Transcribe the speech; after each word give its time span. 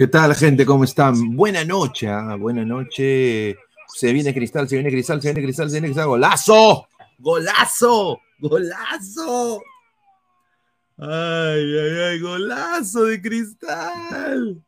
¿Qué 0.00 0.06
tal, 0.06 0.34
gente? 0.34 0.64
¿Cómo 0.64 0.84
están? 0.84 1.36
Buena 1.36 1.62
noche, 1.62 2.08
¿ah? 2.08 2.34
buena 2.36 2.64
noche. 2.64 3.54
Se 3.86 4.14
viene 4.14 4.32
Cristal, 4.32 4.66
se 4.66 4.76
viene 4.76 4.88
Cristal, 4.88 5.20
se 5.20 5.28
viene 5.28 5.42
Cristal, 5.42 5.68
se 5.68 5.74
viene 5.74 5.88
Cristal. 5.88 6.06
¡Golazo! 6.06 6.88
¡Golazo! 7.18 8.18
¡Golazo! 8.38 9.62
¡Ay, 10.96 11.78
ay, 11.78 11.98
ay! 12.08 12.18
¡Golazo 12.18 13.04
de 13.04 13.20
Cristal! 13.20 14.64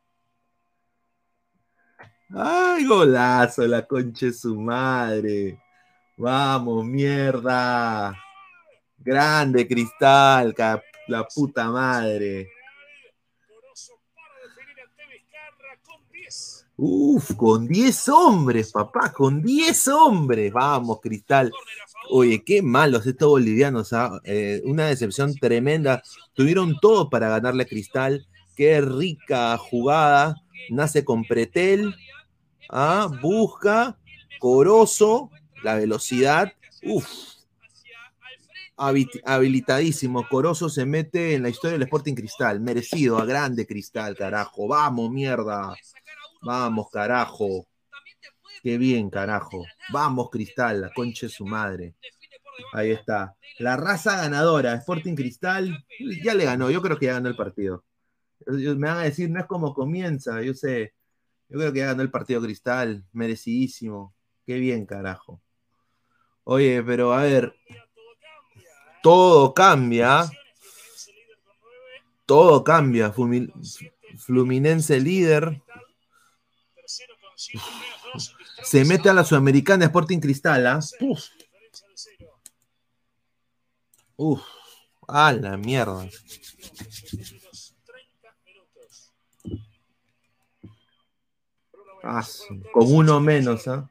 ¡Ay, 2.29 2.85
golazo! 2.85 3.67
La 3.67 3.87
concha 3.87 4.31
su 4.33 4.61
madre. 4.61 5.59
Vamos, 6.19 6.85
mierda. 6.85 8.15
Grande 8.99 9.67
Cristal, 9.67 10.55
la 11.09 11.27
puta 11.27 11.71
madre. 11.71 12.51
Uf, 16.85 17.37
con 17.37 17.69
10 17.69 18.09
hombres, 18.09 18.73
papá, 18.73 19.13
con 19.13 19.41
10 19.41 19.87
hombres. 19.87 20.53
Vamos, 20.53 20.99
Cristal. 21.01 21.53
Oye, 22.11 22.43
qué 22.43 22.61
malos 22.61 23.07
estos 23.07 23.29
bolivianos. 23.29 23.93
¿ah? 23.93 24.21
Eh, 24.25 24.61
una 24.65 24.87
decepción 24.87 25.33
tremenda. 25.37 26.03
Tuvieron 26.35 26.77
todo 26.81 27.09
para 27.09 27.29
ganarle 27.29 27.63
a 27.63 27.67
Cristal. 27.67 28.27
Qué 28.57 28.81
rica 28.81 29.57
jugada. 29.59 30.35
Nace 30.71 31.05
con 31.05 31.23
Pretel. 31.23 31.95
¿ah? 32.69 33.09
Busca. 33.23 33.97
Corozo. 34.41 35.31
La 35.63 35.77
velocidad. 35.77 36.53
Uf. 36.83 37.07
Habilitadísimo. 38.77 40.27
Corozo 40.29 40.69
se 40.69 40.85
mete 40.85 41.35
en 41.35 41.45
la 41.45 41.49
historia 41.49 41.75
del 41.79 41.83
Sporting 41.85 42.15
Cristal. 42.15 42.59
Merecido 42.59 43.19
a 43.19 43.25
grande 43.25 43.69
Cristal, 43.69 44.17
carajo. 44.17 44.67
Vamos, 44.67 45.13
mierda. 45.13 45.77
Vamos, 46.43 46.91
carajo. 46.91 47.67
Qué 48.63 48.79
bien, 48.79 49.11
carajo. 49.11 49.65
Vamos, 49.93 50.31
Cristal, 50.31 50.81
la 50.81 50.93
concha 50.93 51.27
de 51.27 51.33
su 51.33 51.47
madre. 51.47 51.95
Ahí 52.73 52.91
está. 52.91 53.37
La 53.59 53.77
raza 53.77 54.17
ganadora, 54.17 54.75
Sporting 54.75 55.15
Cristal, 55.15 55.85
ya 56.23 56.35
le 56.35 56.45
ganó. 56.45 56.71
Yo 56.71 56.83
creo 56.83 56.99
que 56.99 57.07
ya 57.07 57.15
ganó 57.15 57.29
el 57.29 57.37
partido. 57.37 57.85
Me 58.47 58.89
van 58.89 58.99
a 58.99 59.03
decir, 59.03 59.31
no 59.31 59.41
es 59.41 59.47
como 59.47 59.73
comienza, 59.73 60.43
yo 60.43 60.55
sé. 60.55 60.95
Yo 61.49 61.59
creo 61.59 61.73
que 61.73 61.81
ya 61.81 61.87
ganó 61.87 62.03
el 62.03 62.11
partido 62.11 62.41
Cristal, 62.41 63.05
merecidísimo. 63.13 64.15
Qué 64.47 64.57
bien, 64.57 64.87
carajo. 64.87 65.41
Oye, 66.45 66.83
pero 66.83 67.13
a 67.13 67.23
ver, 67.23 67.55
todo 69.03 69.55
cambia. 69.55 70.29
Todo 72.27 72.65
cambia. 72.65 73.13
Fluminense 74.17 74.99
líder. 74.99 75.63
Se 78.63 78.85
mete 78.85 79.09
a 79.09 79.15
la 79.15 79.25
Sudamericana 79.25 79.87
Sporting 79.87 80.19
Cristal, 80.21 80.67
¿ah? 80.67 80.81
Uf. 81.01 81.25
Uf. 84.17 84.43
A 85.09 85.33
la 85.33 85.57
mierda. 85.57 86.09
Ah, 92.03 92.27
con 92.73 92.93
uno 92.93 93.21
menos, 93.21 93.69
¿ah? 93.69 93.89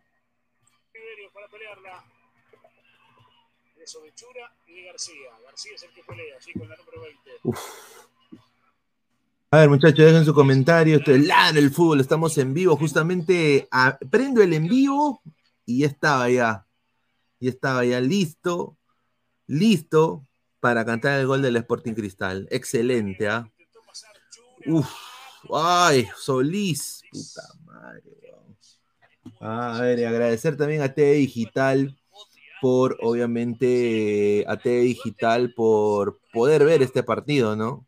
Uf. 7.44 8.11
A 9.54 9.58
ver, 9.58 9.70
muchachos, 9.70 10.06
dejen 10.06 10.24
su 10.24 10.34
comentario. 10.34 10.96
Esto 10.96 11.12
es 11.12 11.28
LAN, 11.28 11.58
el 11.58 11.72
fútbol. 11.72 12.00
Estamos 12.00 12.38
en 12.38 12.54
vivo. 12.54 12.78
Justamente 12.78 13.68
prendo 14.10 14.42
el 14.42 14.54
en 14.54 14.66
vivo 14.66 15.22
y 15.66 15.80
ya 15.80 15.88
estaba 15.88 16.30
ya. 16.30 16.66
Ya 17.42 17.50
estaba 17.50 17.84
ya 17.84 18.00
listo. 18.00 18.78
Listo 19.48 20.26
para 20.62 20.86
cantar 20.86 21.20
el 21.20 21.28
gol 21.28 21.42
del 21.42 21.58
Sporting 21.58 21.96
Cristal. 21.96 22.48
Excelente, 22.50 23.28
¿ah? 23.28 23.52
Uf. 24.68 24.90
Ay, 25.54 26.08
Solís. 26.16 27.02
Puta 27.12 27.42
madre. 27.66 28.04
A 29.42 29.82
ver, 29.82 30.00
y 30.00 30.06
agradecer 30.06 30.56
también 30.56 30.82
a 30.82 30.94
TV 30.94 31.12
Digital 31.16 32.00
por, 32.62 32.98
obviamente, 33.02 34.46
a 34.48 34.56
TV 34.56 34.80
Digital 34.80 35.54
por 35.54 36.22
poder 36.32 36.64
ver 36.64 36.82
este 36.82 37.04
partido. 37.04 37.58
¿No? 37.58 37.86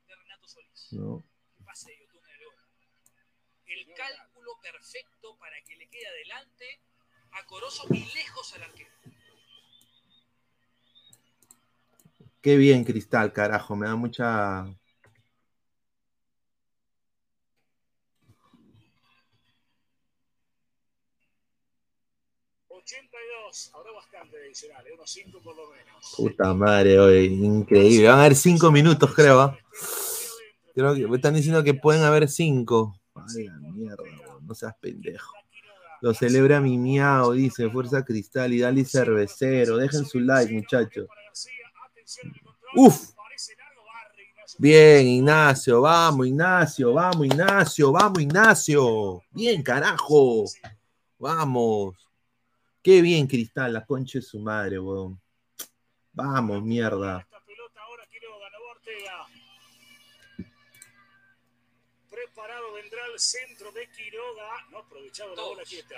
peligroso 7.64 7.88
y 7.92 8.16
lejos 8.16 8.54
al 8.56 8.64
arquero. 8.64 8.90
Qué 12.42 12.58
bien, 12.58 12.84
Cristal, 12.84 13.32
carajo, 13.32 13.76
me 13.76 13.88
da 13.88 13.96
mucha. 13.96 14.66
...82... 22.70 23.72
Ahora 23.74 23.92
bastante 23.94 24.36
adicional, 24.38 24.86
¿eh? 24.86 24.92
unos 24.94 25.10
5 25.10 25.40
por 25.42 25.56
lo 25.56 25.70
menos. 25.70 26.14
Puta 26.18 26.54
madre, 26.54 27.00
hoy, 27.00 27.26
increíble. 27.28 28.08
Van 28.08 28.18
a 28.18 28.22
haber 28.26 28.36
5 28.36 28.72
minutos, 28.72 29.14
creo. 29.14 29.46
¿eh? 29.46 29.58
Creo 30.76 30.94
que 30.94 31.08
me 31.08 31.16
están 31.16 31.34
diciendo 31.34 31.64
que 31.64 31.74
pueden 31.74 32.04
haber 32.04 32.28
5. 32.28 33.00
Ay, 33.16 33.46
la 33.46 33.58
mierda, 33.60 34.04
no 34.42 34.54
seas 34.54 34.76
pendejo. 34.82 35.34
Lo 36.04 36.14
celebra 36.14 36.60
mi 36.60 36.78
miau, 36.78 37.32
dice 37.32 37.70
Fuerza 37.70 38.04
Cristal 38.04 38.52
y 38.52 38.60
Dali 38.60 38.84
Cervecero. 38.84 39.78
Dejen 39.78 40.06
su 40.06 40.20
like, 40.20 40.52
muchachos. 40.52 41.08
Uf. 42.76 43.14
Bien, 44.58 45.08
Ignacio, 45.08 45.80
vamos, 45.80 46.28
Ignacio, 46.28 46.92
vamos, 46.92 47.26
Ignacio, 47.26 47.94
vamos, 47.94 48.22
Ignacio. 48.22 49.24
Bien, 49.32 49.64
carajo. 49.64 50.44
Vamos. 51.18 51.96
Qué 52.82 53.02
bien, 53.02 53.26
Cristal, 53.26 53.72
la 53.72 53.86
concha 53.86 54.20
de 54.20 54.24
su 54.24 54.42
madre, 54.42 54.80
weón. 54.80 55.18
Vamos, 56.12 56.62
mierda. 56.64 57.26
Preparado 57.30 57.64
vendrá 62.74 63.00
el 63.12 63.20
centro 63.20 63.72
de 63.72 63.88
Quiroga. 63.90 64.68
No 64.72 64.80
aprovechado 64.80 65.36
la 65.36 65.44
bola 65.44 65.64
quieta. 65.64 65.96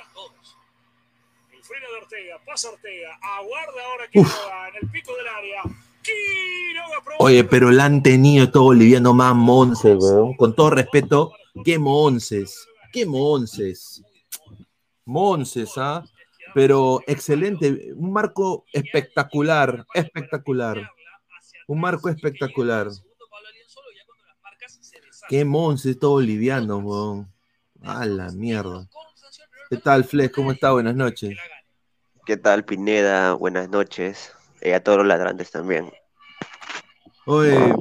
El 1.51 1.63
freno 1.63 1.91
de 1.91 1.97
Ortega, 1.97 2.41
pasa 2.45 2.69
Ortega. 2.69 3.17
Aguarda 3.21 3.83
ahora 3.91 4.07
Quiroga 4.09 4.69
en 4.69 4.75
el 4.81 4.91
pico 4.91 5.15
del 5.15 5.27
área. 5.27 5.63
Quiroga 6.01 7.15
Oye, 7.19 7.43
pero 7.43 7.71
la 7.71 7.85
han 7.85 8.03
tenido 8.03 8.51
todo 8.51 8.63
boliviano 8.63 9.13
más 9.13 9.35
monces, 9.35 9.95
weón. 9.97 10.35
Con 10.35 10.55
todo 10.55 10.69
respeto, 10.69 11.33
qué 11.63 11.79
monces. 11.79 12.67
Qué 12.91 13.05
monces. 13.05 14.03
Monces, 15.05 15.71
¿ah? 15.77 16.03
Pero 16.53 17.01
excelente, 17.05 17.93
un 17.95 18.13
marco 18.13 18.65
espectacular, 18.71 19.85
espectacular. 19.93 20.89
Un 21.67 21.81
marco 21.81 22.07
espectacular. 22.09 22.87
Qué 25.27 25.43
monce, 25.43 25.95
todo 25.95 26.11
boliviano, 26.11 26.77
weón. 26.77 27.31
A 27.81 28.05
la 28.05 28.31
mierda. 28.31 28.87
¿Qué 29.69 29.77
tal, 29.77 30.03
Flex? 30.03 30.33
¿Cómo 30.33 30.51
está? 30.51 30.71
Buenas 30.71 30.95
noches. 30.95 31.35
¿Qué 32.25 32.37
tal, 32.37 32.63
Pineda? 32.63 33.33
Buenas 33.33 33.69
noches. 33.69 34.31
Y 34.61 34.69
a 34.71 34.83
todos 34.83 34.99
los 34.99 35.07
ladrantes 35.07 35.51
también. 35.51 35.91
Oye, 37.25 37.73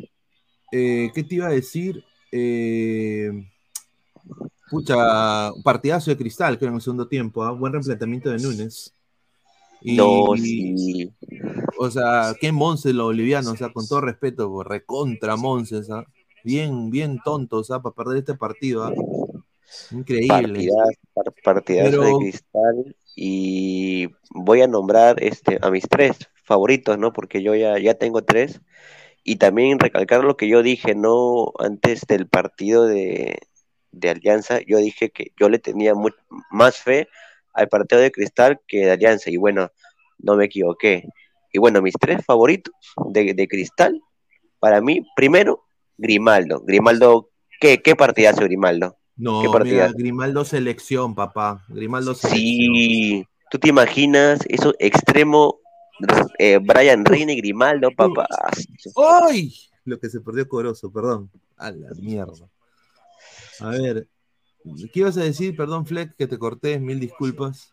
eh, 0.73 1.11
¿qué 1.15 1.23
te 1.23 1.35
iba 1.35 1.47
a 1.47 1.51
decir? 1.51 2.03
Eh, 2.33 3.31
pucha, 4.71 5.51
partidazo 5.63 6.11
de 6.11 6.17
cristal, 6.17 6.59
creo, 6.59 6.71
en 6.71 6.77
el 6.77 6.81
segundo 6.81 7.07
tiempo. 7.07 7.43
¿ah? 7.43 7.53
Buen 7.53 7.75
replanteamiento 7.75 8.31
de 8.31 8.39
Núñez. 8.39 8.95
Y, 9.83 9.97
No, 9.97 10.35
sí. 10.37 11.13
O 11.79 11.91
sea, 11.91 12.35
qué 12.41 12.53
monces 12.53 12.95
los 12.95 13.07
bolivianos, 13.07 13.53
o 13.53 13.57
sea, 13.57 13.71
con 13.71 13.87
todo 13.87 14.01
respeto, 14.01 14.51
pues, 14.51 14.67
recontra 14.67 15.37
monces, 15.37 15.91
¿ah? 15.91 16.07
Bien, 16.45 16.91
bien 16.91 17.19
tontos, 17.25 17.71
¿ah? 17.71 17.83
Para 17.83 17.95
perder 17.95 18.19
este 18.19 18.35
partido, 18.35 18.85
¿ah? 18.85 18.93
Increíble. 19.91 20.69
Partidas, 21.43 21.91
Pero- 21.91 22.03
de 22.05 22.13
cristal. 22.19 22.97
Y 23.17 24.09
voy 24.31 24.61
a 24.63 24.67
nombrar 24.67 25.23
este, 25.23 25.59
a 25.63 25.71
mis 25.71 25.85
tres 25.89 26.17
favoritos, 26.45 26.99
¿no? 26.99 27.13
Porque 27.13 27.43
yo 27.43 27.55
ya, 27.55 27.79
ya 27.79 27.95
tengo 27.95 28.23
tres. 28.23 28.61
Y 29.23 29.37
también 29.37 29.79
recalcar 29.79 30.23
lo 30.25 30.37
que 30.37 30.49
yo 30.49 30.63
dije, 30.63 30.95
¿no? 30.95 31.53
Antes 31.59 32.03
del 32.07 32.27
partido 32.29 32.87
de, 32.87 33.39
de 33.93 34.11
Alianza, 34.11 34.61
yo 34.67 34.79
dije 34.79 35.11
que 35.11 35.33
yo 35.41 35.49
le 35.49 35.59
tenía 35.59 35.95
mu- 35.95 36.11
más 36.51 36.77
fe 36.77 37.09
al 37.55 37.69
partido 37.69 38.01
de 38.01 38.11
Cristal 38.13 38.61
que 38.67 38.85
de 38.85 38.91
Alianza. 38.91 39.31
Y 39.31 39.37
bueno, 39.39 39.71
no 40.19 40.37
me 40.37 40.45
equivoqué. 40.47 41.09
Y 41.53 41.59
bueno, 41.59 41.81
mis 41.81 41.95
tres 41.99 42.23
favoritos 42.25 42.75
de, 43.11 43.33
de 43.33 43.49
Cristal, 43.49 44.01
para 44.59 44.81
mí, 44.81 45.07
primero, 45.15 45.64
Grimaldo. 45.97 46.61
Grimaldo, 46.61 47.31
¿qué, 47.61 47.81
qué 47.83 47.97
partidazo 47.97 48.43
Grimaldo? 48.43 48.97
No, 49.17 49.43
¿Qué 49.43 49.65
mira? 49.65 49.93
Grimaldo 49.93 50.45
selección, 50.45 51.15
papá. 51.15 51.65
Grimaldo 51.69 52.15
selección. 52.15 52.39
Sí, 52.39 53.27
¿tú 53.51 53.59
te 53.59 53.69
imaginas 53.69 54.41
eso 54.49 54.75
extremo 54.79 55.61
eh, 56.39 56.59
Brian 56.59 57.05
Reina 57.05 57.33
y 57.33 57.37
Grimaldo, 57.37 57.91
papá? 57.97 58.27
¡Ay! 59.29 59.55
Lo 59.85 59.99
que 59.99 60.09
se 60.09 60.21
perdió 60.21 60.49
Corozo, 60.49 60.91
perdón. 60.91 61.31
A 61.57 61.71
la 61.71 61.91
mierda. 61.95 62.49
A 63.61 63.69
ver, 63.69 64.09
¿qué 64.93 65.01
ibas 65.01 65.17
a 65.17 65.23
decir? 65.23 65.57
Perdón, 65.57 65.87
Fleck, 65.87 66.17
que 66.17 66.27
te 66.27 66.39
corté, 66.39 66.81
mil 66.81 66.99
disculpas. 66.99 67.73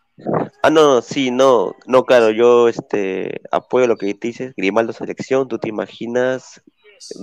Ah, 0.62 0.70
no, 0.70 1.02
sí, 1.02 1.30
no, 1.30 1.74
no, 1.86 2.04
claro, 2.04 2.30
yo 2.30 2.68
este 2.68 3.40
apoyo 3.50 3.86
lo 3.86 3.96
que 3.96 4.14
dices, 4.14 4.54
Grimaldo 4.56 4.92
selección, 4.92 5.48
¿tú 5.48 5.58
te 5.58 5.68
imaginas 5.68 6.62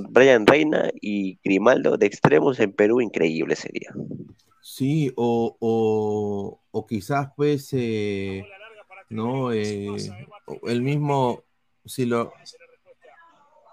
Brian 0.09 0.45
Reina 0.45 0.89
y 1.01 1.39
Grimaldo 1.43 1.97
de 1.97 2.05
extremos 2.05 2.59
en 2.59 2.73
Perú? 2.73 3.01
Increíble 3.01 3.55
sería. 3.55 3.93
Sí, 4.61 5.11
o, 5.15 5.55
o, 5.59 6.61
o 6.71 6.87
quizás, 6.87 7.29
pues, 7.35 7.69
eh, 7.73 8.45
no, 9.09 9.51
eh, 9.51 9.87
el 10.67 10.81
mismo, 10.81 11.43
si 11.85 12.05
lo, 12.05 12.31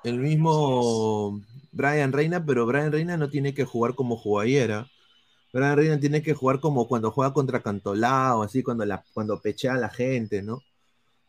el 0.04 0.18
mismo 0.18 1.40
Brian 1.72 2.12
Reina, 2.12 2.44
pero 2.44 2.64
Brian 2.66 2.92
Reina 2.92 3.16
no 3.16 3.28
tiene 3.28 3.52
que 3.52 3.64
jugar 3.64 3.94
como 3.94 4.16
jugó. 4.16 4.40
Brian 4.40 5.76
Reina 5.76 6.00
tiene 6.00 6.22
que 6.22 6.34
jugar 6.34 6.60
como 6.60 6.88
cuando 6.88 7.10
juega 7.10 7.32
contra 7.32 7.62
Cantolao, 7.62 8.42
así 8.42 8.62
cuando 8.62 8.84
la, 8.84 9.04
cuando 9.12 9.40
pechea 9.40 9.75
a 9.75 9.78
la 9.78 9.88
gente, 9.88 10.42
¿no? 10.42 10.62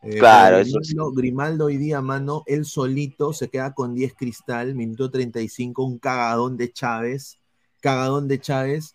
Eh, 0.02 0.18
Claro, 0.18 0.56
pero 0.58 0.68
eso 0.68 0.78
Grimaldo, 0.80 1.12
Grimaldo 1.12 1.64
hoy 1.66 1.76
día, 1.76 2.00
mano, 2.00 2.44
él 2.46 2.64
solito 2.64 3.32
se 3.32 3.48
queda 3.48 3.74
con 3.74 3.94
10 3.94 4.14
cristal, 4.14 4.74
minuto 4.74 5.10
35, 5.10 5.82
un 5.84 5.98
cagadón 5.98 6.56
de 6.56 6.72
Chávez, 6.72 7.38
cagadón 7.80 8.28
de 8.28 8.40
Chávez, 8.40 8.94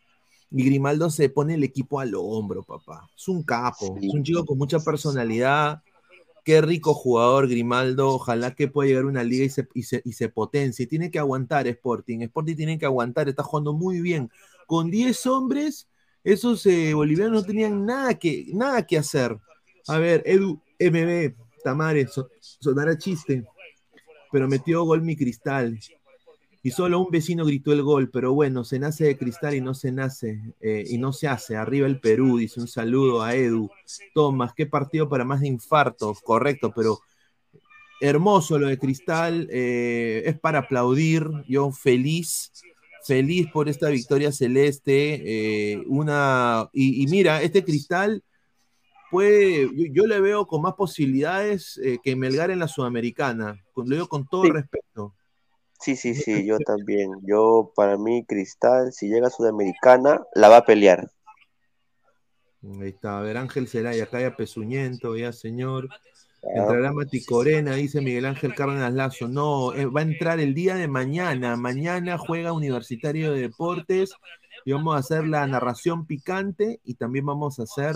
y 0.52 0.64
Grimaldo 0.64 1.10
se 1.10 1.30
pone 1.30 1.56
el 1.56 1.64
equipo 1.64 2.00
al 2.00 2.14
hombro, 2.16 2.64
papá. 2.64 3.10
Es 3.18 3.28
un 3.28 3.44
capo, 3.44 3.98
Sí. 4.00 4.08
es 4.08 4.14
un 4.14 4.24
chico 4.24 4.46
con 4.46 4.58
mucha 4.58 4.80
personalidad. 4.80 5.82
Qué 6.46 6.62
rico 6.62 6.94
jugador, 6.94 7.48
Grimaldo. 7.48 8.10
Ojalá 8.10 8.54
que 8.54 8.68
pueda 8.68 8.88
llegar 8.88 9.06
a 9.06 9.08
una 9.08 9.24
liga 9.24 9.46
y 9.46 9.50
se, 9.50 9.68
y 9.74 9.84
se, 9.84 10.02
y 10.06 10.14
se 10.14 10.30
potencie. 10.30 10.86
Tiene 10.86 11.10
que 11.10 11.18
aguantar 11.18 11.68
Sporting. 11.68 12.20
Sporting 12.22 12.56
tiene 12.56 12.78
que 12.78 12.86
aguantar. 12.86 13.30
Está 13.30 13.44
jugando 13.44 13.74
muy 13.74 14.00
bien. 14.02 14.30
Con 14.68 14.92
10 14.92 15.26
hombres, 15.26 15.88
esos 16.24 16.66
eh, 16.66 16.94
bolivianos 16.94 17.42
no 17.42 17.44
tenían 17.48 17.86
nada 17.86 18.14
que, 18.20 18.46
nada 18.54 18.86
que 18.86 18.98
hacer. 18.98 19.38
A 19.88 19.98
ver, 19.98 20.22
Edu, 20.26 20.60
MB, 20.80 21.36
Tamare, 21.64 22.08
so- 22.08 22.30
sonará 22.40 22.98
chiste, 22.98 23.46
pero 24.32 24.48
metió 24.48 24.84
gol 24.84 25.02
mi 25.02 25.16
cristal. 25.16 25.80
Y 26.66 26.72
solo 26.72 27.00
un 27.00 27.12
vecino 27.12 27.46
gritó 27.46 27.74
el 27.74 27.84
gol, 27.84 28.10
pero 28.10 28.34
bueno, 28.34 28.64
se 28.64 28.80
nace 28.80 29.04
de 29.04 29.18
cristal 29.18 29.54
y 29.54 29.60
no 29.62 29.74
se 29.74 29.92
nace, 29.92 30.40
eh, 30.62 30.86
y 30.88 30.98
no 30.98 31.12
se 31.12 31.28
hace. 31.28 31.58
Arriba 31.58 31.88
el 31.88 32.00
Perú, 32.00 32.38
dice 32.38 32.62
un 32.62 32.70
saludo 32.70 33.22
a 33.22 33.36
Edu. 33.36 33.70
Tomás, 34.14 34.54
qué 34.54 34.66
partido 34.66 35.10
para 35.10 35.26
más 35.26 35.42
de 35.42 35.48
infartos, 35.48 36.22
correcto, 36.22 36.72
pero 36.74 37.00
hermoso 38.00 38.58
lo 38.60 38.68
de 38.68 38.78
cristal, 38.78 39.48
eh, 39.52 40.24
es 40.26 40.40
para 40.40 40.60
aplaudir, 40.60 41.28
yo 41.48 41.72
feliz, 41.72 42.52
feliz 43.06 43.48
por 43.52 43.68
esta 43.70 43.90
victoria 43.90 44.32
celeste, 44.32 45.74
eh, 45.74 45.84
una, 45.88 46.70
y 46.74 47.06
mira, 47.08 47.42
este 47.42 47.64
cristal 47.64 48.24
puede, 49.14 49.62
yo, 49.76 49.86
yo 49.94 50.08
le 50.08 50.20
veo 50.20 50.46
con 50.48 50.62
más 50.62 50.74
posibilidades 50.74 51.80
eh, 51.84 52.00
que 52.04 52.16
Melgar 52.16 52.52
en 52.52 52.60
la 52.60 52.68
Sudamericana, 52.68 53.64
con- 53.72 53.88
lo 53.88 53.96
digo 53.96 54.08
con 54.08 54.28
todo 54.28 54.44
Sí. 54.44 54.52
respeto. 54.52 55.14
Sí, 55.80 55.96
sí, 55.96 56.16
sí, 56.16 56.46
yo 56.46 56.58
también. 56.60 57.12
Yo, 57.24 57.72
para 57.76 57.98
mí, 57.98 58.26
Cristal, 58.26 58.92
si 58.94 59.08
llega 59.10 59.28
a 59.28 59.30
Sudamericana, 59.30 60.22
la 60.34 60.50
va 60.50 60.58
a 60.58 60.66
pelear. 60.66 61.10
Ahí 62.82 62.90
está, 62.90 63.20
a 63.20 63.22
ver, 63.22 63.36
Ángel 63.38 63.68
Celaya, 63.68 64.06
acá 64.06 64.22
ya 64.22 64.36
Pesuñento, 64.36 65.16
ya 65.18 65.34
señor. 65.34 65.90
Ah, 65.92 66.48
Entrará 66.56 66.92
Mati 66.94 67.24
Corena, 67.26 67.74
dice 67.76 68.02
Miguel 68.02 68.26
Ángel 68.26 68.54
Cárdenas 68.56 68.94
Lazo. 68.94 69.28
No, 69.28 69.74
eh, 69.74 69.86
va 69.86 70.00
a 70.02 70.04
entrar 70.04 70.40
el 70.40 70.54
día 70.54 70.76
de 70.76 70.88
mañana. 70.88 71.56
Mañana 71.58 72.18
juega 72.18 72.54
Universitario 72.54 73.34
de 73.34 73.42
Deportes 73.42 74.14
y 74.66 74.72
vamos 74.72 74.96
a 74.96 75.00
hacer 75.00 75.28
la 75.28 75.46
narración 75.48 76.06
picante 76.06 76.80
y 76.84 76.96
también 76.96 77.26
vamos 77.26 77.60
a 77.60 77.64
hacer 77.64 77.96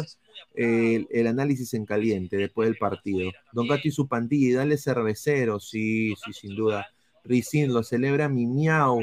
el, 0.54 1.28
análisis 1.28 1.74
en 1.74 1.86
caliente 1.86 2.38
después 2.38 2.68
del 2.68 2.78
partido. 2.78 3.32
Don 3.54 3.68
Gato 3.68 3.88
y 3.88 3.92
su 3.92 4.08
pandilla, 4.08 4.60
dale 4.60 4.78
cervecero, 4.78 5.60
sí, 5.60 6.14
sí, 6.24 6.34
sin 6.34 6.56
duda. 6.56 6.88
Ricín 7.24 7.74
lo 7.74 7.84
celebra 7.84 8.30
mi 8.30 8.46
miau. 8.46 9.02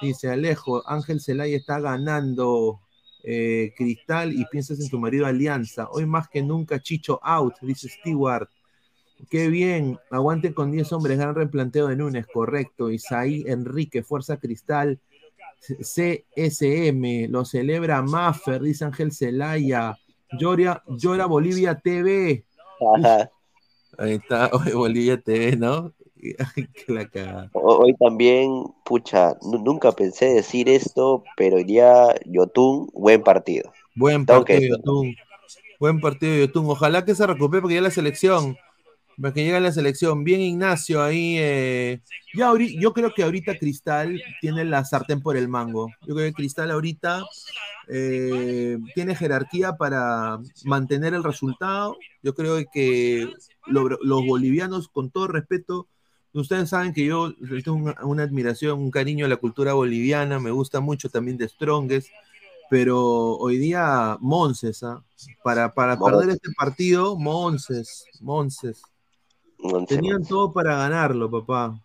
Dice 0.00 0.30
Alejo, 0.30 0.82
Ángel 0.88 1.20
Celaya 1.20 1.56
está 1.56 1.80
ganando 1.80 2.80
eh, 3.22 3.72
Cristal 3.76 4.32
y 4.32 4.44
piensas 4.46 4.80
en 4.80 4.88
tu 4.88 4.98
marido 4.98 5.26
Alianza. 5.26 5.88
Hoy 5.90 6.06
más 6.06 6.28
que 6.28 6.42
nunca 6.42 6.80
Chicho 6.80 7.20
out, 7.22 7.54
dice 7.60 7.88
Stewart. 7.88 8.48
Qué 9.30 9.48
bien, 9.48 9.98
aguante 10.10 10.52
con 10.52 10.70
10 10.70 10.92
hombres, 10.92 11.18
gran 11.18 11.34
replanteo 11.34 11.88
de 11.88 11.96
Núñez, 11.96 12.26
correcto. 12.26 12.90
Isaí 12.90 13.44
Enrique, 13.46 14.02
Fuerza 14.02 14.36
Cristal, 14.36 15.00
CSM, 15.60 17.28
lo 17.28 17.44
celebra 17.44 18.02
Maffer, 18.02 18.62
dice 18.62 18.84
Ángel 18.84 19.12
Celaya. 19.12 19.98
Llora, 20.38 20.82
llora 20.88 21.26
Bolivia 21.26 21.74
TV. 21.78 22.44
Ajá. 22.96 23.30
Ahí 23.98 24.14
está, 24.14 24.50
hoy 24.52 24.72
Bolivia 24.72 25.20
TV, 25.20 25.56
¿no? 25.56 25.92
La 26.88 27.50
Hoy 27.52 27.94
también, 27.94 28.50
pucha, 28.84 29.34
nu- 29.42 29.58
nunca 29.62 29.92
pensé 29.92 30.26
decir 30.26 30.68
esto, 30.68 31.22
pero 31.36 31.58
día 31.58 32.14
Yotun, 32.24 32.88
buen 32.92 33.22
partido. 33.22 33.72
Buen 33.94 34.26
partido. 34.26 34.76
Yotun. 34.78 35.14
Buen 35.78 36.00
partido, 36.00 36.46
Yotun. 36.46 36.66
Ojalá 36.70 37.04
que 37.04 37.14
se 37.14 37.26
recupere 37.26 37.60
porque 37.62 37.74
ya 37.76 37.80
la 37.80 37.90
selección. 37.90 38.56
Para 39.20 39.32
que 39.32 39.42
llegue 39.44 39.56
a 39.56 39.60
la 39.60 39.72
selección. 39.72 40.24
Bien, 40.24 40.40
Ignacio, 40.40 41.02
ahí. 41.02 41.36
eh, 41.38 42.00
ya 42.34 42.52
yo 42.78 42.92
creo 42.92 43.14
que 43.14 43.22
ahorita 43.22 43.58
Cristal 43.58 44.20
tiene 44.40 44.64
la 44.64 44.84
sartén 44.84 45.22
por 45.22 45.36
el 45.36 45.48
mango. 45.48 45.88
Yo 46.06 46.14
creo 46.14 46.26
que 46.28 46.34
Cristal 46.34 46.70
ahorita 46.70 47.24
eh, 47.88 48.78
tiene 48.94 49.14
jerarquía 49.14 49.76
para 49.76 50.38
mantener 50.64 51.14
el 51.14 51.24
resultado. 51.24 51.96
Yo 52.22 52.34
creo 52.34 52.62
que 52.72 53.32
lo- 53.66 53.88
los 53.88 54.26
bolivianos, 54.26 54.88
con 54.88 55.10
todo 55.10 55.28
respeto, 55.28 55.86
ustedes 56.32 56.68
saben 56.68 56.92
que 56.92 57.04
yo 57.06 57.32
tengo 57.64 57.76
una, 57.76 57.96
una 58.04 58.22
admiración, 58.24 58.78
un 58.80 58.90
cariño 58.90 59.24
a 59.24 59.28
la 59.28 59.36
cultura 59.36 59.72
boliviana, 59.72 60.38
me 60.38 60.50
gusta 60.50 60.80
mucho 60.80 61.08
también 61.08 61.38
de 61.38 61.48
Strongest, 61.48 62.08
pero 62.68 63.36
hoy 63.38 63.56
día 63.56 64.18
Monses, 64.20 64.82
¿ah? 64.82 65.02
para, 65.42 65.72
para 65.72 65.96
perder 66.18 66.30
este 66.34 66.50
partido, 66.56 67.16
Monses, 67.16 68.04
Monses. 68.20 68.82
Tenían 69.88 70.24
todo 70.24 70.52
para 70.52 70.76
ganarlo, 70.76 71.30
papá. 71.30 71.80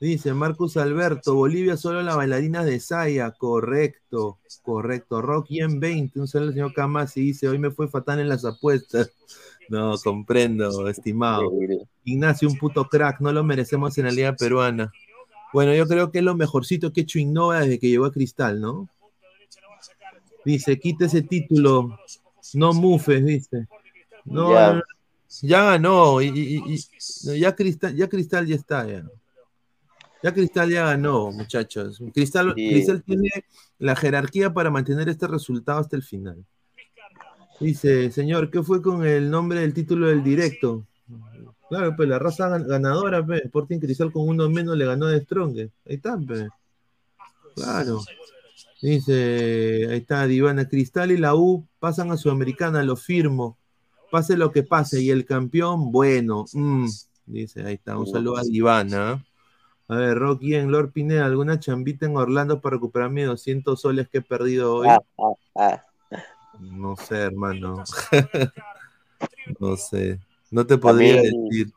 Dice 0.00 0.34
Marcus 0.34 0.76
Alberto, 0.76 1.34
Bolivia 1.34 1.76
solo 1.76 2.02
la 2.02 2.16
bailarina 2.16 2.64
de 2.64 2.80
Saya, 2.80 3.30
correcto, 3.30 4.38
correcto. 4.62 5.22
Rocky 5.22 5.60
en 5.60 5.80
20, 5.80 6.20
un 6.20 6.28
saludo 6.28 6.48
al 6.48 6.54
señor 6.54 6.74
Camas 6.74 7.16
y 7.16 7.22
dice, 7.22 7.48
hoy 7.48 7.58
me 7.58 7.70
fue 7.70 7.88
fatal 7.88 8.20
en 8.20 8.28
las 8.28 8.44
apuestas. 8.44 9.12
No, 9.68 9.96
comprendo, 9.96 10.88
estimado. 10.88 11.50
Ignacio, 12.04 12.48
un 12.48 12.58
puto 12.58 12.84
crack, 12.84 13.20
no 13.20 13.32
lo 13.32 13.44
merecemos 13.44 13.96
en 13.96 14.04
la 14.04 14.10
liga 14.10 14.34
peruana. 14.34 14.92
Bueno, 15.54 15.74
yo 15.74 15.86
creo 15.86 16.10
que 16.10 16.18
es 16.18 16.24
lo 16.24 16.34
mejorcito 16.34 16.92
que 16.92 17.00
ha 17.00 17.04
hecho 17.04 17.18
Innova 17.18 17.60
desde 17.60 17.78
que 17.78 17.88
llegó 17.88 18.04
a 18.04 18.12
Cristal, 18.12 18.60
¿no? 18.60 18.88
Dice, 20.44 20.78
quita 20.78 21.06
ese 21.06 21.22
título, 21.22 21.98
no 22.52 22.74
mufes, 22.74 23.24
dice. 23.24 23.68
No, 24.26 24.52
no, 24.52 24.74
no, 24.74 24.82
ya 25.42 25.62
ganó, 25.64 26.20
y, 26.22 26.26
y- 26.28 26.74
y- 26.74 26.84
no, 27.26 27.34
ya, 27.34 27.54
Cristal, 27.54 27.94
ya 27.96 28.08
Cristal 28.08 28.46
ya 28.46 28.54
está, 28.56 28.86
ya. 28.86 29.04
Ya 30.22 30.32
Cristal 30.32 30.70
ya 30.70 30.86
ganó, 30.86 31.30
muchachos. 31.32 32.00
Cristal, 32.14 32.54
Sí. 32.56 32.70
Cristal 32.70 33.02
tiene 33.02 33.30
la 33.78 33.94
jerarquía 33.94 34.52
para 34.54 34.70
mantener 34.70 35.08
este 35.08 35.26
resultado 35.26 35.80
hasta 35.80 35.96
el 35.96 36.02
final. 36.02 36.44
Dice, 37.60 38.10
señor, 38.10 38.50
¿qué 38.50 38.62
fue 38.62 38.80
con 38.82 39.04
el 39.06 39.30
nombre 39.30 39.60
del 39.60 39.74
título 39.74 40.08
del 40.08 40.24
directo? 40.24 40.86
Claro, 41.68 41.94
pues 41.96 42.08
la 42.08 42.18
raza 42.18 42.48
gan- 42.48 42.66
ganadora, 42.66 43.24
pues. 43.24 43.42
Sporting 43.44 43.78
Cristal 43.80 44.12
con 44.12 44.28
uno 44.28 44.48
menos 44.48 44.76
le 44.76 44.86
ganó 44.86 45.06
de 45.06 45.20
Strong. 45.20 45.58
Ahí 45.58 45.70
está, 45.86 46.18
pues. 46.18 46.48
Claro. 47.54 48.00
Dice, 48.82 49.86
ahí 49.90 49.98
está, 49.98 50.26
Divana 50.26 50.68
Cristal 50.68 51.10
y 51.12 51.16
la 51.16 51.34
U 51.34 51.66
pasan 51.78 52.10
a 52.10 52.16
Sudamericana, 52.16 52.82
lo 52.82 52.96
firmo. 52.96 53.56
Pase 54.14 54.36
lo 54.36 54.52
que 54.52 54.62
pase. 54.62 55.02
Y 55.02 55.10
el 55.10 55.24
campeón, 55.26 55.90
bueno. 55.90 56.44
mm, 56.52 56.86
dice, 57.26 57.64
ahí 57.66 57.74
está. 57.74 57.98
Un 57.98 58.06
saludo 58.06 58.36
a 58.36 58.42
Divana. 58.44 59.24
A 59.88 59.96
ver, 59.96 60.16
Rocky 60.16 60.54
en 60.54 60.70
Lord 60.70 60.92
Pineda, 60.92 61.26
¿alguna 61.26 61.58
chambita 61.58 62.06
en 62.06 62.16
Orlando 62.16 62.60
para 62.60 62.74
recuperar 62.76 63.10
mis 63.10 63.26
200 63.26 63.80
soles 63.80 64.08
que 64.08 64.18
he 64.18 64.22
perdido 64.22 64.76
hoy? 64.76 64.86
Ah, 64.88 65.00
ah, 65.18 65.32
ah. 65.56 65.84
No 66.60 66.94
sé, 66.96 67.16
hermano. 67.22 67.82
no 69.58 69.76
sé. 69.76 70.20
No 70.52 70.64
te 70.64 70.78
podría 70.78 71.16
También- 71.16 71.48
decir. 71.48 71.72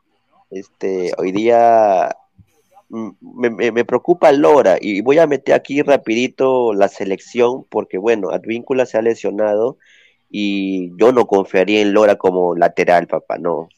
Este, 0.50 1.12
hoy 1.18 1.32
día 1.32 2.16
mm, 2.88 3.08
me, 3.20 3.50
me- 3.50 3.72
me 3.72 3.84
preocupa 3.84 4.30
Lora 4.30 4.78
y 4.80 5.00
voy 5.00 5.18
a 5.18 5.26
meter 5.26 5.56
aquí 5.56 5.82
rapidito 5.82 6.72
la 6.72 6.86
selección 6.86 7.64
porque 7.68 7.98
bueno, 7.98 8.30
Advíncula 8.30 8.86
se 8.86 8.96
ha 8.96 9.02
lesionado 9.02 9.76
y 10.30 10.90
yo 10.96 11.12
no 11.12 11.26
confiaría 11.26 11.80
en 11.80 11.92
Lora 11.92 12.16
como 12.16 12.54
lateral, 12.54 13.06
papá, 13.06 13.38
no, 13.38 13.68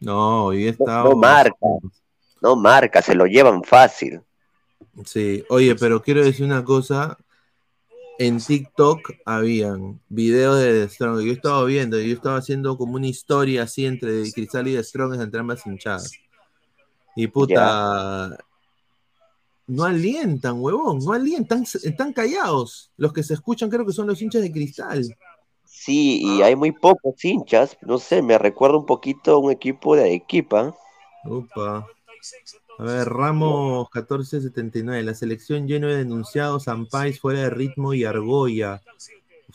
No, 0.00 0.46
hoy 0.46 0.68
he 0.68 0.76
No- 0.78 1.14
marca. 1.16 1.54
no 2.40 2.56
marca, 2.56 3.02
se 3.02 3.14
lo 3.14 3.26
llevan 3.26 3.62
fácil. 3.64 4.20
Sí, 5.04 5.44
oye, 5.50 5.74
pero 5.76 6.02
quiero 6.02 6.24
decir 6.24 6.44
una 6.46 6.64
cosa. 6.64 7.18
En 8.18 8.38
TikTok 8.38 9.00
habían 9.24 10.00
videos 10.08 10.58
de 10.58 10.86
The 10.86 10.88
Strong. 10.94 11.20
Yo 11.22 11.32
estaba 11.32 11.64
viendo, 11.64 11.98
yo 11.98 12.14
estaba 12.14 12.36
haciendo 12.36 12.76
como 12.76 12.94
una 12.96 13.06
historia 13.06 13.62
así 13.62 13.86
entre 13.86 14.30
Cristal 14.32 14.68
y 14.68 14.74
The 14.74 14.84
Strong 14.84 15.20
entre 15.20 15.40
ambas 15.40 15.66
hinchadas. 15.66 16.12
Y 17.16 17.26
puta. 17.26 18.36
No 19.66 19.84
alientan, 19.84 20.60
huevón, 20.60 20.98
no 20.98 21.12
alientan, 21.12 21.62
están 21.62 22.12
callados. 22.12 22.90
Los 22.96 23.12
que 23.12 23.22
se 23.22 23.34
escuchan 23.34 23.70
creo 23.70 23.86
que 23.86 23.92
son 23.92 24.06
los 24.06 24.20
hinchas 24.20 24.42
de 24.42 24.50
Cristal. 24.52 25.16
Sí, 25.82 26.20
y 26.22 26.42
hay 26.42 26.56
muy 26.56 26.72
pocos 26.72 27.24
hinchas, 27.24 27.78
no 27.80 27.96
sé, 27.96 28.20
me 28.20 28.36
recuerda 28.36 28.76
un 28.76 28.84
poquito 28.84 29.32
a 29.32 29.38
un 29.38 29.50
equipo 29.50 29.96
de 29.96 30.02
Arequipa. 30.02 30.76
Upa. 31.24 31.86
A 32.78 32.82
ver, 32.82 33.08
Ramos 33.08 33.88
1479. 33.94 35.02
La 35.02 35.14
selección 35.14 35.66
lleno 35.66 35.88
de 35.88 35.96
denunciados, 35.96 36.68
Ampais 36.68 37.18
fuera 37.18 37.40
de 37.40 37.48
ritmo 37.48 37.94
y 37.94 38.04
Argolla. 38.04 38.82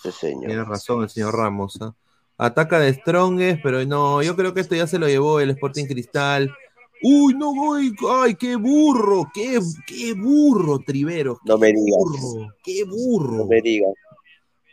Sí, 0.02 0.12
señor. 0.12 0.48
Tiene 0.48 0.64
razón 0.64 1.04
el 1.04 1.10
señor 1.10 1.36
Ramos. 1.36 1.80
¿ah? 1.82 1.94
Ataca 2.40 2.80
de 2.80 2.92
Strongest, 2.96 3.62
pero 3.62 3.86
no, 3.86 4.24
yo 4.24 4.36
creo 4.36 4.52
que 4.56 4.62
esto 4.62 4.74
ya 4.74 4.88
se 4.88 4.98
lo 4.98 5.08
llevó 5.08 5.40
el 5.40 5.52
Sporting 5.52 5.86
Cristal. 5.86 6.52
Uy, 7.04 7.36
no 7.36 7.54
voy. 7.54 7.96
Ay, 8.24 8.34
qué 8.34 8.56
burro, 8.56 9.30
qué, 9.32 9.60
qué 9.86 10.14
burro, 10.14 10.80
Trivero. 10.80 11.40
No 11.46 11.60
me 11.60 11.68
digas. 11.68 12.00
burro, 12.00 12.52
qué 12.64 12.84
burro. 12.84 13.38
No 13.38 13.46
me 13.46 13.62
digas. 13.62 13.94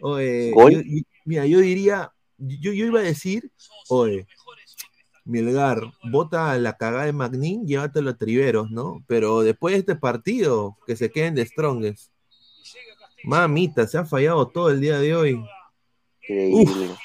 Oye, 0.00 0.50
¿Gol? 0.52 0.72
yo- 0.72 0.80
yo- 0.80 1.11
mira, 1.24 1.46
yo 1.46 1.60
diría, 1.60 2.12
yo, 2.38 2.72
yo 2.72 2.86
iba 2.86 3.00
a 3.00 3.04
decir, 3.04 3.50
oye, 3.88 4.26
Mielgar, 5.24 5.92
bota 6.10 6.58
la 6.58 6.76
cagada 6.76 7.04
de 7.04 7.12
Magnin, 7.12 7.64
llévatelo 7.66 8.10
a 8.10 8.16
Triveros, 8.16 8.70
¿no? 8.70 9.04
Pero 9.06 9.42
después 9.42 9.72
de 9.74 9.78
este 9.78 9.96
partido, 9.96 10.76
que 10.86 10.96
se 10.96 11.10
queden 11.10 11.34
de 11.34 11.46
Strongest. 11.46 12.10
Mamita, 13.24 13.86
se 13.86 13.98
ha 13.98 14.04
fallado 14.04 14.48
todo 14.48 14.70
el 14.70 14.80
día 14.80 14.98
de 14.98 15.14
hoy. 15.14 15.44
Increíble. 16.22 16.96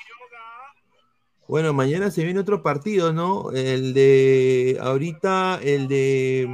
Bueno, 1.48 1.74
mañana 1.74 2.10
se 2.10 2.24
viene 2.24 2.40
otro 2.40 2.64
partido, 2.64 3.14
¿no? 3.14 3.52
El 3.52 3.94
de, 3.94 4.78
ahorita, 4.82 5.60
el 5.62 5.88
de 5.88 6.50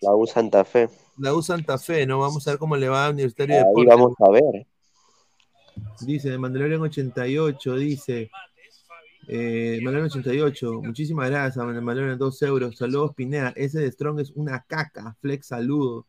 La 0.00 0.14
U 0.14 0.26
Santa 0.26 0.64
Fe. 0.64 0.88
la 1.18 1.34
U 1.34 1.42
Santa 1.42 1.78
Fe, 1.78 2.06
¿no? 2.06 2.20
Vamos 2.20 2.48
a 2.48 2.52
ver 2.52 2.58
cómo 2.58 2.76
le 2.76 2.88
va 2.88 3.06
a 3.06 3.10
Universitario 3.10 3.54
de 3.54 3.60
Ahí 3.60 3.66
Deportes. 3.68 3.94
vamos 3.94 4.14
a 4.18 4.30
ver. 4.30 4.66
Dice, 6.00 6.30
de 6.30 6.38
Mandalorian 6.38 6.80
88, 6.80 7.76
dice. 7.76 8.30
Eh, 9.28 9.78
Mandalorian 9.82 10.10
88, 10.10 10.82
muchísimas 10.82 11.30
gracias, 11.30 11.64
Mandalorian 11.64 12.18
2 12.18 12.42
euros. 12.42 12.76
Saludos, 12.76 13.14
Pinea. 13.14 13.52
Ese 13.56 13.80
de 13.80 13.90
Strong 13.92 14.20
es 14.20 14.32
una 14.34 14.64
caca. 14.66 15.16
Flex, 15.20 15.46
saludo. 15.46 16.06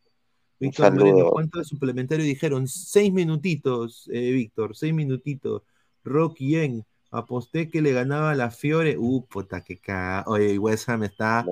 Víctor. 0.58 0.94
Moreno, 0.94 1.30
¿cuánto 1.30 1.58
de 1.58 1.64
suplementario 1.64 2.24
dijeron? 2.24 2.68
Seis 2.68 3.12
minutitos, 3.12 4.08
eh, 4.12 4.30
Víctor, 4.30 4.76
seis 4.76 4.94
minutitos. 4.94 5.62
Rocky 6.04 6.56
en, 6.56 6.84
aposté 7.10 7.70
que 7.70 7.82
le 7.82 7.92
ganaba 7.92 8.32
a 8.32 8.34
la 8.34 8.50
Fiore. 8.50 8.96
Uh, 8.98 9.24
puta, 9.26 9.62
que 9.62 9.78
caga. 9.78 10.24
Oye, 10.26 10.58
West 10.58 10.88
Ham 10.88 11.04
está. 11.04 11.44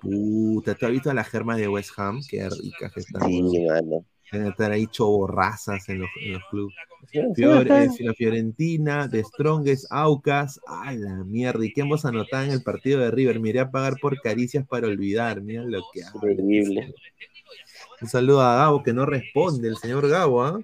Puta, 0.00 0.74
¿tú 0.74 0.86
has 0.86 0.92
visto 0.92 1.12
la 1.12 1.24
germa 1.24 1.56
de 1.56 1.68
West 1.68 1.90
Ham? 1.96 2.20
Qué 2.28 2.48
rica 2.48 2.90
que 2.90 3.00
está. 3.00 3.24
sí, 3.26 3.66
mano. 3.66 4.04
Deben 4.32 4.48
estar 4.48 4.72
ahí 4.72 4.86
choborrazas 4.88 5.88
en 5.88 6.00
los, 6.00 6.08
en 6.20 6.32
los 6.32 6.42
clubes. 6.50 6.74
Fiore- 7.34 7.84
eh, 7.84 7.88
la 8.00 8.12
Fiorentina, 8.14 9.06
de 9.06 9.22
Strongest, 9.22 9.86
Aucas. 9.90 10.60
Ay, 10.66 10.98
la 10.98 11.22
mierda. 11.24 11.64
¿Y 11.64 11.72
qué 11.72 11.82
hemos 11.82 12.04
anotado 12.04 12.44
en 12.44 12.50
el 12.50 12.62
partido 12.62 13.00
de 13.00 13.10
River? 13.12 13.38
Me 13.38 13.50
iré 13.50 13.60
a 13.60 13.70
pagar 13.70 13.94
por 14.00 14.20
caricias 14.20 14.66
para 14.66 14.88
olvidar. 14.88 15.40
Mira 15.42 15.62
lo 15.64 15.82
que. 15.92 16.00
Increíble. 16.00 16.92
Un 18.02 18.08
saludo 18.08 18.40
a 18.42 18.56
Gabo 18.56 18.82
que 18.82 18.92
no 18.92 19.06
responde, 19.06 19.68
el 19.68 19.76
señor 19.76 20.08
Gabo, 20.08 20.42
¿ah? 20.42 20.60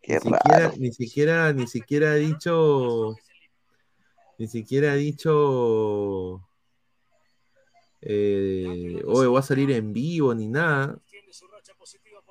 Qué 0.00 0.14
Ni 0.14 0.20
siquiera, 0.20 0.58
raro. 0.58 0.74
ni 0.78 0.92
siquiera, 0.92 1.52
ni 1.52 1.66
siquiera 1.66 2.10
ha 2.12 2.14
dicho. 2.14 3.16
Ni 4.38 4.46
siquiera 4.46 4.92
ha 4.92 4.96
dicho. 4.96 6.40
Eh, 8.00 9.02
hoy 9.06 9.26
voy 9.26 9.38
a 9.38 9.42
salir 9.42 9.70
en 9.72 9.92
vivo 9.92 10.34
ni 10.34 10.46
nada. 10.46 10.98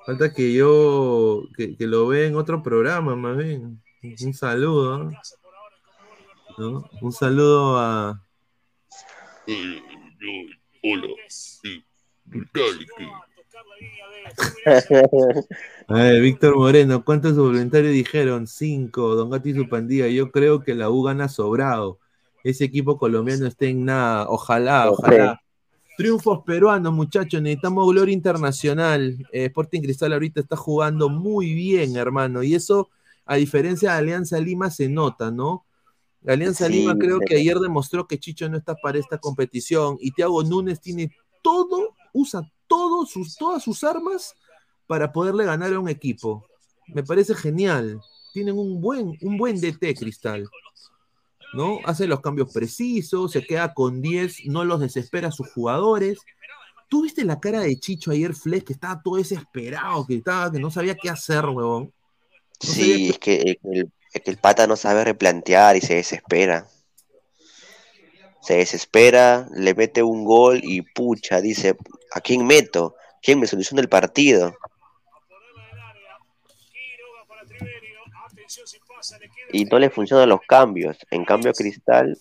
Falta 0.06 0.32
que 0.32 0.52
yo 0.52 1.42
que, 1.56 1.76
que 1.76 1.86
lo 1.86 2.06
vea 2.08 2.26
en 2.26 2.36
otro 2.36 2.62
programa, 2.62 3.16
más 3.16 3.36
bien. 3.36 3.82
Un 4.02 4.34
saludo. 4.34 5.10
¿no? 6.58 6.88
Un 7.00 7.12
saludo 7.12 7.78
a. 7.78 8.22
Eh, 9.46 9.80
hola. 10.82 11.08
A 15.88 15.94
ver, 15.94 16.20
Víctor 16.20 16.56
Moreno, 16.56 17.04
¿cuántos 17.04 17.36
voluntarios 17.36 17.92
dijeron? 17.92 18.46
Cinco, 18.46 19.14
Don 19.14 19.30
Gatti 19.30 19.50
y 19.50 19.54
su 19.54 19.68
pandilla. 19.68 20.08
Yo 20.08 20.30
creo 20.30 20.62
que 20.62 20.74
la 20.74 20.90
U 20.90 21.02
gana 21.02 21.28
sobrado. 21.28 21.98
Ese 22.42 22.64
equipo 22.64 22.98
colombiano 22.98 23.46
está 23.46 23.66
en 23.66 23.84
nada. 23.84 24.28
Ojalá, 24.28 24.90
ojalá. 24.90 25.43
Triunfos 25.96 26.40
peruanos, 26.44 26.92
muchachos. 26.92 27.40
Necesitamos 27.40 27.86
gloria 27.92 28.12
internacional. 28.12 29.16
Eh, 29.32 29.44
Sporting 29.46 29.80
Cristal 29.80 30.12
ahorita 30.12 30.40
está 30.40 30.56
jugando 30.56 31.08
muy 31.08 31.54
bien, 31.54 31.96
hermano. 31.96 32.42
Y 32.42 32.54
eso, 32.54 32.90
a 33.24 33.36
diferencia 33.36 33.92
de 33.92 33.98
Alianza 33.98 34.40
Lima, 34.40 34.70
se 34.70 34.88
nota, 34.88 35.30
¿no? 35.30 35.64
Alianza 36.26 36.68
Lima 36.68 36.96
creo 36.96 37.20
que 37.20 37.36
ayer 37.36 37.58
demostró 37.58 38.08
que 38.08 38.18
Chicho 38.18 38.48
no 38.48 38.56
está 38.56 38.74
para 38.74 38.98
esta 38.98 39.18
competición. 39.18 39.96
Y 40.00 40.10
Thiago 40.10 40.42
Núñez 40.42 40.80
tiene 40.80 41.14
todo, 41.42 41.94
usa 42.12 42.50
todos 42.66 43.10
sus, 43.10 43.36
todas 43.36 43.62
sus 43.62 43.84
armas 43.84 44.34
para 44.86 45.12
poderle 45.12 45.44
ganar 45.44 45.72
a 45.72 45.78
un 45.78 45.88
equipo. 45.88 46.44
Me 46.88 47.04
parece 47.04 47.34
genial. 47.34 48.00
Tienen 48.32 48.58
un 48.58 48.80
buen, 48.80 49.16
un 49.20 49.36
buen 49.36 49.60
DT, 49.60 49.94
Cristal. 49.96 50.48
¿No? 51.54 51.78
Hace 51.84 52.06
los 52.06 52.20
cambios 52.20 52.52
precisos, 52.52 53.32
se 53.32 53.46
queda 53.46 53.74
con 53.74 54.02
10, 54.02 54.46
no 54.46 54.64
los 54.64 54.80
desespera 54.80 55.28
a 55.28 55.32
sus 55.32 55.50
jugadores. 55.52 56.18
¿Tú 56.88 57.02
viste 57.02 57.24
la 57.24 57.40
cara 57.40 57.60
de 57.60 57.78
Chicho 57.78 58.10
ayer, 58.10 58.34
Flex, 58.34 58.64
que 58.64 58.72
estaba 58.72 59.00
todo 59.02 59.16
desesperado, 59.16 60.06
que, 60.06 60.16
estaba, 60.16 60.50
que 60.50 60.58
no 60.58 60.70
sabía 60.70 60.96
qué 60.96 61.10
hacer, 61.10 61.44
huevón? 61.46 61.92
sí, 62.60 63.10
es 63.10 63.18
que 63.18 63.58
el, 63.72 63.90
el 64.12 64.36
pata 64.38 64.66
no 64.66 64.76
sabe 64.76 65.04
replantear 65.04 65.76
y 65.76 65.80
se 65.80 65.94
desespera. 65.94 66.66
Se 68.42 68.56
desespera, 68.56 69.48
le 69.54 69.74
mete 69.74 70.02
un 70.02 70.24
gol 70.24 70.60
y 70.62 70.82
pucha, 70.82 71.40
dice, 71.40 71.76
¿a 72.12 72.20
quién 72.20 72.46
meto? 72.46 72.94
¿Quién 73.22 73.40
me 73.40 73.46
soluciona 73.46 73.80
el 73.80 73.88
partido? 73.88 74.54
Y 79.52 79.64
no 79.64 79.78
le 79.78 79.90
funcionan 79.90 80.28
los 80.28 80.40
cambios. 80.42 80.98
En 81.10 81.24
cambio, 81.24 81.52
Cristal, 81.52 82.16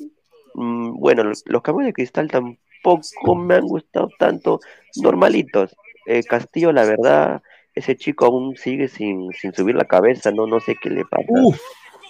mm, 0.56 1.00
bueno, 1.00 1.24
los, 1.24 1.44
cambios 1.62 1.88
de 1.88 1.94
Cristal 1.94 2.30
tampoco 2.30 3.36
me 3.36 3.56
han 3.56 3.68
gustado 3.68 4.10
tanto, 4.18 4.60
normalitos. 5.02 5.76
Eh, 6.06 6.24
Castillo, 6.24 6.72
la 6.72 6.86
verdad, 6.86 7.42
ese 7.74 7.96
chico 7.96 8.26
aún 8.26 8.56
sigue 8.56 8.88
sin, 8.88 9.32
sin 9.34 9.54
subir 9.54 9.76
la 9.76 9.86
cabeza, 9.86 10.32
no, 10.32 10.48
no 10.48 10.60
sé 10.60 10.76
qué 10.82 10.90
le 10.90 11.06
pasa. 11.06 11.26
Uf, 11.30 11.60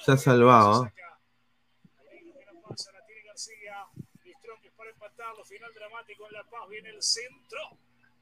se 0.03 0.11
ha 0.11 0.17
salvado. 0.17 0.85
¿eh? 0.85 0.93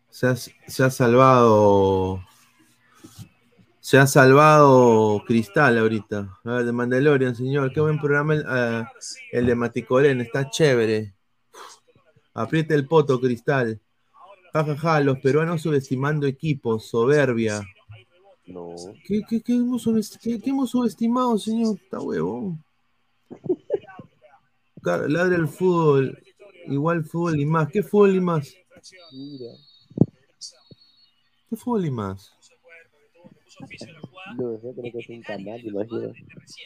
Se 0.09 0.27
ha, 0.27 0.35
se 0.35 0.83
ha 0.83 0.89
salvado. 0.89 2.21
Se 3.91 3.97
ha 3.97 4.07
salvado 4.07 5.21
Cristal 5.27 5.77
ahorita. 5.77 6.39
A 6.45 6.49
ver, 6.49 6.63
de 6.63 6.71
Mandalorian, 6.71 7.35
señor. 7.35 7.73
Qué 7.73 7.81
buen 7.81 7.99
programa 7.99 8.35
el, 8.35 8.39
uh, 8.39 8.87
el 9.33 9.45
de 9.45 9.53
Maticorén. 9.53 10.21
Está 10.21 10.49
chévere. 10.49 11.13
Apriete 12.33 12.73
el 12.73 12.87
poto, 12.87 13.19
Cristal. 13.19 13.81
Jajaja, 14.53 14.75
ja, 14.77 14.93
ja, 14.93 14.99
los 15.01 15.19
peruanos 15.19 15.61
subestimando 15.61 16.25
equipos. 16.25 16.87
Soberbia. 16.87 17.61
No. 18.45 18.75
¿Qué, 19.05 19.23
qué, 19.27 19.41
qué, 19.41 19.55
hemos, 19.55 19.83
qué, 20.21 20.39
qué 20.39 20.49
hemos 20.51 20.69
subestimado, 20.69 21.37
señor? 21.37 21.75
Está 21.75 21.99
huevón. 21.99 22.63
Ladra 24.83 25.35
el 25.35 25.49
fútbol. 25.49 26.17
Igual 26.65 27.03
fútbol 27.03 27.41
y 27.41 27.45
más. 27.45 27.67
¿Qué 27.67 27.83
fútbol 27.83 28.15
y 28.15 28.21
más? 28.21 28.55
¿Qué 31.49 31.57
fútbol 31.57 31.85
y 31.85 31.91
más? 31.91 32.31
No, 34.37 34.61
yo 34.61 34.73
creo 34.73 34.91
que 34.91 34.99
es 34.99 35.09
un 35.09 35.21
canal, 35.21 35.59
imagino. 35.65 36.13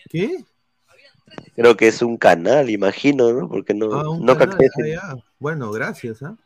¿Qué? 0.09 0.45
Creo 1.55 1.75
que 1.75 1.87
es 1.87 2.01
un 2.01 2.17
canal, 2.17 2.69
imagino, 2.69 3.31
¿no? 3.33 3.49
Porque 3.49 3.73
no, 3.73 3.93
ah, 3.93 4.09
un 4.09 4.25
no 4.25 4.37
canal. 4.37 4.57
Ah, 5.01 5.15
bueno, 5.39 5.71
gracias, 5.71 6.21
¿ah? 6.23 6.37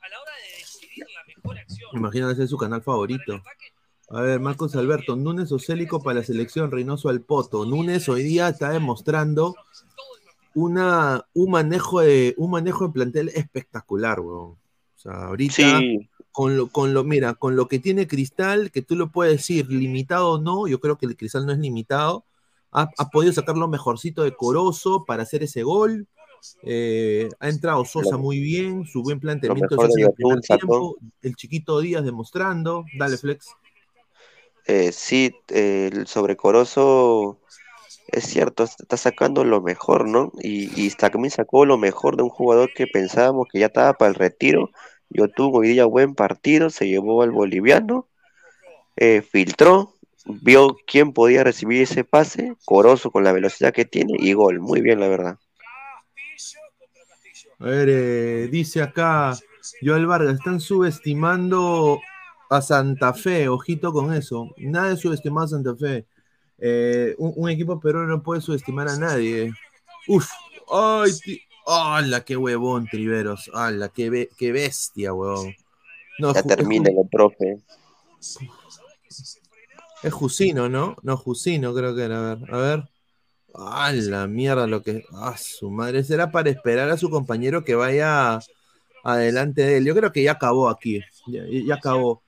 Imagino 1.93 2.29
ese 2.29 2.43
es 2.43 2.49
su 2.49 2.57
canal 2.57 2.81
favorito. 2.81 3.41
A 4.09 4.21
ver, 4.21 4.39
Marcos 4.39 4.75
Alberto, 4.75 5.15
Núñez 5.15 5.51
o 5.51 5.59
Célico 5.59 6.01
para 6.01 6.19
la 6.19 6.25
selección, 6.25 6.71
Reynoso 6.71 7.09
al 7.09 7.21
Poto. 7.21 7.65
Núñez 7.65 8.09
hoy 8.09 8.23
día 8.23 8.49
está 8.49 8.71
demostrando 8.71 9.55
una, 10.55 11.25
un, 11.33 11.51
manejo 11.51 12.01
de, 12.01 12.33
un 12.37 12.51
manejo 12.51 12.87
de 12.87 12.93
plantel 12.93 13.29
espectacular, 13.29 14.19
weón. 14.19 14.51
O 14.51 15.01
sea, 15.01 15.27
ahorita, 15.27 15.79
Sí, 15.79 16.08
con, 16.31 16.57
lo, 16.57 16.67
con 16.67 16.93
lo, 16.93 17.03
mira, 17.03 17.33
con 17.33 17.55
lo 17.55 17.67
que 17.67 17.79
tiene 17.79 18.07
Cristal, 18.07 18.71
que 18.71 18.81
tú 18.81 18.95
lo 18.95 19.11
puedes 19.11 19.37
decir, 19.37 19.67
limitado 19.69 20.31
o 20.31 20.41
no, 20.41 20.67
yo 20.67 20.79
creo 20.79 20.97
que 20.97 21.05
el 21.05 21.17
Cristal 21.17 21.45
no 21.45 21.51
es 21.51 21.59
limitado, 21.59 22.25
ha, 22.71 22.89
ha 22.97 23.09
podido 23.09 23.33
sacar 23.33 23.57
lo 23.57 23.67
mejorcito 23.67 24.23
de 24.23 24.35
Corozo 24.35 25.05
para 25.05 25.23
hacer 25.23 25.43
ese 25.43 25.63
gol. 25.63 26.07
Eh, 26.63 27.27
ha 27.39 27.49
entrado 27.49 27.83
Sosa 27.83 28.15
muy 28.15 28.39
bien, 28.39 28.85
su 28.85 29.03
buen 29.03 29.19
planteamiento 29.19 29.75
en 29.75 30.03
el 30.03 30.13
primer 30.13 30.39
tiempo, 30.39 30.95
el 31.21 31.35
chiquito 31.35 31.81
Díaz 31.81 32.05
demostrando, 32.05 32.85
dale 32.97 33.17
Flex. 33.17 33.47
eh, 34.65 34.91
sí, 34.93 35.35
eh, 35.49 35.89
el 35.91 36.07
sobrecoroso 36.07 37.39
es 38.07 38.23
cierto, 38.23 38.63
está 38.63 38.97
sacando 38.97 39.43
lo 39.43 39.61
mejor, 39.61 40.07
¿no? 40.07 40.31
Y, 40.41 40.69
y 40.81 40.89
también 40.91 41.31
sacó 41.31 41.65
lo 41.65 41.77
mejor 41.77 42.15
de 42.15 42.23
un 42.23 42.29
jugador 42.29 42.71
que 42.73 42.87
pensábamos 42.87 43.47
que 43.51 43.59
ya 43.59 43.65
estaba 43.67 43.93
para 43.93 44.09
el 44.09 44.15
retiro. 44.15 44.69
Yo 45.09 45.27
tuve 45.27 45.59
hoy 45.59 45.69
día 45.69 45.85
buen 45.85 46.13
partido, 46.13 46.69
se 46.69 46.87
llevó 46.87 47.23
al 47.23 47.31
boliviano, 47.31 48.07
eh, 48.95 49.21
filtró, 49.21 49.93
vio 50.25 50.77
quién 50.85 51.13
podía 51.13 51.43
recibir 51.43 51.81
ese 51.81 52.03
pase, 52.03 52.55
Corozo 52.65 53.09
con 53.09 53.23
la 53.23 53.31
velocidad 53.31 53.73
que 53.73 53.85
tiene 53.85 54.13
y 54.19 54.33
gol. 54.33 54.59
Muy 54.59 54.81
bien, 54.81 54.99
la 54.99 55.07
verdad. 55.07 55.39
A 57.59 57.65
ver, 57.65 57.89
eh, 57.89 58.47
dice 58.51 58.81
acá 58.81 59.37
Joel 59.81 60.05
Vargas, 60.05 60.35
están 60.35 60.61
subestimando 60.61 61.99
a 62.49 62.61
Santa 62.61 63.13
Fe, 63.13 63.49
ojito 63.49 63.91
con 63.91 64.13
eso. 64.13 64.53
Nada 64.57 64.89
de 64.89 64.97
subestimar 64.97 65.45
a 65.45 65.47
Santa 65.47 65.75
Fe. 65.75 66.05
Eh, 66.57 67.15
un, 67.17 67.33
un 67.35 67.49
equipo 67.49 67.79
peruano 67.79 68.07
no 68.07 68.23
puede 68.23 68.41
subestimar 68.41 68.87
a 68.87 68.97
nadie. 68.97 69.51
Uf, 70.07 70.29
ay, 70.71 71.11
¡Hala, 71.71 72.21
qué 72.25 72.35
huevón, 72.35 72.87
Triveros! 72.87 73.51
¡Hala, 73.53 73.89
qué, 73.89 74.09
be- 74.09 74.29
qué 74.37 74.51
bestia, 74.51 75.13
huevón! 75.13 75.55
No, 76.17 76.33
Ya 76.33 76.43
termina 76.43 76.89
el 76.89 77.07
profe. 77.09 77.59
Es 80.01 80.13
Jusino, 80.13 80.67
¿no? 80.67 80.95
No, 81.03 81.15
Jusino 81.17 81.73
creo 81.73 81.95
que 81.95 82.03
era. 82.03 82.31
A 82.31 82.35
ver, 82.35 82.53
a 82.53 82.57
ver. 82.57 82.83
¡Ah, 83.53 83.91
la 83.93 84.27
mierda! 84.27 84.67
Lo 84.67 84.81
que. 84.81 85.03
¡Ah, 85.13 85.35
su 85.37 85.69
madre! 85.69 86.03
Será 86.03 86.31
para 86.31 86.49
esperar 86.49 86.89
a 86.89 86.97
su 86.97 87.09
compañero 87.09 87.63
que 87.63 87.75
vaya 87.75 88.39
adelante 89.03 89.61
de 89.61 89.77
él. 89.77 89.85
Yo 89.85 89.95
creo 89.95 90.11
que 90.11 90.23
ya 90.23 90.33
acabó 90.33 90.69
aquí. 90.69 91.01
Ya, 91.27 91.43
ya 91.47 91.75
acabó. 91.75 92.23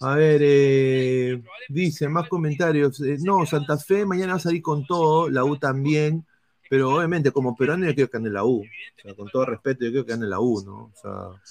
A 0.00 0.14
ver, 0.14 0.40
eh, 0.44 1.42
dice 1.68 2.08
más 2.08 2.28
comentarios. 2.28 3.00
Eh, 3.00 3.16
no, 3.20 3.46
Santa 3.46 3.78
Fe 3.78 4.04
mañana 4.04 4.32
va 4.32 4.38
a 4.38 4.42
salir 4.42 4.62
con 4.62 4.86
todo, 4.86 5.30
la 5.30 5.44
U 5.44 5.56
también. 5.56 6.26
Pero 6.70 6.94
obviamente, 6.94 7.32
como 7.32 7.56
peruano, 7.56 7.84
yo 7.84 7.94
quiero 7.96 8.08
que 8.08 8.16
ande 8.16 8.30
la 8.30 8.44
U. 8.44 8.60
O 8.60 9.02
sea, 9.02 9.12
con 9.16 9.28
todo 9.28 9.44
respeto, 9.44 9.84
yo 9.84 9.90
quiero 9.90 10.06
que 10.06 10.12
ande 10.12 10.28
la 10.28 10.38
U, 10.38 10.62
¿no? 10.64 10.76
O 10.84 10.92
sea, 10.94 11.42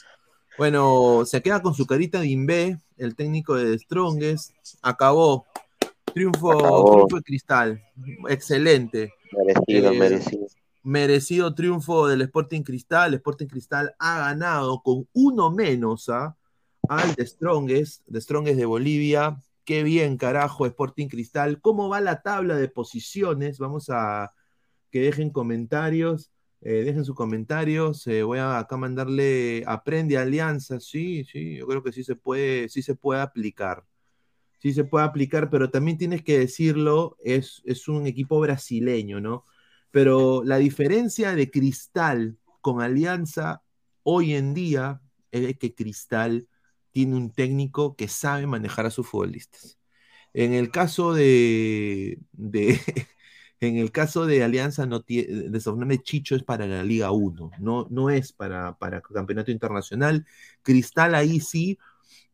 bueno, 0.58 1.26
se 1.26 1.42
queda 1.42 1.62
con 1.62 1.74
su 1.74 1.86
carita 1.86 2.22
de 2.22 2.28
Invé, 2.28 2.78
el 2.96 3.16
técnico 3.18 3.56
de 3.56 3.78
Strongest. 3.78 4.54
Acabó. 4.82 5.46
Triunfo, 6.14 6.54
Acabó. 6.54 6.92
triunfo 6.94 7.16
de 7.18 7.22
cristal. 7.24 7.84
Excelente. 8.30 9.14
Merecido, 9.38 9.92
Eh, 9.92 10.00
merecido. 10.00 10.48
Merecido 10.84 11.54
triunfo 11.54 12.08
del 12.08 12.22
Sporting 12.22 12.62
Cristal. 12.64 13.10
El 13.10 13.16
Sporting 13.16 13.48
Cristal 13.48 13.94
ha 14.00 14.20
ganado 14.20 14.82
con 14.82 15.06
uno 15.12 15.52
menos 15.52 16.08
¿ah? 16.08 16.38
al 16.88 17.14
de 17.16 17.28
Strongest, 17.28 18.08
de 18.08 18.22
Strongest 18.22 18.58
de 18.58 18.66
Bolivia. 18.66 19.38
Qué 19.66 19.84
bien, 19.84 20.16
carajo, 20.16 20.66
Sporting 20.66 21.10
Cristal. 21.10 21.60
¿Cómo 21.60 21.90
va 21.90 22.00
la 22.00 22.22
tabla 22.22 22.56
de 22.56 22.70
posiciones? 22.70 23.60
Vamos 23.60 23.90
a 23.90 24.32
que 24.92 25.02
dejen 25.02 25.30
comentarios. 25.32 26.32
eh, 26.62 26.84
dejen 26.84 27.06
sus 27.06 27.16
comentarios. 27.16 28.06
eh, 28.08 28.24
voy 28.24 28.40
a 28.40 28.60
acá 28.60 28.78
mandarle 28.78 29.64
aprende 29.68 30.18
alianza. 30.18 30.80
Sí, 30.80 31.24
sí, 31.26 31.58
yo 31.58 31.68
creo 31.68 31.84
que 31.84 31.92
sí 31.94 32.04
se 32.04 32.16
puede, 32.16 32.70
sí 32.70 32.82
se 32.82 32.96
puede 32.96 33.22
aplicar. 33.22 33.86
Sí 34.60 34.74
se 34.74 34.84
puede 34.84 35.06
aplicar, 35.06 35.50
pero 35.50 35.70
también 35.72 35.98
tienes 35.98 36.24
que 36.24 36.38
decirlo, 36.40 37.18
es, 37.24 37.62
es 37.66 37.88
un 37.88 38.08
equipo 38.08 38.40
brasileño, 38.42 39.22
¿no? 39.22 39.46
Pero 39.92 40.44
la 40.44 40.58
diferencia 40.58 41.34
de 41.36 41.50
Cristal 41.50 42.38
con 42.62 42.82
Alianza 42.82 43.64
hoy 44.04 44.34
en 44.34 44.54
día 44.54 45.02
es 45.32 45.58
que 45.58 45.74
Cristal 45.76 46.48
tiene 46.92 47.16
un 47.16 47.32
técnico 47.32 47.96
que 47.96 48.08
sabe 48.10 48.48
manejar 48.48 48.86
a 48.86 48.92
sus 48.92 49.08
futbolistas. 49.08 49.80
En 50.34 50.54
el 50.54 50.72
caso 50.72 51.14
de, 51.14 52.20
de 52.34 52.80
en 53.62 53.78
el 53.78 53.92
caso 53.92 54.26
de 54.26 54.44
Alianza 54.44 54.86
no 54.86 55.00
de 55.00 56.02
Chicho 56.04 56.36
es 56.36 56.44
para 56.44 56.66
la 56.66 56.84
Liga 56.84 57.12
1, 57.12 57.52
no, 57.60 57.88
no 57.90 58.10
es 58.10 58.32
para, 58.32 58.78
para 58.78 59.02
campeonato 59.02 59.52
internacional. 59.52 60.26
Cristal 60.64 61.16
ahí 61.16 61.40
sí 61.40 61.78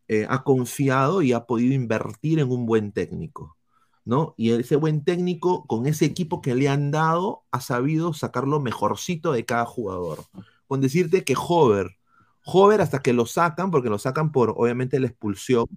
eh, 0.07 0.27
ha 0.29 0.43
confiado 0.43 1.21
y 1.21 1.33
ha 1.33 1.45
podido 1.45 1.73
invertir 1.73 2.39
en 2.39 2.51
un 2.51 2.65
buen 2.67 2.91
técnico, 2.91 3.57
¿no? 4.05 4.35
Y 4.37 4.51
ese 4.51 4.75
buen 4.75 5.03
técnico, 5.03 5.65
con 5.67 5.87
ese 5.87 6.05
equipo 6.05 6.41
que 6.41 6.55
le 6.55 6.69
han 6.69 6.91
dado, 6.91 7.43
ha 7.51 7.61
sabido 7.61 8.13
sacar 8.13 8.47
lo 8.47 8.59
mejorcito 8.59 9.31
de 9.31 9.45
cada 9.45 9.65
jugador. 9.65 10.25
Con 10.67 10.81
decirte 10.81 11.23
que 11.23 11.35
Hover, 11.37 11.97
Hover 12.45 12.81
hasta 12.81 13.01
que 13.01 13.13
lo 13.13 13.25
sacan, 13.25 13.71
porque 13.71 13.89
lo 13.89 13.97
sacan 13.99 14.31
por, 14.31 14.51
obviamente, 14.57 14.99
la 14.99 15.07
expulsión, 15.07 15.67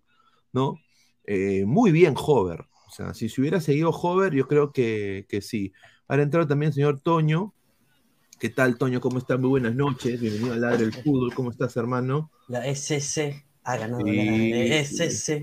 ¿no? 0.52 0.76
Eh, 1.24 1.64
muy 1.66 1.92
bien 1.92 2.14
Hover. 2.16 2.66
O 2.88 2.90
sea, 2.90 3.12
si 3.12 3.29
se 3.29 3.40
hubiera 3.42 3.61
seguido 3.61 3.90
Hover, 3.90 4.33
yo 4.33 4.48
creo 4.48 4.72
que, 4.72 5.27
que 5.29 5.42
sí. 5.42 5.74
Ahora 6.09 6.22
entrado 6.22 6.46
también 6.46 6.68
el 6.68 6.74
señor 6.74 7.01
Toño. 7.03 7.53
¿Qué 8.40 8.48
tal, 8.48 8.79
Toño? 8.79 8.98
¿Cómo 9.03 9.18
estás? 9.18 9.38
Muy 9.38 9.51
buenas 9.51 9.74
noches. 9.74 10.18
Bienvenido 10.18 10.55
al 10.55 10.62
Ladre 10.62 10.87
del 10.87 10.92
Fútbol. 11.05 11.35
¿Cómo 11.35 11.51
estás, 11.51 11.77
hermano? 11.77 12.31
La 12.48 12.66
SS 12.66 13.44
ha 13.64 13.77
ganado 13.77 14.07
Sí. 14.07 14.16
la 14.16 14.64
SS. 14.81 15.35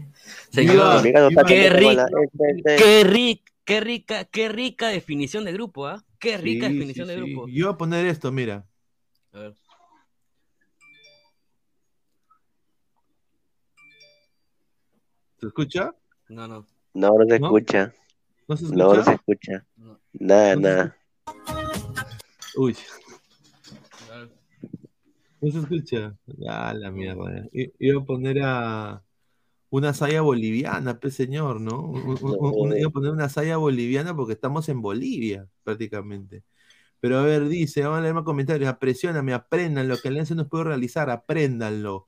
Viva- 0.53 1.03
Señor, 1.03 1.03
qué, 1.45 1.69
rica, 1.69 2.07
qué, 2.65 3.03
rica, 3.03 3.45
qué 3.63 3.79
rica, 3.79 4.25
qué 4.25 4.49
rica 4.49 4.87
definición 4.87 5.45
de 5.45 5.53
grupo, 5.53 5.85
¿ah? 5.85 6.03
Qué 6.17 6.37
rica 6.37 6.67
Sí, 6.67 6.73
definición 6.73 7.07
sí, 7.07 7.13
de 7.13 7.19
sí. 7.21 7.31
grupo. 7.31 7.47
Yo 7.47 7.67
voy 7.67 7.73
a 7.75 7.77
poner 7.77 8.07
esto, 8.07 8.31
mira. 8.31 8.65
A 9.33 9.39
ver. 9.39 9.55
¿Se 15.39 15.45
escucha? 15.47 15.93
No, 16.29 16.47
no. 16.47 16.65
No, 16.95 17.09
no 17.19 17.25
se 17.25 17.39
¿No? 17.39 17.45
escucha. 17.47 17.93
¿No 18.47 18.57
se 18.57 18.65
No, 18.75 18.93
no 18.95 19.03
se 19.03 19.11
escucha? 19.13 19.51
escucha. 19.53 19.65
Nada, 20.13 20.55
No 20.55 20.61
se 20.61 20.67
nada. 20.67 20.97
Uy. 22.55 22.75
¿No 25.41 25.51
se 25.51 25.59
escucha? 25.59 26.17
Ah, 26.49 26.73
la 26.73 26.89
mierda. 26.91 27.45
I- 27.51 27.71
Iba 27.79 28.01
a 28.01 28.05
poner 28.05 28.39
a 28.41 29.03
una 29.69 29.93
saya 29.93 30.21
boliviana, 30.21 30.97
pues 30.99 31.15
señor, 31.15 31.59
¿no? 31.59 31.81
Un- 31.81 32.01
un- 32.01 32.17
un- 32.21 32.53
un- 32.71 32.77
iba 32.77 32.87
a 32.87 32.91
poner 32.93 33.11
una 33.11 33.27
saya 33.29 33.57
boliviana 33.57 34.15
porque 34.15 34.33
estamos 34.33 34.69
en 34.69 34.81
Bolivia, 34.81 35.47
prácticamente. 35.63 36.43
Pero 37.01 37.19
a 37.19 37.23
ver, 37.23 37.47
dice, 37.49 37.81
vamos 37.83 37.99
a 37.99 38.01
leer 38.01 38.13
más 38.13 38.23
comentarios. 38.23 38.69
Apresióname, 38.69 39.33
aprendan 39.33 39.87
lo 39.89 39.97
que 39.97 40.07
Alianza 40.07 40.33
no 40.33 40.47
puede 40.47 40.63
realizar, 40.63 41.09
apréndanlo. 41.09 42.07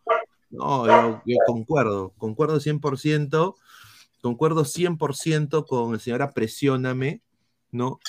No, 0.50 0.88
yo, 0.88 1.22
yo 1.26 1.38
concuerdo, 1.46 2.14
concuerdo 2.18 2.62
100%, 2.62 3.58
concuerdo 4.22 4.66
100% 4.66 5.66
con 5.66 5.94
el 5.94 6.00
señor 6.00 6.22
Apresióname, 6.22 7.22
¿no? 7.72 8.00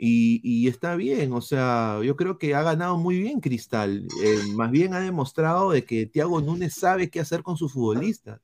Y, 0.00 0.68
está 0.68 0.94
bien, 0.94 1.32
o 1.32 1.40
sea, 1.40 2.00
yo 2.04 2.14
creo 2.14 2.38
que 2.38 2.54
ha 2.54 2.62
ganado 2.62 2.96
muy 2.98 3.18
bien 3.20 3.40
Cristal. 3.40 4.06
Eh, 4.22 4.38
más 4.54 4.70
bien 4.70 4.94
ha 4.94 5.00
demostrado 5.00 5.72
de 5.72 5.84
que 5.84 6.06
Thiago 6.06 6.40
Núñez 6.40 6.74
sabe 6.74 7.10
qué 7.10 7.18
hacer 7.18 7.42
con 7.42 7.56
sus 7.56 7.72
futbolistas. 7.72 8.40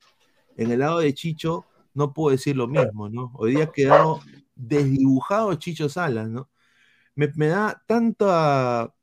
En 0.57 0.71
el 0.71 0.79
lado 0.79 0.99
de 0.99 1.13
Chicho 1.13 1.65
no 1.93 2.13
puedo 2.13 2.31
decir 2.31 2.57
lo 2.57 2.67
mismo, 2.67 3.09
¿no? 3.09 3.31
Hoy 3.35 3.55
día 3.55 3.65
ha 3.65 3.71
quedado 3.71 4.19
desdibujado 4.55 5.55
Chicho 5.55 5.87
Salas, 5.89 6.27
¿no? 6.29 6.49
Me, 7.15 7.31
me 7.35 7.47
da 7.47 7.81
tanta, 7.87 8.93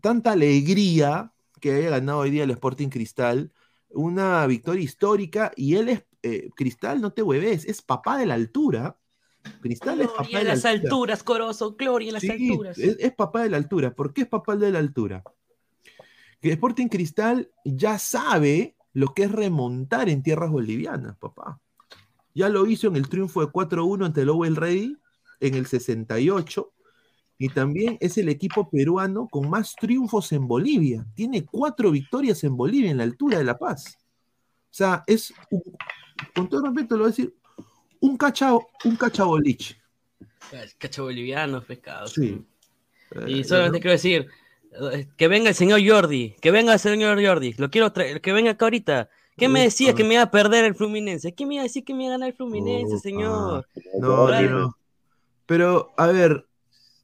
tanta 0.00 0.32
alegría 0.32 1.32
que 1.60 1.72
haya 1.72 1.90
ganado 1.90 2.20
hoy 2.20 2.30
día 2.30 2.44
el 2.44 2.50
Sporting 2.52 2.88
Cristal, 2.88 3.52
una 3.90 4.46
victoria 4.46 4.84
histórica, 4.84 5.52
y 5.56 5.76
él 5.76 5.88
es, 5.88 6.04
eh, 6.22 6.50
Cristal, 6.56 7.00
no 7.00 7.12
te 7.12 7.22
hueves, 7.22 7.64
es 7.64 7.82
papá 7.82 8.18
de 8.18 8.26
la 8.26 8.34
altura. 8.34 8.98
Cristal 9.60 10.00
es 10.00 10.08
papá 10.08 10.22
Gloria 10.24 10.38
de 10.38 10.44
la 10.44 10.54
las 10.54 10.64
altura. 10.64 10.88
alturas, 10.90 11.22
Corozo, 11.22 11.76
gloria 11.76 12.08
en 12.08 12.14
las 12.14 12.22
Sí, 12.22 12.30
alturas. 12.30 12.78
Es, 12.78 12.96
es 12.98 13.14
papá 13.14 13.42
de 13.42 13.50
la 13.50 13.56
altura. 13.58 13.94
¿Por 13.94 14.12
qué 14.12 14.22
es 14.22 14.28
papá 14.28 14.56
de 14.56 14.70
la 14.72 14.78
altura? 14.80 15.22
Que 16.40 16.52
Sporting 16.52 16.88
Cristal 16.88 17.50
ya 17.64 17.98
sabe 17.98 18.76
lo 18.92 19.14
que 19.14 19.24
es 19.24 19.32
remontar 19.32 20.08
en 20.08 20.22
tierras 20.22 20.50
bolivianas, 20.50 21.16
papá. 21.18 21.60
Ya 22.34 22.48
lo 22.48 22.66
hizo 22.66 22.88
en 22.88 22.96
el 22.96 23.08
triunfo 23.08 23.40
de 23.40 23.46
4-1 23.52 24.04
ante 24.04 24.20
el 24.22 24.26
Lowell 24.26 24.56
Ready 24.56 24.96
en 25.40 25.54
el 25.54 25.66
68. 25.66 26.72
Y 27.38 27.50
también 27.50 27.98
es 28.00 28.16
el 28.18 28.28
equipo 28.30 28.68
peruano 28.70 29.28
con 29.28 29.48
más 29.50 29.74
triunfos 29.76 30.32
en 30.32 30.48
Bolivia. 30.48 31.06
Tiene 31.14 31.44
cuatro 31.44 31.90
victorias 31.90 32.42
en 32.44 32.56
Bolivia, 32.56 32.90
en 32.90 32.96
la 32.96 33.04
altura 33.04 33.38
de 33.38 33.44
La 33.44 33.58
Paz. 33.58 33.98
O 33.98 34.74
sea, 34.76 35.04
es, 35.06 35.32
un- 35.50 35.62
con 36.34 36.48
todo 36.48 36.62
respeto 36.66 36.96
lo 36.96 37.04
voy 37.04 37.08
a 37.08 37.10
decir, 37.10 37.34
un 38.00 38.16
cacha, 38.16 38.52
un 38.84 38.96
cachaboliche. 38.96 39.76
Cacho 40.78 41.04
boliviano, 41.04 41.62
pescado. 41.62 42.06
Sí. 42.06 42.44
Y 43.26 43.40
Eh, 43.40 43.44
solamente 43.44 43.80
quiero 43.80 43.92
decir, 43.92 44.28
eh, 44.92 45.08
que 45.16 45.28
venga 45.28 45.48
el 45.50 45.54
señor 45.54 45.80
Jordi, 45.86 46.36
que 46.40 46.50
venga 46.50 46.72
el 46.74 46.78
señor 46.80 47.24
Jordi, 47.24 47.54
lo 47.58 47.70
quiero 47.70 47.92
traer, 47.92 48.20
que 48.20 48.32
venga 48.32 48.52
acá 48.52 48.66
ahorita. 48.66 49.08
¿Qué 49.36 49.48
me 49.48 49.62
decía 49.62 49.88
Ufa. 49.90 49.96
que 49.96 50.04
me 50.04 50.14
iba 50.14 50.22
a 50.22 50.30
perder 50.30 50.64
el 50.64 50.74
Fluminense? 50.74 51.34
¿Qué 51.34 51.44
me 51.46 51.54
iba 51.54 51.62
a 51.62 51.64
decir 51.64 51.84
que 51.84 51.94
me 51.94 52.04
iba 52.04 52.12
a 52.14 52.16
ganar 52.16 52.30
el 52.30 52.34
Fluminense, 52.36 52.96
Ufa. 52.96 53.02
señor? 53.02 53.68
No, 54.00 54.32
no. 54.42 54.78
Pero, 55.46 55.94
a 55.96 56.06
ver, 56.08 56.48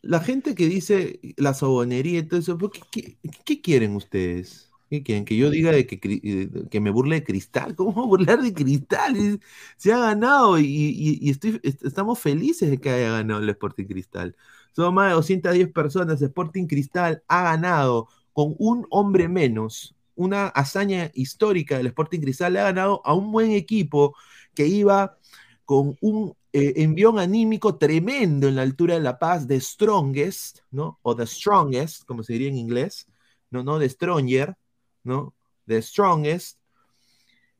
la 0.03 0.20
gente 0.20 0.55
que 0.55 0.66
dice 0.66 1.20
la 1.37 1.55
sobonería 1.55 2.20
y 2.20 2.22
todo 2.25 2.40
eso, 2.40 2.59
¿por 2.59 2.72
¿qué, 2.72 2.81
qué, 2.90 3.18
qué 3.44 3.61
quieren 3.61 3.94
ustedes? 3.96 4.72
¿Qué? 5.00 5.24
¿Que 5.24 5.37
yo 5.38 5.48
diga 5.48 5.72
de 5.72 5.87
que, 5.87 5.98
eh, 6.05 6.68
que 6.70 6.81
me 6.81 6.90
burle 6.90 7.16
de 7.16 7.24
cristal? 7.24 7.74
¿Cómo 7.76 8.07
burlar 8.07 8.42
de 8.42 8.52
cristal? 8.52 9.40
Se 9.76 9.92
ha 9.92 9.98
ganado 9.98 10.59
y, 10.59 10.64
y- 10.66 11.31
estamos 11.83 12.18
felices 12.18 12.68
de 12.70 12.78
que 12.78 12.90
haya 12.90 13.11
ganado 13.12 13.40
el 13.42 13.48
Sporting 13.48 13.87
Cristal. 13.87 14.37
Son 14.76 14.94
más 14.94 15.09
de 15.09 15.14
210 15.14 15.72
personas. 15.72 16.20
Sporting 16.20 16.66
Cristal 16.66 17.22
ha 17.28 17.42
ganado 17.42 18.09
con 18.35 18.55
un 18.59 18.87
hombre 18.90 19.28
menos. 19.28 19.94
Una 20.14 20.48
hazaña 20.48 21.11
histórica 21.14 21.78
del 21.78 21.87
Sporting 21.87 22.20
Cristal. 22.20 22.52
Le 22.52 22.61
ha 22.61 22.64
ganado 22.64 23.00
a 23.05 23.14
un 23.14 23.33
buen 23.33 23.52
equipo 23.52 24.14
que 24.55 24.66
iba 24.66 25.16
con 25.64 25.96
un 26.00 26.35
eh, 26.52 26.74
envión 26.76 27.18
anímico 27.18 27.76
tremendo 27.78 28.46
en 28.48 28.57
la 28.57 28.62
altura 28.62 28.94
de 28.94 29.00
La 29.00 29.18
Paz, 29.18 29.46
The 29.46 29.59
Strongest, 29.61 30.59
¿no? 30.70 30.98
O 31.02 31.16
The 31.16 31.26
Strongest, 31.26 32.05
como 32.05 32.22
se 32.22 32.35
diría 32.35 32.48
en 32.48 32.59
inglés, 32.59 33.07
no, 33.50 33.62
no 33.62 33.78
The 33.78 33.88
Stronger, 33.88 34.55
¿no? 35.05 35.35
The 35.67 35.81
Strongest, 35.83 36.59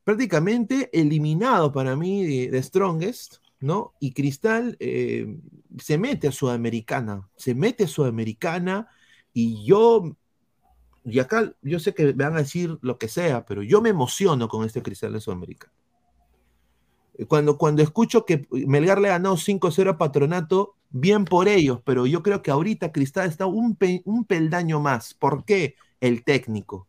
prácticamente 0.05 0.91
eliminado 0.93 1.73
para 1.73 1.97
mí 1.97 2.25
de, 2.25 2.51
The 2.51 2.63
Strongest, 2.63 3.37
¿no? 3.61 3.95
Y 4.01 4.13
Cristal 4.13 4.77
eh, 4.81 5.39
se 5.79 5.99
mete 5.99 6.29
a 6.29 6.33
Sudamericana, 6.33 7.29
se 7.37 7.55
mete 7.55 7.85
a 7.85 7.89
Sudamericana 7.89 8.89
y 9.33 9.65
yo, 9.65 10.17
y 11.05 11.19
acá 11.19 11.55
yo 11.63 11.79
sé 11.79 11.95
que 11.95 12.07
me 12.07 12.25
van 12.25 12.35
a 12.35 12.41
decir 12.41 12.79
lo 12.83 12.99
que 12.99 13.09
sea, 13.09 13.45
pero 13.47 13.63
yo 13.63 13.81
me 13.81 13.91
emociono 13.91 14.49
con 14.49 14.65
este 14.65 14.83
Cristal 14.83 15.13
de 15.13 15.21
Sudamericana. 15.21 15.73
Cuando, 17.29 17.59
cuando 17.59 17.83
escucho 17.83 18.25
que 18.25 18.47
Melgar 18.51 19.01
le 19.01 19.09
ganado 19.09 19.37
5-0 19.37 19.91
a 19.91 19.99
Patronato, 19.99 20.77
bien 20.91 21.25
por 21.25 21.47
ellos, 21.47 21.81
pero 21.85 22.07
yo 22.07 22.23
creo 22.23 22.43
que 22.43 22.51
ahorita 22.51 22.91
Cristal 22.91 23.29
está 23.29 23.47
un, 23.47 23.77
un 24.05 24.25
peldaño 24.25 24.81
más. 24.81 25.15
¿Por 25.15 25.45
qué? 25.45 25.77
El 26.01 26.25
técnico. 26.25 26.89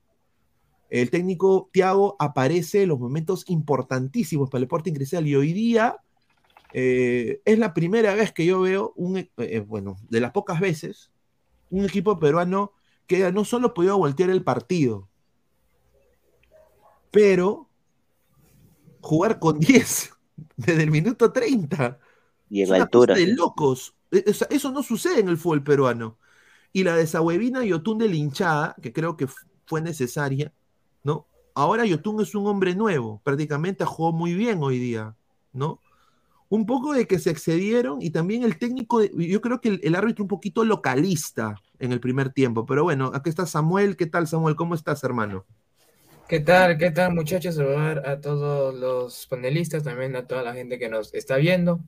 El 0.93 1.09
técnico 1.09 1.71
Thiago 1.73 2.15
aparece 2.19 2.83
en 2.83 2.89
los 2.89 2.99
momentos 2.99 3.45
importantísimos 3.47 4.47
para 4.51 4.59
el 4.59 4.65
Sporting 4.65 4.93
Cristal 4.93 5.25
y 5.27 5.33
hoy 5.33 5.51
día 5.51 5.97
eh, 6.71 7.41
es 7.45 7.57
la 7.57 7.73
primera 7.73 8.13
vez 8.13 8.31
que 8.31 8.45
yo 8.45 8.61
veo, 8.61 8.93
un, 8.95 9.17
e- 9.17 9.31
eh, 9.37 9.59
bueno, 9.61 9.97
de 10.07 10.19
las 10.21 10.31
pocas 10.33 10.59
veces, 10.59 11.09
un 11.71 11.83
equipo 11.85 12.19
peruano 12.19 12.73
que 13.07 13.31
no 13.31 13.43
solo 13.43 13.73
podía 13.73 13.93
voltear 13.93 14.29
el 14.29 14.43
partido, 14.43 15.09
pero 17.09 17.67
jugar 19.01 19.39
con 19.39 19.59
10 19.59 20.13
desde 20.57 20.83
el 20.83 20.91
minuto 20.91 21.31
30. 21.31 21.97
Y 22.51 22.61
en 22.61 22.75
Es 22.75 22.81
altura. 22.81 23.15
de 23.15 23.33
locos. 23.33 23.95
E- 24.11 24.25
eso 24.27 24.71
no 24.71 24.83
sucede 24.83 25.21
en 25.21 25.29
el 25.29 25.39
fútbol 25.39 25.63
peruano. 25.63 26.19
Y 26.71 26.83
la 26.83 26.95
de 26.95 27.07
Sahuevina 27.07 27.65
y 27.65 27.69
Yotun 27.69 27.97
de 27.97 28.09
linchada, 28.09 28.75
que 28.79 28.93
creo 28.93 29.17
que 29.17 29.25
fue 29.65 29.81
necesaria. 29.81 30.53
Ahora 31.55 31.85
Yotun 31.85 32.21
es 32.21 32.35
un 32.35 32.47
hombre 32.47 32.75
nuevo, 32.75 33.21
prácticamente 33.23 33.85
jugó 33.85 34.11
muy 34.11 34.33
bien 34.33 34.63
hoy 34.63 34.79
día, 34.79 35.15
¿no? 35.51 35.79
Un 36.49 36.65
poco 36.65 36.93
de 36.93 37.07
que 37.07 37.19
se 37.19 37.31
excedieron 37.31 38.01
y 38.01 38.11
también 38.11 38.43
el 38.43 38.57
técnico, 38.57 39.03
yo 39.03 39.41
creo 39.41 39.61
que 39.61 39.69
el, 39.69 39.81
el 39.83 39.95
árbitro 39.95 40.23
un 40.23 40.29
poquito 40.29 40.63
localista 40.65 41.55
en 41.79 41.91
el 41.91 41.99
primer 41.99 42.31
tiempo, 42.31 42.65
pero 42.65 42.83
bueno, 42.83 43.11
aquí 43.13 43.29
está 43.29 43.45
Samuel, 43.45 43.97
¿qué 43.97 44.05
tal 44.05 44.27
Samuel? 44.27 44.55
¿Cómo 44.55 44.75
estás, 44.75 45.03
hermano? 45.03 45.45
¿Qué 46.27 46.39
tal? 46.39 46.77
¿Qué 46.77 46.89
tal, 46.91 47.13
muchachos? 47.13 47.55
Saludar 47.55 48.07
a 48.07 48.19
todos 48.21 48.73
los 48.73 49.27
panelistas, 49.27 49.83
también 49.83 50.15
a 50.15 50.25
toda 50.25 50.41
la 50.41 50.53
gente 50.53 50.79
que 50.79 50.89
nos 50.89 51.13
está 51.13 51.37
viendo. 51.37 51.79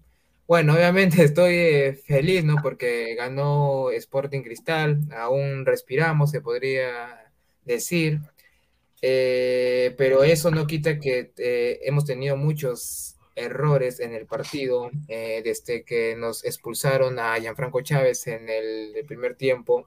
Bueno, 0.48 0.74
obviamente 0.74 1.24
estoy 1.24 1.54
eh, 1.56 1.94
feliz, 2.06 2.44
¿no? 2.44 2.58
Porque 2.62 3.16
ganó 3.16 3.90
Sporting 3.92 4.42
Cristal, 4.42 5.00
aún 5.18 5.66
respiramos, 5.66 6.32
se 6.32 6.42
podría 6.42 7.32
decir, 7.64 8.20
Eh, 9.02 9.94
pero 9.98 10.24
eso 10.24 10.52
no 10.52 10.68
quita 10.68 11.00
que 11.00 11.32
eh, 11.38 11.80
hemos 11.84 12.06
tenido 12.06 12.38
muchos 12.38 13.18
errores 13.36 14.00
en 14.00 14.14
el 14.14 14.26
partido 14.26 14.90
eh, 15.10 15.42
desde 15.44 15.84
que 15.84 16.16
nos 16.16 16.46
expulsaron 16.46 17.20
a 17.20 17.36
Gianfranco 17.40 17.82
Chávez 17.82 18.26
en 18.28 18.50
el, 18.50 19.06
primer 19.08 19.36
tiempo. 19.36 19.86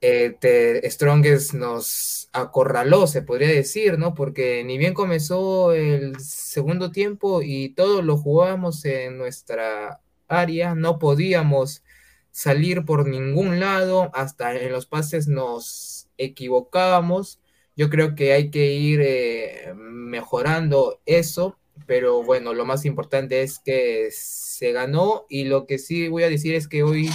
te- 0.00 0.88
Strongest 0.90 1.54
nos 1.54 2.28
acorraló, 2.32 3.06
se 3.06 3.22
podría 3.22 3.48
decir, 3.48 3.98
¿no? 3.98 4.14
Porque 4.14 4.62
ni 4.64 4.78
bien 4.78 4.94
comenzó 4.94 5.72
el 5.72 6.18
segundo 6.20 6.90
tiempo 6.92 7.42
y 7.42 7.70
todos 7.70 8.04
lo 8.04 8.16
jugábamos 8.16 8.84
en 8.84 9.18
nuestra 9.18 10.00
área, 10.28 10.74
no 10.74 10.98
podíamos 10.98 11.82
salir 12.30 12.84
por 12.84 13.08
ningún 13.08 13.60
lado, 13.60 14.10
hasta 14.14 14.54
en 14.56 14.72
los 14.72 14.86
pases 14.86 15.28
nos 15.28 15.95
equivocábamos. 16.18 17.40
Yo 17.76 17.90
creo 17.90 18.14
que 18.14 18.32
hay 18.32 18.50
que 18.50 18.72
ir 18.74 19.00
eh, 19.02 19.74
mejorando 19.76 21.00
eso, 21.06 21.58
pero 21.86 22.22
bueno, 22.24 22.54
lo 22.54 22.64
más 22.64 22.84
importante 22.86 23.42
es 23.42 23.58
que 23.58 24.08
se 24.12 24.72
ganó 24.72 25.26
y 25.28 25.44
lo 25.44 25.66
que 25.66 25.78
sí 25.78 26.08
voy 26.08 26.22
a 26.24 26.28
decir 26.30 26.54
es 26.54 26.68
que 26.68 26.82
hoy 26.82 27.10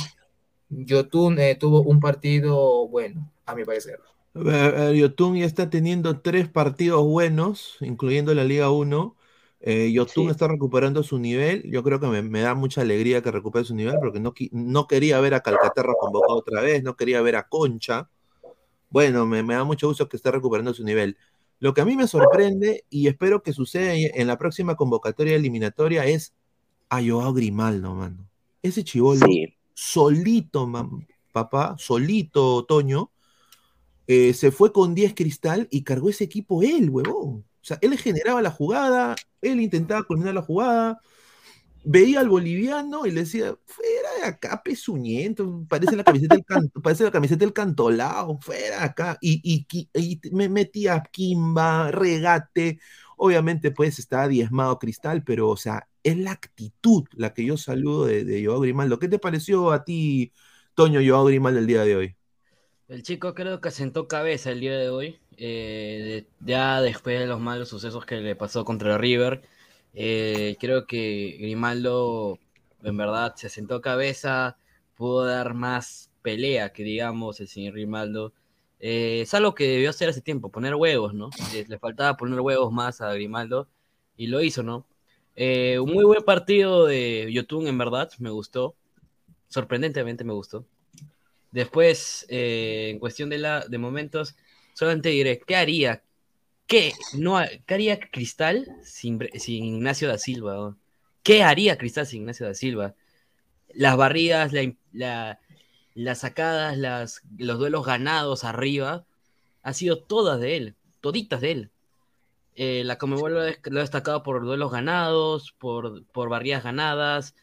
Yotun 0.69 1.39
eh, 1.39 1.55
tuvo 1.55 1.81
un 1.83 1.99
partido 1.99 2.87
bueno, 2.89 3.31
a 3.45 3.55
mi 3.55 3.65
parecer. 3.65 3.99
Yotun 4.95 5.35
ya 5.37 5.45
está 5.45 5.69
teniendo 5.69 6.21
tres 6.21 6.47
partidos 6.49 7.03
buenos, 7.03 7.77
incluyendo 7.81 8.33
la 8.33 8.43
Liga 8.45 8.71
1. 8.71 9.17
Eh, 9.59 9.91
Yotun 9.91 10.29
Sí. 10.29 10.31
está 10.31 10.47
recuperando 10.47 11.03
su 11.03 11.19
nivel. 11.19 11.63
Yo 11.69 11.83
creo 11.83 11.99
que 11.99 12.07
me, 12.07 12.21
me 12.21 12.41
da 12.41 12.55
mucha 12.55 12.81
alegría 12.81 13.21
que 13.21 13.31
recupere 13.31 13.65
su 13.65 13.75
nivel 13.75 13.99
porque 13.99 14.19
no, 14.19 14.33
no 14.51 14.87
quería 14.87 15.19
ver 15.19 15.33
a 15.33 15.41
Calcaterra 15.41 15.93
convocado 15.99 16.37
otra 16.39 16.61
vez, 16.61 16.81
no 16.83 16.95
quería 16.95 17.21
ver 17.21 17.35
a 17.35 17.47
Concha. 17.49 18.09
Bueno, 18.91 19.25
me, 19.25 19.41
me 19.41 19.55
da 19.55 19.63
mucho 19.63 19.87
gusto 19.87 20.07
que 20.07 20.17
esté 20.17 20.29
recuperando 20.31 20.73
su 20.73 20.83
nivel. 20.83 21.17
Lo 21.59 21.73
que 21.73 21.81
a 21.81 21.85
mí 21.85 21.95
me 21.95 22.07
sorprende 22.07 22.85
y 22.89 23.07
espero 23.07 23.41
que 23.41 23.53
suceda 23.53 23.93
en 23.95 24.27
la 24.27 24.37
próxima 24.37 24.75
convocatoria 24.75 25.35
eliminatoria 25.35 26.05
es 26.05 26.33
a 26.89 27.01
Joao 27.01 27.33
Grimaldo, 27.33 27.95
mano. 27.95 28.27
Ese 28.61 28.83
chivolo 28.83 29.25
Sí, 29.25 29.55
solito, 29.73 30.67
mam- 30.67 31.07
papá, 31.31 31.75
solito, 31.77 32.65
Toño, 32.65 33.11
eh, 34.07 34.33
se 34.33 34.51
fue 34.51 34.73
con 34.73 34.93
10 34.93 35.13
cristal 35.15 35.67
y 35.71 35.83
cargó 35.83 36.09
ese 36.09 36.25
equipo 36.25 36.61
él, 36.63 36.89
huevón. 36.89 37.45
O 37.61 37.63
sea, 37.63 37.77
él 37.81 37.97
generaba 37.97 38.41
la 38.41 38.51
jugada, 38.51 39.15
él 39.41 39.61
intentaba 39.61 40.03
culminar 40.03 40.33
la 40.33 40.41
jugada, 40.41 40.99
veía 41.83 42.19
al 42.19 42.29
boliviano 42.29 43.05
y 43.05 43.11
le 43.11 43.21
decía, 43.21 43.55
fuera 43.65 44.09
de 44.19 44.23
acá, 44.25 44.61
pezuñento, 44.63 45.65
parece 45.67 45.95
la 45.95 46.03
camiseta 46.03 46.35
del, 46.35 46.45
can- 46.45 46.69
parece 46.83 47.03
la 47.03 47.11
camiseta 47.11 47.39
del 47.45 47.53
cantolao, 47.53 48.39
fuera 48.41 48.79
de 48.79 48.83
acá. 48.85 49.17
Y, 49.21 49.41
y, 49.93 50.19
me 50.31 50.49
metía 50.49 51.03
Kimba, 51.11 51.91
regate, 51.91 52.79
obviamente 53.17 53.71
pues 53.71 53.99
estaba 53.99 54.27
diezmado 54.27 54.79
Cristal, 54.79 55.23
pero 55.23 55.49
o 55.49 55.57
sea, 55.57 55.87
es 56.03 56.17
la 56.17 56.31
actitud 56.31 57.05
la 57.13 57.33
que 57.33 57.45
yo 57.45 57.57
saludo 57.57 58.05
de, 58.05 58.23
de 58.25 58.45
Joao 58.45 58.59
Grimaldo. 58.61 58.99
¿Qué 58.99 59.07
te 59.07 59.19
pareció 59.19 59.71
a 59.71 59.83
ti, 59.83 60.33
Toño, 60.75 60.99
Joao 61.05 61.25
Grimaldo 61.25 61.59
el 61.59 61.67
día 61.67 61.83
de 61.83 61.95
hoy? 61.95 62.15
El 62.87 63.03
chico 63.03 63.33
creo 63.33 63.61
que 63.61 63.71
sentó 63.71 64.07
cabeza 64.07 64.51
el 64.51 64.59
día 64.59 64.77
de 64.77 64.89
hoy, 64.89 65.19
eh, 65.37 66.25
ya 66.41 66.81
después 66.81 67.19
de 67.19 67.25
los 67.27 67.39
malos 67.39 67.69
sucesos 67.69 68.05
que 68.05 68.17
le 68.17 68.35
pasó 68.35 68.65
contra 68.65 68.97
River. 68.97 69.41
Eh, 69.93 70.57
creo 70.59 70.85
que 70.85 71.37
Grimaldo 71.39 72.39
en 72.83 72.97
verdad 72.97 73.35
se 73.35 73.49
sentó 73.49 73.81
cabeza, 73.81 74.57
pudo 74.95 75.25
dar 75.25 75.53
más 75.53 76.11
pelea 76.21 76.71
que 76.73 76.83
digamos 76.83 77.39
el 77.39 77.47
señor 77.47 77.73
Grimaldo. 77.73 78.33
Eh, 78.79 79.21
es 79.21 79.33
algo 79.33 79.53
que 79.53 79.67
debió 79.67 79.89
hacer 79.91 80.09
hace 80.09 80.21
tiempo, 80.21 80.49
poner 80.49 80.75
huevos, 80.75 81.13
¿no? 81.13 81.29
Eh, 81.53 81.65
le 81.67 81.79
faltaba 81.79 82.17
poner 82.17 82.39
huevos 82.39 82.71
más 82.71 83.01
a 83.01 83.13
Grimaldo 83.13 83.67
y 84.17 84.27
lo 84.27 84.41
hizo, 84.41 84.63
¿no? 84.63 84.87
Eh, 85.35 85.79
un 85.79 85.93
muy 85.93 86.03
buen 86.03 86.23
partido 86.23 86.85
de 86.85 87.29
Yotun, 87.31 87.67
en 87.67 87.77
verdad, 87.77 88.09
me 88.19 88.29
gustó. 88.31 88.75
Sorprendentemente 89.47 90.23
me 90.23 90.33
gustó. 90.33 90.65
Después, 91.51 92.25
en 92.29 92.99
cuestión 92.99 93.29
de, 93.29 93.37
la, 93.37 93.65
de 93.67 93.77
momentos, 93.77 94.35
solamente 94.73 95.09
diré, 95.09 95.39
¿qué 95.45 95.55
haría? 95.55 96.01
¿Qué, 96.67 96.93
no, 97.17 97.37
ha- 97.37 97.49
¿qué 97.65 97.73
haría 97.73 97.99
Cristal 97.99 98.65
sin, 98.83 99.19
Ignacio 99.47 100.07
da 100.07 100.17
Silva? 100.17 100.75
¿Qué 101.23 101.43
haría 101.43 101.77
Cristal 101.77 102.05
sin 102.07 102.21
Ignacio 102.21 102.45
da 102.47 102.53
Silva? 102.53 102.95
Las 103.73 103.97
barridas, 103.97 104.53
la, 104.53 104.73
la- 104.93 105.39
las 105.95 106.19
sacadas, 106.19 106.77
los 107.37 107.59
duelos 107.59 107.85
ganados 107.85 108.43
arriba, 108.45 109.05
ha 109.63 109.73
sido 109.73 109.99
todas 110.03 110.39
de 110.39 110.57
él, 110.57 110.75
toditas 111.01 111.41
de 111.41 111.51
él. 111.51 111.71
Eh, 112.55 112.83
la 112.85 112.97
Comebol 112.97 113.33
lo 113.33 113.41
ha, 113.41 113.81
destacado 113.81 114.23
por 114.23 114.43
duelos 114.43 114.71
ganados, 114.71 115.53
por, 115.59 116.03
barridas 116.29 116.63
ganadas, 116.63 117.35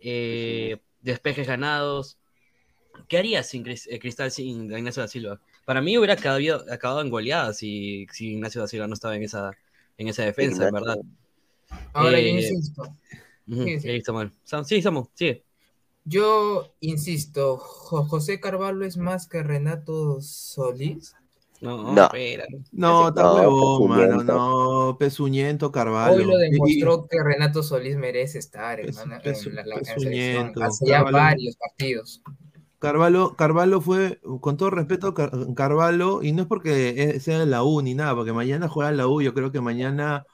eh, 0.00 0.78
despejes 1.02 1.46
ganados. 1.46 2.18
¿Qué 3.08 3.18
haría 3.18 3.42
sin 3.42 3.64
eh, 3.68 3.98
Cristal 3.98 4.30
sin 4.30 4.64
Ignacio 4.72 5.02
da 5.02 5.08
Silva? 5.08 5.40
Para 5.64 5.80
mí 5.80 5.96
hubiera 5.96 6.14
acabado, 6.14 6.64
acabado 6.70 7.00
en 7.00 7.10
goleada 7.10 7.52
si, 7.54 8.06
si 8.12 8.32
Ignacio 8.32 8.60
da 8.60 8.68
Silva 8.68 8.86
no 8.86 8.94
estaba 8.94 9.16
en 9.16 9.22
esa, 9.22 9.52
en 9.96 10.08
esa 10.08 10.22
defensa, 10.24 10.68
en 10.68 10.74
verdad. 10.74 10.96
Ahora 11.92 12.20
yo 12.20 12.26
Eh, 12.26 12.30
insisto, 12.30 12.96
sí, 13.48 13.78
está 13.90 14.12
mal. 14.12 14.32
Sam- 14.44 14.64
Sí, 14.64 14.80
Samu, 14.82 15.08
sigue. 15.14 15.44
yo 16.04 16.74
insisto, 16.80 17.56
Jo- 17.56 18.04
José 18.04 18.40
Carvalho 18.40 18.84
es 18.84 18.96
más 18.96 19.26
que 19.26 19.42
Renato 19.42 20.20
Solís. 20.20 21.14
No, 21.60 21.94
No. 21.94 22.04
espera. 22.04 22.44
No, 22.72 23.08
está 23.08 23.22
No, 23.22 23.34
huevón, 23.36 23.88
mano, 23.88 24.22
no, 24.24 24.96
pezuñento, 24.98 25.72
Carvalho. 25.72 26.16
Hoy 26.16 26.24
lo 26.26 26.44
y- 26.44 26.50
demostró 26.50 27.06
que 27.06 27.22
Renato 27.22 27.62
Solís 27.62 27.96
merece 27.96 28.38
estar, 28.38 28.80
hermano, 28.80 29.14
en 29.24 29.54
la, 29.54 29.62
en 29.76 29.84
selección. 29.86 30.52
Hace 30.62 30.86
ya 30.86 30.96
Carvalho. 31.04 31.16
varios 31.16 31.56
partidos. 31.56 32.20
Carvalho, 32.84 33.34
Carvalho 33.36 33.80
fue, 33.80 34.20
con 34.42 34.56
todo 34.58 34.68
respeto, 34.70 35.14
Car- 35.14 35.32
Carvalho, 35.56 36.22
y 36.22 36.32
no 36.32 36.42
es 36.42 36.48
porque 36.48 36.90
eh, 37.16 37.20
sea 37.20 37.44
la 37.46 37.62
U 37.64 37.80
ni 37.82 37.94
nada, 37.94 38.14
porque 38.14 38.32
mañana 38.34 38.68
juega 38.68 38.92
la 38.92 39.08
U, 39.08 39.22
yo 39.22 39.32
creo 39.32 39.50
que 39.50 39.60
mañana, 39.62 40.26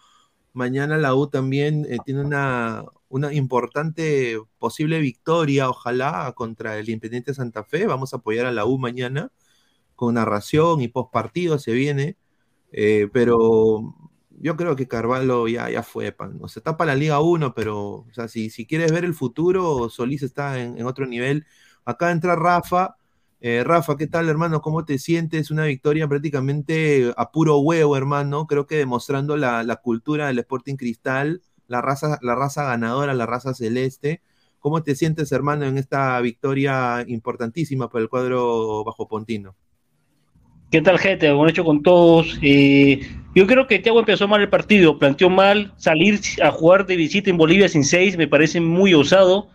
mañana 0.55 0.99
la 0.99 1.15
U 1.15 1.29
también 1.29 1.87
eh, 1.91 1.99
tiene 2.05 2.23
una, 2.23 2.85
una 3.09 3.33
importante 3.35 4.39
posible 4.59 5.01
victoria, 5.01 5.71
ojalá, 5.71 6.33
contra 6.37 6.79
el 6.79 6.89
Independiente 6.91 7.35
Santa 7.35 7.65
Fe, 7.65 7.87
vamos 7.87 8.15
a 8.15 8.19
apoyar 8.19 8.47
a 8.47 8.53
la 8.53 8.67
U 8.67 8.79
mañana, 8.79 9.33
con 9.97 10.15
narración 10.15 10.81
y 10.81 10.89
post 10.89 11.13
partido 11.13 11.59
se 11.59 11.73
viene, 11.73 12.17
eh, 12.73 13.09
pero 13.13 13.95
yo 14.31 14.57
creo 14.57 14.77
que 14.77 14.89
Carvalho 14.89 15.49
ya, 15.49 15.71
ya 15.71 15.83
fue, 15.83 16.13
pan. 16.13 16.39
O 16.43 16.49
sea, 16.49 16.61
está 16.61 16.77
para 16.77 16.93
la 16.95 16.99
Liga 17.01 17.21
1, 17.21 17.55
pero 17.55 17.79
o 18.09 18.09
sea, 18.13 18.29
si, 18.29 18.51
si 18.51 18.67
quieres 18.67 18.93
ver 18.93 19.05
el 19.05 19.15
futuro, 19.15 19.91
Solís 19.91 20.23
está 20.23 20.61
en 20.61 20.85
otro 20.87 21.07
nivel. 21.07 21.47
Acá 21.85 22.11
entra 22.11 22.37
Rafa. 22.37 22.97
Eh, 23.41 23.65
Rafa, 23.65 23.97
¿qué 23.97 24.07
tal, 24.07 24.29
hermano? 24.29 24.61
¿Cómo 24.61 24.85
te 24.85 24.99
sientes? 24.99 25.51
Una 25.51 25.65
victoria 25.65 26.07
prácticamente 26.07 27.13
a 27.17 27.31
puro 27.31 27.59
huevo, 27.59 27.97
hermano. 27.97 28.47
Creo 28.47 28.67
que 28.67 28.77
demostrando 28.77 29.37
la, 29.37 29.81
cultura 29.83 30.27
del 30.27 30.39
Sporting 30.41 30.77
Cristal, 30.77 31.41
la 31.67 31.81
raza, 31.81 32.19
la 32.21 32.35
raza 32.35 32.65
ganadora, 32.65 33.15
la 33.15 33.27
raza 33.27 33.55
celeste. 33.55 34.21
¿Cómo 34.59 34.83
te 34.83 34.95
sientes, 34.95 35.33
hermano, 35.33 35.65
en 35.65 35.79
esta 35.79 36.21
victoria 36.21 37.03
importantísima 37.07 37.89
para 37.89 38.03
el 38.03 38.11
cuadro 38.11 38.85
bajo 38.85 39.09
Pontino? 39.09 39.57
¿Qué 40.71 40.83
tal, 40.83 40.99
gente? 40.99 41.33
Buen 41.33 41.51
hecho 41.51 41.65
con 41.65 41.83
todos. 41.83 42.39
Eh, 42.43 43.01
yo 43.35 43.47
creo 43.47 43.67
que 43.67 43.79
Thiago 43.79 44.01
empezó 44.01 44.29
mal 44.29 44.43
el 44.43 44.51
partido, 44.51 44.99
planteó 44.99 45.31
mal 45.31 45.73
salir 45.79 46.21
a 46.43 46.51
jugar 46.51 46.87
de 46.87 46.97
visita 46.97 47.31
en 47.31 47.39
Bolivia 47.39 47.69
sin 47.69 47.85
seis, 47.85 48.17
me 48.17 48.29
parece 48.29 48.61
muy 48.61 48.93
osado. 48.93 49.49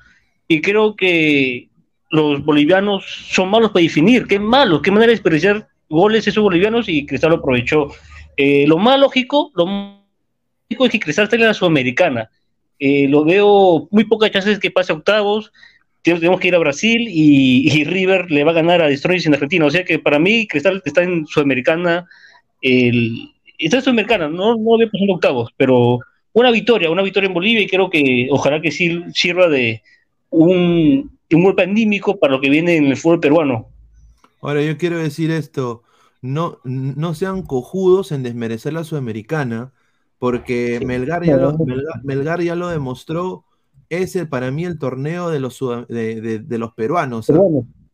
Y 0.48 0.62
creo 0.62 0.96
que 0.96 1.70
los 2.16 2.44
bolivianos 2.44 3.06
son 3.06 3.50
malos 3.50 3.72
para 3.72 3.84
definir. 3.84 4.28
Qué 4.28 4.40
malos, 4.40 4.82
qué 4.82 4.92
manera 4.92 5.08
de 5.08 5.16
desperdiciar 5.16 5.68
goles 5.90 6.28
esos 6.28 6.44
bolivianos 6.44 6.90
y 6.90 7.06
Cristal 7.06 7.32
lo 7.32 7.38
aprovechó. 7.38 7.90
Eh, 8.38 8.66
lo 8.68 8.78
más 8.78 9.00
lógico, 9.00 9.52
lo 9.56 9.66
más 9.66 10.00
lógico 10.70 10.86
es 10.86 10.92
que 10.92 11.00
Cristal 11.00 11.26
esté 11.26 11.36
en 11.36 11.44
la 11.44 11.54
Sudamericana. 11.54 12.30
Eh, 12.80 13.08
lo 13.08 13.24
veo 13.24 13.88
muy 13.92 14.04
pocas 14.04 14.32
chances 14.32 14.60
que 14.60 14.72
pase 14.72 14.92
a 14.92 14.96
octavos 14.96 15.52
tenemos 16.14 16.40
que 16.40 16.50
ir 16.50 16.56
a 16.56 16.60
Brasil 16.60 17.08
y, 17.10 17.84
River 17.84 18.30
le 18.30 18.44
va 18.44 18.52
a 18.52 18.56
ganar 18.56 18.82
a 18.82 18.88
Destroyers 18.88 19.26
en 19.26 19.34
Argentina. 19.34 19.66
O 19.66 19.72
sea 19.72 19.84
que 19.84 20.00
para 20.00 20.20
mí 20.20 20.48
Cristal 20.48 20.82
está 20.86 21.04
en 21.04 21.26
Sudamericana, 21.26 22.08
el, 22.62 23.32
está 23.58 23.78
en 23.78 23.84
Sudamericana, 23.84 24.30
no, 24.30 24.56
no 24.56 24.78
ve 24.78 24.88
pasando 24.88 25.14
octavos, 25.14 25.52
pero 25.58 26.00
una 26.34 26.52
victoria, 26.52 26.92
una 26.92 27.02
victoria 27.02 27.28
en 27.28 27.34
Bolivia 27.34 27.62
y 27.62 27.68
creo 27.68 27.90
que 27.90 28.28
ojalá 28.30 28.62
que 28.62 28.72
sirva 28.72 29.48
de 29.48 29.82
un, 30.30 31.15
un 31.36 31.44
golpe 31.44 31.64
anímico 31.64 32.18
para 32.20 32.34
lo 32.34 32.42
que 32.42 32.50
viene 32.50 32.78
en 32.78 32.86
el 32.86 32.98
fútbol 32.98 33.20
peruano. 33.20 33.68
Ahora, 34.42 34.62
yo 34.64 34.78
quiero 34.78 34.98
decir 34.98 35.32
esto, 35.32 35.84
no, 36.22 36.60
no 36.64 37.14
sean 37.14 37.42
cojudos 37.44 38.12
en 38.12 38.24
desmerecer 38.24 38.74
la 38.74 38.84
Sudamericana, 38.84 39.72
porque 40.20 40.78
Sí. 40.80 40.86
Melgar, 40.86 41.24
ya 41.24 41.38
lo, 41.38 41.58
Melgar, 41.58 42.04
Melgar 42.04 42.42
ya 42.42 42.56
lo 42.56 42.68
demostró, 42.70 43.44
es 43.90 44.16
el, 44.16 44.28
para 44.30 44.52
mí 44.52 44.66
el 44.66 44.78
torneo 44.80 45.30
de 45.30 45.40
los, 45.40 45.60
de, 45.90 46.22
de- 46.22 46.40
de 46.40 46.58
los 46.58 46.74
peruanos. 46.74 47.30
¿ah? 47.30 47.40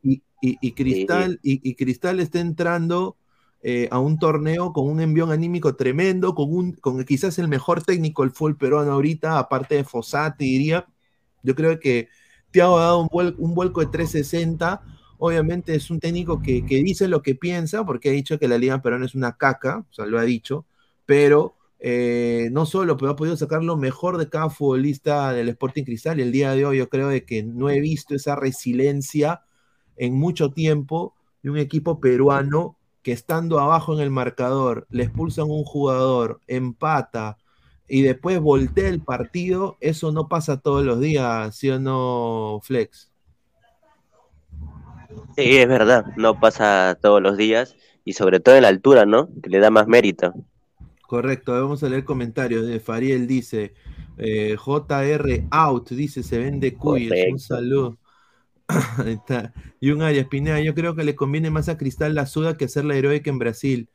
Y, 0.03 0.21
y- 0.41 0.57
y 0.61 0.71
Cristal, 0.73 1.39
y, 1.43 1.67
y 1.67 1.75
Cristal 1.75 2.19
está 2.19 2.39
entrando 2.39 3.17
eh, 3.63 3.87
a 3.91 3.99
un 3.99 4.17
torneo 4.17 4.73
con 4.73 4.89
un 4.89 4.99
envión 5.01 5.31
anímico 5.31 5.75
tremendo, 5.75 6.33
con, 6.33 6.53
un, 6.53 6.71
con 6.73 7.03
quizás 7.05 7.37
el 7.39 7.47
mejor 7.47 7.83
técnico 7.83 8.23
del 8.23 8.31
fútbol 8.31 8.57
peruano 8.57 8.91
ahorita, 8.93 9.37
aparte 9.37 9.75
de 9.75 9.83
Fossati, 9.83 10.45
diría. 10.45 10.85
Yo 11.43 11.55
creo 11.55 11.79
que 11.79 12.07
Thiago 12.51 12.77
ha 12.79 12.83
dado 12.83 12.99
un, 13.01 13.07
vuel- 13.09 13.35
un 13.37 13.53
vuelco 13.53 13.81
de 13.81 13.87
360. 13.87 14.81
Obviamente 15.17 15.75
es 15.75 15.89
un 15.91 15.99
técnico 15.99 16.41
que, 16.41 16.65
que 16.65 16.77
dice 16.83 17.07
lo 17.07 17.21
que 17.21 17.35
piensa, 17.35 17.85
porque 17.85 18.09
ha 18.09 18.11
dicho 18.11 18.39
que 18.39 18.47
la 18.47 18.57
Liga 18.57 18.81
Peruana 18.81 19.05
es 19.05 19.15
una 19.15 19.37
caca, 19.37 19.85
o 19.89 19.93
sea, 19.93 20.05
lo 20.07 20.17
ha 20.19 20.23
dicho, 20.23 20.65
pero 21.05 21.55
eh, 21.79 22.49
no 22.51 22.65
solo, 22.65 22.97
pero 22.97 23.11
ha 23.11 23.15
podido 23.15 23.37
sacar 23.37 23.63
lo 23.63 23.77
mejor 23.77 24.17
de 24.17 24.29
cada 24.29 24.49
futbolista 24.49 25.31
del 25.33 25.49
Sporting 25.49 25.83
Cristal. 25.83 26.19
Y 26.19 26.23
el 26.23 26.31
día 26.31 26.51
de 26.55 26.65
hoy 26.65 26.77
yo 26.79 26.89
creo 26.89 27.07
de 27.09 27.23
que 27.25 27.43
no 27.43 27.69
he 27.69 27.79
visto 27.79 28.15
esa 28.15 28.35
resiliencia 28.35 29.41
en 29.97 30.13
mucho 30.17 30.51
tiempo 30.51 31.15
de 31.43 31.49
un 31.51 31.57
equipo 31.57 31.99
peruano 31.99 32.77
que 33.03 33.11
estando 33.11 33.59
abajo 33.59 33.93
en 33.93 33.99
el 34.01 34.11
marcador, 34.11 34.85
le 34.89 35.03
expulsan 35.03 35.45
un 35.49 35.63
jugador, 35.63 36.39
empata 36.47 37.37
y 37.93 38.03
después 38.03 38.39
voltea 38.39 38.87
el 38.87 39.01
partido, 39.01 39.75
eso 39.81 40.13
no 40.13 40.29
pasa 40.29 40.61
todos 40.61 40.85
los 40.85 41.01
días, 41.01 41.53
¿sí 41.53 41.69
o 41.69 41.77
no, 41.77 42.61
Flex? 42.63 43.11
Sí, 45.35 45.57
es 45.57 45.67
verdad, 45.67 46.05
no 46.15 46.39
pasa 46.39 46.97
todos 47.01 47.21
los 47.21 47.35
días 47.35 47.75
y 48.05 48.13
sobre 48.13 48.39
todo 48.39 48.55
en 48.55 48.61
la 48.61 48.69
altura, 48.69 49.05
¿no? 49.05 49.27
Que 49.43 49.49
le 49.49 49.59
da 49.59 49.71
más 49.71 49.87
mérito. 49.87 50.33
Correcto, 51.05 51.51
vamos 51.51 51.83
a 51.83 51.89
leer 51.89 52.05
comentarios. 52.05 52.65
De 52.65 52.79
Fariel 52.79 53.27
dice, 53.27 53.73
eh, 54.17 54.55
JR 54.55 55.47
Out, 55.51 55.89
dice, 55.89 56.23
se 56.23 56.37
vende 56.37 56.75
cuyes. 56.75 57.11
Un 57.29 57.39
saludo. 57.39 57.97
Ahí 58.99 59.15
está. 59.15 59.53
Y 59.81 59.91
un 59.91 60.01
Arias 60.01 60.27
Pineda, 60.27 60.61
yo 60.61 60.73
creo 60.73 60.95
que 60.95 61.03
le 61.03 61.15
conviene 61.15 61.49
más 61.49 61.67
a 61.67 61.77
Cristal 61.77 62.15
la 62.15 62.25
suda 62.25 62.55
que 62.55 62.65
hacer 62.65 62.85
la 62.85 62.95
heroica 62.95 63.29
en 63.29 63.39
Brasil. 63.39 63.89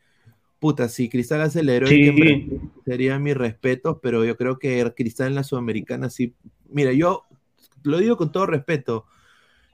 Puta, 0.58 0.88
si 0.88 1.08
Cristal 1.08 1.42
hace 1.42 1.62
Sí. 1.86 2.50
Sería 2.84 3.18
mi 3.18 3.34
respeto, 3.34 4.00
pero 4.00 4.24
yo 4.24 4.36
creo 4.36 4.58
que 4.58 4.92
Cristal 4.96 5.28
en 5.28 5.34
la 5.34 5.44
Sudamericana 5.44 6.08
sí. 6.10 6.34
Mira, 6.68 6.92
yo 6.92 7.24
lo 7.82 7.98
digo 7.98 8.16
con 8.16 8.32
todo 8.32 8.46
respeto. 8.46 9.06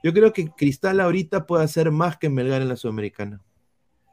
Yo 0.03 0.13
creo 0.13 0.33
que 0.33 0.49
Cristal 0.49 0.99
ahorita 0.99 1.45
puede 1.45 1.63
hacer 1.63 1.91
más 1.91 2.17
que 2.17 2.29
Melgar 2.29 2.61
en 2.61 2.67
la 2.67 2.75
Sudamericana. 2.75 3.41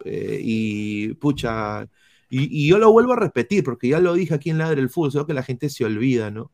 Eh, 0.05 0.41
y 0.43 1.15
pucha, 1.15 1.89
y, 2.31 2.65
y 2.65 2.69
yo 2.69 2.79
lo 2.79 2.93
vuelvo 2.93 3.13
a 3.13 3.17
repetir, 3.17 3.65
porque 3.65 3.89
ya 3.89 3.99
lo 3.99 4.15
dije 4.15 4.35
aquí 4.35 4.51
en 4.51 4.59
Ladre 4.59 4.81
el 4.81 4.89
Fútbol, 4.89 5.13
solo 5.13 5.27
que 5.27 5.35
la 5.35 5.43
gente 5.43 5.69
se 5.69 5.85
olvida, 5.85 6.31
¿no? 6.31 6.53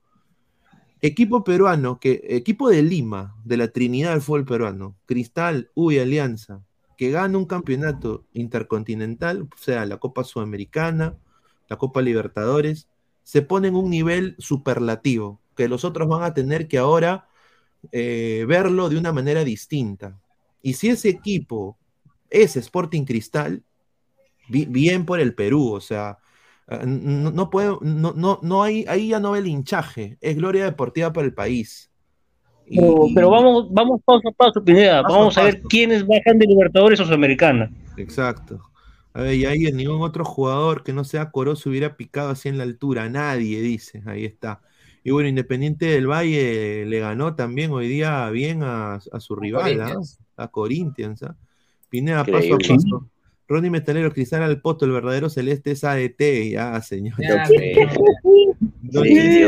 Equipo 1.03 1.45
peruano, 1.45 2.01
que, 2.01 2.23
equipo 2.25 2.71
de 2.71 2.83
Lima, 2.83 3.37
de 3.45 3.59
la 3.59 3.69
Trinidad 3.69 4.13
del 4.13 4.23
fútbol 4.23 4.47
peruano, 4.47 4.97
Cristal, 5.05 5.71
uy, 5.75 5.99
Alianza, 5.99 6.65
que 6.97 7.11
gana 7.11 7.39
un 7.39 7.47
campeonato 7.47 8.27
intercontinental, 8.33 9.43
o 9.43 9.59
sea, 9.59 9.87
la 9.87 9.99
Copa 9.99 10.25
Sudamericana, 10.25 11.17
la 11.69 11.77
Copa 11.79 12.03
Libertadores, 12.03 12.89
se 13.23 13.43
pone 13.43 13.69
en 13.69 13.77
un 13.77 13.91
nivel 13.91 14.37
superlativo, 14.39 15.41
que 15.57 15.69
los 15.69 15.85
otros 15.85 16.09
van 16.09 16.23
a 16.23 16.35
tener 16.35 16.69
que 16.69 16.79
ahora 16.79 17.29
eh, 17.93 18.45
verlo 18.49 18.89
de 18.89 18.99
una 18.99 19.13
manera 19.13 19.45
distinta. 19.45 20.21
Y 20.63 20.75
si 20.75 20.89
ese 20.91 21.09
equipo 21.11 21.79
es 22.31 22.57
Sporting 22.57 23.05
Cristal, 23.05 23.65
bi- 24.49 24.67
bien 24.67 25.07
por 25.07 25.21
el 25.21 25.35
Perú, 25.35 25.73
o 25.73 25.81
sea, 25.81 26.19
no, 26.87 27.31
no 27.31 27.51
puede, 27.51 27.77
no, 27.83 28.13
no, 28.15 28.41
no 28.43 28.63
hay, 28.63 28.85
ahí 28.89 29.09
ya 29.09 29.21
no 29.21 29.33
ve 29.33 29.41
el 29.41 29.47
hinchaje, 29.47 30.19
es 30.21 30.37
gloria 30.37 30.65
deportiva 30.65 31.13
para 31.13 31.27
el 31.27 31.35
país. 31.35 31.91
Y- 32.69 32.79
Pero, 32.79 33.07
pero 33.15 33.31
vamos, 33.31 33.73
vamos 33.73 34.01
paso 34.05 34.29
a 34.29 34.33
paso, 34.33 34.63
Pineda. 34.65 35.03
Paso 35.03 35.15
a 35.15 35.19
Vamos 35.19 35.39
a 35.39 35.45
ver 35.45 35.63
quiénes 35.63 36.07
bajan 36.07 36.39
de 36.39 36.47
Libertadores 36.47 36.99
o 37.01 37.05
Sudamericana. 37.05 37.71
Exacto. 37.97 38.61
A 39.15 39.23
ver, 39.23 39.35
y 39.35 39.47
ahí 39.47 39.73
ningún 39.73 40.03
otro 40.03 40.25
jugador 40.25 40.83
que 40.83 40.93
no 40.93 41.03
sea 41.05 41.31
Corozo 41.31 41.71
hubiera 41.71 41.97
picado 41.97 42.29
así 42.31 42.49
en 42.51 42.59
la 42.59 42.65
altura, 42.65 43.09
nadie 43.09 43.63
dice, 43.63 44.03
ahí 44.05 44.25
está. 44.25 44.61
Y 45.05 45.11
bueno, 45.11 45.29
Independiente 45.29 45.87
del 45.87 46.07
Valle 46.07 46.85
le 46.85 46.99
ganó 47.01 47.35
también 47.35 47.71
hoy 47.71 47.89
día 47.89 48.29
bien 48.31 48.63
a, 48.63 48.97
a 48.97 49.21
su 49.21 49.37
rival, 49.37 49.81
¿ah? 49.81 49.85
Corinthians. 49.85 50.21
a 50.37 50.49
Corinthians. 50.49 51.23
¿ah? 51.23 51.37
Pineda, 51.89 52.25
paso 52.25 52.55
a 52.55 52.59
paso. 52.59 53.09
Ronnie 53.49 53.71
Metalero, 53.71 54.13
Cristal 54.13 54.43
al 54.43 54.61
Poto, 54.61 54.85
el 54.85 54.91
verdadero 54.91 55.31
celeste 55.31 55.71
es 55.71 55.85
ADT, 55.85 56.51
ya, 56.51 56.83
señor. 56.83 57.15
Ya. 57.21 57.45
No 58.83 59.03
Sí, 59.03 59.45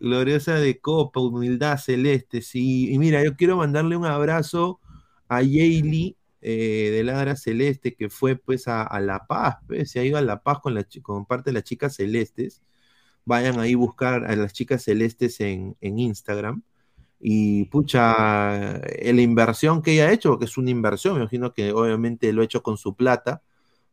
gloriosa 0.00 0.54
de 0.54 0.80
copa, 0.80 1.20
humildad 1.20 1.78
celeste, 1.78 2.42
sí. 2.42 2.92
Y 2.92 2.98
mira, 2.98 3.22
yo 3.24 3.36
quiero 3.36 3.56
mandarle 3.56 3.96
un 3.96 4.06
abrazo 4.06 4.80
a 5.28 5.42
Yayli 5.42 6.16
eh, 6.40 6.90
de 6.92 7.04
Ladra 7.04 7.36
Celeste, 7.36 7.94
que 7.94 8.08
fue 8.10 8.36
pues 8.36 8.68
a, 8.68 8.98
La 9.00 9.26
Paz, 9.26 9.56
pues, 9.66 9.90
se 9.90 10.00
ha 10.00 10.04
ido 10.04 10.18
a 10.18 10.22
La 10.22 10.42
Paz 10.42 10.60
con, 10.60 10.74
la, 10.74 10.86
con 11.02 11.26
parte 11.26 11.50
de 11.50 11.54
las 11.54 11.64
chicas 11.64 11.96
celestes. 11.96 12.62
Vayan 13.24 13.60
ahí 13.60 13.74
a 13.74 13.76
buscar 13.78 14.24
a 14.24 14.36
las 14.36 14.52
chicas 14.52 14.84
celestes 14.84 15.40
en, 15.40 15.76
en 15.80 15.98
Instagram. 15.98 16.62
Y 17.20 17.64
pucha, 17.66 18.76
eh, 18.78 19.12
la 19.12 19.22
inversión 19.22 19.82
que 19.82 19.92
ella 19.94 20.08
ha 20.08 20.12
hecho, 20.12 20.30
porque 20.30 20.44
es 20.46 20.56
una 20.58 20.70
inversión, 20.70 21.14
me 21.14 21.20
imagino 21.20 21.52
que 21.52 21.72
obviamente 21.72 22.32
lo 22.32 22.42
ha 22.42 22.44
hecho 22.44 22.62
con 22.62 22.78
su 22.78 22.94
plata, 22.96 23.42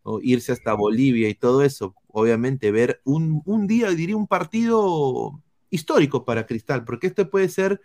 o 0.04 0.20
irse 0.22 0.52
hasta 0.52 0.74
Bolivia 0.74 1.30
y 1.30 1.36
todo 1.36 1.64
eso, 1.64 1.96
obviamente 2.08 2.72
ver 2.72 3.02
un, 3.06 3.42
un 3.46 3.68
día, 3.68 3.90
diría 3.90 4.16
un 4.16 4.28
partido 4.28 5.42
histórico 5.76 6.26
para 6.26 6.46
Cristal, 6.46 6.84
porque 6.84 7.08
este 7.08 7.26
puede 7.26 7.50
ser, 7.50 7.82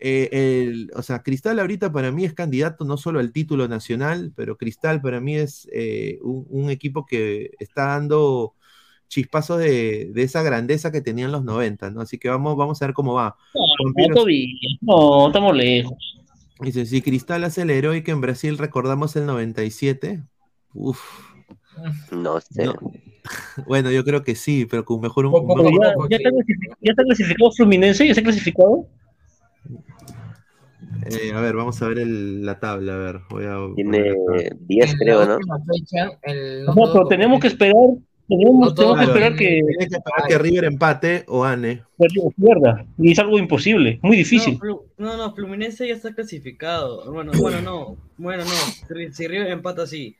eh, 0.00 0.28
el, 0.32 0.90
o 0.94 1.02
sea, 1.02 1.22
Cristal 1.22 1.58
ahorita 1.60 1.92
para 1.92 2.10
mí 2.10 2.24
es 2.24 2.34
candidato 2.34 2.84
no 2.84 2.96
solo 2.96 3.20
al 3.20 3.32
título 3.32 3.68
nacional, 3.68 4.32
pero 4.34 4.56
Cristal 4.56 5.00
para 5.00 5.20
mí 5.20 5.36
es 5.36 5.68
eh, 5.72 6.18
un, 6.22 6.46
un 6.48 6.70
equipo 6.70 7.06
que 7.06 7.52
está 7.58 7.86
dando 7.86 8.54
chispazos 9.08 9.58
de, 9.58 10.10
de 10.12 10.22
esa 10.22 10.42
grandeza 10.42 10.92
que 10.92 11.00
tenían 11.00 11.32
los 11.32 11.42
90, 11.44 11.90
¿no? 11.90 12.02
Así 12.02 12.18
que 12.18 12.28
vamos, 12.28 12.56
vamos 12.56 12.80
a 12.80 12.86
ver 12.86 12.94
cómo 12.94 13.14
va. 13.14 13.36
No, 14.82 15.26
estamos 15.28 15.56
lejos. 15.56 15.94
Dice, 16.60 16.86
si 16.86 17.02
Cristal 17.02 17.44
hace 17.44 17.62
el 17.62 17.70
heroico 17.70 18.10
en 18.10 18.20
Brasil, 18.20 18.58
recordamos 18.58 19.16
el 19.16 19.26
97. 19.26 20.22
Uf, 20.74 21.00
No 22.10 22.40
sé. 22.40 22.66
No. 22.66 22.74
bueno, 23.66 23.90
yo 23.90 24.04
creo 24.04 24.22
que 24.22 24.34
sí, 24.34 24.66
pero 24.66 24.84
con 24.84 25.00
mejor 25.00 25.26
un, 25.26 25.32
Poco, 25.32 25.54
ya, 25.70 25.94
ya 26.10 26.16
está 26.16 26.30
clasificado, 26.30 26.76
ya 26.80 26.90
está 26.92 27.02
clasificado 27.04 27.52
Fluminense, 27.52 28.04
ya 28.06 28.12
está 28.12 28.22
clasificado. 28.22 28.86
Eh, 31.10 31.32
a 31.34 31.40
ver, 31.40 31.54
vamos 31.54 31.80
a 31.82 31.88
ver 31.88 31.98
el- 32.00 32.44
la 32.44 32.58
tabla. 32.58 32.94
A 32.94 32.98
ver, 32.98 33.20
voy 33.30 33.44
a. 33.44 33.56
Tiene 33.74 34.14
poner 34.14 34.46
acá. 34.46 34.56
10, 34.68 34.92
En 34.92 34.98
creo, 34.98 35.26
¿no? 35.26 35.38
fecha, 35.72 36.10
el- 36.22 36.64
No, 36.64 36.74
no 36.74 36.92
pero 36.92 37.06
tenemos 37.08 37.40
que 37.40 37.46
esperar, 37.48 37.74
tenemos, 38.28 38.68
No 38.68 38.74
todo 38.74 38.94
tenemos 38.94 38.98
que 38.98 39.04
esperar 39.04 39.32
que 39.36 39.46
Tiene 39.46 39.76
que 39.78 39.84
esperar 39.96 40.28
que 40.28 40.38
River 40.38 40.64
empate 40.64 41.24
o. 41.28 41.46
River 41.46 41.82
pierda. 42.36 42.86
Y 42.98 43.12
es 43.12 43.18
algo 43.18 43.38
imposible, 43.38 43.98
muy 44.02 44.16
difícil. 44.16 44.58
No, 44.62 44.82
no, 44.98 45.16
no, 45.16 45.34
Fluminense 45.34 45.86
ya 45.86 45.94
está 45.94 46.14
clasificado. 46.14 47.10
Bueno, 47.12 47.32
bueno, 47.38 47.60
no. 47.62 47.96
Bueno, 48.16 48.44
no. 48.44 48.50
Si- 48.50 49.12
Si 49.12 49.28
River 49.28 49.48
empata, 49.48 49.86
sí. 49.86 50.16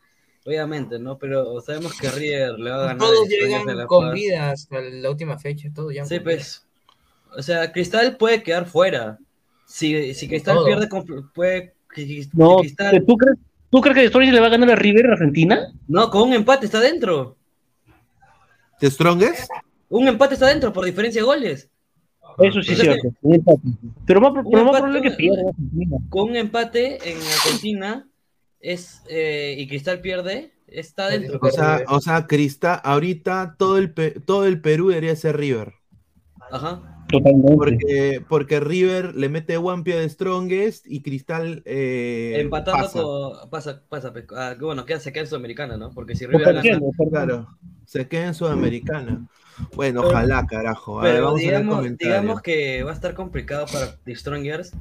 Obviamente, 0.48 0.98
¿no? 0.98 1.18
Pero 1.18 1.60
sabemos 1.60 1.92
que 2.00 2.10
River 2.10 2.58
le 2.58 2.70
va 2.70 2.76
a 2.76 2.80
ganar. 2.86 2.96
Todos 2.96 3.28
de 3.28 3.36
llegan 3.36 3.76
La 3.76 3.86
con 3.86 4.06
Paz. 4.06 4.14
vida 4.14 4.50
hasta 4.50 4.80
la 4.80 5.10
última 5.10 5.38
fecha, 5.38 5.68
todos 5.74 5.94
ya. 5.94 6.06
Sí, 6.06 6.20
pues. 6.20 6.66
O 7.36 7.42
sea, 7.42 7.70
Cristal 7.70 8.16
puede 8.16 8.42
quedar 8.42 8.64
fuera. 8.64 9.18
Si, 9.66 10.14
si 10.14 10.26
Cristal 10.26 10.56
todo. 10.56 10.64
pierde, 10.64 10.88
puede. 11.34 11.74
No, 12.32 12.56
Cristal- 12.60 13.04
¿tú 13.06 13.18
crees, 13.18 13.36
¿tú 13.68 13.80
crees 13.82 13.94
que 13.98 14.04
Stories 14.06 14.32
le 14.32 14.40
va 14.40 14.46
a 14.46 14.50
ganar 14.50 14.70
a 14.70 14.76
River 14.76 15.04
en 15.04 15.12
Argentina? 15.12 15.70
no, 15.86 16.08
con 16.10 16.22
un 16.28 16.32
empate 16.32 16.64
está 16.64 16.80
dentro. 16.80 17.36
¿The 18.80 18.90
Strongest? 18.90 19.50
Un 19.90 20.08
empate 20.08 20.32
está 20.32 20.46
dentro 20.46 20.72
por 20.72 20.86
diferencia 20.86 21.20
de 21.20 21.26
goles. 21.26 21.68
Eso 22.38 22.62
sí 22.62 22.72
es 22.72 22.80
Entonces, 22.80 23.02
cierto. 23.02 23.18
un 23.20 23.34
empate. 23.34 23.60
Pero 24.06 24.20
más, 24.22 24.32
pero 24.32 24.44
más 24.44 24.76
empate, 24.76 24.78
probable 24.78 25.02
que 25.02 25.10
pierda. 25.10 25.42
Con 26.08 26.30
un 26.30 26.36
empate 26.36 26.94
en 27.10 27.18
Argentina 27.18 28.07
es 28.60 29.02
eh, 29.08 29.54
y 29.58 29.68
Cristal 29.68 30.00
pierde, 30.00 30.52
está 30.66 31.08
dentro. 31.08 31.38
O 31.42 31.50
sea, 31.50 31.82
o 31.88 32.00
sea, 32.00 32.26
Cristal, 32.26 32.80
ahorita 32.84 33.56
todo 33.58 33.78
el, 33.78 33.92
todo 34.24 34.46
el 34.46 34.60
Perú 34.60 34.88
debería 34.88 35.14
ser 35.16 35.36
River. 35.36 35.74
Ajá. 36.50 36.94
Totalmente. 37.10 37.54
Porque, 37.56 38.24
porque 38.28 38.60
River 38.60 39.14
le 39.14 39.30
mete 39.30 39.56
one 39.56 39.82
pie 39.82 39.98
de 39.98 40.08
Strongest 40.10 40.86
y 40.86 41.00
Cristal 41.00 41.62
eh, 41.64 42.34
Empatando 42.38 42.82
pasa. 42.84 43.02
con. 43.02 43.50
Pasa, 43.50 43.82
pasa. 43.88 44.12
pues, 44.12 44.26
ah, 44.36 44.56
que 44.58 44.64
bueno, 44.64 44.84
queda, 44.84 45.00
se 45.00 45.10
queda 45.10 45.22
en 45.22 45.28
Sudamericana, 45.28 45.78
¿no? 45.78 45.90
Porque 45.90 46.14
si 46.14 46.26
River 46.26 46.54
gana. 46.54 46.80
Claro, 47.10 47.48
se 47.86 48.08
queda 48.08 48.26
en 48.26 48.34
Sudamericana. 48.34 49.26
Bueno, 49.74 50.02
Pero- 50.02 50.10
ojalá, 50.12 50.46
carajo. 50.46 51.00
A 51.00 51.04
ver, 51.04 51.12
Pero 51.14 51.24
vamos 51.24 51.40
a 51.40 51.42
ver 51.42 51.50
digamos, 51.50 51.76
comentarios. 51.76 52.20
digamos 52.20 52.42
que 52.42 52.82
va 52.82 52.90
a 52.90 52.94
estar 52.94 53.14
complicado 53.14 53.66
para 53.72 53.96
The 54.04 54.14
Strongers. 54.14 54.72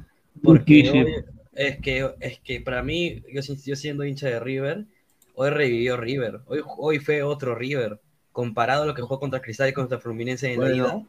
Porque 0.42 1.24
es, 1.58 1.80
que, 1.80 2.14
es 2.20 2.40
que 2.40 2.60
para 2.60 2.82
mí, 2.82 3.22
yo, 3.32 3.40
yo 3.42 3.76
siendo 3.76 4.04
hincha 4.04 4.28
de 4.28 4.40
River, 4.40 4.86
hoy 5.34 5.50
revivió 5.50 5.96
River. 5.96 6.40
Hoy, 6.46 6.62
hoy 6.78 6.98
fue 7.00 7.22
otro 7.22 7.54
River. 7.54 8.00
Comparado 8.32 8.84
a 8.84 8.86
lo 8.86 8.94
que 8.94 9.02
jugó 9.02 9.20
contra 9.20 9.40
Cristal 9.42 9.68
y 9.70 9.72
contra 9.72 9.98
Fluminense 10.00 10.52
en 10.52 10.60
Bueno. 10.60 10.64
la 10.64 10.70
ida, 10.70 11.02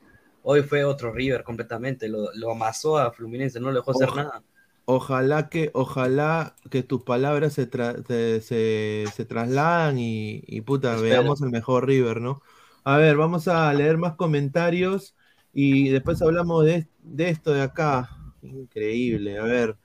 hoy 0.44 0.64
fue 0.64 0.84
otro 0.84 1.14
River 1.14 1.44
completamente. 1.44 2.08
Lo, 2.10 2.34
lo 2.34 2.52
amasó 2.52 2.98
a 2.98 3.12
Fluminense, 3.14 3.60
no 3.60 3.70
le 3.72 3.76
dejó 3.78 3.92
hacer 3.92 4.14
nada. 4.14 4.44
Ojalá 4.86 5.50
que, 5.50 5.70
ojalá 5.76 6.56
que 6.72 6.82
tus 6.84 7.04
palabras 7.04 7.54
se, 7.54 7.70
tra- 7.70 8.04
se, 8.08 8.42
se- 8.42 9.12
se 9.14 9.26
trasladan 9.26 10.00
y, 10.00 10.42
y 10.48 10.62
puta, 10.62 10.96
Espero. 10.96 10.98
veamos 10.98 11.42
el 11.44 11.52
mejor 11.52 11.86
River, 11.88 12.20
¿no? 12.22 12.42
A 12.84 12.98
ver, 12.98 13.16
vamos 13.18 13.48
a 13.48 13.72
leer 13.74 13.98
más 14.00 14.16
comentarios 14.16 15.16
y 15.54 15.90
después 15.90 16.22
hablamos 16.24 16.66
de, 16.66 16.90
de 17.00 17.30
esto 17.30 17.54
de 17.54 17.62
acá. 17.62 18.10
Increíble. 18.42 19.38
A 19.40 19.44
ver, 19.44 19.78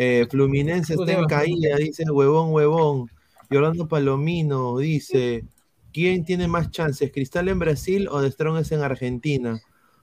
Eh, 0.00 0.26
Fluminense 0.30 0.94
está 0.94 1.12
en 1.12 1.24
caída, 1.26 1.76
dice 1.76 2.04
huevón, 2.08 2.52
huevón. 2.52 3.10
Yolando 3.50 3.88
Palomino 3.88 4.78
dice: 4.78 5.44
¿Quién 5.92 6.24
tiene 6.24 6.46
más 6.46 6.70
chances, 6.70 7.10
Cristal 7.10 7.48
en 7.48 7.58
Brasil 7.58 8.06
o 8.08 8.20
de 8.20 8.30
Strongest 8.30 8.70
en 8.72 8.82
Argentina? 8.82 9.60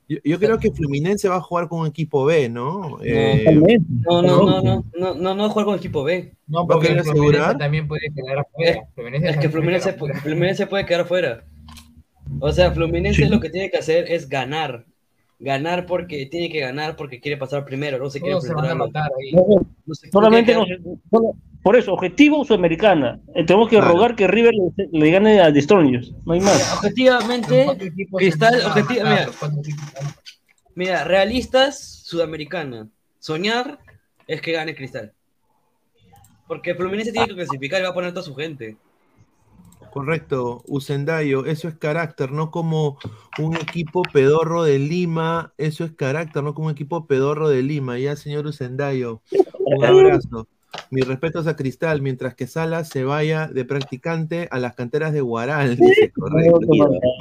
Yo, 0.10 0.18
yo 0.24 0.38
creo 0.38 0.60
que 0.60 0.72
Fluminense 0.72 1.30
va 1.30 1.38
a 1.38 1.42
jugar 1.42 1.70
con 1.70 1.80
un 1.80 1.88
equipo 1.88 2.26
B, 2.26 2.50
¿no? 2.50 2.98
Eh, 3.02 3.46
No, 4.04 4.22
no, 4.22 4.44
no, 4.46 4.62
no, 4.62 4.86
no, 4.98 5.14
no, 5.16 5.34
no 5.34 5.50
juega 5.50 5.66
con 5.68 5.78
equipo 5.78 6.04
B. 6.04 6.36
No, 6.46 6.60
¿Va 6.68 6.76
a 6.76 6.78
porque 6.78 6.88
querer 6.90 7.04
Fluminense 7.04 7.30
asegurar? 7.38 7.58
también 7.58 7.88
puede 7.88 8.12
quedar 8.14 8.40
afuera. 8.40 8.82
Fluminense 8.96 9.30
Es 9.30 9.38
que 9.38 9.50
Fluminense, 9.50 9.94
puede 9.94 10.12
quedar 10.12 10.22
pu- 10.22 10.24
Fluminense 10.24 10.68
puede 10.68 10.86
quedar 10.86 11.08
fuera. 11.08 11.46
O 12.40 12.52
sea, 12.52 12.72
Fluminense 12.72 13.30
lo 13.30 13.40
que 13.40 13.50
tiene 13.50 13.72
que 13.72 13.78
hacer 13.78 14.12
es 14.12 14.28
ganar. 14.28 14.86
Ganar 15.38 15.86
porque 15.86 16.26
tiene 16.28 16.50
que 16.50 16.62
ganar 16.62 16.96
porque 16.96 17.20
quiere 17.20 17.36
pasar 17.38 17.66
primero, 17.66 17.98
no 18.00 18.10
se 18.10 18.22
quiere 18.22 18.40
se 18.40 18.54
van 18.54 18.66
a 18.66 18.72
enfrentar 18.72 19.04
a 19.04 19.10
los- 19.10 19.12
matar 19.12 19.12
ahí. 19.20 19.32
No, 19.34 19.68
no 19.86 19.94
se- 19.94 20.10
Solamente 20.10 20.54
no 20.54 20.60
no 20.62 20.66
tiene 20.66 20.84
se- 20.84 21.10
solo- 21.12 21.36
por 21.62 21.76
eso, 21.76 21.94
objetivo 21.94 22.46
Sudamericana. 22.46 23.20
Eh, 23.34 23.44
tenemos 23.46 23.68
que 23.70 23.76
Claro. 23.78 23.92
rogar 23.92 24.16
que 24.16 24.28
River 24.28 24.54
le, 24.54 24.88
le 24.98 25.12
gane 25.12 25.42
a 25.42 25.52
The 25.52 25.62
Strongest. 25.62 26.14
No 26.26 26.34
hay 26.34 26.40
más. 26.40 26.74
Objetivamente, 26.76 27.66
Cristal, 28.16 28.62
objetiva- 28.66 29.04
matar, 29.10 29.30
mira. 29.52 29.72
mira, 30.76 31.04
realistas, 31.04 32.02
Sudamericana. 32.06 32.88
Soñar 33.20 33.80
es 34.28 34.42
que 34.42 34.52
gane 34.54 34.74
Cristal. 34.76 35.12
Porque 36.48 36.76
Fluminense 36.76 37.12
tiene 37.12 37.28
que 37.28 37.36
clasificar 37.36 37.82
y 37.82 37.84
va 37.84 37.90
a 37.90 37.94
poner 37.94 38.12
toda 38.12 38.24
su 38.24 38.36
gente. 38.36 38.78
Correcto, 39.96 40.62
Usendayo, 40.68 41.46
eso 41.46 41.70
es 41.70 41.76
carácter, 41.78 42.34
no 42.34 42.52
como 42.52 42.98
un 43.40 43.56
equipo 43.56 44.02
pedorro 44.02 44.64
de 44.64 44.78
Lima, 44.78 45.54
eso 45.58 45.86
es 45.86 45.94
carácter, 45.94 46.44
no 46.44 46.54
como 46.54 46.68
un 46.68 46.74
equipo 46.74 47.08
pedorro 47.08 47.48
de 47.48 47.64
Lima. 47.64 47.98
Ya, 47.98 48.18
señor 48.18 48.46
Usendayo, 48.46 49.22
un 49.58 49.86
abrazo. 49.86 50.50
Mis 50.92 51.08
respetos 51.08 51.48
a 51.48 51.56
Cristal, 51.56 52.02
mientras 52.02 52.36
que 52.36 52.46
Salas 52.46 52.90
se 52.90 53.06
vaya 53.06 53.48
de 53.48 53.64
practicante 53.64 54.50
a 54.52 54.60
las 54.60 54.76
canteras 54.76 55.14
de 55.14 55.22
Guaral, 55.22 55.78
dice, 55.78 56.12
correcto. 56.12 56.60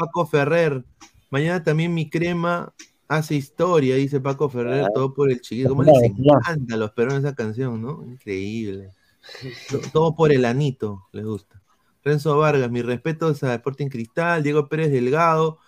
Paco 0.00 0.26
Ferrer, 0.26 0.84
mañana 1.30 1.62
también 1.62 1.94
mi 1.94 2.10
crema 2.10 2.74
hace 3.06 3.36
historia, 3.36 3.94
dice 3.94 4.18
Paco 4.20 4.48
Ferrer, 4.48 4.88
todo 4.92 5.14
por 5.14 5.30
el 5.30 5.40
chiquito. 5.40 5.68
¿Cómo 5.68 5.84
les 5.84 5.94
encanta 6.02 6.74
a 6.74 6.76
los 6.76 6.90
peruanos 6.90 7.22
esa 7.22 7.36
canción, 7.36 7.80
no? 7.80 8.02
Increíble. 8.04 8.88
To- 9.70 9.78
Todo 9.92 10.16
por 10.16 10.32
el 10.32 10.44
anito, 10.44 11.04
les 11.12 11.24
gusta. 11.24 11.60
Renzo 12.04 12.36
Vargas, 12.36 12.70
mis 12.70 12.84
respetos 12.84 13.42
a 13.42 13.54
Sporting 13.54 13.88
Cristal, 13.88 14.42
Diego 14.42 14.68
Pérez 14.68 14.90
Delgado, 14.90 15.58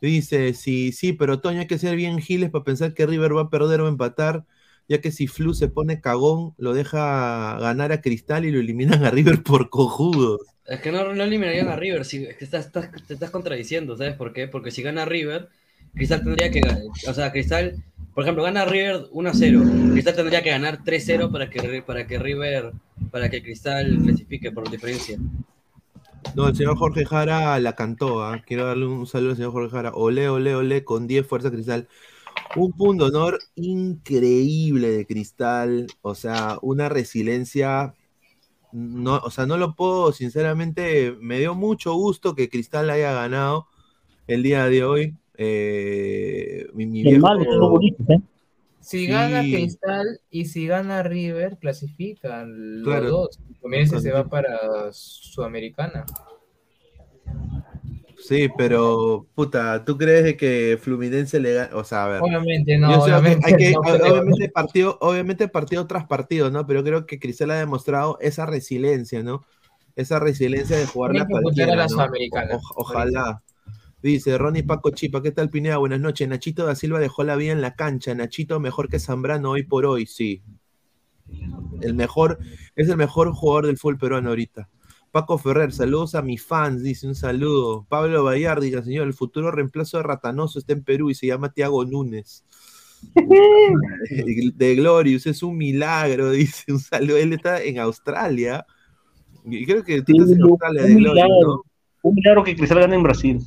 dice, 0.00 0.52
sí, 0.54 0.92
sí, 0.92 1.12
pero 1.12 1.40
Toño 1.40 1.60
hay 1.60 1.66
que 1.66 1.78
ser 1.78 1.96
bien 1.96 2.18
giles 2.20 2.50
para 2.50 2.64
pensar 2.64 2.94
que 2.94 3.06
River 3.06 3.36
va 3.36 3.42
a 3.42 3.50
perder 3.50 3.80
o 3.80 3.88
empatar, 3.88 4.44
ya 4.88 5.00
que 5.00 5.10
si 5.10 5.26
Flu 5.26 5.54
se 5.54 5.68
pone 5.68 6.00
cagón, 6.00 6.54
lo 6.58 6.74
deja 6.74 7.58
ganar 7.58 7.92
a 7.92 8.00
Cristal 8.00 8.44
y 8.44 8.52
lo 8.52 8.60
eliminan 8.60 9.04
a 9.04 9.10
River 9.10 9.42
por 9.42 9.70
cojudos. 9.70 10.40
Es 10.66 10.80
que 10.80 10.92
no, 10.92 11.14
no 11.14 11.22
eliminarían 11.22 11.68
a 11.68 11.76
River, 11.76 12.04
si, 12.04 12.24
es 12.24 12.36
que 12.36 12.44
estás, 12.44 12.70
te 12.72 13.14
estás 13.14 13.30
contradiciendo, 13.30 13.96
¿sabes 13.96 14.14
por 14.14 14.32
qué? 14.32 14.48
Porque 14.48 14.70
si 14.70 14.82
gana 14.82 15.04
River, 15.04 15.48
Cristal 15.94 16.22
tendría 16.22 16.50
que 16.50 16.60
ganar, 16.60 16.82
o 17.08 17.14
sea, 17.14 17.32
Cristal, 17.32 17.82
por 18.14 18.24
ejemplo, 18.24 18.42
gana 18.42 18.64
River 18.64 19.06
1-0, 19.12 19.92
Cristal 19.92 20.16
tendría 20.16 20.42
que 20.42 20.50
ganar 20.50 20.84
3-0 20.84 21.32
para 21.32 21.48
que, 21.48 21.82
para 21.82 22.06
que 22.06 22.18
River, 22.18 22.72
para 23.10 23.30
que 23.30 23.42
Cristal 23.42 23.98
clasifique 24.02 24.50
por 24.50 24.68
diferencia. 24.70 25.18
No, 26.34 26.48
el 26.48 26.56
señor 26.56 26.76
Jorge 26.76 27.04
Jara 27.06 27.58
la 27.60 27.74
cantó, 27.74 28.22
¿ah? 28.22 28.42
quiero 28.46 28.66
darle 28.66 28.86
un 28.86 29.06
saludo 29.06 29.30
al 29.30 29.36
señor 29.36 29.52
Jorge 29.52 29.70
Jara, 29.70 29.92
ole, 29.94 30.28
ole, 30.28 30.54
ole, 30.54 30.84
con 30.84 31.06
10 31.06 31.26
Fuerza 31.26 31.50
Cristal. 31.50 31.88
Un 32.56 32.72
punto 32.72 33.10
de 33.10 33.16
honor 33.16 33.38
increíble 33.54 34.90
de 34.90 35.06
Cristal, 35.06 35.86
o 36.02 36.14
sea, 36.14 36.58
una 36.60 36.88
resiliencia 36.88 37.94
no, 38.72 39.16
o 39.16 39.30
sea, 39.30 39.46
no 39.46 39.56
lo 39.56 39.74
puedo, 39.74 40.12
sinceramente, 40.12 41.16
me 41.20 41.38
dio 41.38 41.54
mucho 41.54 41.94
gusto 41.94 42.34
que 42.34 42.50
Cristal 42.50 42.90
haya 42.90 43.12
ganado 43.12 43.68
el 44.26 44.42
día 44.42 44.66
de 44.66 44.84
hoy. 44.84 45.14
Eh, 45.38 46.66
mi, 46.74 46.84
mi 46.84 47.02
viejo- 47.02 47.20
mal 47.22 47.38
bonitos, 47.38 48.08
¿eh? 48.10 48.20
Si 48.86 49.00
Sí. 49.00 49.06
gana 49.08 49.40
Cristal 49.40 50.20
y 50.30 50.44
si 50.44 50.68
gana 50.68 51.02
River, 51.02 51.58
clasifican 51.58 52.82
los 52.82 52.86
Claro. 52.86 53.10
dos. 53.10 53.40
Fluminense 53.58 53.98
se 53.98 54.12
va 54.12 54.28
para 54.28 54.92
Sudamericana. 54.92 56.06
Sí, 58.16 58.48
pero, 58.56 59.26
puta, 59.34 59.84
¿tú 59.84 59.98
crees 59.98 60.22
de 60.22 60.36
que 60.36 60.78
Fluminense 60.80 61.40
le 61.40 61.52
gana? 61.54 61.76
O 61.76 61.82
sea, 61.82 62.04
a 62.04 62.08
ver. 62.10 62.22
Obviamente 62.22 62.78
no, 62.78 62.90
Yo 62.92 63.04
sé, 63.04 63.12
obviamente 63.12 63.44
hay 63.46 63.56
que- 63.56 63.72
no 63.72 63.80
creo, 63.80 64.12
obviamente, 64.12 64.48
partido, 64.50 64.98
obviamente 65.00 65.48
partido 65.48 65.86
tras 65.88 66.06
partido, 66.06 66.50
¿no? 66.52 66.64
Pero 66.64 66.84
creo 66.84 67.06
que 67.06 67.18
Cristal 67.18 67.50
ha 67.50 67.56
demostrado 67.58 68.18
esa 68.20 68.46
resiliencia, 68.46 69.20
¿no? 69.24 69.44
Esa 69.96 70.20
resiliencia 70.20 70.76
de 70.76 70.86
a 71.22 71.26
cualquiera, 71.26 71.74
la. 71.74 71.86
O- 72.54 72.82
ojalá. 72.82 73.42
Dice 74.02 74.36
Ronnie 74.36 74.62
Paco 74.62 74.90
Chipa, 74.90 75.22
¿qué 75.22 75.32
tal 75.32 75.48
Pineda? 75.48 75.78
Buenas 75.78 76.00
noches. 76.00 76.28
Nachito 76.28 76.66
da 76.66 76.74
Silva 76.74 77.00
dejó 77.00 77.24
la 77.24 77.34
vida 77.34 77.52
en 77.52 77.62
la 77.62 77.74
cancha. 77.74 78.14
Nachito 78.14 78.60
mejor 78.60 78.88
que 78.90 79.00
Zambrano 79.00 79.52
hoy 79.52 79.62
por 79.62 79.86
hoy, 79.86 80.06
sí. 80.06 80.42
El 81.80 81.94
mejor, 81.94 82.38
es 82.76 82.88
el 82.88 82.96
mejor 82.98 83.32
jugador 83.32 83.66
del 83.66 83.78
fútbol 83.78 83.98
peruano 83.98 84.28
ahorita. 84.28 84.68
Paco 85.10 85.38
Ferrer, 85.38 85.72
saludos 85.72 86.14
a 86.14 86.20
mis 86.20 86.44
fans, 86.44 86.82
dice 86.82 87.06
un 87.06 87.14
saludo. 87.14 87.86
Pablo 87.88 88.22
Bayard, 88.22 88.60
diga, 88.60 88.82
señor, 88.82 89.06
el 89.06 89.14
futuro 89.14 89.50
reemplazo 89.50 89.96
de 89.96 90.02
Ratanoso 90.02 90.58
está 90.58 90.74
en 90.74 90.84
Perú 90.84 91.08
y 91.08 91.14
se 91.14 91.26
llama 91.26 91.52
Tiago 91.52 91.84
Núñez. 91.86 92.44
de 94.54 94.74
Glorious, 94.74 95.26
es 95.26 95.42
un 95.42 95.56
milagro, 95.56 96.30
dice 96.32 96.70
un 96.70 96.80
saludo. 96.80 97.16
Él 97.16 97.32
está 97.32 97.62
en 97.62 97.78
Australia. 97.78 98.66
Y 99.46 99.64
creo 99.64 99.82
que 99.82 100.02
tú 100.02 100.12
estás 100.12 100.32
en 100.32 100.42
Australia 100.42 100.82
de 100.82 100.96
un, 100.96 100.98
Glorious, 100.98 101.28
¿no? 101.28 101.34
milagro, 101.34 101.64
un 102.02 102.14
milagro 102.14 102.44
que 102.44 102.54
Cristal 102.54 102.80
gane 102.80 102.96
en 102.96 103.02
Brasil. 103.02 103.40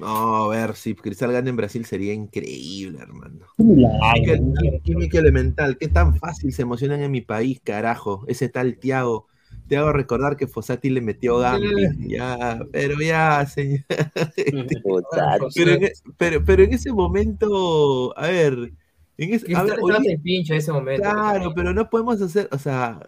No, 0.00 0.36
a 0.44 0.48
ver, 0.48 0.76
si 0.76 0.94
Cristal 0.94 1.32
gana 1.32 1.50
en 1.50 1.56
Brasil 1.56 1.84
sería 1.84 2.12
increíble, 2.12 2.98
hermano. 3.00 3.46
Química, 3.56 4.38
química 4.82 5.18
elemental, 5.18 5.76
qué 5.78 5.88
tan 5.88 6.16
fácil 6.16 6.52
se 6.52 6.62
emocionan 6.62 7.02
en 7.02 7.10
mi 7.10 7.20
país, 7.20 7.60
carajo. 7.62 8.24
Ese 8.28 8.48
tal 8.48 8.78
Tiago. 8.78 9.26
Te 9.66 9.76
hago 9.76 9.92
recordar 9.92 10.36
que 10.36 10.46
Fossati 10.46 10.88
le 10.88 11.00
metió 11.02 11.38
Gampi. 11.38 11.68
Ya, 12.08 12.58
pero 12.72 13.00
ya, 13.00 13.44
señor. 13.46 13.80
Pero 15.54 15.72
en, 15.72 15.84
e- 15.84 15.92
pero, 16.16 16.44
pero 16.44 16.62
en 16.62 16.72
ese 16.72 16.92
momento, 16.92 18.16
a 18.18 18.28
ver, 18.28 18.72
en 19.18 19.34
ese, 19.34 19.54
a 19.56 19.62
ver, 19.62 19.78
hoy- 19.82 20.18
pincho 20.22 20.52
en 20.54 20.58
ese 20.58 20.72
momento. 20.72 21.02
Claro, 21.02 21.52
pero 21.54 21.74
no 21.74 21.90
podemos 21.90 22.20
hacer, 22.22 22.48
o 22.52 22.58
sea, 22.58 23.00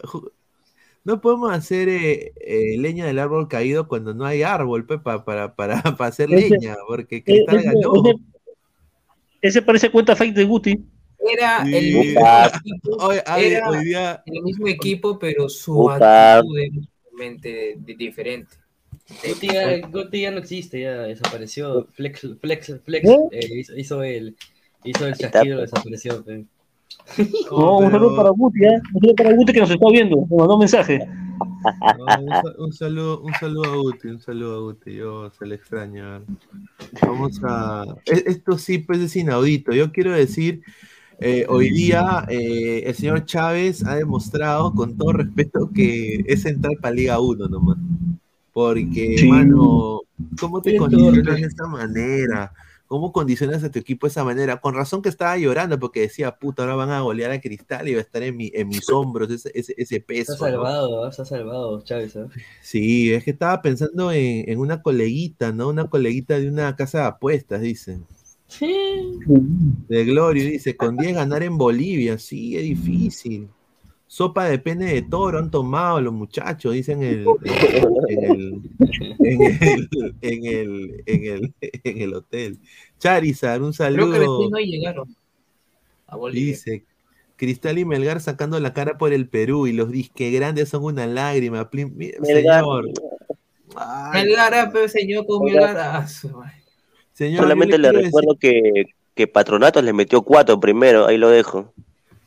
no 1.03 1.21
podemos 1.21 1.51
hacer 1.51 1.89
eh, 1.89 2.33
eh, 2.39 2.77
leña 2.77 3.05
del 3.05 3.19
árbol 3.19 3.47
caído 3.47 3.87
cuando 3.87 4.13
no 4.13 4.25
hay 4.25 4.43
árbol, 4.43 4.85
pe, 4.85 4.99
pa- 4.99 5.25
para, 5.25 5.55
para, 5.55 5.81
para 5.97 6.07
hacer 6.09 6.31
Ese- 6.33 6.49
leña, 6.49 6.75
porque 6.87 7.23
Cristal 7.23 7.57
ese- 7.57 7.65
ganó. 7.67 7.93
ese- 8.05 8.15
ese 9.41 9.61
parece 9.61 9.89
cuenta 9.89 10.15
fake 10.15 10.35
de 10.35 10.43
Guti. 10.43 10.85
Era 11.19 11.61
el 11.63 11.93
mismo 11.93 12.21
equipo, 12.21 12.97
Hoy, 12.99 13.17
a 13.25 13.35
ver, 13.37 13.53
era 13.53 13.69
hoy 13.69 13.85
día, 13.85 14.23
el 14.25 14.41
mismo 14.41 14.67
equipo, 14.67 15.19
pero 15.19 15.47
su 15.49 15.73
Puta. 15.75 16.37
actitud 16.39 16.57
era 16.57 16.75
totalmente 17.03 17.75
di- 17.79 17.93
diferente. 17.93 18.55
Guti 19.27 19.47
ya, 19.47 19.77
Guti 19.87 20.21
ya 20.21 20.31
no 20.31 20.39
existe, 20.39 20.81
ya 20.81 21.01
desapareció. 21.03 21.87
Flex, 21.93 22.27
Flex, 22.39 22.79
Flex 22.83 23.09
¿Eh? 23.09 23.17
eh, 23.33 23.49
hizo, 23.59 23.77
hizo 23.77 24.03
el, 24.03 24.35
hizo 24.83 25.05
el 25.05 25.13
pues. 25.13 25.31
desapareció. 25.31 26.23
No, 27.51 27.77
un 27.77 27.85
pero- 27.85 27.91
saludo 27.91 28.15
para 28.15 28.29
Guti, 28.29 28.59
¿eh? 28.65 28.81
Un 28.93 28.99
saludo 29.01 29.15
para 29.15 29.35
Guti 29.35 29.53
que 29.53 29.59
nos 29.59 29.69
está 29.71 29.89
viendo. 29.91 30.17
Me 30.29 30.37
mandó 30.37 30.53
un 30.55 30.59
mensaje. 30.59 30.99
no, 31.97 32.05
un, 32.23 32.29
sa- 32.29 32.55
un 32.59 32.73
saludo, 32.73 33.21
un 33.21 33.33
saludo 33.33 33.63
a 33.71 33.75
Guti, 33.77 34.07
un 34.09 34.19
saludo 34.21 34.55
a 34.57 34.61
Guti, 34.61 34.93
yo 34.95 35.29
se 35.31 35.45
le 35.45 35.55
extraña. 35.55 36.21
Vamos 37.01 37.39
a, 37.43 37.85
e- 38.05 38.23
esto 38.27 38.57
sí, 38.57 38.77
pues 38.79 38.99
es 38.99 39.15
inaudito. 39.15 39.71
Yo 39.73 39.91
quiero 39.91 40.11
decir, 40.11 40.61
eh, 41.19 41.45
hoy 41.49 41.69
día 41.71 42.25
eh, 42.29 42.83
el 42.85 42.95
señor 42.95 43.25
Chávez 43.25 43.85
ha 43.85 43.95
demostrado, 43.95 44.73
con 44.73 44.97
todo 44.97 45.13
respeto, 45.13 45.69
que 45.73 46.23
es 46.27 46.45
entrar 46.45 46.73
para 46.81 46.95
Liga 46.95 47.19
1 47.19 47.47
nomás. 47.47 47.77
Porque, 48.53 49.17
Sí. 49.17 49.27
mano, 49.29 50.01
¿cómo 50.39 50.61
te 50.61 50.75
condicionas 50.75 51.35
de 51.39 51.47
esta 51.47 51.65
manera? 51.67 52.51
¿Cómo 52.91 53.13
condicionas 53.13 53.63
a 53.63 53.71
tu 53.71 53.79
equipo 53.79 54.05
de 54.05 54.11
esa 54.11 54.25
manera? 54.25 54.59
Con 54.59 54.75
razón 54.75 55.01
que 55.01 55.07
estaba 55.07 55.37
llorando 55.37 55.79
porque 55.79 56.01
decía, 56.01 56.35
puta, 56.35 56.63
ahora 56.63 56.75
van 56.75 56.89
a 56.89 56.99
golear 56.99 57.31
a 57.31 57.39
Cristal 57.39 57.87
y 57.87 57.93
va 57.93 57.99
a 57.99 58.01
estar 58.01 58.21
en, 58.21 58.35
mi- 58.35 58.51
en 58.53 58.67
mis 58.67 58.89
hombros 58.89 59.31
ese, 59.31 59.49
ese, 59.55 59.73
ese 59.77 60.01
peso. 60.01 60.33
Se 60.35 60.43
ha 60.43 60.49
¿no? 60.49 60.51
salvado, 60.57 61.11
se 61.13 61.21
ha 61.21 61.25
salvado 61.25 61.81
Chávez. 61.85 62.17
¿ah? 62.17 62.27
Sí, 62.61 63.13
es 63.13 63.23
que 63.23 63.31
estaba 63.31 63.61
pensando 63.61 64.11
en, 64.11 64.49
en 64.49 64.59
una 64.59 64.81
coleguita, 64.81 65.53
¿no? 65.53 65.69
Una 65.69 65.89
coleguita 65.89 66.37
de 66.37 66.49
una 66.49 66.75
casa 66.75 66.97
de 66.99 67.05
apuestas, 67.05 67.61
dicen. 67.61 68.05
Sí. 68.49 68.75
De 69.87 70.03
Glorio, 70.03 70.43
dice, 70.43 70.75
con 70.75 70.97
10 70.97 71.15
ganar 71.15 71.43
en 71.43 71.57
Bolivia, 71.57 72.17
sí, 72.17 72.57
es 72.57 72.63
difícil. 72.63 73.47
Sopa 74.13 74.43
de 74.49 74.59
pene 74.59 74.93
de 74.93 75.03
toro 75.03 75.39
han 75.39 75.49
tomado 75.49 76.01
los 76.01 76.11
muchachos, 76.11 76.73
dicen 76.73 77.01
en 77.01 77.19
el, 77.21 77.25
en 78.09 78.23
el, 78.25 78.61
en 79.19 79.41
el, 79.41 80.15
en 80.19 80.45
el, 80.45 81.03
en 81.05 81.23
el, 81.25 81.53
en 81.61 82.01
el 82.01 82.13
hotel. 82.13 82.59
Charizard, 82.99 83.61
un 83.61 83.71
Creo 83.71 84.11
que 84.11 84.17
saludo. 84.17 84.49
hoy 84.53 84.65
llegaron 84.65 85.15
a 86.07 86.17
Bolivia. 86.17 86.45
Dice, 86.51 86.83
Cristal 87.37 87.79
y 87.79 87.85
Melgar 87.85 88.19
sacando 88.19 88.59
la 88.59 88.73
cara 88.73 88.97
por 88.97 89.13
el 89.13 89.29
Perú 89.29 89.65
y 89.67 89.71
los 89.71 89.89
disque 89.89 90.29
grandes 90.29 90.67
son 90.67 90.83
una 90.83 91.07
lágrima. 91.07 91.71
Plim- 91.71 91.93
mi- 91.93 92.11
Melgar. 92.19 92.63
Señor, 92.65 92.85
Melgar, 94.11 94.53
ah, 94.55 94.69
pero 94.73 94.89
señor, 94.89 95.25
con 95.25 95.45
Melgar. 95.45 95.77
ah, 95.77 96.05
señor, 97.13 97.39
Solamente 97.43 97.77
le 97.77 97.87
decir- 97.87 98.03
recuerdo 98.07 98.35
que, 98.37 98.87
que 99.15 99.27
Patronato 99.27 99.81
le 99.81 99.93
metió 99.93 100.21
cuatro 100.23 100.59
primero, 100.59 101.07
ahí 101.07 101.17
lo 101.17 101.29
dejo. 101.29 101.73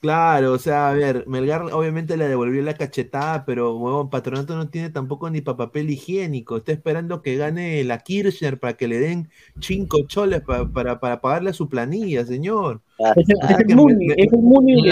Claro, 0.05 0.53
o 0.53 0.59
sea, 0.59 0.91
a 0.91 0.93
ver, 0.93 1.25
Melgar 1.27 1.63
obviamente 1.73 2.19
le 2.19 2.29
devolvió 2.29 2.61
la 2.63 2.75
cachetada, 2.75 3.47
pero 3.47 3.75
huevón, 3.79 4.11
Patronato 4.11 4.55
no 4.55 4.69
tiene 4.69 4.91
tampoco 4.91 5.31
ni 5.31 5.41
pa' 5.41 5.57
papel 5.57 5.89
higiénico. 5.89 6.59
Está 6.59 6.73
esperando 6.73 7.23
que 7.23 7.37
gane 7.37 7.83
la 7.85 8.01
Kirchner 8.01 8.59
para 8.61 8.75
que 8.77 8.87
le 8.87 8.99
den 9.01 9.31
cinco 9.63 10.03
choles 10.07 10.43
pa- 10.43 10.69
para, 10.71 11.01
para 11.01 11.23
pagarle 11.23 11.49
a 11.49 11.53
su 11.55 11.71
planilla, 11.71 12.27
señor. 12.27 12.83
Ah, 13.03 13.15
Es 13.17 13.31
el, 13.31 13.37
Ah, 13.41 13.47
es 13.53 13.59
el 13.61 13.67
que 13.67 13.75
Muni, 13.77 14.11
es 14.11 14.19
el 14.35 14.43
Muni, 14.43 14.91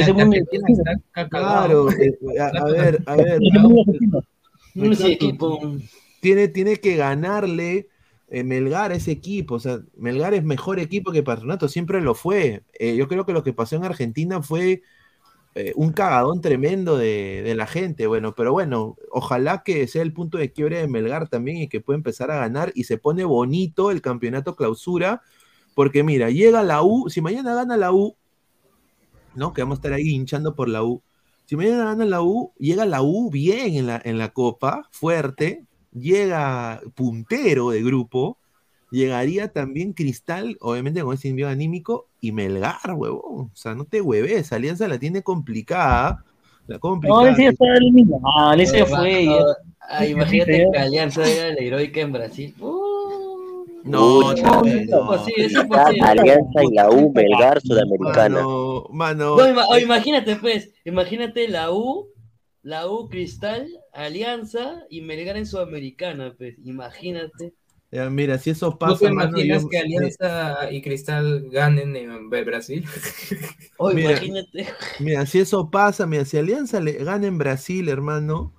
es 0.00 0.08
el 0.08 0.14
Muni, 0.14 0.38
es 0.38 0.62
el. 1.18 1.28
Claro, 1.28 1.90
eh, 1.90 2.18
a, 2.40 2.46
a 2.46 2.64
ver, 2.64 3.02
a 3.04 3.16
ver. 3.16 3.40
No 4.74 4.88
tiene, 6.20 6.48
tiene 6.48 6.76
que 6.76 6.96
ganarle 6.96 7.88
eh, 8.28 8.44
Melgar 8.44 8.92
a 8.92 8.96
ese 8.96 9.12
equipo. 9.12 9.56
O 9.56 9.60
sea, 9.60 9.80
Melgar 9.96 10.34
es 10.34 10.44
mejor 10.44 10.78
equipo 10.80 11.12
que 11.12 11.22
Patronato, 11.22 11.68
siempre 11.68 12.00
lo 12.00 12.14
fue. 12.14 12.64
Eh, 12.78 12.96
yo 12.96 13.08
creo 13.08 13.26
que 13.26 13.32
lo 13.32 13.42
que 13.42 13.52
pasó 13.52 13.76
en 13.76 13.84
Argentina 13.84 14.42
fue 14.42 14.82
eh, 15.54 15.72
un 15.76 15.92
cagadón 15.92 16.40
tremendo 16.40 16.96
de, 16.96 17.42
de 17.44 17.54
la 17.54 17.66
gente. 17.66 18.06
Bueno, 18.06 18.34
pero 18.34 18.52
bueno, 18.52 18.96
ojalá 19.10 19.62
que 19.62 19.86
sea 19.86 20.02
el 20.02 20.12
punto 20.12 20.38
de 20.38 20.52
quiebre 20.52 20.78
de 20.78 20.88
Melgar 20.88 21.28
también 21.28 21.58
y 21.58 21.68
que 21.68 21.80
pueda 21.80 21.96
empezar 21.96 22.30
a 22.30 22.38
ganar 22.38 22.72
y 22.74 22.84
se 22.84 22.98
pone 22.98 23.24
bonito 23.24 23.90
el 23.90 24.00
campeonato 24.02 24.56
clausura. 24.56 25.22
Porque 25.74 26.02
mira, 26.02 26.30
llega 26.30 26.62
la 26.62 26.82
U, 26.82 27.08
si 27.10 27.20
mañana 27.20 27.54
gana 27.54 27.76
la 27.76 27.92
U, 27.92 28.16
¿no? 29.34 29.52
Que 29.52 29.62
vamos 29.62 29.78
a 29.78 29.80
estar 29.80 29.92
ahí 29.92 30.08
hinchando 30.10 30.54
por 30.54 30.68
la 30.68 30.84
U. 30.84 31.02
Si 31.46 31.56
mañana 31.56 31.84
gana 31.84 32.04
la 32.04 32.22
U, 32.22 32.52
llega 32.58 32.86
la 32.86 33.02
U 33.02 33.30
bien 33.30 33.74
en 33.74 33.86
la, 33.86 34.00
en 34.04 34.16
la 34.18 34.32
Copa, 34.32 34.88
fuerte, 34.92 35.64
llega 35.94 36.80
puntero 36.94 37.70
de 37.70 37.82
grupo, 37.82 38.38
llegaría 38.90 39.48
también 39.48 39.92
Cristal, 39.92 40.56
obviamente 40.60 41.02
con 41.02 41.14
ese 41.14 41.28
envío 41.28 41.48
anímico, 41.48 42.06
y 42.20 42.32
Melgar, 42.32 42.78
huevón. 42.94 43.50
O 43.52 43.56
sea, 43.56 43.74
no 43.74 43.84
te 43.84 44.00
hueves, 44.00 44.52
Alianza 44.52 44.88
la 44.88 44.98
tiene 44.98 45.22
complicada. 45.22 46.24
La 46.66 46.76
No, 46.76 46.80
complicada. 46.80 47.30
ese 47.30 47.42
ya 47.44 47.48
está 47.50 47.64
eliminado, 47.76 48.52
ese 48.54 48.78
ya 48.78 48.84
Ah, 48.84 48.86
fue. 48.86 49.28
ah, 49.80 50.06
imagínate 50.06 50.66
que 50.72 50.78
Alianza 50.78 51.28
era 51.28 51.54
la 51.54 51.60
heroica 51.60 52.00
en 52.00 52.12
Brasil. 52.12 52.54
Uh, 52.58 53.64
no, 53.84 54.20
Pucha, 54.22 54.42
no, 54.42 54.62
no. 54.62 55.18
sí, 55.18 55.32
eso 55.36 55.60
Cristal, 55.60 55.94
sí. 55.94 56.00
Alianza 56.00 56.64
y 56.64 56.74
la 56.74 56.90
U, 56.90 57.12
Melgar, 57.12 57.60
Sudamericana. 57.60 58.36
Mano, 58.36 58.86
mano, 58.90 59.36
No, 59.36 59.46
ima- 59.46 59.80
imagínate 59.80 60.36
pues, 60.36 60.70
imagínate 60.86 61.48
la 61.48 61.70
U, 61.70 62.08
la 62.62 62.88
U 62.88 63.10
Cristal, 63.10 63.68
Alianza 63.94 64.84
y 64.90 65.00
Melgar 65.02 65.36
en 65.36 65.46
Sudamericana, 65.46 66.34
pues, 66.36 66.56
imagínate. 66.64 67.52
ya, 67.92 68.10
mira, 68.10 68.38
si 68.38 68.50
eso 68.50 68.70
¿No 68.70 68.78
pasa, 68.78 69.06
te 69.06 69.12
mano, 69.12 69.38
imaginas 69.38 69.62
yo- 69.62 69.68
que 69.68 69.78
Alianza 69.78 70.72
y 70.72 70.82
Cristal 70.82 71.48
ganen 71.50 71.94
en 71.96 72.28
Brasil? 72.28 72.84
O 73.76 73.90
Mira. 73.90 74.10
imagínate. 74.10 74.66
Mira, 75.00 75.26
si 75.26 75.40
eso 75.40 75.68
pasa, 75.70 76.06
mira, 76.06 76.24
si 76.24 76.36
Alianza 76.38 76.80
le 76.80 76.92
gana 76.92 77.26
en 77.26 77.38
Brasil, 77.38 77.88
hermano, 77.88 78.52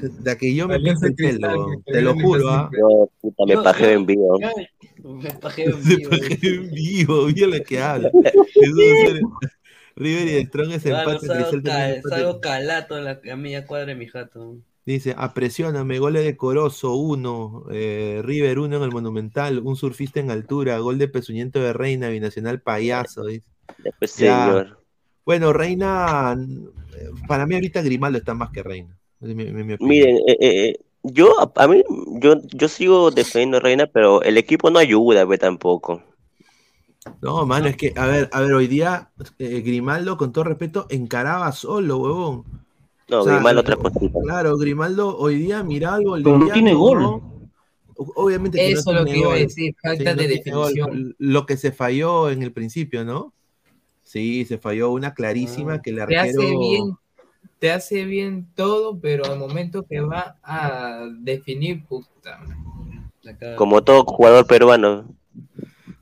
de 0.00 0.36
que 0.36 0.54
yo 0.54 0.68
me 0.68 0.74
Alianza 0.76 1.06
pinto 1.06 1.22
el 1.24 1.38
pelo, 1.38 1.82
te 1.84 2.02
lo 2.02 2.14
juro, 2.14 2.44
Brasil. 2.44 2.48
¿ah? 2.50 2.70
Yo, 2.78 3.10
puta, 3.20 3.44
me 3.46 3.54
yo- 3.54 3.62
en 3.92 4.06
vivo. 4.06 4.38
Me 5.04 5.30
pajeo 5.32 5.70
en 5.76 5.82
vivo. 5.88 6.10
paje 6.10 6.38
en 6.42 6.70
vivo, 6.72 7.26
mira 7.26 7.46
lo 7.46 7.64
que 7.64 7.80
habla. 7.80 8.10
Eso 8.22 8.80
es 8.80 9.00
ser- 9.00 9.20
River 9.96 10.26
y 10.28 10.32
de 10.32 10.44
Strong 10.46 10.72
es 10.72 10.86
empate, 10.86 11.28
salgo, 12.02 12.40
ca- 12.40 12.50
calato 12.50 12.98
en 12.98 13.04
la 13.04 13.20
a 13.32 13.36
media 13.36 13.66
cuadra 13.66 13.86
de 13.86 13.94
mi 13.94 14.06
jato. 14.06 14.56
Dice, 14.86 15.14
apresióname, 15.16 15.98
goles 15.98 16.24
de 16.24 16.36
Corozo, 16.36 16.94
uno, 16.94 17.64
eh, 17.72 18.20
River 18.22 18.58
uno 18.58 18.76
en 18.76 18.82
el 18.82 18.90
Monumental, 18.90 19.60
un 19.60 19.76
surfista 19.76 20.20
en 20.20 20.30
altura, 20.30 20.78
gol 20.78 20.98
de 20.98 21.08
Pezuñento 21.08 21.58
de 21.60 21.72
Reina, 21.72 22.08
binacional 22.10 22.60
payaso. 22.60 23.24
dice. 23.24 23.48
Después, 23.78 24.14
Ya. 24.16 24.44
señor. 24.44 24.78
Bueno, 25.24 25.54
Reina, 25.54 26.36
para 27.26 27.46
mí 27.46 27.54
ahorita 27.54 27.80
Grimaldo 27.80 28.18
está 28.18 28.34
más 28.34 28.50
que 28.50 28.62
Reina. 28.62 28.94
Es 29.22 29.28
mi- 29.34 29.46
mi- 29.46 29.64
mi 29.64 29.72
opinión. 29.74 29.78
Miren, 29.88 30.16
eh, 30.16 30.36
eh, 30.40 30.68
eh, 30.68 30.80
yo, 31.02 31.40
a, 31.40 31.50
a 31.56 31.66
mí, 31.68 31.82
yo, 32.20 32.34
yo 32.52 32.68
sigo 32.68 33.10
defendiendo 33.10 33.56
a 33.56 33.60
Reina, 33.60 33.86
pero 33.86 34.20
el 34.22 34.36
equipo 34.36 34.70
no 34.70 34.78
ayuda, 34.78 35.24
ve 35.24 35.38
tampoco. 35.38 36.02
No, 37.20 37.44
mano, 37.46 37.66
es 37.66 37.76
que, 37.76 37.92
a 37.96 38.06
ver, 38.06 38.30
a 38.32 38.40
ver, 38.40 38.52
hoy 38.52 38.66
día 38.66 39.10
eh, 39.38 39.60
Grimaldo, 39.60 40.16
con 40.16 40.32
todo 40.32 40.44
respeto, 40.44 40.86
encaraba 40.88 41.52
solo, 41.52 41.98
huevón. 41.98 42.44
No, 43.08 43.20
O 43.20 43.24
sea, 43.24 43.34
Grimaldo 43.34 43.60
eh, 43.60 43.64
otra 43.64 43.76
cosita. 43.76 44.18
Claro, 44.22 44.56
Grimaldo 44.56 45.16
hoy 45.18 45.36
día 45.36 45.62
mira 45.62 45.94
algo 45.94 46.14
Pero 46.14 46.38
no 46.38 46.48
tiene 46.48 46.74
gol. 46.74 47.20
Obviamente 47.96 48.58
que 48.58 48.72
no 48.72 48.80
Eso 48.80 48.90
es 48.90 49.00
lo 49.00 49.04
que 49.04 49.18
iba 49.18 49.32
a 49.32 49.36
decir, 49.36 49.74
falta 49.80 49.98
Sí, 49.98 50.04
no 50.04 50.22
de 50.22 50.28
definición. 50.28 51.14
Lo 51.18 51.46
que 51.46 51.56
se 51.56 51.72
falló 51.72 52.30
en 52.30 52.42
el 52.42 52.52
principio, 52.52 53.04
¿no? 53.04 53.32
Sí, 54.02 54.44
se 54.46 54.58
falló 54.58 54.90
una 54.90 55.14
clarísima 55.14 55.80
que 55.80 55.90
el 55.90 55.96
Te 55.96 56.02
arquero. 56.02 56.22
hace 56.22 56.56
bien, 56.58 56.96
te 57.58 57.70
hace 57.70 58.04
bien 58.04 58.48
todo, 58.54 58.98
pero 58.98 59.24
al 59.26 59.38
momento 59.38 59.84
que 59.84 60.00
va 60.00 60.38
a 60.42 61.06
definir, 61.20 61.84
puta. 61.84 62.40
Como 63.56 63.82
todo 63.82 64.04
jugador 64.04 64.46
peruano. 64.46 65.06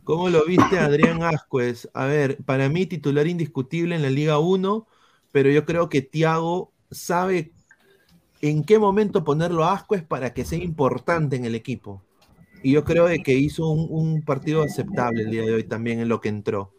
¿Cómo 0.05 0.29
lo 0.29 0.45
viste, 0.45 0.79
Adrián 0.79 1.23
Ascuez? 1.23 1.89
A 1.95 2.07
ver, 2.07 2.39
para 2.45 2.69
mí 2.69 2.87
titular 2.87 3.29
indiscutible 3.29 3.95
en 3.95 4.03
la 4.03 4.11
Liga 4.11 4.39
1, 4.41 4.87
pero 5.31 5.51
yo 5.51 5.65
creo 5.65 5.89
que 5.89 6.03
Thiago 6.03 6.73
sabe 6.91 7.53
en 8.41 8.65
qué 8.65 8.81
momento 8.81 9.23
ponerlo 9.23 9.65
a 9.65 9.75
Ascuez 9.75 10.03
para 10.03 10.35
que 10.35 10.45
sea 10.45 10.59
importante 10.59 11.37
en 11.37 11.45
el 11.45 11.55
equipo. 11.55 12.03
Y 12.65 12.73
yo 12.73 12.85
creo 12.85 13.07
que 13.23 13.35
hizo 13.35 13.69
un, 13.69 13.87
un 13.91 14.23
partido 14.23 14.63
aceptable 14.63 15.23
el 15.23 15.31
día 15.31 15.43
de 15.43 15.55
hoy 15.55 15.65
también 15.65 16.01
en 16.01 16.09
lo 16.09 16.21
que 16.21 16.29
entró. 16.29 16.73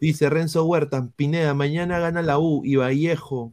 Dice 0.00 0.28
Renzo 0.28 0.64
Huerta, 0.64 1.08
Pineda, 1.14 1.54
mañana 1.54 2.00
gana 2.00 2.20
la 2.20 2.38
U 2.38 2.62
y 2.64 2.76
Vallejo. 2.76 3.52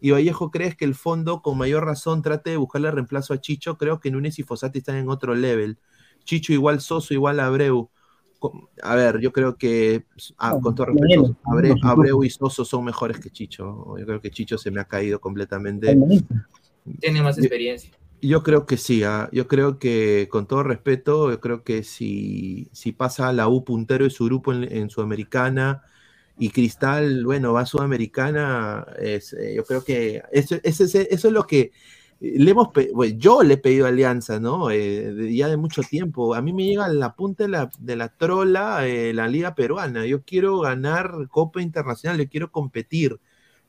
¿Y 0.00 0.10
Vallejo 0.10 0.50
crees 0.50 0.76
que 0.76 0.84
el 0.84 0.94
fondo 0.96 1.40
con 1.40 1.56
mayor 1.56 1.84
razón 1.84 2.22
trate 2.22 2.50
de 2.50 2.56
buscarle 2.56 2.90
reemplazo 2.90 3.32
a 3.32 3.40
Chicho? 3.40 3.78
Creo 3.78 4.00
que 4.00 4.10
Núñez 4.10 4.38
y 4.40 4.42
Fosati 4.42 4.80
están 4.80 4.96
en 4.96 5.08
otro 5.08 5.34
level. 5.36 5.78
Chicho 6.24 6.52
igual 6.52 6.80
Soso, 6.80 7.14
igual 7.14 7.38
Abreu. 7.38 7.90
A 8.82 8.94
ver, 8.94 9.18
yo 9.20 9.32
creo 9.32 9.56
que, 9.56 10.04
ah, 10.38 10.58
con 10.62 10.74
todo 10.74 10.86
respeto, 10.86 11.36
Abre- 11.44 11.74
Abreu 11.82 12.24
y 12.24 12.30
Soso 12.30 12.64
son 12.64 12.84
mejores 12.84 13.18
que 13.20 13.30
Chicho. 13.30 13.96
Yo 13.98 14.06
creo 14.06 14.20
que 14.20 14.30
Chicho 14.30 14.56
se 14.58 14.70
me 14.70 14.80
ha 14.80 14.84
caído 14.84 15.20
completamente. 15.20 15.94
Tiene 17.00 17.22
más 17.22 17.38
experiencia. 17.38 17.90
Yo 18.22 18.42
creo 18.42 18.66
que 18.66 18.76
sí, 18.76 19.02
ah, 19.02 19.28
yo 19.32 19.46
creo 19.48 19.78
que 19.78 20.28
con 20.30 20.46
todo 20.46 20.62
respeto, 20.62 21.30
yo 21.30 21.40
creo 21.40 21.62
que 21.64 21.82
si, 21.82 22.68
si 22.72 22.92
pasa 22.92 23.32
la 23.32 23.48
U 23.48 23.64
puntero 23.64 24.04
de 24.04 24.10
su 24.10 24.26
grupo 24.26 24.52
en, 24.52 24.64
en 24.70 24.90
Sudamericana 24.90 25.82
y 26.38 26.50
Cristal, 26.50 27.24
bueno, 27.24 27.52
va 27.54 27.62
a 27.62 27.66
Sudamericana, 27.66 28.86
es, 28.98 29.32
eh, 29.32 29.54
yo 29.56 29.64
creo 29.64 29.82
que 29.84 30.22
eso, 30.32 30.56
ese- 30.62 31.08
eso 31.10 31.28
es 31.28 31.32
lo 31.34 31.46
que 31.46 31.72
le 32.20 32.50
hemos, 32.50 32.68
yo 33.16 33.42
le 33.42 33.54
he 33.54 33.56
pedido 33.56 33.86
Alianza, 33.86 34.38
¿no? 34.40 34.70
Eh, 34.70 35.12
de- 35.12 35.34
ya 35.34 35.48
de 35.48 35.56
mucho 35.56 35.82
tiempo. 35.84 36.34
A 36.34 36.42
mí 36.42 36.52
me 36.52 36.64
llega 36.66 36.88
la 36.88 37.14
punta 37.16 37.44
de 37.44 37.48
la, 37.50 37.70
de 37.78 37.96
la 37.96 38.08
trola 38.16 38.86
eh, 38.86 39.12
la 39.14 39.28
liga 39.28 39.54
peruana. 39.54 40.06
Yo 40.06 40.22
quiero 40.24 40.60
ganar 40.60 41.28
Copa 41.30 41.62
Internacional, 41.62 42.18
yo 42.18 42.28
quiero 42.28 42.50
competir. 42.52 43.18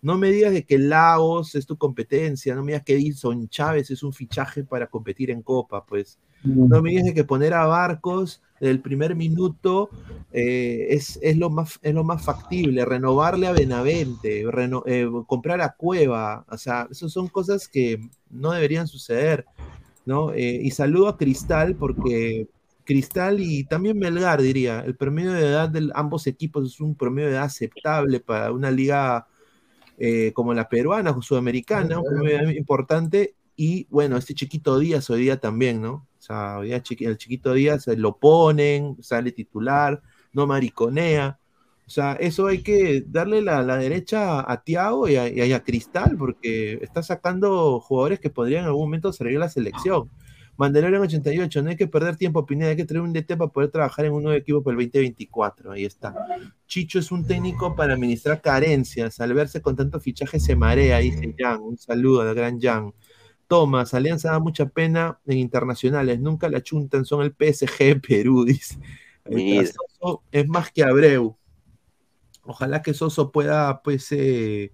No 0.02 0.18
me 0.18 0.32
digas 0.32 0.54
de 0.54 0.66
que 0.66 0.80
Lagos 0.80 1.54
es 1.56 1.66
tu 1.66 1.78
competencia, 1.78 2.56
no 2.56 2.64
me 2.64 2.72
digas 2.72 2.84
que 2.84 2.96
Edison 2.96 3.48
Chávez 3.50 3.92
es 3.92 4.02
un 4.02 4.14
fichaje 4.14 4.64
para 4.64 4.88
competir 4.88 5.30
en 5.30 5.42
Copa, 5.42 5.86
pues. 5.86 6.20
No 6.44 6.82
me 6.82 6.90
digas 6.90 7.06
de 7.06 7.14
que 7.14 7.24
poner 7.24 7.54
a 7.54 7.68
Barcos 7.68 8.42
del 8.60 8.82
primer 8.82 9.16
minuto 9.16 9.90
eh, 10.32 10.88
es, 10.90 11.20
es, 11.22 11.38
lo 11.38 11.52
más, 11.52 11.80
es 11.84 11.94
lo 11.94 12.04
más 12.04 12.24
factible, 12.24 12.84
renovarle 12.84 13.46
a 13.46 13.52
Benavente, 13.52 14.44
eh, 14.86 15.10
comprar 15.28 15.62
a 15.62 15.76
Cueva, 15.76 16.46
o 16.50 16.58
sea, 16.58 16.88
esas 16.90 17.12
son 17.12 17.28
cosas 17.28 17.68
que 17.68 18.00
no 18.30 18.52
deberían 18.52 18.88
suceder, 18.88 19.46
¿no? 20.06 20.34
Eh, 20.34 20.62
y 20.64 20.72
saludo 20.72 21.10
a 21.10 21.18
Cristal 21.18 21.76
porque 21.76 22.48
Cristal 22.84 23.40
y 23.40 23.64
también 23.66 24.00
Melgar, 24.00 24.42
diría, 24.42 24.82
el 24.82 24.96
promedio 24.96 25.34
de 25.34 25.48
edad 25.48 25.70
de 25.70 25.90
ambos 25.94 26.26
equipos 26.28 26.66
es 26.66 26.80
un 26.80 26.96
promedio 26.96 27.30
de 27.30 27.36
edad 27.36 27.46
aceptable 27.46 28.20
para 28.20 28.52
una 28.52 28.72
liga 28.72 29.28
eh, 30.04 30.34
como 30.34 30.52
la 30.56 30.68
peruana 30.68 31.12
o 31.12 31.22
sudamericana, 31.22 32.00
un 32.00 32.52
importante, 32.58 33.36
y 33.56 33.86
bueno, 33.92 34.18
este 34.18 34.34
chiquito 34.34 34.80
Díaz 34.80 35.08
hoy 35.12 35.22
día 35.22 35.40
también, 35.40 35.80
¿no? 35.80 35.94
O 35.94 36.22
sea, 36.22 36.58
hoy 36.58 36.70
día 36.70 36.82
el 37.02 37.18
chiquito 37.20 37.54
Díaz 37.54 37.88
eh, 37.88 37.96
lo 37.96 38.18
ponen, 38.18 38.98
sale 39.04 39.32
titular, 39.32 40.02
no 40.34 40.48
mariconea. 40.48 41.38
O 41.86 41.90
sea, 41.92 42.14
eso 42.14 42.48
hay 42.48 42.64
que 42.64 43.04
darle 43.06 43.44
la, 43.44 43.62
la 43.62 43.78
derecha 43.78 44.52
a 44.52 44.64
Tiago 44.64 45.08
y 45.08 45.18
a, 45.18 45.28
y 45.30 45.54
a 45.54 45.64
Cristal, 45.64 46.18
porque 46.18 46.80
está 46.82 47.04
sacando 47.04 47.80
jugadores 47.80 48.20
que 48.20 48.32
podrían 48.32 48.62
en 48.62 48.70
algún 48.70 48.86
momento 48.86 49.14
salir 49.14 49.38
a 49.38 49.42
la 49.42 49.50
selección. 49.50 50.10
Mandalorian 50.58 51.02
88, 51.02 51.62
no 51.64 51.70
hay 51.70 51.76
que 51.76 51.88
perder 51.88 52.18
tiempo, 52.18 52.46
Pineda, 52.46 52.70
hay 52.70 52.76
que 52.76 52.86
tener 52.86 53.02
un 53.02 53.14
DT 53.14 53.38
para 53.38 53.52
poder 53.52 53.72
trabajar 53.72 54.06
en 54.06 54.14
un 54.14 54.24
nuevo 54.24 54.38
equipo 54.38 54.62
para 54.62 54.78
el 54.78 54.86
2024. 54.86 55.72
Ahí 55.72 55.86
está. 55.86 56.14
Chicho 56.68 57.00
es 57.00 57.12
un 57.12 57.26
técnico 57.26 57.76
para 57.76 57.94
administrar 57.94 58.42
carencias. 58.42 59.20
Al 59.20 59.34
verse 59.34 59.62
con 59.62 59.76
tanto 59.76 60.00
fichaje 60.00 60.40
se 60.40 60.56
marea, 60.56 61.00
dice 61.00 61.34
Jan. 61.38 61.62
Un 61.62 61.78
saludo 61.78 62.22
al 62.22 62.36
gran 62.36 62.60
Jan. 62.60 62.94
Tomás, 63.52 63.94
Alianza 63.94 64.32
da 64.32 64.40
mucha 64.40 64.66
pena 64.68 65.20
en 65.26 65.38
internacionales, 65.38 66.22
nunca 66.22 66.48
la 66.48 66.64
chuntan, 66.64 67.04
son 67.04 67.22
el 67.22 67.32
PSG 67.32 67.78
de 67.80 67.96
Perú, 67.98 68.46
dice. 68.46 68.78
Soso 69.26 70.24
es 70.32 70.48
más 70.48 70.72
que 70.72 70.84
Abreu. 70.84 71.38
Ojalá 72.44 72.82
que 72.82 72.94
Soso 72.94 73.30
pueda, 73.30 73.82
pues, 73.82 74.10
eh, 74.14 74.72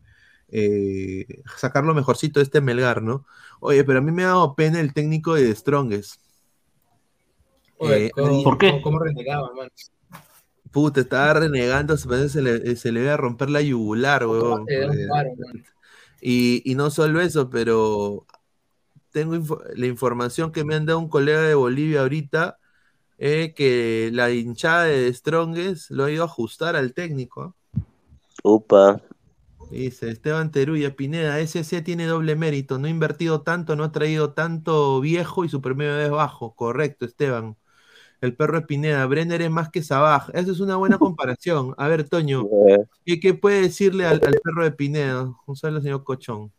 eh, 0.49 1.41
sacar 1.57 1.85
lo 1.85 1.95
mejorcito 1.95 2.39
de 2.39 2.43
este 2.43 2.61
Melgar, 2.61 3.01
¿no? 3.01 3.25
Oye, 3.59 3.83
pero 3.83 3.99
a 3.99 4.01
mí 4.01 4.11
me 4.11 4.23
ha 4.23 4.27
dado 4.27 4.55
pena 4.55 4.79
el 4.79 4.93
técnico 4.93 5.33
de 5.35 5.53
Strongest. 5.55 6.21
Oye, 7.79 8.05
Eh, 8.07 8.11
¿cómo- 8.13 8.27
ahí- 8.27 8.43
¿Por 8.43 8.57
qué? 8.57 8.69
cómo- 8.69 8.81
¿Cómo 8.81 8.99
renegaba, 8.99 9.51
man? 9.53 9.69
Puta, 10.71 11.01
estaba 11.01 11.33
renegando, 11.33 11.95
se, 11.97 12.07
parece 12.07 12.25
que 12.25 12.29
se 12.29 12.41
le, 12.41 12.75
se 12.75 12.91
le 12.91 13.01
iba 13.03 13.13
a 13.13 13.17
romper 13.17 13.49
la 13.49 13.61
yugular, 13.61 14.23
Eh, 14.23 15.07
paro, 15.09 15.29
man. 15.37 15.63
Y, 16.21 16.61
y 16.69 16.75
no 16.75 16.89
solo 16.89 17.21
eso, 17.21 17.49
pero 17.49 18.25
tengo 19.11 19.59
la 19.75 19.85
información 19.85 20.51
que 20.51 20.63
me 20.63 20.75
han 20.75 20.85
dado 20.85 20.99
un 20.99 21.09
colega 21.09 21.41
de 21.41 21.55
Bolivia 21.55 22.01
ahorita, 22.01 22.57
eh, 23.17 23.53
que 23.55 24.09
la 24.13 24.29
hinchada 24.31 24.83
de 24.85 25.11
Strongest 25.13 25.89
lo 25.91 26.05
ha 26.05 26.11
ido 26.11 26.23
a 26.23 26.27
ajustar 26.27 26.75
al 26.75 26.93
técnico. 26.93 27.41
¿ah? 27.43 27.79
Upa. 28.43 29.01
Dice 29.69 30.09
Esteban 30.09 30.51
Teruya, 30.51 30.95
Pineda, 30.95 31.39
SC 31.39 31.81
tiene 31.83 32.05
doble 32.05 32.35
mérito, 32.35 32.79
no 32.79 32.87
ha 32.87 32.89
invertido 32.89 33.41
tanto, 33.41 33.75
no 33.75 33.83
ha 33.83 33.91
traído 33.91 34.31
tanto 34.33 35.01
viejo 35.01 35.43
y 35.43 35.49
su 35.49 35.61
promedio 35.61 35.99
es 35.99 36.09
bajo. 36.09 36.55
Correcto, 36.55 37.05
Esteban. 37.05 37.57
El 38.21 38.33
perro 38.35 38.59
de 38.61 38.65
Pineda, 38.65 39.05
Brenner 39.05 39.41
es 39.41 39.51
más 39.51 39.69
que 39.69 39.83
Sabaj. 39.83 40.29
Esa 40.33 40.51
es 40.51 40.59
una 40.61 40.77
buena 40.77 40.97
comparación. 40.99 41.73
A 41.77 41.87
ver, 41.87 42.07
Toño, 42.07 42.45
¿qué, 43.05 43.19
qué 43.19 43.33
puede 43.33 43.61
decirle 43.61 44.05
al, 44.05 44.21
al 44.25 44.39
perro 44.43 44.63
de 44.63 44.71
Pineda? 44.71 45.33
Un 45.45 45.55
saludo, 45.55 45.81
señor 45.81 46.03
Cochón. 46.03 46.51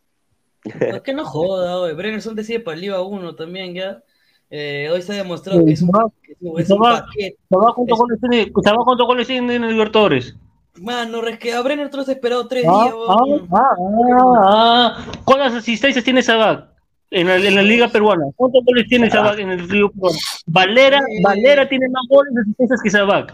Es 0.64 1.00
que 1.02 1.14
no 1.14 1.24
joda, 1.24 1.78
oye. 1.78 1.94
Brenner 1.94 2.20
son 2.20 2.34
decide 2.34 2.61
para 2.61 2.74
el 2.74 2.82
Liga 2.82 3.00
1 3.00 3.34
también, 3.36 3.74
ya. 3.74 4.02
Eh, 4.50 4.88
hoy 4.92 5.02
se 5.02 5.12
ha 5.12 5.16
demostrado 5.16 5.64
que 5.64 5.72
es 5.72 5.82
un, 5.82 5.90
que 6.22 6.32
es 6.32 6.38
un- 6.40 6.61
es 6.61 6.70
un 6.70 6.78
Sabaj- 6.78 7.04
paquete. 7.06 7.36
Sabaj 7.48 7.74
junto 7.74 7.96
con 7.96 8.12
el 8.12 8.20
tiene- 8.20 8.52
Sabaj 8.62 8.84
junto 8.84 9.06
con 9.06 9.18
el 9.20 9.26
tiene 9.26 9.54
en 9.56 9.64
el 9.64 9.70
Libertadores. 9.72 10.36
Mano, 10.77 11.27
es 11.27 11.39
que 11.39 11.53
a 11.53 11.61
Brenner 11.62 11.91
tú 11.91 11.97
lo 11.97 12.03
has 12.05 12.09
esperado 12.09 12.47
tres 12.47 12.64
Ah, 12.69 12.85
días, 12.85 12.95
ah, 13.09 13.16
ah, 13.53 13.75
ah, 13.81 14.43
ah. 14.43 15.12
¿Cuántas 15.25 15.55
asistencias 15.55 16.05
tiene 16.05 16.23
Sabaj 16.23 16.66
en 17.11 17.27
la, 17.27 17.37
en 17.37 17.55
la 17.57 17.62
Liga 17.62 17.89
Peruana? 17.89 18.27
¿Cuántos 18.37 18.64
goles 18.64 18.87
tiene 18.89 19.11
Sabaj 19.11 19.39
en 19.41 19.51
el 19.51 19.66
Liga 19.66 19.89
Peruana? 19.89 20.19
Valera, 20.47 20.99
Eh. 20.99 21.21
Valera 21.23 21.69
tiene 21.69 21.89
más 21.89 22.03
goles 22.09 22.33
y 22.37 22.41
asistencias 22.41 22.81
que 22.83 22.91
Sabaj. 22.91 23.27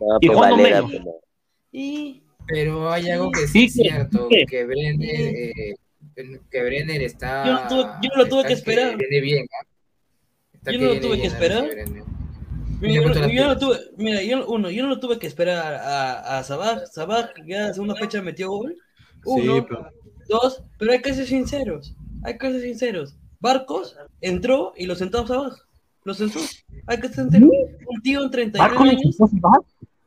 no, 0.00 0.18
¿Y 0.20 0.26
pues 0.26 0.38
cuándo 0.38 0.56
Valera, 0.56 0.82
menos? 0.82 0.90
pues. 1.04 1.14
Y 1.72 2.22
Pero 2.46 2.90
hay 2.90 3.10
algo 3.10 3.30
que 3.32 3.40
sí 3.46 3.46
Sí, 3.46 3.64
es 3.66 3.72
cierto, 3.88 4.28
que 4.48 4.64
Brenner, 4.64 5.10
eh, 5.10 5.74
que 6.50 6.62
Brenner 6.62 7.02
está... 7.02 7.44
Yo 7.44 7.52
no 7.52 7.68
tuve- 7.68 7.90
yo 8.02 8.08
no 8.16 8.22
lo 8.22 8.28
tuve 8.28 8.44
que 8.46 8.52
esperar. 8.54 8.96
viene 8.96 9.20
bien, 9.20 9.46
Yo 10.64 10.78
no 10.78 10.94
lo 10.94 11.00
tuve 11.00 11.20
que 11.20 11.26
esperar. 11.26 11.64
Mira, 12.80 13.02
yo, 13.02 13.08
no- 13.08 13.28
yo 13.28 13.58
tuve, 13.58 13.78
mira, 13.96 14.22
yo, 14.22 14.46
uno, 14.46 14.70
yo 14.70 14.82
no 14.82 14.88
lo 14.90 15.00
tuve 15.00 15.18
que 15.18 15.26
esperar 15.26 15.74
a, 15.74 16.38
a 16.38 16.42
Sabaj. 16.44 16.84
Sabaj 16.92 17.30
ya 17.46 17.72
una 17.78 17.94
fecha 17.94 18.20
metió 18.22 18.50
gol. 18.50 18.76
Uno, 19.24 19.54
Sí, 19.56 19.64
pero- 19.68 19.90
dos, 20.28 20.62
pero 20.78 20.92
hay 20.92 21.00
que 21.00 21.14
ser 21.14 21.26
sinceros. 21.26 21.94
Hay 22.24 22.36
que 22.38 22.50
ser 22.52 22.60
sinceros. 22.60 23.16
Barcos 23.40 23.96
entró 24.20 24.72
y 24.76 24.86
lo 24.86 24.94
sentó 24.96 25.20
a 25.22 25.26
Sabaj. 25.26 25.52
Lo 26.04 26.14
sentó. 26.14 26.38
Hay 26.86 26.98
que 27.00 27.08
ser 27.08 27.24
sinceros. 27.24 27.50
Un 27.86 28.02
tío 28.02 28.22
en 28.24 28.30
39 28.30 28.74
Marco 28.74 28.82
años. 28.90 29.16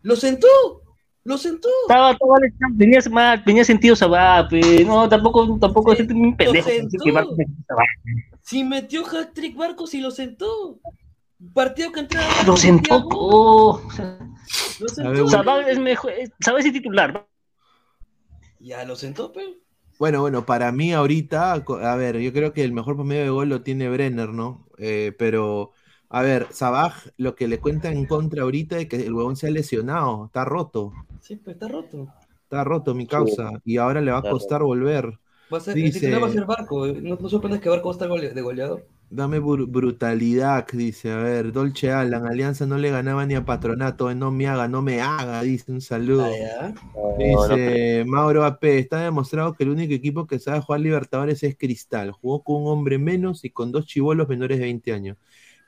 Lo 0.01 0.15
sentó. 0.15 0.47
Lo 1.25 1.37
sentó. 1.37 1.67
Estaba, 1.87 2.11
estaba, 2.11 2.35
tenía, 2.77 2.99
más- 3.11 3.43
tenía 3.43 3.63
sentido 3.65 3.95
Sabaj, 3.95 4.49
no, 4.85 5.07
tampoco, 5.09 5.57
tampoco 5.59 5.93
es 5.93 5.99
un 6.09 6.35
pendejo. 6.35 6.65
que. 6.65 7.45
Si 8.41 8.63
metió 8.63 9.05
hat-trick 9.05 9.55
Barcos 9.55 9.93
y 9.93 10.01
lo 10.01 10.11
sentó. 10.11 10.79
Partido 11.53 11.91
que 11.91 12.01
entraba. 12.01 12.27
Lo 12.45 12.57
sentó, 12.57 13.07
oh. 13.11 13.81
Lo 14.79 14.85
A 14.85 14.89
sentó. 14.89 15.11
ver, 15.11 15.27
Sabaj 15.29 15.67
es 15.67 15.79
mejor, 15.79 16.11
es- 16.11 16.31
Sabaj 16.39 16.65
es 16.65 16.73
titular. 16.73 17.27
Ya 18.59 18.83
lo 18.85 18.95
sentó, 18.95 19.31
pero. 19.31 19.47
Bueno, 19.99 20.21
bueno, 20.21 20.45
para 20.45 20.71
mí 20.71 20.93
ahorita, 20.93 21.53
a 21.53 21.95
ver, 21.95 22.19
yo 22.19 22.31
creo 22.31 22.53
que 22.53 22.63
el 22.63 22.71
mejor 22.71 22.95
promedio 22.95 23.23
de 23.23 23.29
gol 23.29 23.49
lo 23.49 23.61
tiene 23.63 23.89
Brenner, 23.89 24.29
¿no? 24.29 24.65
Eh, 24.77 25.13
pero, 25.17 25.71
a 26.09 26.21
ver, 26.21 26.47
Sabaj, 26.51 27.07
lo 27.17 27.35
que 27.35 27.47
le 27.49 27.59
cuenta 27.59 27.91
en 27.91 28.05
contra 28.05 28.43
ahorita 28.43 28.77
es 28.77 28.87
que 28.87 28.95
el 28.97 29.13
huevón 29.13 29.35
se 29.35 29.47
ha 29.47 29.51
lesionado, 29.51 30.25
está 30.27 30.45
roto, 30.45 30.93
Sí, 31.21 31.35
pues 31.35 31.55
está 31.55 31.67
roto. 31.67 32.07
está 32.43 32.63
roto 32.63 32.93
mi 32.95 33.07
causa, 33.07 33.51
y 33.65 33.75
ahora 33.77 33.99
le 33.99 34.11
va 34.11 34.19
a 34.19 34.29
costar 34.29 34.63
volver. 34.63 35.19
Va 35.53 35.57
a 35.57 35.61
ser, 35.61 35.73
Dice- 35.75 35.87
el 35.87 35.93
titular 36.01 36.23
va 36.23 36.27
a 36.27 36.31
ser 36.31 36.45
Barco. 36.45 36.85
eh. 36.85 36.99
No, 37.01 37.17
no 37.19 37.29
sorprendes 37.29 37.59
que 37.61 37.69
Barco 37.69 37.89
va 37.89 37.91
a 37.91 37.95
estar 37.95 38.07
gole- 38.09 38.33
de 38.33 38.41
goleador. 38.41 38.85
Dame 39.11 39.39
bru- 39.39 39.65
brutalidad, 39.67 40.67
dice, 40.71 41.11
a 41.11 41.17
ver, 41.17 41.51
Dolce 41.51 41.91
Alan, 41.91 42.27
Alianza 42.27 42.67
no 42.67 42.77
le 42.77 42.91
ganaba 42.91 43.25
ni 43.25 43.33
a 43.35 43.43
Patronato, 43.43 44.11
eh, 44.11 44.15
no 44.15 44.31
me 44.31 44.47
haga, 44.47 44.67
no 44.67 44.83
me 44.83 45.01
haga, 45.01 45.41
dice, 45.41 45.71
un 45.71 45.81
saludo. 45.81 46.25
Ah, 46.25 46.37
ya. 46.39 46.73
No, 46.93 47.47
no, 47.47 47.57
Dice 47.57 48.03
Mauro 48.07 48.45
AP, 48.45 48.79
está 48.79 49.01
demostrado 49.01 49.53
que 49.55 49.63
el 49.63 49.69
único 49.71 49.93
equipo 49.93 50.27
que 50.27 50.39
sabe 50.39 50.61
jugar 50.61 50.81
Libertadores 50.81 51.43
es 51.43 51.57
Cristal. 51.57 52.11
Jugó 52.11 52.43
con 52.43 52.63
un 52.63 52.67
hombre 52.69 52.97
menos 52.99 53.45
y 53.45 53.51
con 53.51 53.71
dos 53.71 53.85
chivolos 53.87 54.29
menores 54.29 54.59
de 54.59 54.65
20 54.65 54.93
años. 54.93 55.17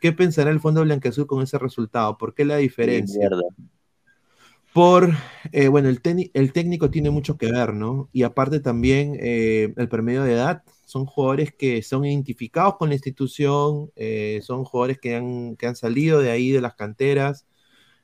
¿Qué 0.01 0.13
pensará 0.13 0.51
el 0.51 0.59
Fondo 0.61 0.83
Blanqueazul 0.83 1.27
con 1.27 1.43
ese 1.43 1.57
resultado? 1.59 2.17
¿Por 2.17 2.33
qué 2.35 2.45
la 2.45 2.57
diferencia? 2.57 3.33
Por, 4.73 5.09
eh, 5.51 5.67
bueno, 5.67 5.89
el 5.89 6.01
técnico 6.01 6.89
tiene 6.89 7.09
mucho 7.09 7.37
que 7.37 7.51
ver, 7.51 7.73
¿no? 7.73 8.09
Y 8.13 8.23
aparte 8.23 8.59
también 8.61 9.17
eh, 9.19 9.73
el 9.75 9.89
promedio 9.89 10.23
de 10.23 10.33
edad. 10.33 10.63
Son 10.91 11.05
jugadores 11.05 11.53
que 11.53 11.81
son 11.83 12.05
identificados 12.05 12.77
con 12.77 12.89
la 12.89 12.95
institución, 12.95 13.91
eh, 13.95 14.41
son 14.43 14.65
jugadores 14.65 14.99
que 14.99 15.15
han, 15.15 15.55
que 15.57 15.67
han 15.67 15.75
salido 15.77 16.19
de 16.21 16.31
ahí, 16.31 16.51
de 16.51 16.61
las 16.61 16.75
canteras. 16.75 17.47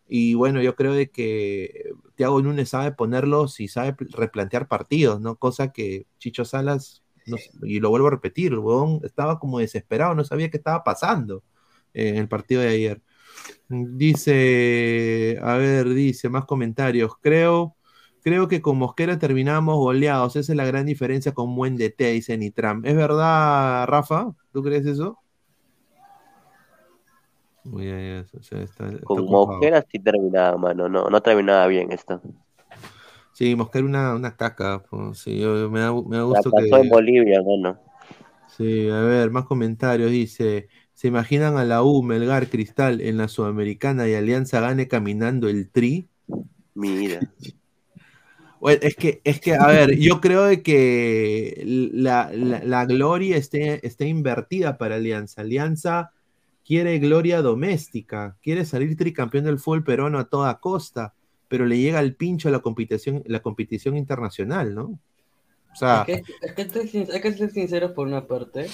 Y 0.08 0.36
bueno, 0.36 0.62
yo 0.62 0.76
creo 0.76 0.94
de 0.94 1.10
que 1.12 1.92
Thiago 2.16 2.42
Núñez 2.42 2.70
sabe 2.70 2.94
ponerlos 2.94 3.60
y 3.60 3.68
sabe 3.68 3.94
pl- 3.94 4.10
replantear 4.14 4.68
partidos, 4.68 5.20
¿no? 5.22 5.36
Cosa 5.38 5.72
que 5.74 6.08
Chicho 6.20 6.46
Salas, 6.46 7.04
no 7.26 7.38
y 7.64 7.80
lo 7.82 7.90
vuelvo 7.90 8.08
a 8.08 8.12
repetir, 8.12 8.54
el 8.54 8.60
huevón 8.60 9.02
estaba 9.04 9.40
como 9.40 9.60
desesperado, 9.60 10.16
no 10.16 10.24
sabía 10.24 10.50
qué 10.50 10.58
estaba 10.58 10.84
pasando 10.84 11.44
eh, 11.94 12.10
en 12.10 12.18
el 12.18 12.28
partido 12.30 12.62
de 12.62 12.70
ayer. 12.70 13.02
Dice, 13.70 15.40
a 15.42 15.58
ver, 15.58 15.90
dice, 15.94 16.30
más 16.30 16.46
comentarios. 16.46 17.14
Creo, 17.22 17.77
creo 18.28 18.50
que 18.50 18.62
con 18.62 18.78
Mosquera 18.78 19.18
terminamos 19.18 19.78
goleados. 19.78 20.36
Esa 20.36 20.52
es 20.52 20.58
la 20.58 20.66
gran 20.66 20.86
diferencia 20.86 21.34
con 21.34 21.56
buen 21.56 21.78
DT, 21.78 22.12
dice 22.12 22.38
Nitram. 22.38 22.84
¿Es 22.86 22.94
verdad, 22.94 23.88
Rafa? 23.88 24.34
¿Tú 24.52 24.62
crees 24.64 24.86
eso? 24.86 25.18
Uy, 27.64 27.86
ya, 27.86 27.98
ya, 27.98 28.26
o 28.38 28.44
sea, 28.44 28.62
está- 28.64 28.90
está 28.90 29.06
Con 29.06 29.20
ocupado. 29.20 29.48
Mosquera 29.48 29.82
sí 29.90 29.98
terminaba, 30.00 30.58
mano. 30.58 30.90
No, 30.90 31.10
no 31.10 31.22
terminaba 31.22 31.68
bien 31.68 31.94
esto. 31.94 32.22
Sí, 33.32 33.56
Mosquera 33.56 33.86
una, 33.86 34.14
una 34.14 34.36
caca. 34.36 34.84
pues, 34.90 35.20
sí, 35.20 35.40
yo- 35.40 35.70
me 35.70 35.80
da, 35.80 35.94
me 35.94 36.18
da 36.18 36.24
La 36.24 36.28
gusto 36.28 36.52
pasó 36.52 36.66
que... 36.68 36.80
en 36.82 36.90
Bolivia, 36.90 37.42
mano. 37.42 37.80
Sí, 38.58 38.90
a 38.90 39.00
ver, 39.04 39.32
más 39.32 39.46
comentarios. 39.46 40.12
Dice, 40.12 40.68
¿se 40.94 41.08
imaginan 41.08 41.56
a 41.56 41.64
la 41.64 41.82
U, 41.82 42.04
Melgar, 42.04 42.48
Cristal 42.50 43.00
en 43.00 43.16
la 43.16 43.30
Sudamericana 43.30 44.06
y 44.10 44.16
Alianza 44.16 44.60
gane 44.60 44.90
caminando 44.90 45.48
el 45.48 45.70
tri? 45.72 46.10
Mira. 46.74 47.22
Bueno, 48.68 48.80
es 48.84 48.96
que, 48.98 49.22
es 49.24 49.40
que, 49.40 49.56
a 49.56 49.66
ver, 49.68 49.98
yo 49.98 50.20
creo 50.20 50.44
de 50.44 50.62
que 50.62 51.64
la, 51.94 52.30
la- 52.34 52.62
la 52.64 52.86
gloria 52.86 53.38
esté, 53.38 53.86
esté 53.88 54.08
invertida 54.08 54.78
para 54.78 54.96
Alianza. 54.96 55.40
Alianza 55.42 56.12
quiere 56.66 57.00
gloria 57.00 57.42
doméstica, 57.42 58.36
quiere 58.44 58.66
salir 58.66 58.98
tricampeón 58.98 59.46
del 59.46 59.58
fútbol 59.58 59.86
peruano 59.86 60.20
a 60.20 60.26
toda 60.28 60.60
costa, 60.60 61.14
pero 61.48 61.66
le 61.66 61.78
llega 61.78 62.00
al 62.00 62.16
pincho 62.16 62.50
la 62.50 62.60
competición, 62.60 63.24
la 63.26 63.40
competición 63.42 63.96
internacional, 63.96 64.76
¿no? 64.76 65.00
O 65.72 65.76
sea, 65.76 66.04
Es 66.06 66.24
que, 66.24 66.34
es 66.42 66.54
que 66.54 66.62
hay 66.62 66.68
que 66.68 66.74
ser 66.74 66.88
sin- 66.90 67.12
hay 67.14 67.22
que 67.22 67.32
ser 67.34 67.52
sinceros 67.52 67.92
por 67.94 68.06
una 68.06 68.28
parte. 68.28 68.68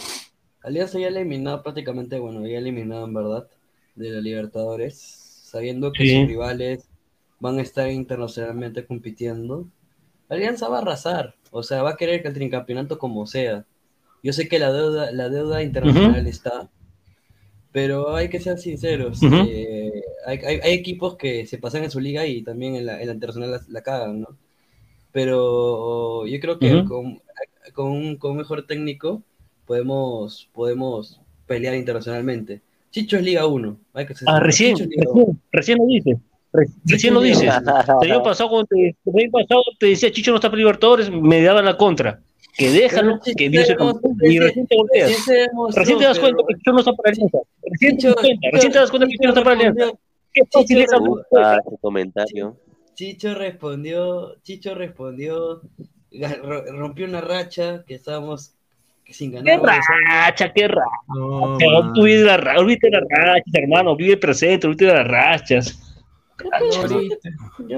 Alianza 0.63 0.97
ya 0.97 1.09
eliminado 1.09 1.61
prácticamente, 1.61 2.17
bueno, 2.17 2.47
ya 2.47 2.57
eliminado 2.57 3.05
en 3.05 3.13
verdad 3.13 3.47
de 3.95 4.09
la 4.09 4.21
Libertadores, 4.21 4.97
sabiendo 4.97 5.91
que 5.91 6.03
Sí. 6.03 6.15
sus 6.19 6.27
rivales 6.29 6.89
van 7.39 7.59
a 7.59 7.61
estar 7.61 7.91
internacionalmente 7.91 8.85
compitiendo. 8.87 9.67
Alianza 10.33 10.69
va 10.69 10.79
a 10.79 10.81
arrasar, 10.81 11.35
o 11.51 11.63
sea, 11.63 11.83
va 11.83 11.91
a 11.91 11.97
querer 11.97 12.21
que 12.21 12.29
el 12.29 12.33
tricampeonato 12.33 12.97
como 12.99 13.25
sea. 13.27 13.65
Yo 14.23 14.33
sé 14.33 14.47
que 14.47 14.59
la 14.59 14.71
deuda, 14.71 15.11
la 15.11 15.29
deuda 15.29 15.63
internacional 15.63 16.27
está, 16.27 16.69
pero 17.71 18.15
hay 18.15 18.29
que 18.29 18.39
ser 18.39 18.57
sinceros. 18.59 19.21
Ujú. 19.23 19.35
eh, 19.47 19.91
hay, 20.25 20.37
hay- 20.39 20.59
hay 20.63 20.73
equipos 20.73 21.17
que 21.17 21.45
se 21.47 21.57
pasan 21.57 21.83
en 21.83 21.91
su 21.91 21.99
liga 21.99 22.25
y 22.25 22.41
también 22.43 22.75
en 22.75 22.85
la, 22.85 23.01
en 23.01 23.07
la 23.07 23.13
internacional 23.13 23.51
la, 23.51 23.61
la 23.67 23.81
cagan, 23.81 24.21
¿no? 24.21 24.27
Pero 25.11 26.25
yo 26.27 26.39
creo 26.39 26.59
que 26.59 26.75
Ujú. 26.75 26.85
con, 26.87 27.21
con 27.73 27.91
un, 27.91 28.17
con 28.17 28.31
un 28.31 28.37
mejor 28.37 28.65
técnico 28.67 29.23
podemos, 29.65 30.49
podemos 30.53 31.19
pelear 31.47 31.75
internacionalmente. 31.75 32.61
Chicho 32.91 33.17
es 33.17 33.23
Liga 33.23 33.45
1. 33.47 33.77
Hay 33.93 34.05
que 34.05 34.13
Ah, 34.25 34.39
recién, 34.39 34.75
Chicho 34.75 34.83
es 34.85 34.89
Liga 34.89 35.11
1. 35.11 35.21
recién, 35.21 35.41
recién 35.51 35.77
lo 35.79 35.85
dices. 35.87 36.17
Re- 36.53 36.67
Recién 36.85 37.13
lo 37.15 37.21
dices. 37.21 37.51
El 38.01 38.11
año 38.11 38.23
pasado, 38.23 38.49
cuando 38.49 38.67
te, 38.67 38.95
el 39.05 39.19
año 39.23 39.31
pasado 39.31 39.63
te 39.79 39.87
decía 39.87 40.11
Chicho 40.11 40.31
no 40.31 40.37
está 40.37 40.49
para 40.49 40.59
Libertadores, 40.59 41.09
me 41.09 41.41
daban 41.41 41.65
la 41.65 41.75
contra. 41.77 42.19
Que 42.55 42.69
déjalo, 42.69 43.19
Pero 43.25 43.35
que 43.35 43.49
se 43.65 43.75
Y 44.31 44.39
recién 44.39 44.67
te 44.67 44.75
volteas. 44.77 45.09
Recién 45.75 45.97
te 45.97 46.03
das 46.05 46.19
pero- 46.19 46.35
cuenta 46.35 46.43
que 46.47 46.55
Chicho 46.59 46.71
no 46.71 46.79
está 46.79 46.93
para 46.93 47.09
Alianza. 47.11 47.37
Recién 47.63 47.97
te 47.97 48.01
Chicho- 48.03 48.07
das 48.13 48.21
cuenta, 48.21 48.47
recién 48.51 48.71
te 48.71 48.77
das 48.79 48.89
cuenta 48.91 49.07
que 49.07 49.11
Chicho 49.13 49.23
no 49.23 49.29
está 49.29 49.43
para 49.43 49.55
Alianza. 49.55 49.85
Qué 50.33 50.41
fácil 50.51 50.67
Chicho 50.77 50.79
es 50.81 51.67
ese 51.67 51.77
comentario. 51.81 52.57
Chicho 52.93 53.33
respondió, 53.33 54.35
Chicho 54.43 54.75
respondió, 54.75 55.61
rompió 56.71 57.05
una 57.07 57.21
racha 57.21 57.83
que 57.87 57.95
estábamos 57.95 58.53
sin 59.09 59.31
Qué 59.31 59.37
ganar. 59.37 59.69
años. 59.69 59.85
racha, 60.07 60.53
qué 60.53 60.67
racha. 60.67 60.85
No, 61.07 61.57
tú 61.93 62.05
la 62.05 62.37
ra- 62.37 62.59
olvídate 62.59 62.91
las 62.91 63.03
rachas, 63.09 63.53
hermano. 63.53 63.95
Vive 63.95 64.13
el 64.13 64.19
presente, 64.19 64.67
olvídate 64.67 64.97
las 64.97 65.07
rachas. 65.07 65.92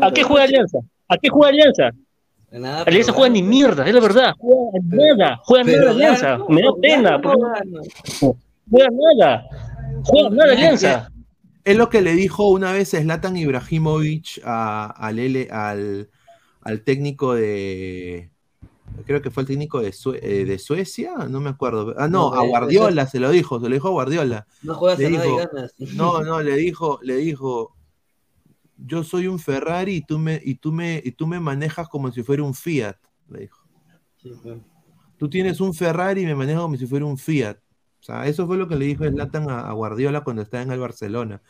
¿A 0.01 0.11
qué 0.11 0.23
juega 0.23 0.43
Alianza? 0.43 0.79
¿A 1.09 1.17
qué 1.17 1.29
juega 1.29 1.49
Alianza? 1.49 1.89
Nada, 2.51 2.83
Alianza 2.83 3.07
pero 3.11 3.17
juega 3.17 3.33
ni 3.33 3.43
mierda, 3.43 3.87
es 3.87 3.93
la 3.93 3.99
verdad. 3.99 4.33
Juega 4.37 4.79
nada, 5.17 5.37
juega 5.43 5.65
Pero 5.65 5.79
nada 5.79 5.91
Alianza. 5.91 6.29
gana, 6.31 6.45
Me 6.49 6.61
da 6.61 6.67
no, 6.67 6.75
pena, 6.77 7.17
no 7.17 7.31
juega 8.69 8.89
nada. 8.89 9.45
Juega 10.03 10.29
nada 10.29 10.51
Alianza. 10.53 11.11
Es 11.63 11.75
lo 11.75 11.89
que 11.89 12.01
le 12.01 12.13
dijo 12.13 12.47
una 12.49 12.71
vez 12.71 12.91
Zlatan 12.91 13.35
Ibrahimovic 13.37 14.39
a- 14.45 14.85
al, 14.91 15.17
L- 15.19 15.47
al, 15.51 16.09
al 16.61 16.81
técnico 16.81 17.33
de. 17.33 18.29
Creo 19.05 19.21
que 19.21 19.31
fue 19.31 19.41
el 19.41 19.47
técnico 19.47 19.81
de, 19.81 19.91
Sue- 19.91 20.19
eh, 20.21 20.45
de 20.45 20.59
Suecia, 20.59 21.11
no 21.27 21.41
me 21.41 21.49
acuerdo. 21.49 21.95
Ah, 21.97 22.07
no, 22.07 22.29
No, 22.29 22.39
a 22.39 22.45
eh, 22.45 22.49
Guardiola 22.49 23.07
se 23.07 23.19
lo 23.19 23.31
dijo, 23.31 23.59
se 23.59 23.67
lo 23.67 23.73
dijo 23.73 23.87
a 23.87 23.91
Guardiola. 23.91 24.45
No 24.61 24.75
juegas 24.75 24.99
Le 24.99 25.07
a 25.07 25.09
nada 25.09 25.25
y 25.25 25.27
dijo, 25.27 25.37
ganas. 25.51 25.73
No, 25.95 26.21
no, 26.21 26.41
le 26.41 26.55
dijo, 26.55 26.99
le 27.01 27.15
dijo, 27.17 27.74
yo 28.77 29.03
soy 29.03 29.27
un 29.27 29.39
Ferrari 29.39 29.95
y 29.95 30.01
tú 30.01 30.19
me, 30.19 30.41
y 30.43 30.55
tú 30.55 30.71
me, 30.71 31.01
y 31.03 31.11
tú 31.11 31.27
me 31.27 31.39
manejas 31.39 31.87
como 31.87 32.11
si 32.11 32.23
fuera 32.23 32.43
un 32.43 32.53
Fiat, 32.53 32.97
le 33.29 33.41
dijo. 33.41 33.65
Sí. 34.21 34.31
Tú 35.17 35.29
tienes 35.29 35.61
un 35.61 35.73
Ferrari 35.73 36.21
y 36.21 36.25
me 36.25 36.35
manejas 36.35 36.61
como 36.61 36.75
si 36.77 36.85
fuera 36.87 37.05
un 37.05 37.17
Fiat. 37.17 37.57
O 37.99 38.03
sea, 38.05 38.27
eso 38.27 38.45
fue 38.45 38.57
lo 38.57 38.67
que 38.67 38.75
le 38.75 38.85
dijo 38.85 39.03
Zlatan 39.09 39.49
a, 39.49 39.61
a 39.61 39.71
Guardiola 39.73 40.21
cuando 40.23 40.41
estaba 40.43 40.61
en 40.61 40.71
el 40.71 40.79
Barcelona. 40.79 41.41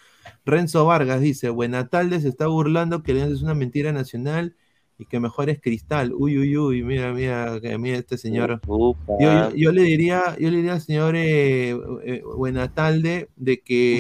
Renzo 0.46 0.86
Vargas 0.86 1.20
dice, 1.20 1.50
Buenatalde 1.50 2.22
se 2.22 2.30
está 2.30 2.48
burlando 2.48 3.04
que 3.04 3.12
Alianza 3.12 3.34
es 3.36 3.42
una 3.42 3.56
mentira 3.56 3.92
nacional 3.92 4.56
y 4.98 5.06
que 5.06 5.20
mejor 5.20 5.50
es 5.50 5.60
Cristal. 5.60 6.14
Uy, 6.14 6.38
uy, 6.38 6.56
uy, 6.58 6.84
mira, 6.84 7.12
mira, 7.14 7.60
que 7.60 7.78
mira 7.78 7.98
este 7.98 8.18
señor. 8.18 8.62
Yo, 9.20 9.32
yo- 9.50 9.56
yo 9.56 9.72
le 9.74 9.82
diría, 9.82 10.38
yo 10.40 10.50
le 10.50 10.58
diría 10.58 10.74
al 10.74 10.82
señor 10.82 11.16
eh, 11.18 11.72
eh, 12.06 12.22
Buenatalde 12.38 13.30
de 13.36 13.60
que 13.60 13.98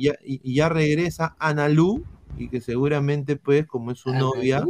ya, 0.00 0.12
ya 0.42 0.68
regresa 0.68 1.36
Analú 1.38 2.04
y 2.36 2.48
que 2.48 2.60
seguramente, 2.60 3.36
pues, 3.36 3.66
como 3.66 3.90
es 3.90 3.98
su 3.98 4.12
novia, 4.12 4.64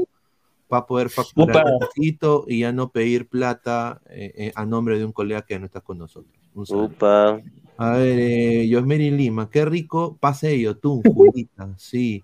va 0.72 0.78
a 0.78 0.86
poder 0.86 1.10
facturar 1.10 1.64
un 1.66 1.78
poquito 1.78 2.44
y 2.48 2.60
ya 2.60 2.72
no 2.72 2.90
pedir 2.90 3.28
plata 3.28 4.00
eh, 4.08 4.32
eh, 4.36 4.52
a 4.54 4.64
nombre 4.66 4.98
de 4.98 5.04
un 5.04 5.12
colega 5.12 5.42
que 5.42 5.54
ya 5.54 5.60
no 5.60 5.66
está 5.66 5.80
con 5.80 5.98
nosotros. 5.98 6.34
Un. 6.54 6.66
Upa. 6.68 7.40
A 7.76 7.90
ver, 7.96 8.18
eh, 8.20 8.68
Yosmeri 8.68 9.10
Lima, 9.10 9.50
qué 9.50 9.64
rico 9.64 10.16
pase 10.20 10.60
yo, 10.60 10.76
tú, 10.76 11.02
Julita, 11.04 11.74
sí. 11.78 12.22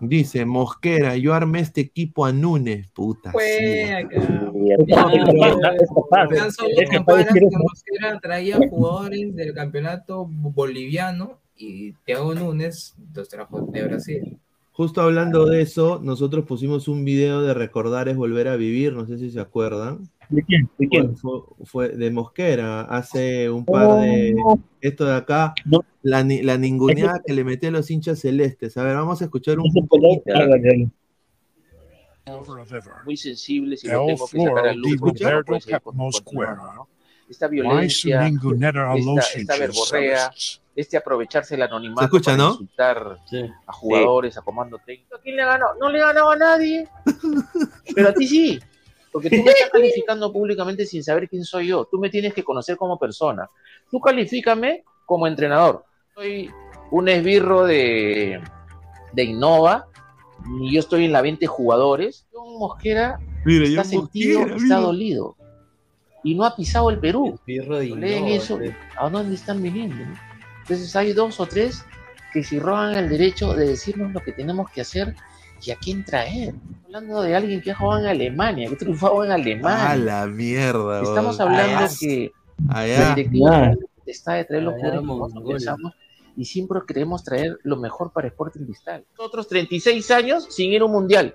Dice, 0.00 0.46
Mosquera, 0.46 1.16
yo 1.16 1.34
armé 1.34 1.60
este 1.60 1.82
equipo 1.82 2.24
a 2.24 2.32
Núñez, 2.32 2.88
puta. 2.88 3.30
sí, 3.30 3.36
Fue 3.38 4.06
capaz, 5.94 6.28
Tan 6.28 6.50
solo 6.50 6.70
comparas 6.92 7.32
que. 7.32 7.40
Mosquera 7.40 8.18
traía 8.20 8.58
jugadores 8.68 9.36
del 9.36 9.54
campeonato 9.54 10.26
boliviano 10.26 11.38
y 11.56 11.92
Thiago 12.04 12.34
Núñez 12.34 12.96
los 13.14 13.28
trajo 13.28 13.60
de 13.60 13.84
Brasil. 13.84 14.38
Justo 14.74 15.02
hablando 15.02 15.44
de 15.44 15.60
eso, 15.60 16.00
nosotros 16.02 16.46
pusimos 16.46 16.88
un 16.88 17.04
video 17.04 17.42
de 17.42 17.52
recordar 17.52 18.08
es 18.08 18.16
volver 18.16 18.48
a 18.48 18.56
vivir, 18.56 18.94
no 18.94 19.06
sé 19.06 19.18
si 19.18 19.30
se 19.30 19.38
acuerdan. 19.38 20.08
¿De 20.30 20.42
quién? 20.44 20.62
¿De 20.78 20.86
Fue, 20.86 20.88
quién? 20.88 21.16
fue- 21.18 21.40
fue 21.64 21.88
de 21.90 22.10
Mosquera, 22.10 22.80
hace 22.82 23.50
un 23.50 23.66
par 23.66 24.00
de... 24.00 24.34
Esto 24.80 25.04
de 25.04 25.14
acá, 25.14 25.54
No. 25.66 25.84
la, 26.02 26.24
la 26.24 26.56
ninguneada 26.56 27.20
que 27.24 27.34
le 27.34 27.44
metí 27.44 27.66
a 27.66 27.70
los 27.70 27.90
hinchas 27.90 28.18
celestes. 28.20 28.76
A 28.78 28.82
ver, 28.84 28.96
vamos 28.96 29.20
a 29.20 29.26
escuchar 29.26 29.58
un 29.58 29.70
poquito. 29.72 29.96
muy 33.04 33.16
sensibles 33.16 33.84
y 33.84 33.88
El 33.88 33.92
lo 33.92 34.06
tengo 34.06 34.26
que 34.26 34.38
sacar 34.38 34.66
a 34.68 34.72
luz 34.74 35.00
no 35.00 35.06
Roberto 35.08 35.92
Mosquera. 35.92 36.54
¿no? 36.74 36.88
Esta 37.28 37.46
violencia, 37.48 38.20
esta, 38.26 39.38
esta 39.38 39.58
verborrea? 39.58 40.32
Este 40.74 40.96
aprovecharse 40.96 41.54
el 41.54 41.62
anonimato 41.62 42.04
escucha, 42.04 42.32
para 42.32 42.36
¿no? 42.38 42.50
insultar 42.52 43.18
Sí. 43.26 43.50
a 43.66 43.72
jugadores, 43.72 44.36
a 44.38 44.42
comando 44.42 44.78
técnico. 44.84 45.16
¿A 45.16 45.20
quién 45.20 45.36
le 45.36 45.44
ganó? 45.44 45.66
No 45.78 45.88
le 45.90 45.98
ganaba 45.98 46.32
a 46.32 46.36
nadie. 46.36 46.88
Pero 47.94 48.08
a 48.08 48.14
ti 48.14 48.26
sí. 48.26 48.60
Porque 49.10 49.28
tú 49.28 49.36
me 49.42 49.50
estás 49.50 49.68
calificando 49.72 50.32
públicamente 50.32 50.86
sin 50.86 51.04
saber 51.04 51.28
quién 51.28 51.44
soy 51.44 51.66
yo. 51.68 51.84
Tú 51.90 51.98
me 51.98 52.08
tienes 52.08 52.32
que 52.32 52.42
conocer 52.42 52.76
como 52.76 52.98
persona. 52.98 53.48
Tú 53.90 54.00
califícame 54.00 54.84
como 55.04 55.26
entrenador. 55.26 55.84
Soy 56.14 56.50
un 56.90 57.08
esbirro 57.08 57.64
de, 57.64 58.40
de 59.12 59.24
Innova. 59.24 59.86
Y 60.60 60.72
yo 60.74 60.80
estoy 60.80 61.04
en 61.04 61.12
la 61.12 61.20
20 61.20 61.46
jugadores. 61.46 62.26
John 62.32 62.58
Mosquera 62.58 63.18
Mira, 63.44 63.66
está 63.66 63.84
sentido, 63.84 64.40
Mosquera, 64.40 64.56
está 64.56 64.76
mira. 64.76 64.86
dolido. 64.86 65.36
Y 66.24 66.34
no 66.34 66.44
ha 66.44 66.56
pisado 66.56 66.88
el 66.88 66.98
Perú. 66.98 67.38
Pirro 67.44 67.76
de 67.78 67.86
Leen 67.86 68.28
Innova, 68.28 68.30
eso. 68.36 68.58
¿a 68.96 69.10
dónde 69.10 69.34
están 69.34 69.62
viniendo? 69.62 69.96
no? 69.96 70.31
Entonces 70.62 70.94
hay 70.96 71.12
dos 71.12 71.38
o 71.40 71.46
tres 71.46 71.84
que 72.32 72.42
si 72.42 72.58
roban 72.58 72.94
el 72.94 73.08
derecho 73.08 73.52
de 73.54 73.68
decirnos 73.68 74.12
lo 74.12 74.20
que 74.20 74.32
tenemos 74.32 74.70
que 74.70 74.80
hacer 74.80 75.14
y 75.64 75.70
a 75.70 75.76
quién 75.76 76.04
traer. 76.04 76.54
Hablando 76.86 77.22
de 77.22 77.36
alguien 77.36 77.60
que 77.60 77.70
ha 77.72 77.76
jugado 77.76 78.00
en 78.00 78.06
Alemania, 78.08 78.68
que 78.68 78.74
ha 78.74 78.78
triunfado 78.78 79.24
en 79.24 79.30
A 79.30 79.34
Alemania. 79.34 79.96
la 79.96 80.26
mierda. 80.26 81.02
Estamos 81.02 81.38
hablando 81.40 81.78
Allá, 81.78 81.88
que 82.00 82.32
la 82.68 82.78
allá. 82.80 83.16
Ya. 83.16 83.72
está 84.06 84.34
de 84.34 84.44
traer 84.44 84.62
los 84.62 84.74
jugadores 84.74 85.66
y 86.36 86.44
siempre 86.46 86.78
queremos 86.86 87.22
traer 87.22 87.58
lo 87.62 87.76
mejor 87.76 88.10
para 88.12 88.26
Sporting 88.28 88.64
Cristal. 88.64 89.04
Nosotros 89.18 89.46
36 89.48 90.10
años 90.10 90.46
sin 90.50 90.72
ir 90.72 90.80
a 90.80 90.86
un 90.86 90.92
mundial. 90.92 91.34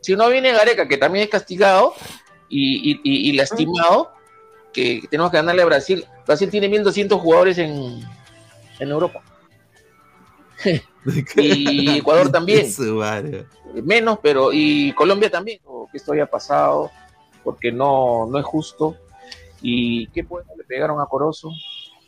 Si 0.00 0.14
no 0.16 0.28
viene 0.28 0.52
Gareca, 0.52 0.88
que 0.88 0.96
también 0.96 1.24
es 1.24 1.30
castigado 1.30 1.94
y, 2.48 2.90
y- 2.92 3.00
y- 3.04 3.30
y 3.30 3.32
lastimado, 3.34 4.10
que 4.72 5.02
tenemos 5.10 5.30
que 5.30 5.36
ganarle 5.36 5.62
a 5.62 5.66
Brasil. 5.66 6.04
Brasil 6.26 6.50
tiene 6.50 6.68
1.200 6.68 7.18
jugadores 7.18 7.58
en, 7.58 8.00
en 8.78 8.88
Europa. 8.90 9.22
Y 11.36 11.98
Ecuador 11.98 12.30
también. 12.30 12.66
Madre. 12.94 13.46
Menos, 13.82 14.18
pero 14.22 14.50
y 14.52 14.92
Colombia 14.92 15.30
también. 15.30 15.60
Oh, 15.64 15.88
que 15.90 15.96
esto 15.96 16.12
haya 16.12 16.26
pasado, 16.26 16.90
porque 17.44 17.72
no, 17.72 18.26
no 18.26 18.38
es 18.38 18.44
justo. 18.44 18.96
Y 19.62 20.06
qué 20.08 20.24
pues, 20.24 20.44
le 20.56 20.64
pegaron 20.64 21.00
a 21.00 21.06
Corozo, 21.06 21.50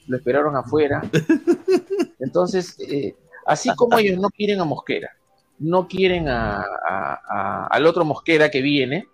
lo 0.06 0.16
esperaron 0.16 0.54
afuera. 0.56 1.02
Entonces, 2.18 2.76
eh, 2.80 3.14
así 3.46 3.74
como 3.74 3.98
ellos 3.98 4.18
no 4.18 4.28
quieren 4.28 4.60
a 4.60 4.64
Mosquera, 4.64 5.10
no 5.58 5.88
quieren 5.88 6.28
a, 6.28 6.60
a- 6.60 7.20
a- 7.28 7.66
al 7.68 7.86
otro 7.86 8.04
Mosquera 8.04 8.50
que 8.50 8.60
viene, 8.60 9.06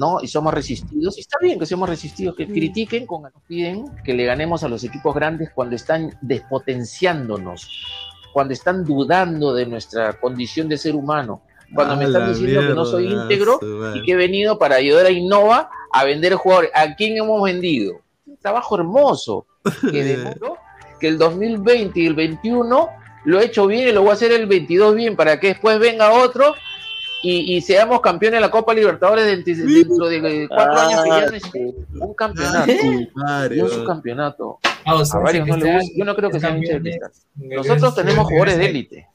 ¿no? 0.00 0.18
Y 0.22 0.28
somos 0.28 0.54
resistidos, 0.54 1.18
y 1.18 1.20
está 1.20 1.36
bien 1.42 1.58
que 1.58 1.66
seamos 1.66 1.86
resistidos, 1.86 2.34
que 2.34 2.46
critiquen, 2.46 3.06
con, 3.06 3.22
nos 3.22 3.32
piden 3.46 3.84
que 4.02 4.14
le 4.14 4.24
ganemos 4.24 4.64
a 4.64 4.68
los 4.68 4.82
equipos 4.82 5.14
grandes 5.14 5.50
cuando 5.54 5.76
están 5.76 6.16
despotenciándonos, 6.22 7.68
cuando 8.32 8.54
están 8.54 8.82
dudando 8.82 9.52
de 9.52 9.66
nuestra 9.66 10.14
condición 10.14 10.70
de 10.70 10.78
ser 10.78 10.94
humano, 10.94 11.42
cuando 11.74 11.96
me 11.96 12.06
están 12.06 12.32
diciendo 12.32 12.62
que 12.62 12.74
no 12.74 12.86
soy 12.86 13.12
íntegro 13.12 13.60
y 13.94 14.02
que 14.02 14.12
he 14.12 14.16
venido 14.16 14.58
para 14.58 14.76
ayudar 14.76 15.04
a 15.04 15.10
Innova 15.10 15.70
a 15.92 16.04
vender 16.04 16.34
jugadores. 16.34 16.70
¿A 16.74 16.94
quién 16.94 17.18
hemos 17.18 17.42
vendido? 17.42 18.00
Un 18.24 18.38
trabajo 18.38 18.76
hermoso 18.76 19.46
que 19.92 20.02
demoró 20.16 20.56
que 20.98 21.08
el 21.08 21.18
2020 21.18 22.00
y 22.00 22.06
el 22.06 22.14
21 22.14 22.88
lo 23.24 23.40
he 23.40 23.44
hecho 23.44 23.66
bien 23.66 23.86
y 23.86 23.92
lo 23.92 24.00
voy 24.00 24.10
a 24.10 24.14
hacer 24.14 24.32
el 24.32 24.46
22 24.46 24.94
bien 24.94 25.14
para 25.14 25.38
que 25.38 25.48
después 25.48 25.78
venga 25.78 26.10
otro 26.10 26.54
y, 27.22 27.56
y 27.56 27.60
seamos 27.60 28.00
campeones 28.00 28.38
de 28.38 28.40
la 28.40 28.50
Copa 28.50 28.72
Libertadores 28.74 29.26
dentro, 29.26 29.54
dentro 29.54 30.08
de 30.08 30.48
cuatro 30.48 30.72
Ah, 30.76 30.86
años 30.86 31.02
que 31.02 31.08
ya 31.08 31.26
no 31.26 31.36
es 31.36 32.00
un 32.00 32.14
campeonato. 32.14 32.72
Un 32.82 33.70
subcampeonato. 33.70 34.58
Ah, 34.84 34.94
o 34.94 35.00
A 35.00 35.04
sea, 35.04 35.20
varios 35.20 35.46
no 35.46 35.54
gusta. 35.54 35.80
Yo 35.96 36.04
no 36.04 36.16
creo 36.16 36.30
que 36.30 36.40
sean 36.40 36.56
hinchas 36.58 36.82
de 36.82 36.90
cristal. 36.90 37.10
Nosotros 37.36 37.94
tenemos 37.94 38.24
jugadores 38.26 38.56
de 38.58 38.66
élite. 38.66 39.06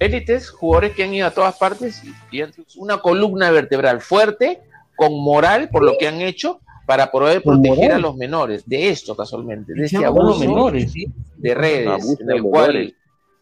Élites, 0.00 0.50
jugadores 0.50 0.92
que 0.94 1.04
han 1.04 1.12
ido 1.14 1.26
a 1.26 1.30
todas 1.32 1.56
partes 1.56 2.02
y, 2.04 2.36
y 2.36 2.42
han 2.42 2.52
sido 2.52 2.66
una 2.76 2.98
columna 2.98 3.50
vertebral 3.50 4.00
fuerte, 4.00 4.60
con 4.96 5.12
moral 5.20 5.68
por 5.70 5.82
lo 5.82 5.96
que 5.98 6.06
han 6.08 6.20
hecho 6.20 6.60
para 6.86 7.10
poder 7.10 7.42
proteger 7.42 7.76
moral. 7.76 7.92
a 7.92 7.98
los 7.98 8.16
menores 8.16 8.62
de 8.68 8.88
esto 8.88 9.16
casualmente, 9.16 9.74
de 9.74 9.84
este 9.86 10.04
abuso 10.04 10.38
menores. 10.40 10.92
de 11.36 11.54
redes 11.54 12.16
en 12.20 12.30
el 12.30 12.42
cual 12.42 12.94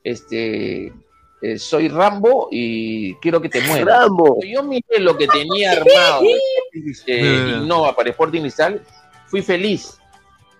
este 0.02 0.92
eh, 1.42 1.58
soy 1.58 1.88
Rambo 1.88 2.48
y 2.50 3.14
quiero 3.16 3.40
que 3.40 3.48
te 3.48 3.60
mueras. 3.62 4.02
Rambo. 4.02 4.36
Cuando 4.36 4.46
yo 4.46 4.62
miré 4.62 5.00
lo 5.00 5.16
que 5.16 5.26
tenía 5.28 5.72
armado 5.72 6.22
eh. 7.06 7.58
Innova 7.60 7.94
para 7.94 8.10
Sporting 8.10 8.40
Cristal, 8.40 8.82
fui 9.26 9.42
feliz 9.42 9.98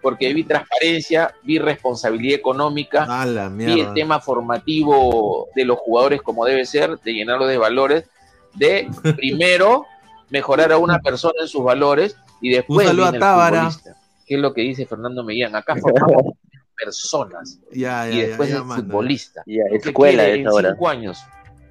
porque 0.03 0.33
vi 0.33 0.45
transparencia, 0.45 1.35
vi 1.43 1.59
responsabilidad 1.59 2.39
económica, 2.39 3.07
A 3.09 3.27
la 3.27 3.49
vi 3.49 3.81
el 3.81 3.93
tema 3.93 4.21
formativo 4.21 5.49
de 5.57 5.65
los 5.65 5.79
jugadores 5.79 6.23
como 6.23 6.45
debe 6.45 6.65
ser, 6.65 7.01
de 7.01 7.13
llenarlo 7.13 7.47
de 7.47 7.59
valores, 7.59 8.05
de 8.55 8.89
primero 9.17 9.85
mejorar 10.31 10.71
a 10.73 10.79
una 10.79 11.01
persona 11.01 11.35
en 11.41 11.49
sus 11.49 11.65
valores 11.65 12.17
y 12.41 12.51
después 12.51 12.87
Un 12.87 12.97
saludo 12.97 13.03
viene 13.05 13.17
a 13.17 13.17
el 13.17 13.21
Tábara. 13.21 13.71
futbolista. 13.71 13.97
¿Qué 14.27 14.35
es 14.35 14.41
lo 14.41 14.53
que 14.55 14.61
dice 14.61 14.87
Fernando 14.87 15.25
Mellán? 15.25 15.57
Acá 15.57 15.75
formamos 15.77 16.35
personas 16.77 17.59
Ya, 17.73 18.09
ya, 18.09 18.15
y 18.15 18.21
después 18.21 18.49
ya, 18.51 18.57
el 18.59 18.65
manda. 18.65 18.85
futbolista. 18.85 19.43
Escuela 19.47 20.23
quiere 20.25 20.35
es 20.35 20.41
en 20.41 20.49
ahora. 20.49 20.71
cinco 20.71 20.89
años 20.89 21.19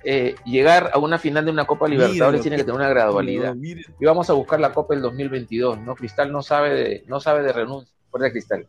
eh, 0.07 0.35
llegar 0.45 0.91
a 0.93 0.99
una 0.99 1.17
final 1.17 1.45
de 1.45 1.51
una 1.51 1.65
Copa 1.65 1.87
Libertadores 1.87 2.41
tiene 2.41 2.57
que- 2.57 2.63
tener 2.63 2.75
una 2.75 2.89
gradualidad. 2.89 3.55
Y 3.55 4.05
vamos 4.05 4.29
a 4.29 4.33
buscar 4.33 4.59
la 4.59 4.71
Copa 4.71 4.93
del 4.93 5.01
2022, 5.01 5.79
¿no? 5.79 5.95
Cristal 5.95 6.31
no 6.31 6.43
sabe 6.43 6.69
de, 6.75 7.03
no 7.07 7.19
sabe 7.19 7.41
de 7.41 7.51
renuncia. 7.51 7.91
Fuera 8.11 8.25
de 8.27 8.31
Cristal. 8.33 8.67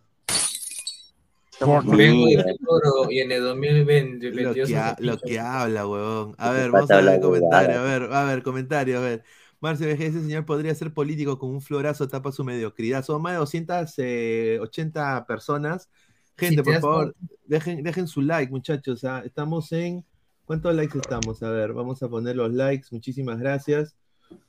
Estamos 1.52 1.86
Vengo 1.86 2.26
bien. 2.26 2.38
de 2.42 2.54
futuro 2.58 3.10
y 3.10 3.20
en 3.20 3.32
el 3.32 3.42
2020 3.42 4.30
Lo 4.30 4.52
que, 4.54 4.76
ha- 4.76 4.96
lo 4.98 5.18
que 5.18 5.38
habla, 5.40 5.86
huevón. 5.86 6.34
A 6.38 6.50
ver, 6.50 6.70
vamos 6.70 6.90
a 6.90 6.96
ver 7.00 7.14
el 7.14 7.20
comentario. 7.20 7.78
A 7.80 7.82
ver, 7.82 8.02
a 8.12 8.24
ver, 8.24 8.42
comentario, 8.42 8.98
a 8.98 9.00
ver. 9.00 9.24
Marcio 9.60 9.86
VG, 9.86 10.02
ese 10.06 10.20
señor 10.20 10.44
podría 10.44 10.74
ser 10.74 10.92
político 10.92 11.38
con 11.38 11.48
un 11.50 11.62
florazo, 11.62 12.08
tapa 12.08 12.30
su 12.30 12.44
mediocridad. 12.44 13.02
Son 13.04 13.22
más 13.22 13.32
de 13.32 13.38
280 13.38 15.24
personas. 15.26 15.88
Gente, 16.36 16.56
te 16.56 16.62
por 16.62 16.80
favor, 16.80 17.16
dejen, 17.46 17.82
dejen 17.82 18.06
su 18.06 18.20
like, 18.20 18.50
muchachos. 18.50 19.04
ah, 19.04 19.22
Estamos 19.24 19.72
en. 19.72 20.04
¿Cuántos 20.44 20.74
likes 20.74 20.96
estamos? 20.98 21.42
A 21.42 21.50
ver, 21.50 21.72
vamos 21.72 22.02
a 22.02 22.08
poner 22.08 22.36
los 22.36 22.52
likes. 22.52 22.86
Muchísimas 22.90 23.38
gracias. 23.38 23.96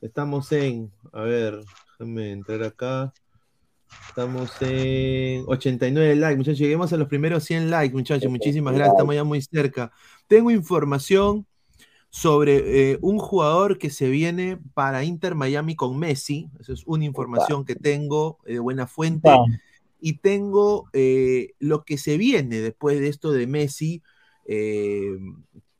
Estamos 0.00 0.52
en. 0.52 0.92
A 1.12 1.22
ver, 1.22 1.60
déjenme 1.98 2.32
entrar 2.32 2.62
acá. 2.62 3.12
Estamos 4.08 4.50
en 4.60 5.44
89 5.46 6.16
likes, 6.16 6.36
muchachos. 6.36 6.58
Lleguemos 6.58 6.92
a 6.92 6.96
los 6.96 7.08
primeros 7.08 7.42
100 7.44 7.70
likes, 7.70 7.94
muchachos. 7.94 8.30
Muchísimas 8.30 8.74
gracias. 8.74 8.94
Estamos 8.94 9.14
ya 9.14 9.24
muy 9.24 9.40
cerca. 9.42 9.90
Tengo 10.26 10.50
información 10.50 11.46
sobre 12.10 12.92
eh, 12.92 12.98
un 13.00 13.18
jugador 13.18 13.78
que 13.78 13.90
se 13.90 14.08
viene 14.08 14.58
para 14.74 15.04
Inter 15.04 15.34
Miami 15.34 15.74
con 15.74 15.98
Messi. 15.98 16.50
Esa 16.60 16.72
es 16.72 16.82
una 16.86 17.04
información 17.04 17.64
que 17.64 17.74
tengo 17.74 18.38
eh, 18.46 18.54
de 18.54 18.58
buena 18.58 18.86
fuente. 18.86 19.28
Ah, 19.98 20.00
Y 20.00 20.18
tengo 20.18 20.88
eh, 20.92 21.54
lo 21.58 21.84
que 21.84 21.98
se 21.98 22.16
viene 22.18 22.60
después 22.60 23.00
de 23.00 23.08
esto 23.08 23.32
de 23.32 23.46
Messi. 23.46 24.02
eh, 24.46 25.18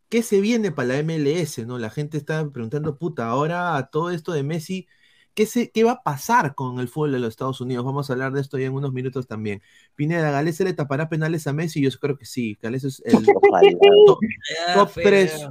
¿Qué 0.09 0.23
se 0.23 0.41
viene 0.41 0.73
para 0.73 0.89
la 0.89 0.99
MLS? 0.99 1.67
¿no? 1.67 1.79
La 1.79 1.91
gente 1.91 2.17
está 2.19 2.49
preguntando, 2.51 2.97
puta, 2.99 3.29
ahora 3.29 3.77
a 3.77 3.91
todo 3.91 4.11
esto 4.11 4.33
de 4.33 4.43
Messi, 4.43 4.87
¿qué, 5.35 5.45
se, 5.47 5.71
¿qué 5.71 5.85
va 5.85 5.93
a 5.93 6.03
pasar 6.03 6.55
con 6.55 6.79
el 6.81 6.89
fútbol 6.89 7.13
de 7.13 7.19
los 7.21 7.29
Estados 7.31 7.61
Unidos? 7.61 7.85
Vamos 7.85 8.09
a 8.09 8.15
hablar 8.15 8.33
de 8.33 8.41
esto 8.41 8.59
ya 8.59 8.67
en 8.67 8.73
unos 8.75 8.93
minutos 8.93 9.27
también. 9.27 9.63
Pineda, 9.95 10.31
¿Galese 10.31 10.65
le 10.65 10.73
tapará 10.75 11.09
penales 11.11 11.47
a 11.47 11.53
Messi? 11.53 11.83
Yo 11.83 11.91
creo 12.01 12.17
que 12.17 12.25
sí. 12.25 12.57
Galese 12.63 12.89
es 12.89 13.03
el 13.05 13.23
top, 14.05 14.19
Ya, 14.51 14.73
top 14.73 14.91
feo. 14.95 15.03
3. 15.03 15.47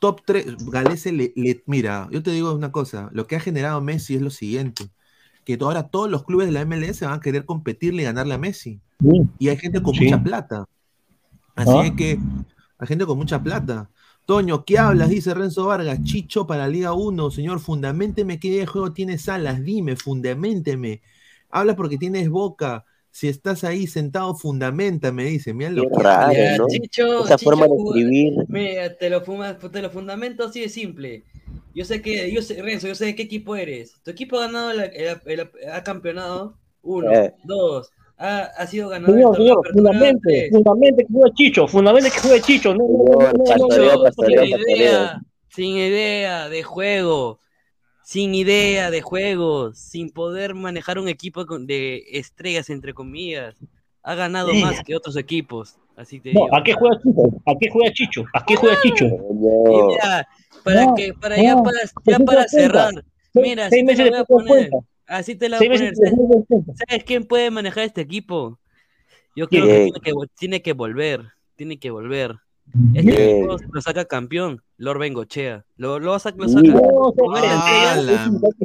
Top 0.00 0.20
3. 0.26 0.46
Galese 0.58 1.12
le, 1.12 1.32
le- 1.36 1.62
Mira, 1.66 2.08
yo 2.10 2.22
te 2.22 2.30
digo 2.30 2.52
una 2.54 2.72
cosa. 2.72 3.08
Lo 3.12 3.26
que 3.26 3.36
ha 3.36 3.40
generado 3.40 3.80
Messi 3.80 4.16
es 4.16 4.22
lo 4.22 4.30
siguiente. 4.30 4.90
Que 5.44 5.58
ahora 5.60 5.88
todos 5.88 6.10
los 6.10 6.24
clubes 6.24 6.46
de 6.46 6.52
la 6.52 6.62
MLS 6.64 7.00
van 7.04 7.14
a 7.14 7.20
querer 7.20 7.44
competirle 7.44 8.02
y 8.02 8.04
ganarle 8.04 8.34
a 8.34 8.38
Messi. 8.38 8.80
sí. 9.00 9.22
Y 9.38 9.48
hay 9.48 9.56
gente 9.56 9.82
con 9.82 9.94
Sí. 9.94 10.04
mucha 10.04 10.22
plata. 10.22 10.64
Así 11.54 11.70
Ah. 11.72 11.86
es 11.86 11.92
que 11.92 12.18
hay 12.78 12.88
gente 12.88 13.04
con 13.06 13.18
mucha 13.18 13.42
plata. 13.42 13.88
Toño, 14.26 14.64
¿qué 14.64 14.78
hablas? 14.78 15.10
Dice 15.10 15.34
Renzo 15.34 15.66
Vargas. 15.66 16.02
Chicho 16.02 16.46
para 16.46 16.66
Liga 16.66 16.94
1, 16.94 17.30
señor. 17.30 17.60
Fundamenteme 17.60 18.40
qué 18.40 18.50
de 18.58 18.66
juego 18.66 18.92
tienes 18.92 19.28
alas. 19.28 19.62
Dime, 19.62 19.96
fundamenteme. 19.96 21.02
Habla 21.50 21.76
porque 21.76 21.98
tienes 21.98 22.30
boca. 22.30 22.84
Si 23.10 23.28
estás 23.28 23.62
ahí 23.62 23.86
sentado, 23.86 24.34
fundamenta, 24.34 25.12
me 25.12 25.24
dice. 25.26 25.52
Mira 25.54 25.70
lo 25.70 25.88
raro, 25.90 26.32
¿no? 26.58 26.66
Chicho, 26.68 27.24
Esa 27.26 27.36
Chicho 27.36 27.50
forma 27.50 27.66
de 27.68 27.76
escribir. 27.76 28.32
Mira, 28.48 28.96
te 28.96 29.10
lo, 29.10 29.22
fuma- 29.24 29.56
te 29.58 29.82
lo 29.82 29.90
fundamento 29.90 30.44
así 30.46 30.60
de 30.62 30.68
simple. 30.68 31.22
Yo 31.74 31.84
sé 31.84 32.00
que, 32.02 32.32
yo 32.32 32.40
sé, 32.42 32.62
Renzo, 32.62 32.86
yo 32.86 32.94
sé 32.94 33.06
de 33.06 33.14
qué 33.16 33.22
equipo 33.24 33.56
eres. 33.56 33.94
Tu 34.04 34.10
equipo 34.12 34.36
ha 34.38 34.46
ganado, 34.46 34.72
la- 34.72 34.84
el- 34.84 35.20
el- 35.26 35.50
ha 35.72 35.82
campeonado. 35.82 36.56
Uno, 36.82 37.10
Eh. 37.12 37.34
dos. 37.44 37.90
Ha, 38.16 38.42
ha 38.58 38.66
sido 38.68 38.90
ganador 38.90 39.16
Señor, 39.16 39.36
señor, 39.36 39.68
fundamente, 39.72 40.20
tres. 40.22 40.50
fundamente 40.52 41.04
que 41.04 41.12
juega 41.12 41.34
Chicho, 41.34 41.66
fundamente 41.66 42.10
que 42.10 42.18
juega 42.20 42.40
Chicho. 42.40 42.74
No, 42.74 42.84
no, 42.86 43.32
no, 43.32 43.44
Pastoreo, 43.44 44.02
pastoreo, 44.04 44.44
sin 44.44 44.70
idea, 44.76 45.20
sin 45.48 45.76
idea 45.76 46.48
de 46.48 46.62
juego, 46.62 47.40
sin 48.04 48.34
idea 48.34 48.90
de 48.92 49.00
juego, 49.00 49.72
sin 49.72 50.10
poder 50.10 50.54
manejar 50.54 50.98
un 51.00 51.08
equipo 51.08 51.44
de 51.44 52.04
estrellas 52.12 52.70
entre 52.70 52.94
comillas. 52.94 53.56
Ha 54.04 54.14
ganado 54.14 54.50
Sí. 54.50 54.60
más 54.62 54.82
que 54.84 54.94
otros 54.94 55.16
equipos, 55.16 55.78
así 55.96 56.20
te 56.20 56.32
No, 56.34 56.42
digo. 56.44 56.54
¿a 56.56 56.62
qué 56.62 56.74
juega 56.74 56.96
Chicho? 57.02 57.22
¿A 57.46 57.54
qué 57.58 57.68
juega 57.70 57.92
Chicho? 57.92 58.24
¿A 58.34 58.44
qué 58.46 58.54
juega 58.56 58.76
Chicho? 58.82 59.06
Y 59.06 59.08
No. 59.08 59.86
mira, 59.88 60.28
para 60.64 60.86
No, 60.86 60.94
que, 60.94 61.12
para 61.14 61.36
no, 61.36 61.42
ya 61.42 61.62
para, 61.62 61.78
ya 62.04 62.18
para 62.18 62.48
cerrar, 62.48 63.04
mira, 63.34 63.66
así 63.66 63.84
te 63.84 63.94
la 63.94 64.10
voy 64.10 64.18
a 64.18 64.24
poner, 64.24 64.70
así 65.06 65.36
te 65.36 65.48
la 65.48 65.58
voy 65.58 65.66
a 65.68 65.70
poner. 65.70 65.94
¿Sabes 65.96 67.04
quién 67.04 67.24
puede 67.24 67.50
manejar 67.50 67.84
este 67.84 68.00
equipo? 68.00 68.58
Yo 69.36 69.48
creo 69.48 69.66
que 69.66 69.82
tiene 69.82 70.00
que, 70.00 70.12
tiene 70.38 70.62
que 70.62 70.72
volver, 70.72 71.22
tiene 71.54 71.78
que 71.78 71.90
volver. 71.90 72.36
Este 72.94 73.34
equipo 73.34 73.58
lo 73.72 73.80
saca 73.82 74.06
campeón, 74.06 74.62
Lord 74.78 75.00
Bengochea. 75.00 75.66
Lo, 75.76 75.98
lo, 75.98 76.18
saca, 76.18 76.36
lo 76.38 76.48
saca. 76.48 76.62
No, 76.62 77.12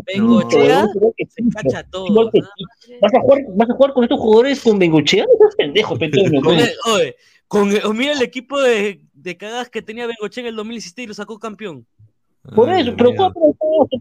Bengochea 0.06 0.88
se 1.28 1.44
cacha 1.54 1.84
todo. 1.84 2.32
¿Vas 3.02 3.14
a, 3.14 3.20
jugar, 3.20 3.40
¿Vas 3.50 3.70
a 3.70 3.74
jugar 3.74 3.94
con 3.94 4.04
estos 4.04 4.20
jugadores 4.20 4.62
con 4.62 4.80
Bengochea? 4.80 5.26
No 5.26 5.50
pendejo, 5.58 5.98
el- 6.54 6.70
oye, 6.86 7.16
con 7.48 7.70
mira 7.98 8.14
el 8.14 8.22
equipo 8.22 8.60
de, 8.62 9.02
de 9.22 9.38
cagadas 9.38 9.70
que 9.70 9.82
tenía 9.82 10.08
Bengochea 10.08 10.42
en 10.42 10.48
el 10.48 10.56
2017 10.56 11.04
y 11.04 11.08
lo 11.08 11.14
sacó 11.14 11.40
campeón. 11.40 11.86
Por 12.56 12.70
Ay, 12.70 12.82
eso, 12.82 12.96
Dios 12.96 12.96
pero 12.98 13.16
paso, 13.16 13.58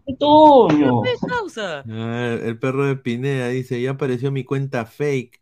Petonio. 0.07 1.03
¿Qué 1.03 1.27
causa? 1.27 1.81
A 1.81 1.83
ver, 1.85 2.43
el 2.45 2.59
perro 2.59 2.87
de 2.87 2.97
Pineda 2.97 3.49
dice, 3.49 3.81
ya 3.81 3.91
apareció 3.91 4.31
mi 4.31 4.45
cuenta 4.45 4.87
fake. 4.87 5.41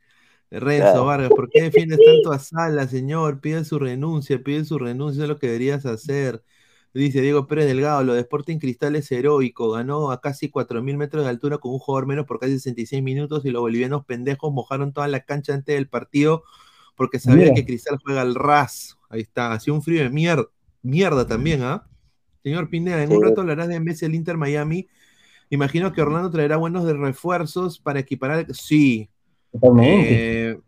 Renzo 0.51 0.93
Claro. 0.93 1.05
Vargas, 1.05 1.31
¿por 1.31 1.51
qué 1.51 1.63
defiendes 1.63 1.99
tanto 2.05 2.33
a 2.33 2.39
Sala, 2.39 2.87
señor? 2.87 3.41
Pide 3.41 3.65
su 3.65 3.79
renuncia, 3.79 4.43
pide 4.43 4.65
su 4.65 4.79
renuncia, 4.79 5.25
es 5.25 5.29
lo 5.29 5.39
que 5.39 5.49
deberías 5.49 5.85
hacer. 5.87 6.43
Dice 6.95 7.21
Diego 7.21 7.47
Pérez 7.47 7.67
Delgado, 7.67 8.03
lo 8.05 8.15
de 8.15 8.21
Sporting 8.21 8.59
Cristal 8.59 8.97
es 8.97 9.13
heroico, 9.13 9.73
ganó 9.73 10.11
a 10.11 10.21
casi 10.23 10.49
4.000 10.49 10.97
metros 10.97 11.25
de 11.25 11.31
altura 11.31 11.59
con 11.59 11.73
un 11.73 11.79
jugador 11.79 12.07
menos 12.07 12.25
por 12.25 12.39
casi 12.39 12.55
66 12.55 13.03
minutos 13.03 13.45
y 13.45 13.51
los 13.51 13.61
bolivianos 13.61 14.07
pendejos 14.07 14.51
mojaron 14.51 14.95
toda 14.95 15.07
la 15.09 15.21
cancha 15.21 15.53
antes 15.53 15.75
del 15.75 15.89
partido 15.89 16.45
porque 16.95 17.19
sabían 17.19 17.51
Mira. 17.51 17.55
que 17.55 17.67
Cristal 17.67 17.99
juega 18.03 18.23
al 18.23 18.35
ras. 18.35 18.96
Ahí 19.09 19.21
está, 19.21 19.53
hacía 19.53 19.73
un 19.73 19.83
frío 19.83 20.03
de 20.03 20.11
mierda, 20.11 20.47
mierda 20.83 21.27
también, 21.27 21.63
¿ah? 21.63 21.87
Señor 22.43 22.69
Pineda, 22.69 23.03
en 23.03 23.13
un 23.13 23.23
rato 23.23 23.41
hablarás 23.41 23.67
de 23.67 23.81
Messi 23.81 24.05
el 24.05 24.15
Inter 24.15 24.37
Miami. 24.37 24.87
Imagino 25.51 25.93
que 25.93 26.01
Orlando 26.01 26.31
traerá 26.31 26.57
buenos 26.57 26.85
de 26.85 26.95
refuerzos 26.95 27.79
para 27.81 27.99
equiparar. 27.99 28.47
Sí, 28.55 29.11
eh, 29.83 30.59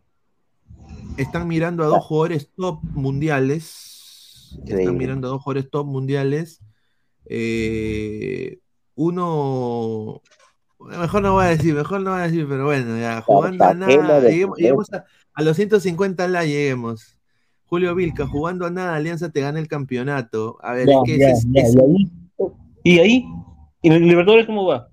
están 1.17 1.47
mirando 1.47 1.83
a 1.83 1.87
dos 1.87 2.03
jugadores 2.03 2.49
top 2.55 2.81
mundiales. 2.83 4.59
Están 4.65 4.97
mirando 4.97 5.27
a 5.27 5.31
dos 5.31 5.41
jugadores 5.41 5.69
top 5.69 5.85
mundiales. 5.85 6.61
Eh, 7.25 8.59
uno. 8.95 10.21
Mejor 10.79 11.21
no 11.21 11.33
voy 11.33 11.45
a 11.45 11.49
decir, 11.49 11.73
mejor 11.73 12.01
no 12.01 12.11
voy 12.11 12.21
a 12.21 12.23
decir, 12.23 12.45
pero 12.47 12.65
bueno, 12.65 12.97
ya 12.97 13.21
jugando 13.21 13.65
a 13.65 13.73
nada. 13.73 14.21
Lleguemos, 14.21 14.57
lleguemos 14.57 14.93
a, 14.93 15.05
a 15.33 15.41
los 15.43 15.55
150 15.55 16.27
la 16.29 16.45
lleguemos. 16.45 17.18
Julio 17.69 17.93
Vilca, 17.93 18.25
jugando 18.27 18.65
a 18.65 18.71
nada, 18.71 18.95
Alianza 18.95 19.31
te 19.31 19.41
gana 19.41 19.59
el 19.59 19.67
campeonato. 19.67 20.57
A 20.61 20.73
ver, 20.73 20.87
Ya, 20.87 20.93
es 20.93 20.99
que 21.05 21.17
ya, 21.19 21.27
ese 21.29 21.47
es- 21.47 21.53
ya, 21.53 21.61
es- 21.61 21.75
y 21.75 21.79
ahí, 21.79 22.11
y 22.83 22.99
ahí, 22.99 23.25
¿y 23.83 23.89
el 23.89 24.01
Libertadores 24.07 24.45
cómo 24.47 24.65
va? 24.65 24.89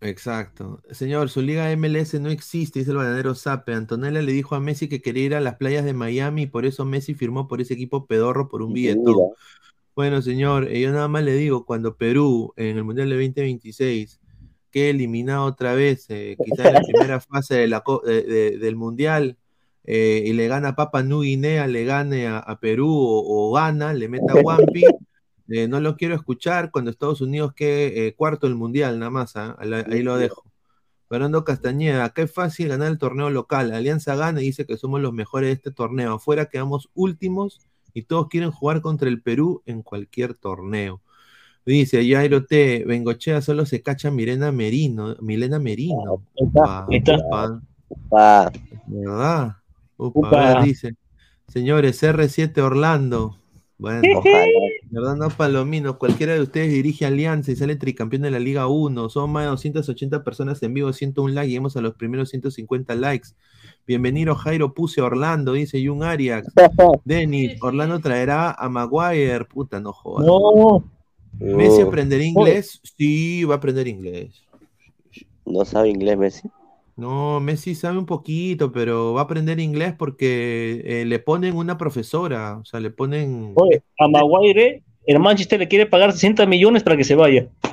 Exacto. 0.00 0.80
Señor, 0.90 1.28
su 1.30 1.40
liga 1.42 1.72
MLS 1.72 2.20
no 2.20 2.28
existe, 2.28 2.78
dice 2.80 2.90
el 2.92 2.98
bananero 2.98 3.34
Sape. 3.34 3.72
Antonella 3.74 4.22
le 4.22 4.30
dijo 4.32 4.54
a 4.54 4.60
Messi 4.60 4.88
que 4.88 5.00
quería 5.02 5.24
ir 5.24 5.34
a 5.34 5.40
las 5.40 5.56
playas 5.56 5.84
de 5.84 5.92
Miami 5.94 6.42
y 6.42 6.46
por 6.46 6.66
eso 6.66 6.84
Messi 6.84 7.14
firmó 7.14 7.48
por 7.48 7.60
ese 7.60 7.74
equipo 7.74 8.06
pedorro 8.06 8.48
por 8.48 8.62
un 8.62 8.72
billetón. 8.74 9.16
Bueno, 9.96 10.22
señor, 10.22 10.68
eh, 10.68 10.80
yo 10.80 10.92
nada 10.92 11.08
más 11.08 11.24
le 11.24 11.32
digo, 11.34 11.64
cuando 11.64 11.96
Perú 11.96 12.52
en 12.56 12.76
el 12.76 12.84
Mundial 12.84 13.08
de 13.08 13.16
2026 13.16 14.20
quede 14.70 14.90
eliminado 14.90 15.44
otra 15.46 15.72
vez, 15.74 16.06
eh, 16.10 16.36
quizás 16.44 16.66
en 16.66 16.74
la 16.74 16.82
primera 16.82 17.20
fase 17.20 17.56
de 17.56 17.66
la 17.68 17.80
co- 17.80 18.02
de- 18.06 18.22
de- 18.22 18.58
del 18.58 18.76
Mundial, 18.76 19.36
eh, 19.90 20.22
y 20.26 20.34
le 20.34 20.48
gana 20.48 20.68
a 20.68 20.76
Papua 20.76 21.02
New 21.02 21.22
Guinea, 21.22 21.66
le 21.66 21.84
gane 21.86 22.26
a, 22.26 22.38
a 22.40 22.60
Perú 22.60 22.90
o, 22.90 23.48
o 23.48 23.52
gana, 23.54 23.94
le 23.94 24.06
meta 24.06 24.34
a 24.34 24.36
Wampi, 24.42 24.84
eh, 25.48 25.66
no 25.66 25.80
lo 25.80 25.96
quiero 25.96 26.14
escuchar 26.14 26.70
cuando 26.70 26.90
Estados 26.90 27.22
Unidos 27.22 27.54
quede 27.54 28.06
eh, 28.08 28.14
cuarto 28.14 28.46
del 28.46 28.54
Mundial, 28.56 28.98
nada 28.98 29.10
más, 29.10 29.34
¿ah? 29.36 29.56
Ahí- 29.58 30.02
lo 30.02 30.18
dejo. 30.18 30.44
Fernando 31.08 31.42
Castañeda, 31.42 32.12
es 32.14 32.30
fácil 32.30 32.68
ganar 32.68 32.88
el 32.88 32.98
torneo 32.98 33.30
local. 33.30 33.72
Alianza 33.72 34.14
gana 34.14 34.42
y 34.42 34.44
dice 34.44 34.66
que 34.66 34.76
somos 34.76 35.00
los 35.00 35.14
mejores 35.14 35.48
de 35.48 35.54
este 35.54 35.70
torneo. 35.70 36.12
Afuera 36.16 36.50
quedamos 36.50 36.90
últimos 36.94 37.62
y 37.94 38.02
todos 38.02 38.28
quieren 38.28 38.50
jugar 38.50 38.82
contra 38.82 39.08
el 39.08 39.22
Perú 39.22 39.62
en 39.64 39.80
cualquier 39.80 40.34
torneo. 40.34 41.00
Dice 41.64 42.06
Jairo 42.06 42.44
T. 42.44 42.84
Bengochea 42.86 43.40
solo 43.40 43.64
se 43.64 43.80
cacha 43.80 44.10
Milena 44.10 44.52
Merino. 44.52 45.16
Milena 45.22 45.58
Merino. 45.58 46.22
Está, 46.36 46.86
está. 46.90 47.60
Pa, 48.10 48.52
¿Verdad? 48.86 49.56
Upa, 49.98 50.20
Upa. 50.20 50.50
a 50.50 50.54
ver, 50.54 50.64
dice. 50.64 50.94
Señores, 51.48 52.02
R7 52.02 52.58
Orlando. 52.60 53.36
Bueno. 53.78 54.02
No, 54.90 55.28
Palomino. 55.30 55.98
Cualquiera 55.98 56.34
de 56.34 56.40
ustedes 56.40 56.70
dirige 56.70 57.06
Alianza 57.06 57.52
y 57.52 57.56
sale 57.56 57.76
tricampeón 57.76 58.22
de 58.22 58.30
la 58.30 58.38
Liga 58.38 58.66
1. 58.66 59.08
Son 59.08 59.30
más 59.30 59.44
de 59.44 59.50
280 59.50 60.24
personas 60.24 60.62
en 60.62 60.74
vivo, 60.74 60.92
101 60.92 61.34
likes. 61.34 61.50
Llegamos 61.50 61.76
a 61.76 61.80
los 61.80 61.94
primeros 61.94 62.30
150 62.30 62.94
likes. 62.94 63.28
Bienvenido 63.86 64.34
Jairo 64.34 64.74
Puse 64.74 65.00
Orlando, 65.00 65.52
dice 65.52 65.84
Jun 65.86 66.02
Arias. 66.02 66.46
Denis, 67.04 67.56
Orlando 67.62 68.00
traerá 68.00 68.52
a 68.52 68.68
Maguire. 68.68 69.44
Puta, 69.44 69.80
no 69.80 69.92
jodas. 69.92 70.26
No. 70.26 70.84
¿Messi 71.38 71.82
aprenderá 71.82 72.24
inglés? 72.24 72.80
Sí, 72.96 73.44
va 73.44 73.54
a 73.54 73.56
aprender 73.58 73.86
inglés. 73.86 74.42
no 75.46 75.64
sabe 75.64 75.90
inglés 75.90 76.18
Messi. 76.18 76.50
No, 76.98 77.38
Messi 77.38 77.76
sabe 77.76 77.96
un 77.96 78.06
poquito, 78.06 78.72
pero 78.72 79.12
va 79.12 79.20
a 79.20 79.24
aprender 79.24 79.60
inglés 79.60 79.94
porque 79.96 80.82
eh, 80.84 81.04
le 81.04 81.20
ponen 81.20 81.54
una 81.56 81.78
profesora, 81.78 82.58
o 82.60 82.64
sea, 82.64 82.80
le 82.80 82.90
ponen... 82.90 83.52
Oye, 83.54 83.82
a 84.00 84.08
Maguire, 84.08 84.82
el 85.06 85.20
Manchester 85.20 85.60
le 85.60 85.68
quiere 85.68 85.86
pagar 85.86 86.12
60 86.12 86.44
millones 86.46 86.82
para 86.82 86.96
que 86.96 87.04
se 87.04 87.14
vaya. 87.14 87.48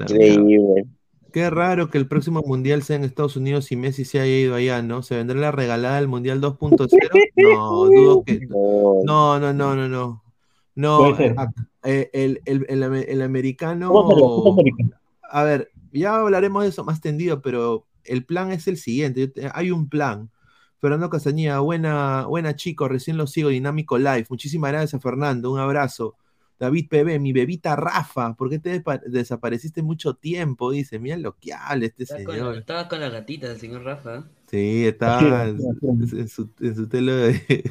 Increíble. 0.00 0.86
Qué 1.32 1.50
raro 1.50 1.90
que 1.90 1.98
el 1.98 2.06
próximo 2.06 2.42
mundial 2.46 2.82
sea 2.82 2.96
en 2.96 3.04
Estados 3.04 3.36
Unidos 3.36 3.70
y 3.72 3.76
Messi 3.76 4.04
se 4.04 4.20
haya 4.20 4.34
ido 4.36 4.54
allá, 4.54 4.80
¿no? 4.82 5.02
¿Se 5.02 5.16
vendrá 5.16 5.38
la 5.38 5.50
regalada 5.52 5.96
del 5.96 6.08
mundial 6.08 6.40
2.0? 6.40 6.88
No, 7.36 7.84
dudo 7.86 8.24
que. 8.24 8.38
No, 8.48 9.38
No, 9.38 9.52
no, 9.52 9.52
no, 9.52 9.88
no, 9.88 10.22
no. 10.76 11.18
Eh, 11.18 12.08
el, 12.12 12.40
el, 12.46 12.64
el, 12.68 12.82
ame- 12.84 13.06
el 13.08 13.20
americano. 13.20 13.92
A 15.28 15.42
ver, 15.42 15.70
ya 15.92 16.16
hablaremos 16.16 16.62
de 16.62 16.68
eso 16.70 16.84
más 16.84 17.00
tendido, 17.00 17.42
pero 17.42 17.84
el 18.04 18.24
plan 18.24 18.52
es 18.52 18.66
el 18.68 18.76
siguiente. 18.76 19.32
Hay 19.54 19.70
un 19.70 19.88
plan. 19.88 20.30
Fernando 20.80 21.08
Castañeda, 21.08 21.60
buena, 21.60 22.26
buena 22.26 22.56
chico, 22.56 22.88
recién 22.88 23.16
lo 23.16 23.26
sigo, 23.26 23.48
Dinámico 23.48 23.96
Live. 23.98 24.26
Muchísimas 24.28 24.70
gracias, 24.72 25.00
Fernando. 25.02 25.50
Un 25.50 25.58
abrazo. 25.60 26.16
David 26.58 26.88
PB, 26.88 27.18
mi 27.20 27.32
bebita 27.32 27.74
Rafa, 27.74 28.34
¿por 28.34 28.48
qué 28.48 28.58
te 28.60 28.82
desapareciste 29.06 29.82
mucho 29.82 30.14
tiempo? 30.14 30.70
Dice, 30.70 30.98
mira 31.00 31.16
lo 31.16 31.36
que 31.36 31.52
habla 31.52 31.86
este 31.86 32.04
Estaba 32.04 32.22
con, 32.24 32.34
señor. 32.34 32.56
estaba 32.58 32.88
con 32.88 33.00
la 33.00 33.08
gatita 33.08 33.48
del 33.48 33.58
señor 33.58 33.82
Rafa. 33.82 34.18
¿eh? 34.18 34.22
Sí, 34.50 34.86
está 34.86 35.48
en, 35.48 35.58
en 36.12 36.28
su, 36.28 36.48
en 36.60 36.76
su 36.76 36.86
telo 36.88 37.16
de, 37.16 37.32
de-. 37.32 37.64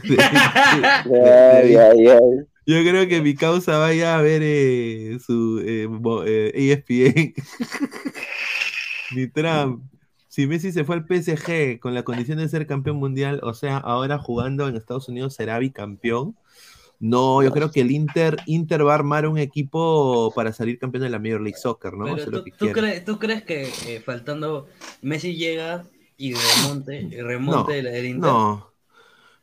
Yo 2.66 2.82
creo 2.82 3.08
que 3.08 3.22
mi 3.22 3.36
causa 3.36 3.78
vaya 3.78 4.18
a 4.18 4.22
ver 4.22 4.42
eh, 4.44 5.18
su 5.26 5.62
eh, 5.66 5.88
mo- 5.88 6.24
eh, 6.26 6.52
ESPN. 6.54 7.34
Ni 9.16 9.28
Trump. 9.34 9.84
Si 10.34 10.48
Messi 10.48 10.72
se 10.72 10.84
fue 10.84 10.96
al 10.96 11.06
PSG 11.06 11.80
con 11.80 11.94
la 11.94 12.02
condición 12.02 12.40
de 12.40 12.50
ser 12.50 12.66
campeón 12.66 12.98
mundial, 12.98 13.40
o 13.44 13.54
sea, 13.54 13.78
ahora 13.78 14.18
jugando 14.18 14.68
en 14.68 14.76
Estados 14.76 15.08
Unidos 15.08 15.36
será 15.36 15.60
bicampeón. 15.60 16.36
No, 17.00 17.44
yo 17.44 17.52
creo 17.52 17.70
que 17.70 17.82
el 17.82 17.92
Inter, 17.92 18.38
Inter 18.48 18.84
va 18.84 18.94
a 18.94 18.96
armar 18.96 19.28
un 19.28 19.38
equipo 19.38 20.34
para 20.36 20.52
salir 20.52 20.80
campeón 20.80 21.04
de 21.04 21.12
la 21.12 21.20
Major 21.20 21.40
League 21.40 21.60
Soccer, 21.60 21.94
¿no? 21.94 22.16
Pero 22.16 22.32
¿tú, 22.32 22.44
que 22.46 22.52
tú 22.52 22.72
crees, 22.72 23.06
¿tú 23.06 23.20
crees 23.20 23.44
que 23.44 23.70
eh, 23.86 24.02
faltando 24.04 24.66
Messi 25.04 25.36
llega 25.36 25.86
y 26.18 26.34
remonte, 26.34 27.00
y 27.00 27.22
remonte 27.22 27.78
el, 27.78 27.86
el 27.86 28.06
Inter? 28.08 28.32
No. 28.32 28.74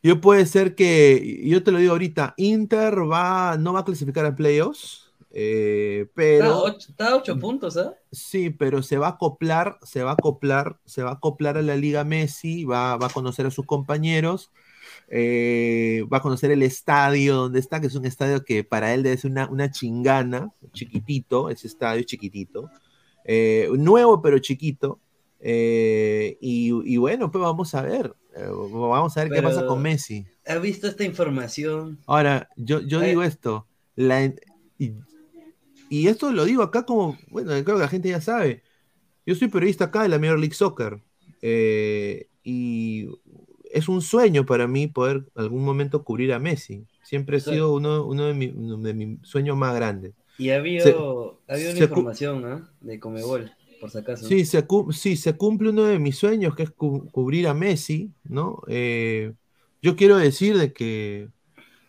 Yo 0.03 0.21
puede 0.21 0.45
ser 0.45 0.75
que, 0.75 1.41
yo 1.45 1.63
te 1.63 1.71
lo 1.71 1.79
digo 1.79 1.93
ahorita, 1.93 2.35
Inter 2.37 3.09
va, 3.09 3.57
no 3.59 3.75
va 3.75 3.81
a 3.81 3.85
clasificar 3.85 4.27
a 4.27 4.35
playoffs, 4.35 5.10
eh, 5.33 6.01
Está 6.03 6.13
pero 6.15 6.59
ocho, 6.63 6.91
está 6.91 7.09
a 7.13 7.17
ocho 7.17 7.39
puntos, 7.39 7.77
¿ah? 7.77 7.95
sí, 8.11 8.51
pero 8.51 8.83
se 8.83 8.99
va 8.99 9.07
a 9.07 9.11
acoplar, 9.11 9.79
se 9.83 10.03
va 10.03 10.11
a 10.11 10.15
acoplar, 10.15 10.79
se 10.85 11.03
va 11.03 11.11
a 11.11 11.15
acoplar 11.15 11.57
a 11.57 11.63
la 11.63 11.77
Liga 11.77 12.05
Messi, 12.05 12.65
va, 12.65 12.97
va 12.97 13.07
a 13.07 13.11
conocer 13.11 13.47
a 13.47 13.51
sus 13.51 13.65
compañeros, 13.67 14.51
eh, 15.09 16.05
va 16.13 16.19
a 16.19 16.23
conocer 16.23 16.51
el 16.51 16.63
estadio 16.63 17.37
donde 17.37 17.61
está, 17.61 17.81
que 17.81 17.87
es 17.89 17.95
un 17.95 18.07
estadio 18.07 18.45
que 18.45 18.65
para 18.65 18.93
él 18.95 19.03
debe 19.03 19.17
ser 19.17 19.31
una, 19.31 19.49
una 19.49 19.71
chingana, 19.71 20.53
chiquitito, 20.73 21.49
ese 21.51 21.67
estadio 21.69 22.01
es 22.01 22.07
chiquitito, 22.07 22.71
eh, 23.25 23.69
nuevo 23.77 24.21
pero 24.23 24.39
chiquito, 24.39 24.99
eh, 25.41 26.37
y, 26.41 26.71
y 26.93 26.97
bueno, 26.97 27.31
pues 27.31 27.43
vamos 27.43 27.75
a 27.75 27.83
ver, 27.83 28.15
eh, 28.37 28.49
vamos 28.51 29.17
a 29.17 29.25
ver 29.25 29.33
qué 29.33 29.43
pasa 29.43 29.65
con 29.67 29.81
Messi. 29.81 30.27
¿Has 30.47 30.61
visto 30.61 30.89
esta 30.89 31.05
información? 31.05 31.99
Ahora, 32.07 32.49
yo, 32.57 32.81
yo 32.81 33.01
Eh. 33.03 33.09
digo 33.09 33.23
esto, 33.23 33.67
la, 33.95 34.33
y, 35.91 36.09
esto 36.09 36.33
lo 36.33 36.45
digo 36.47 36.63
acá 36.63 36.85
como, 36.87 37.19
bueno, 37.31 37.51
creo 37.51 37.77
que 37.77 37.83
la 37.83 37.89
gente 37.89 38.09
ya 38.11 38.21
sabe. 38.23 38.63
Yo 39.27 39.35
soy 39.35 39.49
periodista 39.49 39.87
acá 39.87 40.03
de 40.05 40.09
la 40.11 40.19
Major 40.19 40.39
League 40.39 40.55
Soccer 40.55 41.01
eh, 41.43 42.29
y 42.45 43.09
es 43.73 43.89
un 43.89 44.03
sueño 44.03 44.47
para 44.47 44.67
mí 44.67 44.87
poder 44.89 45.25
algún 45.37 45.65
momento 45.65 46.05
cubrir 46.05 46.33
a 46.33 46.39
Messi. 46.39 46.87
Siempre 47.05 47.39
ha 47.39 47.41
sido 47.41 47.75
uno, 47.75 48.05
uno 48.07 48.27
de, 48.27 48.35
mi- 48.35 48.49
mis 48.95 49.19
sueños 49.23 49.57
más 49.57 49.75
grandes. 49.75 50.15
Y 50.39 50.51
había, 50.51 50.83
Se- 50.85 50.91
había 51.49 51.71
una 51.71 51.79
se 51.79 51.89
cu- 51.89 52.01
información 52.01 52.45
¿ah? 52.47 52.71
de 52.81 53.01
Comebol, 53.01 53.51
por 53.81 53.91
si 53.91 53.99
acaso. 53.99 54.27
Sí, 54.27 54.45
se, 54.45 54.67
sí, 54.93 55.17
se 55.17 55.37
cumple 55.37 55.71
uno 55.71 55.85
de 55.85 55.99
mis 55.99 56.17
sueños, 56.17 56.55
que 56.55 56.65
es 56.65 56.71
cu- 56.71 57.09
cubrir 57.11 57.47
a 57.49 57.55
Messi, 57.55 58.11
¿no? 58.25 58.63
Eh, 58.69 59.33
yo 59.83 59.97
quiero 59.97 60.17
decir 60.19 60.57
de 60.59 60.73
que 60.73 61.29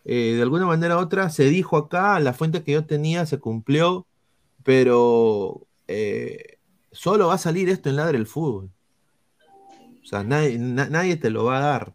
eh, 0.04 0.34
de 0.36 0.42
alguna 0.42 0.66
manera 0.66 0.96
u 0.96 1.00
otra 1.00 1.30
se 1.30 1.44
dijo 1.44 1.76
acá, 1.76 2.18
la 2.20 2.32
fuente 2.32 2.62
que 2.62 2.72
yo 2.72 2.84
tenía 2.84 3.26
se 3.26 3.38
cumplió, 3.38 4.06
pero 4.64 5.66
eh, 5.88 6.58
solo 6.90 7.28
va 7.28 7.34
a 7.34 7.38
salir 7.38 7.68
esto 7.68 7.88
en 7.88 7.96
Ladre 7.96 8.18
el 8.18 8.26
Fútbol. 8.26 8.70
O 10.02 10.04
sea, 10.04 10.24
nadie, 10.24 10.58
na- 10.58 10.88
nadie 10.88 11.16
te 11.16 11.30
lo 11.30 11.44
va 11.44 11.58
a 11.58 11.60
dar. 11.60 11.94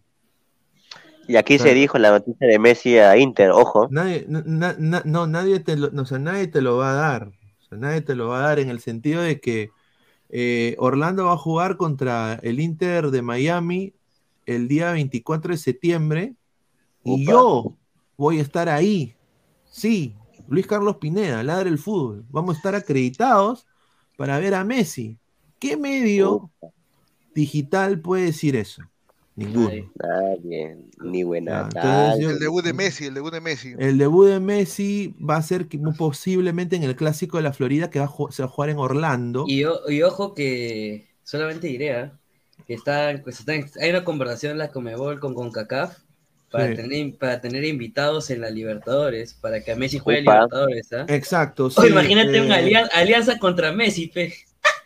Y 1.28 1.36
aquí 1.36 1.60
se 1.60 1.74
dijo 1.74 1.97
la 1.97 2.12
noticia 2.12 2.47
de 2.47 2.58
Messi 2.58 2.97
a 2.97 3.18
Inter, 3.18 3.51
ojo. 3.51 3.89
Nadie, 3.91 4.26
na- 4.30 4.43
na- 4.45 4.76
na- 4.80 5.01
no, 5.03 5.28
nadie 5.28 5.60
te 5.60 5.76
lo, 5.76 5.91
no, 5.91 6.03
o 6.03 6.05
sea, 6.05 6.20
nadie 6.20 6.47
te 6.47 6.62
lo 6.62 6.78
va 6.78 6.91
a 6.91 6.95
dar. 6.95 7.28
O 7.60 7.66
sea, 7.68 7.78
nadie 7.78 7.99
te 8.01 8.16
lo 8.16 8.30
va 8.30 8.39
a 8.39 8.47
dar 8.47 8.60
en 8.60 8.70
el 8.70 8.80
sentido 8.80 9.22
de 9.22 9.41
que 9.41 9.72
eh, 10.30 10.76
Orlando 10.80 11.26
va 11.26 11.34
a 11.34 11.38
jugar 11.38 11.76
contra 11.76 12.36
el 12.43 12.60
Inter 12.62 13.12
de 13.12 13.22
Miami 13.22 13.93
el 14.45 14.70
día 14.70 14.91
24 14.93 15.51
de 15.51 15.58
septiembre 15.58 16.34
y 17.03 17.26
yo 17.26 17.74
voy 18.18 18.39
a 18.39 18.41
estar 18.41 18.68
ahí. 18.70 19.15
Sí, 19.70 20.15
Luis 20.47 20.68
Carlos 20.68 20.97
Pineda, 20.97 21.43
ladra 21.43 21.70
el 21.70 21.78
fútbol. 21.78 22.26
Vamos 22.30 22.55
a 22.55 22.57
estar 22.57 22.76
acreditados 22.76 23.65
para 24.18 24.39
ver 24.39 24.55
a 24.55 24.63
Messi. 24.63 25.18
¿Qué 25.59 25.78
medio 25.78 26.49
digital 27.34 27.99
puede 27.99 28.26
decir 28.26 28.55
eso? 28.55 28.84
Ninguno. 29.36 29.70
Nadie. 29.70 30.78
Ni 31.03 31.24
buena 31.24 31.51
Ya, 31.51 31.61
entonces 31.65 31.82
tal. 31.84 32.20
yo- 32.22 32.30
El 32.32 32.39
debut 32.39 32.63
de 32.63 32.74
Messi, 32.74 33.05
el 33.05 33.13
debut 33.13 33.32
de 33.32 33.41
Messi. 33.41 33.76
El 33.78 33.97
debut 33.99 34.28
de 34.28 34.39
Messi 34.39 35.15
va 35.20 35.38
a 35.38 35.41
ser 35.43 35.68
que 35.68 35.78
posiblemente 35.95 36.76
en 36.76 36.84
el 36.84 36.95
clásico 36.95 37.38
de 37.38 37.43
la 37.43 37.53
Florida 37.53 37.91
que 37.91 37.99
va 37.99 38.05
a 38.05 38.32
se 38.32 38.41
va 38.41 38.47
a 38.47 38.51
jugar 38.51 38.72
en 38.72 38.78
Orlando. 38.78 39.45
Y, 39.47 39.63
ojo 40.01 40.34
que 40.34 41.07
solamente 41.24 41.68
diré 41.68 41.93
¿ah? 41.93 42.20
que 42.65 42.74
está, 42.74 43.20
pues 43.24 43.39
está 43.39 43.53
en- 43.53 43.70
hay 43.80 43.91
una 43.91 44.03
conversación 44.03 44.53
en 44.53 44.57
la 44.57 44.72
Comebol 44.72 45.20
con 45.20 45.36
CONCACAF 45.36 45.99
para, 46.50 46.70
Sí. 46.70 46.76
tener, 46.76 47.16
para 47.18 47.41
tener 47.41 47.64
invitados 47.66 48.30
en 48.30 48.41
la 48.41 48.50
Libertadores, 48.50 49.34
para 49.34 49.64
que 49.64 49.76
Messi 49.76 50.00
juegue 50.00 50.22
Upa. 50.22 50.34
Libertadores. 50.36 50.93
¿ah? 50.93 51.06
Exacto. 51.10 51.66
O 51.66 51.70
sí, 51.70 51.88
imagínate 51.88 52.38
eh, 52.38 52.41
una 52.41 52.56
alianza, 52.56 52.91
alianza 52.98 53.38
contra 53.39 53.72
Messi, 53.72 54.08
pe. 54.08 54.34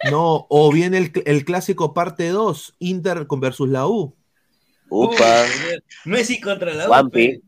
No, 0.10 0.48
o 0.50 0.72
bien 0.72 0.94
el, 0.96 1.12
el 1.26 1.46
clásico 1.46 1.94
parte 1.94 2.30
2, 2.30 2.76
Inter 2.80 3.28
versus 3.40 3.70
la 3.70 3.88
U. 3.88 4.16
Upa, 4.90 5.44
Uy, 5.44 5.80
Messi 6.06 6.42
contra 6.42 6.74
la 6.74 6.86
U, 6.86 6.88
Juanpi. 6.88 7.28
pe. 7.28 7.42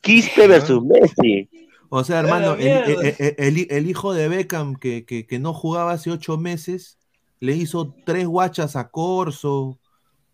Quispe 0.00 0.46
versus 0.48 0.82
Messi. 0.84 1.48
O 1.88 2.02
sea, 2.04 2.20
A 2.20 2.22
la 2.22 2.28
hermano, 2.28 2.54
el- 2.54 3.14
el- 3.18 3.34
el- 3.38 3.66
el 3.70 3.86
hijo 3.90 4.14
de 4.14 4.26
Beckham 4.28 4.74
que, 4.76 5.04
que- 5.04 5.26
que 5.26 5.38
no 5.38 5.52
jugaba 5.54 5.92
hace 5.92 6.10
ocho 6.10 6.36
meses, 6.38 6.98
le 7.38 7.52
hizo 7.54 7.94
tres 8.04 8.26
guachas 8.26 8.76
a 8.76 8.88
Corso, 8.90 9.78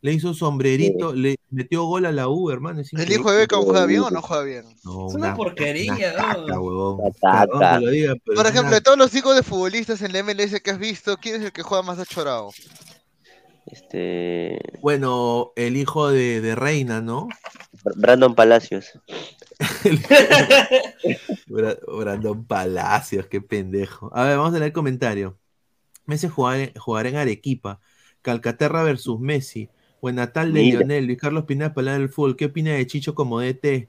le 0.00 0.12
hizo 0.12 0.32
sombrerito, 0.34 1.12
le 1.12 1.36
metió 1.50 1.84
gol 1.84 2.06
a 2.06 2.12
la 2.12 2.28
U, 2.28 2.50
hermano. 2.50 2.80
es 2.80 2.92
¿El 2.92 3.10
hijo 3.12 3.30
de 3.32 3.38
Beckham 3.38 3.62
juega 3.64 3.86
bien 3.86 4.02
o 4.02 4.10
no 4.10 4.22
juega 4.22 4.42
bien? 4.44 4.64
No, 4.84 5.08
Es 5.08 5.14
una 5.14 5.34
porquería, 5.34 6.14
una 6.44 6.60
huevón. 6.60 7.12
Una 7.52 7.80
lo 7.80 7.90
diga, 7.90 8.14
pero 8.24 8.36
Por 8.36 8.46
ejemplo, 8.46 8.68
una- 8.68 8.76
de 8.76 8.80
todos 8.80 8.98
los 8.98 9.14
hijos 9.14 9.34
de 9.34 9.42
futbolistas 9.42 10.00
en 10.02 10.12
la 10.12 10.20
MLS 10.20 10.60
que 10.60 10.70
has 10.70 10.78
visto, 10.78 11.16
¿quién 11.16 11.36
es 11.36 11.42
el 11.42 11.52
que 11.52 11.62
juega 11.62 11.82
más 11.82 11.98
achorado? 11.98 12.50
Este, 13.66 14.58
Bueno, 14.80 15.52
el 15.56 15.76
hijo 15.76 16.08
de, 16.08 16.40
de 16.40 16.54
Reina, 16.54 17.00
¿no? 17.02 17.28
Brandon 17.96 18.34
Palacios. 18.34 18.92
Bra- 21.48 21.78
Brandon 21.86 22.44
Palacios, 22.46 23.26
qué 23.26 23.40
pendejo. 23.40 24.10
A 24.14 24.24
ver, 24.24 24.36
vamos 24.38 24.52
a 24.54 24.58
leer 24.58 24.68
el 24.68 24.72
comentario. 24.72 25.38
Messi 26.06 26.28
jugar- 26.28 26.72
jugará 26.78 27.08
en 27.08 27.16
Arequipa. 27.16 27.80
Calcaterra 28.22 28.82
versus 28.82 29.20
Messi. 29.20 29.68
Buenatal 30.00 30.52
de 30.52 30.60
Mira. 30.60 30.78
Lionel. 30.80 31.06
Luis 31.06 31.18
Carlos 31.18 31.44
Pineda 31.44 31.74
para 31.74 31.90
hablar 31.92 32.00
del 32.00 32.08
fútbol. 32.10 32.36
¿Qué 32.36 32.46
opina 32.46 32.72
de 32.72 32.86
Chicho 32.86 33.14
como 33.14 33.40
DT? 33.40 33.88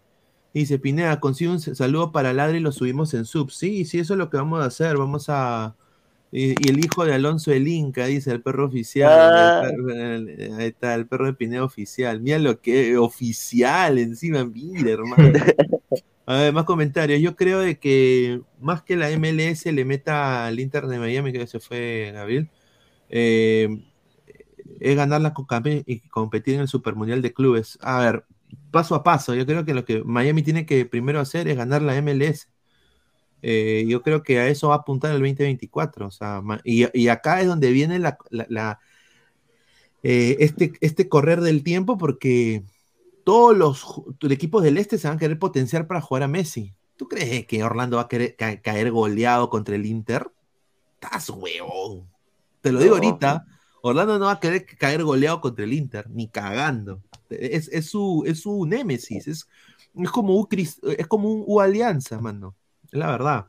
Dice 0.53 0.79
Pineda, 0.79 1.19
consigue 1.19 1.51
un 1.51 1.59
saludo 1.59 2.11
para 2.11 2.33
Ladre 2.33 2.57
y 2.57 2.61
lo 2.61 2.71
subimos 2.71 3.13
en 3.13 3.25
sub. 3.25 3.51
Sí, 3.51 3.85
sí, 3.85 3.99
eso 3.99 4.13
es 4.13 4.17
lo 4.17 4.29
que 4.29 4.37
vamos 4.37 4.61
a 4.61 4.65
hacer. 4.65 4.97
Vamos 4.97 5.25
a. 5.29 5.75
Y, 6.31 6.49
y 6.51 6.69
el 6.69 6.79
hijo 6.83 7.05
de 7.05 7.13
Alonso 7.13 7.51
el 7.51 7.67
Inca, 7.67 8.05
dice 8.05 8.31
el 8.31 8.41
perro 8.41 8.65
oficial. 8.67 9.11
Ah. 9.11 9.61
El 9.65 9.71
perro- 9.75 9.93
el- 9.93 10.53
ahí 10.59 10.67
está, 10.67 10.95
el 10.95 11.05
perro 11.07 11.25
de 11.27 11.33
Pineda 11.33 11.63
oficial. 11.63 12.19
Mira 12.21 12.39
lo 12.39 12.59
que 12.61 12.97
oficial 12.97 13.97
encima, 13.99 14.43
mira, 14.45 14.91
hermano. 14.91 15.31
A 16.25 16.35
ver, 16.37 16.53
más 16.53 16.65
comentarios. 16.65 17.19
Yo 17.21 17.35
creo 17.35 17.59
de 17.59 17.79
que 17.79 18.41
más 18.59 18.83
que 18.83 18.95
la 18.95 19.09
MLS 19.11 19.65
le 19.71 19.85
meta 19.85 20.45
al 20.45 20.59
Inter 20.59 20.85
de 20.87 20.99
Miami, 20.99 21.31
que 21.33 21.47
se 21.47 21.59
fue 21.59 22.11
Gabriel, 22.13 22.47
eh, 23.09 23.67
es 24.81 24.95
ganar 24.95 25.21
la 25.21 25.33
Copa 25.33 25.61
y 25.65 26.01
competir 26.09 26.55
en 26.55 26.61
el 26.61 26.67
Super 26.67 26.95
Mundial 26.95 27.21
de 27.21 27.33
Clubes. 27.33 27.77
A 27.81 27.99
ver, 27.99 28.25
paso 28.71 28.95
a 28.95 29.03
paso. 29.03 29.35
Yo 29.35 29.45
creo 29.45 29.65
que 29.65 29.73
lo 29.73 29.85
que 29.85 30.03
Miami 30.03 30.43
tiene 30.43 30.65
que 30.65 30.85
primero 30.85 31.19
hacer 31.19 31.47
es 31.47 31.57
ganar 31.57 31.81
la 31.81 31.95
MLS. 31.97 32.47
Eh, 33.43 33.85
yo 33.89 34.01
creo 34.03 34.23
que 34.23 34.39
a 34.39 34.47
eso 34.49 34.69
va 34.69 34.75
a 34.75 34.79
apuntar 34.79 35.11
el 35.11 35.19
2024. 35.19 36.07
O 36.07 36.11
sea, 36.11 36.41
y, 36.65 36.85
y 36.99 37.09
acá 37.09 37.41
es 37.41 37.47
donde 37.47 37.71
viene 37.71 37.99
la, 37.99 38.17
la- 38.31 38.47
la, 38.49 38.79
eh, 40.03 40.37
este, 40.39 40.73
este 40.81 41.09
correr 41.09 41.41
del 41.41 41.63
tiempo, 41.63 41.97
porque 41.97 42.63
todos 43.25 43.57
los 43.57 43.85
equipos 44.29 44.63
del 44.63 44.77
este 44.77 44.97
se 44.97 45.07
van 45.07 45.17
a 45.17 45.19
querer 45.19 45.39
potenciar 45.39 45.87
para 45.87 46.01
jugar 46.01 46.23
a 46.23 46.27
Messi. 46.27 46.75
¿Tú 46.97 47.07
crees 47.07 47.45
que 47.47 47.63
Orlando 47.63 47.97
va 47.97 48.03
a 48.03 48.07
querer 48.07 48.35
ca- 48.37 48.61
caer 48.61 48.91
goleado 48.91 49.49
contra 49.49 49.75
el 49.75 49.85
Inter? 49.85 50.31
Estás 51.01 51.29
huevón. 51.29 52.09
Te 52.61 52.71
lo 52.71 52.79
digo 52.81 52.95
ahorita. 52.95 53.45
Orlando 53.81 54.19
no 54.19 54.25
va 54.25 54.33
a 54.33 54.39
querer 54.39 54.65
caer 54.65 55.03
goleado 55.03 55.41
contra 55.41 55.63
el 55.63 55.73
Inter, 55.73 56.09
ni 56.09 56.27
cagando. 56.27 57.01
Es, 57.29 57.69
es 57.69 57.85
su, 57.87 58.23
es 58.25 58.41
su 58.41 58.65
némesis. 58.65 59.27
Es, 59.27 59.47
es 59.95 60.11
como 60.11 60.35
un 60.35 60.47
es 60.97 61.07
como 61.07 61.31
un 61.31 61.43
U 61.45 61.61
Alianza, 61.61 62.19
mano. 62.19 62.55
Es 62.91 62.99
la 62.99 63.11
verdad. 63.11 63.45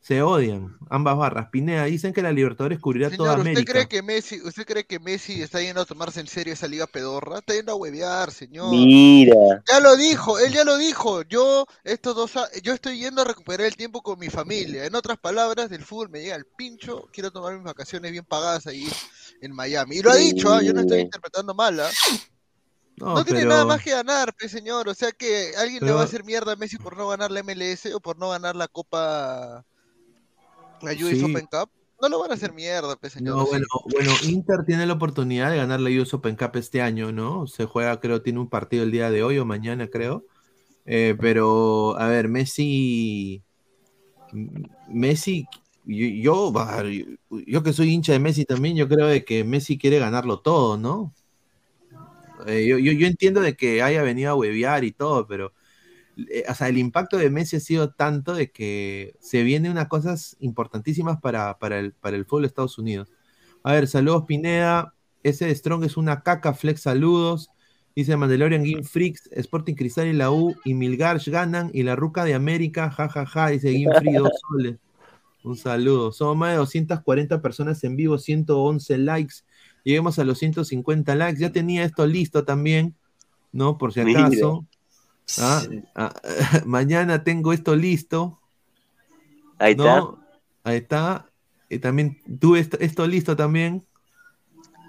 Se 0.00 0.22
odian 0.22 0.78
ambas 0.88 1.14
barras. 1.18 1.48
Pineda, 1.50 1.84
dicen 1.84 2.14
que 2.14 2.22
la 2.22 2.32
Libertadores 2.32 2.78
cubrirá 2.78 3.10
toda 3.10 3.32
Señor, 3.32 3.38
¿usted 3.40 3.50
América. 3.50 3.72
cree 3.72 3.86
que 3.86 4.02
Messi, 4.02 4.40
usted 4.40 4.64
cree 4.64 4.86
que 4.86 4.98
Messi 4.98 5.42
está 5.42 5.60
yendo 5.60 5.82
a 5.82 5.84
tomarse 5.84 6.20
en 6.20 6.26
serio 6.26 6.54
esa 6.54 6.66
liga 6.66 6.86
pedorra? 6.86 7.40
Está 7.40 7.52
yendo 7.52 7.72
a 7.72 7.74
huevear, 7.74 8.30
señor. 8.30 8.70
Mira. 8.70 9.62
Ya 9.70 9.78
lo 9.78 9.96
dijo, 9.96 10.38
él 10.38 10.54
ya 10.54 10.64
lo 10.64 10.78
dijo. 10.78 11.20
Yo 11.24 11.66
estos 11.84 12.16
dos, 12.16 12.32
yo 12.62 12.72
estoy 12.72 12.98
yendo 12.98 13.20
a 13.20 13.26
recuperar 13.26 13.66
el 13.66 13.76
tiempo 13.76 14.00
con 14.00 14.18
mi 14.18 14.30
familia. 14.30 14.86
En 14.86 14.94
otras 14.94 15.18
palabras, 15.18 15.68
del 15.68 15.84
fútbol 15.84 16.08
me 16.08 16.22
llega 16.22 16.36
el 16.36 16.46
pincho. 16.46 17.06
Quiero 17.12 17.30
tomar 17.30 17.54
mis 17.54 17.64
vacaciones 17.64 18.10
bien 18.10 18.24
pagadas 18.24 18.66
ahí 18.66 18.88
en 19.40 19.52
Miami. 19.54 19.96
Y 19.96 20.02
lo 20.02 20.10
ha 20.10 20.16
dicho, 20.16 20.52
¿ah? 20.52 20.62
yo 20.62 20.72
no 20.72 20.80
estoy 20.82 21.00
interpretando 21.00 21.54
mal. 21.54 21.80
¿ah? 21.80 21.90
No, 22.96 23.14
No 23.14 23.24
tiene 23.24 23.40
pero- 23.40 23.50
nada 23.50 23.64
más 23.64 23.82
que 23.82 23.90
ganar, 23.90 24.34
pues, 24.38 24.50
señor. 24.52 24.88
O 24.88 24.94
sea 24.94 25.10
que 25.12 25.52
alguien 25.56 25.84
le 25.84 25.92
va 25.92 26.02
a 26.02 26.04
hacer 26.04 26.24
mierda 26.24 26.52
a 26.52 26.56
Messi 26.56 26.76
por 26.76 26.96
no 26.96 27.08
ganar 27.08 27.30
la 27.30 27.40
MLS 27.42 27.86
o 27.94 28.00
por 28.00 28.18
no 28.18 28.30
ganar 28.30 28.56
la 28.56 28.68
Copa, 28.68 29.64
la 30.82 30.92
US 30.92 31.18
Sí. 31.18 31.24
Open 31.24 31.46
Cup. 31.50 31.70
No 32.02 32.08
lo 32.08 32.18
van 32.20 32.30
a 32.30 32.34
hacer 32.34 32.52
mierda, 32.54 32.96
pues, 32.96 33.12
señor. 33.12 33.36
No, 33.36 33.46
bueno, 33.46 33.66
bueno, 33.92 34.12
Inter 34.24 34.64
tiene 34.66 34.86
la 34.86 34.94
oportunidad 34.94 35.50
de 35.50 35.58
ganar 35.58 35.80
la 35.80 35.90
US 35.90 36.14
Open 36.14 36.34
Cup 36.36 36.52
este 36.54 36.80
año, 36.80 37.12
¿no? 37.12 37.46
Se 37.46 37.66
juega, 37.66 38.00
creo, 38.00 38.22
tiene 38.22 38.38
un 38.40 38.48
partido 38.48 38.84
el 38.84 38.90
día 38.90 39.10
de 39.10 39.22
hoy 39.22 39.38
o 39.38 39.44
mañana, 39.44 39.86
creo. 39.88 40.24
Eh, 40.86 41.14
pero, 41.20 41.98
a 41.98 42.08
ver, 42.08 42.28
Messi. 42.28 43.42
Messi, 44.88 45.46
yo, 45.96 46.52
yo, 47.46 47.62
que 47.62 47.72
soy 47.72 47.90
hincha 47.90 48.12
de 48.12 48.18
Messi 48.18 48.44
también, 48.44 48.76
yo 48.76 48.88
creo 48.88 49.06
de 49.06 49.24
que 49.24 49.44
Messi 49.44 49.78
quiere 49.78 49.98
ganarlo 49.98 50.40
todo, 50.40 50.76
¿no? 50.76 51.12
Eh, 52.46 52.66
yo, 52.66 52.78
yo, 52.78 53.06
entiendo 53.06 53.40
de 53.40 53.54
que 53.54 53.82
haya 53.82 54.02
venido 54.02 54.30
a 54.30 54.34
huevear 54.34 54.84
y 54.84 54.92
todo, 54.92 55.26
pero 55.26 55.52
eh, 56.16 56.44
o 56.48 56.54
sea, 56.54 56.68
el 56.68 56.78
impacto 56.78 57.18
de 57.18 57.30
Messi 57.30 57.56
ha 57.56 57.60
sido 57.60 57.90
tanto 57.92 58.34
de 58.34 58.50
que 58.50 59.14
se 59.20 59.42
vienen 59.42 59.72
unas 59.72 59.88
cosas 59.88 60.36
importantísimas 60.40 61.20
para, 61.20 61.58
para, 61.58 61.78
el, 61.78 61.92
para 61.92 62.16
el 62.16 62.24
fútbol 62.24 62.42
de 62.42 62.48
Estados 62.48 62.78
Unidos. 62.78 63.08
A 63.62 63.72
ver, 63.72 63.88
saludos 63.88 64.24
Pineda, 64.26 64.94
ese 65.22 65.46
de 65.46 65.54
Strong 65.54 65.84
es 65.84 65.96
una 65.96 66.22
caca, 66.22 66.54
flex 66.54 66.82
saludos. 66.82 67.50
Dice 67.94 68.16
Mandalorian 68.16 68.62
Game 68.62 68.84
Freaks, 68.84 69.28
Sporting 69.32 69.74
Cristal 69.74 70.06
y 70.06 70.12
la 70.12 70.30
U 70.30 70.54
y 70.64 70.74
Milgarch 70.74 71.28
ganan 71.28 71.70
y 71.74 71.82
la 71.82 71.96
Ruca 71.96 72.24
de 72.24 72.34
América, 72.34 72.90
jajaja, 72.90 73.26
ja, 73.26 73.46
ja, 73.46 73.48
dice 73.48 73.72
Game 73.72 73.98
Free, 73.98 74.12
dos 74.14 74.30
soles. 74.48 74.78
Un 75.42 75.56
saludo. 75.56 76.12
Somos 76.12 76.36
más 76.36 76.50
de 76.50 76.56
240 76.56 77.40
personas 77.40 77.82
en 77.84 77.96
vivo, 77.96 78.18
111 78.18 78.98
likes. 78.98 79.36
Lleguemos 79.84 80.18
a 80.18 80.24
los 80.24 80.38
150 80.38 81.14
likes. 81.14 81.40
Ya 81.40 81.50
tenía 81.50 81.84
esto 81.84 82.06
listo 82.06 82.44
también, 82.44 82.94
¿no? 83.52 83.78
Por 83.78 83.92
si 83.92 84.00
acaso. 84.00 84.66
Ah, 85.38 85.62
ah, 85.94 86.14
mañana 86.66 87.24
tengo 87.24 87.52
esto 87.52 87.74
listo. 87.74 88.38
Ahí 89.58 89.72
está. 89.72 90.04
Ahí 90.64 90.76
está. 90.78 91.26
Y 91.68 91.78
también 91.78 92.20
tuve 92.38 92.60
esto, 92.60 92.76
esto 92.80 93.06
listo 93.06 93.36
también. 93.36 93.84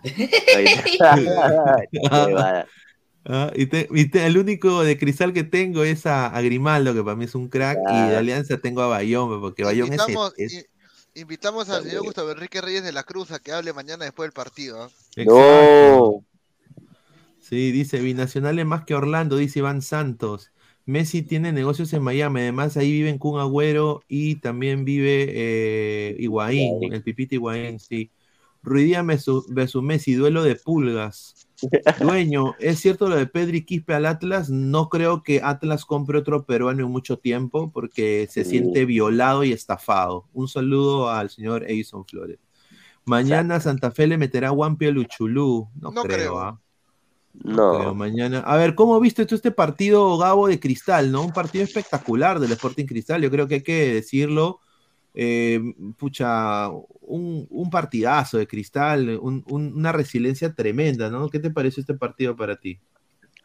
Ahí 0.04 0.66
está. 0.66 2.66
Ah, 3.26 3.52
y 3.56 3.68
te- 3.68 3.88
y 3.92 4.10
te- 4.10 4.26
el 4.26 4.38
único 4.38 4.84
de 4.84 4.98
cristal 4.98 5.32
que 5.32 5.44
tengo 5.44 5.84
es 5.84 6.06
a, 6.06 6.28
a 6.28 6.42
Grimaldo, 6.42 6.94
que 6.94 7.04
para 7.04 7.16
mí 7.16 7.26
es 7.26 7.36
un 7.36 7.50
crack, 7.50 7.78
y 7.94 8.10
de. 8.10 8.18
Alianza 8.18 8.58
tengo 8.58 8.82
a 8.82 8.88
Bayón, 8.88 9.40
porque 9.42 9.64
Bayón 9.64 9.94
es, 9.94 10.00
Invitamos, 10.02 10.34
es- 10.38 10.70
invitamos 11.14 11.70
al 11.70 11.84
señor 11.84 12.04
Gustavo 12.04 12.32
Enrique 12.32 12.62
Reyes 12.62 12.84
de 12.84 12.92
la 12.92 13.04
Cruz 13.04 13.32
a 13.32 13.40
que 13.40 13.52
hable 13.52 13.74
mañana 13.74 14.06
después 14.06 14.28
del 14.28 14.34
partido. 14.34 14.90
Exacto. 15.16 16.24
Sí, 17.40 17.72
dice 17.72 18.00
Binacional 18.00 18.58
es 18.60 18.66
más 18.66 18.86
que 18.86 18.96
Orlando, 18.96 19.36
dice 19.36 19.60
Iván 19.60 19.82
Santos. 19.82 20.52
Messi 20.86 21.22
tiene 21.22 21.52
negocios 21.52 21.94
en 21.94 22.02
Miami, 22.02 22.42
además 22.42 22.76
ahí 22.76 22.92
viven 22.92 23.20
Kun 23.20 23.40
Agüero 23.40 24.04
y 24.08 24.36
también 24.36 24.84
vive 24.84 25.26
eh, 25.30 26.16
Higuaín, 26.18 26.92
el 26.92 27.04
Pipita 27.04 27.36
Higuaín, 27.36 27.80
sí. 27.80 28.10
Ruidía 28.64 29.04
versus, 29.04 29.46
versus 29.50 29.84
Messi, 29.84 30.14
duelo 30.14 30.44
de 30.44 30.56
pulgas. 30.56 31.36
Dueño, 32.00 32.56
¿es 32.60 32.80
cierto 32.80 33.08
lo 33.10 33.16
de 33.16 33.28
Pedri 33.28 33.64
Quispe 33.66 33.94
al 33.94 34.06
Atlas? 34.06 34.50
No 34.50 34.90
creo 34.90 35.24
que 35.24 35.42
Atlas 35.44 35.86
compre 35.86 36.18
otro 36.18 36.46
peruano 36.46 36.84
en 36.86 36.92
mucho 36.92 37.18
tiempo 37.20 37.72
porque 37.72 38.28
se 38.30 38.44
Sí. 38.44 38.52
siente 38.52 38.86
violado 38.86 39.44
y 39.44 39.52
estafado. 39.52 40.26
Un 40.34 40.48
saludo 40.48 41.10
al 41.10 41.30
señor 41.30 41.64
Edison 41.70 42.06
Flores. 42.06 42.40
Mañana 43.06 43.60
Santa 43.60 43.92
Fe 43.92 44.08
le 44.08 44.18
meterá 44.18 44.52
Wampio 44.52 44.90
a 44.90 44.92
Luchulú. 44.92 45.68
No, 45.80 45.92
No 45.92 46.04
creo, 46.04 46.18
creo. 46.18 46.40
¿ah? 46.40 46.60
No. 47.34 47.78
Creo, 47.78 47.96
mañana. 47.96 48.40
A 48.40 48.58
ver, 48.58 48.76
¿cómo 48.76 49.00
viste 49.00 49.26
tú 49.26 49.36
este 49.36 49.52
partido, 49.52 50.18
Gabo, 50.18 50.48
de 50.48 50.60
Cristal, 50.60 51.12
no? 51.12 51.24
Un 51.24 51.32
partido 51.32 51.64
espectacular 51.64 52.40
del 52.40 52.52
Sporting 52.52 52.86
Cristal. 52.86 53.22
Yo 53.22 53.32
creo 53.32 53.48
que 53.48 53.56
hay 53.56 53.64
que 53.64 53.94
decirlo. 53.94 54.60
Eh, 55.14 55.60
pucha, 55.98 56.70
un, 56.70 57.46
un 57.50 57.70
partidazo 57.70 58.38
de 58.38 58.48
Cristal, 58.48 59.20
un- 59.22 59.44
un- 59.48 59.74
una 59.76 59.92
resiliencia 59.92 60.54
tremenda, 60.54 61.10
¿no? 61.10 61.30
¿Qué 61.30 61.40
te 61.40 61.52
pareció 61.52 61.82
este 61.82 61.94
partido 61.96 62.36
para 62.36 62.56
ti? 62.58 62.80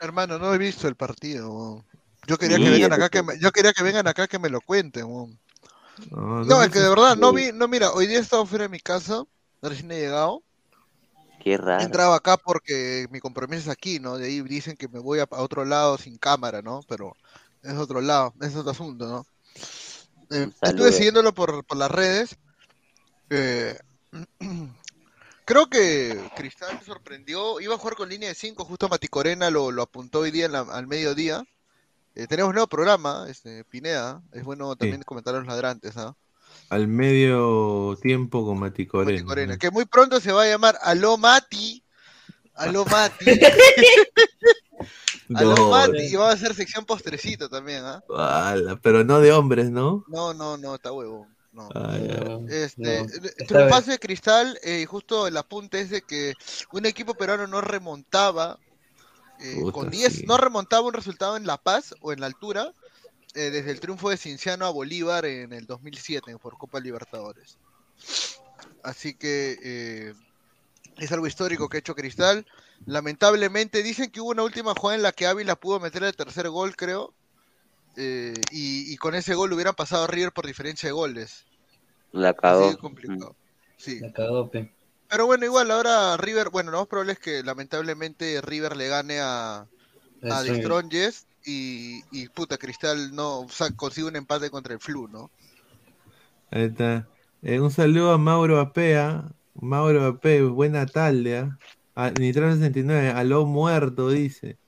Hermano, 0.01 0.39
no 0.39 0.55
he 0.55 0.59
visto 0.59 0.89
el 0.89 0.97
partido. 0.97 1.85
Yo 2.27 2.39
quería 2.39 2.59
que 2.61 2.71
vengan 2.71 2.93
acá 2.93 3.09
que 3.09 3.23
me, 3.23 3.39
yo 3.39 3.51
quería 3.53 3.73
que 3.73 3.83
vengan 3.83 4.07
acá 4.09 4.27
que 4.27 4.39
me 4.39 4.49
lo 4.49 4.61
cuenten. 4.61 5.07
No, 5.07 6.45
No, 6.45 6.63
es 6.63 6.71
que 6.71 6.79
de 6.79 6.89
verdad 6.89 7.17
no 7.17 7.33
vi, 7.33 7.51
no 7.53 7.69
mira, 7.69 7.93
hoy 7.93 8.07
día 8.07 8.19
he 8.19 8.21
estado 8.21 8.47
fuera 8.47 8.65
de 8.65 8.69
mi 8.69 8.81
casa, 8.81 9.25
recién 9.63 9.91
he 9.93 10.01
llegado. 10.01 10.43
Qué 11.41 11.57
raro. 11.57 11.85
Entraba 11.85 12.17
acá 12.17 12.37
porque 12.37 13.07
mi 13.11 13.21
compromiso 13.21 13.63
es 13.63 13.69
aquí, 13.69 13.99
¿no? 14.01 14.17
De 14.19 14.27
ahí 14.27 14.41
dicen 14.43 14.77
que 14.77 14.89
me 14.89 14.99
voy 14.99 15.19
a, 15.21 15.25
a 15.31 15.43
otro 15.43 15.65
lado 15.65 15.99
sin 15.99 16.17
cámara, 16.19 16.63
¿no? 16.63 16.81
Pero 16.89 17.13
es 17.63 17.75
otro 17.75 18.01
lado, 18.01 18.35
es 18.41 18.55
otro 18.57 18.71
asunto, 18.71 19.07
¿no? 19.07 19.27
Eh, 20.31 20.49
estuve 20.63 20.93
siguiéndolo 20.93 21.33
por, 21.35 21.65
por 21.65 21.77
las 21.77 21.91
redes. 21.91 22.37
eh, 23.31 23.79
creo 25.45 25.69
que 25.69 26.19
Cristal 26.37 26.81
sorprendió. 26.85 27.61
Iba 27.61 27.75
a 27.75 27.79
jugar 27.79 27.97
con 27.97 28.09
línea 28.09 28.29
de 28.29 28.35
5, 28.35 28.65
justo 28.65 28.89
Mati 28.89 29.09
Corena 29.09 29.51
lo, 29.51 29.71
lo 29.71 29.83
apuntó 29.83 30.21
hoy 30.21 30.31
día 30.31 30.47
en 30.47 30.53
la- 30.53 30.61
al 30.61 30.87
mediodía. 30.87 31.45
Eh, 32.15 32.27
tenemos 32.27 32.49
un 32.49 32.55
nuevo 32.55 32.67
programa, 32.69 33.27
este, 33.29 33.63
Pineda. 33.65 34.23
Es 34.33 34.43
bueno 34.45 34.75
también 34.77 35.03
comentar 35.03 35.35
a 35.35 35.39
los 35.39 35.47
ladrantes, 35.47 35.97
¿ah? 35.97 36.17
Al 36.71 36.89
medio 36.89 37.97
tiempo 38.01 38.45
con 38.47 38.59
Mati 38.59 38.85
Mati 38.85 38.87
Corena. 38.87 39.25
Corena, 39.25 39.57
que 39.59 39.71
muy 39.71 39.85
pronto 39.85 40.19
se 40.21 40.33
va 40.33 40.45
a 40.45 40.49
llamar 40.49 40.79
Aló 40.83 41.19
Mati. 41.19 41.83
Aló 42.55 42.85
Mati. 42.91 43.25
Aló 45.35 45.55
No, 45.55 45.71
Mati. 45.71 45.99
Y 45.99 46.15
va 46.15 46.31
a 46.31 46.37
ser 46.37 46.55
sección 46.55 46.85
postrecito 46.85 47.49
también, 47.49 47.83
¿ah? 47.85 48.03
pero 48.83 49.05
no 49.05 49.21
de 49.21 49.33
hombres, 49.33 49.71
¿no? 49.71 50.05
No, 50.09 50.35
no, 50.35 50.57
no, 50.57 50.75
está 50.75 50.93
huevo. 50.93 51.27
No. 51.53 51.69
Ah. 51.75 51.99
Este, 52.49 53.07
No, 53.51 53.69
pase 53.69 53.93
de 53.93 53.99
cristal, 53.99 54.59
eh, 54.63 54.85
justo 54.87 55.27
el 55.27 55.37
apunte 55.37 55.81
es 55.81 55.91
de 55.91 56.03
que 56.03 56.35
un 56.73 56.85
equipo 56.85 57.15
peruano 57.15 57.47
no 57.47 57.63
remontaba 57.63 58.59
eh, 59.41 59.57
Puta, 59.61 59.73
con 59.73 59.91
10, 59.91 60.13
sí. 60.13 60.27
no 60.27 60.37
remontaba 60.37 60.87
un 60.87 60.93
resultado 60.93 61.37
en 61.37 61.47
La 61.47 61.57
Paz 61.57 61.95
o 62.01 62.13
en 62.13 62.21
la 62.21 62.27
altura 62.27 62.73
eh, 63.35 63.51
desde 63.51 63.71
el 63.71 63.81
triunfo 63.81 64.09
de 64.09 64.17
Cinciano 64.17 64.65
a 64.65 64.71
Bolívar 64.71 65.27
en 65.27 65.53
el 65.53 65.67
2007 65.67 66.39
por 66.39 66.57
Copa 66.57 66.81
Libertadores. 66.81 67.59
Así 68.83 69.15
que 69.15 69.59
eh, 69.63 70.15
es 70.97 71.13
algo 71.13 71.27
histórico 71.27 71.69
que 71.69 71.77
ha 71.77 71.81
hecho 71.81 71.95
Cristal. 71.95 72.47
Lamentablemente 72.85 73.83
dicen 73.83 74.11
que 74.11 74.21
hubo 74.21 74.31
una 74.31 74.43
última 74.45 74.75
jugada 74.75 74.97
en 74.97 75.03
la 75.03 75.13
que 75.13 75.27
Ávila 75.27 75.57
pudo 75.57 75.81
meter 75.81 76.05
el 76.05 76.15
tercer 76.15 76.49
gol, 76.51 76.77
creo. 76.77 77.15
eh, 77.97 78.35
y, 78.53 78.93
y 78.93 78.97
con 78.99 79.15
ese 79.15 79.35
gol 79.35 79.53
hubieran 79.53 79.75
pasado 79.75 80.05
a 80.05 80.07
River 80.07 80.33
por 80.33 80.47
diferencia 80.47 80.89
de 80.89 80.93
goles. 80.93 81.47
La 82.13 82.35
cagó. 82.35 82.77
complicado. 82.79 83.35
Sí. 83.77 84.01
La 84.01 84.13
cagó, 84.13 84.51
pe. 84.51 84.71
Pero 85.09 85.27
bueno, 85.27 85.45
igual 85.45 85.71
ahora 85.71 86.17
River, 86.17 86.51
bueno, 86.51 86.71
lo 86.71 86.79
más 86.79 86.89
probable 86.89 87.13
es 87.13 87.19
que 87.19 87.43
lamentablemente 87.43 88.41
River 88.41 88.77
le 88.77 88.89
gane 88.89 89.21
a, 89.21 89.67
a 90.29 90.43
The 90.43 90.61
Strongest. 90.61 91.29
Y, 91.45 92.03
y 92.11 92.29
puta, 92.29 92.59
Cristal 92.59 93.15
no, 93.15 93.41
o 93.43 93.49
sea, 93.49 93.71
consigue 93.71 94.09
un 94.09 94.17
empate 94.17 94.51
contra 94.51 94.75
el 94.75 94.81
Flu, 94.81 95.07
¿no? 95.09 95.31
Ahí 96.51 96.65
está. 96.65 97.09
Eh, 97.43 97.61
un 97.61 97.71
saludo 97.71 98.13
a 98.13 98.19
Mauro 98.19 98.59
Apea. 98.61 99.31
Mauro 99.55 100.05
Apea, 100.07 100.43
buena 100.45 100.87
tarde. 100.87 101.39
¿ah? 101.39 101.59
A 101.97 102.11
Nitrano 102.11 102.55
69, 102.55 103.09
aló 103.09 103.47
muerto, 103.47 104.11
dice. 104.11 104.59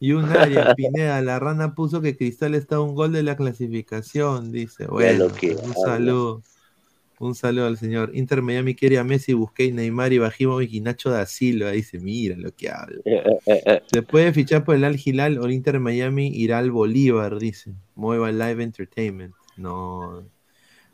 Y 0.00 0.12
un 0.12 0.24
área, 0.24 0.74
Pineda, 0.76 1.22
la 1.22 1.38
rana 1.38 1.76
puso 1.76 2.02
que 2.02 2.16
Cristal 2.16 2.56
está 2.56 2.76
a 2.76 2.80
un 2.80 2.96
gol 2.96 3.12
de 3.12 3.22
la 3.22 3.36
clasificación, 3.36 4.50
dice. 4.50 4.86
Bueno, 4.86 5.28
que 5.28 5.54
un 5.54 5.74
saludo. 5.74 6.42
Un 7.20 7.36
saludo 7.36 7.66
al 7.66 7.78
señor. 7.78 8.10
Inter 8.14 8.42
Miami 8.42 8.74
quiere 8.74 8.98
a 8.98 9.04
Messi, 9.04 9.32
Busqué, 9.32 9.70
Neymar, 9.70 10.12
Ibrahimovic 10.12 10.72
y 10.72 10.80
Nacho 10.80 11.08
da 11.08 11.24
Silva. 11.24 11.70
Dice, 11.70 12.00
mira 12.00 12.34
lo 12.36 12.52
que 12.52 12.68
habla. 12.68 13.00
Después 13.92 14.24
de 14.24 14.32
fichar 14.32 14.64
por 14.64 14.74
el 14.74 14.82
Al 14.82 15.00
Hilal 15.02 15.38
o 15.38 15.44
el 15.44 15.52
Inter 15.52 15.78
Miami 15.78 16.32
irá 16.34 16.58
al 16.58 16.72
Bolívar, 16.72 17.38
dice. 17.38 17.74
Mueva 17.94 18.32
Live 18.32 18.60
Entertainment. 18.60 19.34
No. 19.56 20.24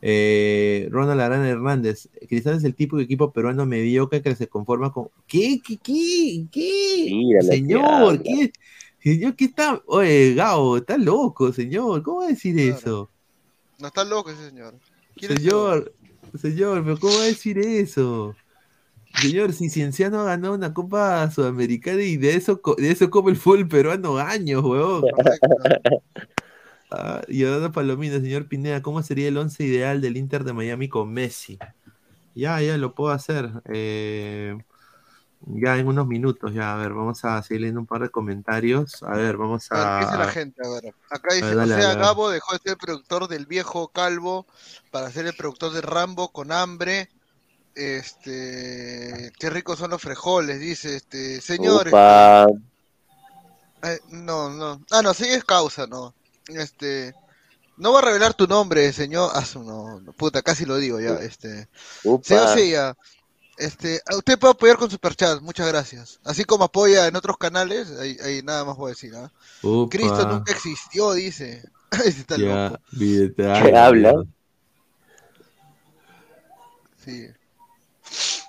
Eh, 0.00 0.88
Ronald 0.90 1.20
Arana 1.20 1.48
Hernández. 1.48 2.08
Cristal 2.28 2.56
es 2.56 2.64
el 2.64 2.74
tipo 2.74 2.96
de 2.96 3.04
equipo 3.04 3.32
peruano 3.32 3.66
mediocre 3.66 4.22
que 4.22 4.36
se 4.36 4.48
conforma 4.48 4.92
con. 4.92 5.08
¿Qué? 5.26 5.60
¿Qué? 5.64 5.78
¿Qué? 5.78 6.46
¿Qué? 6.50 7.38
Señor. 7.42 8.22
¿qué? 8.22 8.52
Señor, 9.02 9.36
¿qué 9.36 9.44
está? 9.46 9.82
Oye, 9.86 10.34
Gabo, 10.34 10.76
está 10.76 10.98
loco, 10.98 11.52
señor. 11.52 12.02
¿Cómo 12.02 12.18
va 12.18 12.26
a 12.26 12.28
decir 12.28 12.58
eso? 12.58 13.10
No 13.78 13.88
está 13.88 14.04
loco 14.04 14.30
ese 14.30 14.48
señor. 14.48 14.74
¿Quién 15.14 15.32
es 15.32 15.38
Señor, 15.38 15.94
señor, 16.40 16.84
pero 16.84 16.98
¿cómo 16.98 17.14
va 17.14 17.22
a 17.22 17.26
decir 17.26 17.58
eso? 17.58 18.34
Señor, 19.14 19.52
si 19.52 19.70
Cienciano 19.70 20.20
ha 20.20 20.24
ganado 20.24 20.54
una 20.54 20.74
Copa 20.74 21.30
Sudamericana 21.30 22.02
y 22.02 22.16
de 22.16 22.34
eso, 22.34 22.60
de 22.76 22.90
eso 22.90 23.10
come 23.10 23.30
el 23.30 23.36
fútbol 23.36 23.68
peruano 23.68 24.18
años, 24.18 24.62
huevón. 24.62 25.04
Ah, 26.90 27.22
y 27.28 27.44
ahora 27.44 27.70
Palomino, 27.70 28.16
señor 28.16 28.48
Pineda, 28.48 28.82
¿cómo 28.82 29.02
sería 29.02 29.28
el 29.28 29.36
once 29.36 29.64
ideal 29.64 30.00
del 30.00 30.16
Inter 30.16 30.44
de 30.44 30.52
Miami 30.52 30.88
con 30.88 31.12
Messi? 31.12 31.58
Ya, 32.34 32.60
ya 32.60 32.76
lo 32.76 32.94
puedo 32.94 33.12
hacer. 33.12 33.50
eh, 33.66 34.56
ya 35.40 35.76
en 35.76 35.86
unos 35.86 36.06
minutos, 36.06 36.52
ya, 36.52 36.74
a 36.74 36.76
ver, 36.76 36.92
vamos 36.92 37.24
a 37.24 37.42
seguir 37.42 37.62
leyendo 37.62 37.80
un 37.80 37.86
par 37.86 38.02
de 38.02 38.10
comentarios. 38.10 39.02
A 39.02 39.16
ver, 39.16 39.36
vamos 39.36 39.70
A 39.70 39.78
ver, 39.78 39.88
¿qué 39.98 40.04
dice 40.06 40.18
la 40.18 40.32
gente? 40.32 40.66
A 40.66 40.70
ver, 40.70 40.94
acá 41.10 41.34
dice, 41.34 41.46
ver, 41.46 41.56
dale, 41.56 41.74
o 41.74 41.76
sea, 41.76 41.88
dale. 41.88 42.00
Gabo 42.00 42.30
dejó 42.30 42.52
de 42.52 42.58
ser 42.58 42.72
el 42.72 42.78
productor 42.78 43.28
del 43.28 43.46
viejo 43.46 43.88
calvo 43.88 44.46
para 44.90 45.10
ser 45.10 45.26
el 45.26 45.34
productor 45.34 45.72
de 45.72 45.80
Rambo 45.80 46.32
con 46.32 46.50
hambre. 46.50 47.08
Este, 47.74 49.30
qué 49.38 49.50
ricos 49.50 49.78
son 49.78 49.90
los 49.90 50.02
frijoles, 50.02 50.58
dice 50.58 50.96
este, 50.96 51.40
señor. 51.40 51.86
Upa. 51.86 52.46
eh, 53.84 54.00
no, 54.08 54.50
no, 54.50 54.80
ah, 54.90 55.02
no, 55.02 55.14
sí 55.14 55.26
es 55.26 55.44
causa, 55.44 55.86
no. 55.86 56.12
Este, 56.48 57.14
no 57.76 57.92
va 57.92 58.00
a 58.00 58.02
revelar 58.02 58.34
tu 58.34 58.46
nombre, 58.46 58.92
señor. 58.92 59.30
Ah, 59.34 59.44
su- 59.44 59.62
no, 59.62 60.00
no, 60.00 60.12
puta, 60.12 60.42
casi 60.42 60.64
lo 60.64 60.76
digo 60.76 61.00
ya. 61.00 61.14
Este, 61.16 61.68
Upa. 62.04 62.24
señor 62.24 62.48
Silla, 62.48 62.94
este, 63.58 64.00
a 64.06 64.16
usted 64.16 64.38
puede 64.38 64.52
apoyar 64.52 64.76
con 64.76 64.90
superchat, 64.90 65.40
muchas 65.40 65.68
gracias. 65.68 66.20
Así 66.24 66.44
como 66.44 66.64
apoya 66.64 67.06
en 67.06 67.16
otros 67.16 67.36
canales, 67.38 67.90
ahí, 67.98 68.16
ahí 68.22 68.42
nada 68.42 68.64
más 68.64 68.76
voy 68.76 68.90
a 68.90 68.94
decir, 68.94 69.14
¿ah? 69.16 69.30
Cristo 69.90 70.26
nunca 70.26 70.52
existió, 70.52 71.12
dice. 71.12 71.62
Está 72.04 72.36
Ya, 72.36 72.70
loco. 72.70 72.82
¿Qué 73.38 73.76
habla? 73.76 74.14
Sí. 77.04 77.26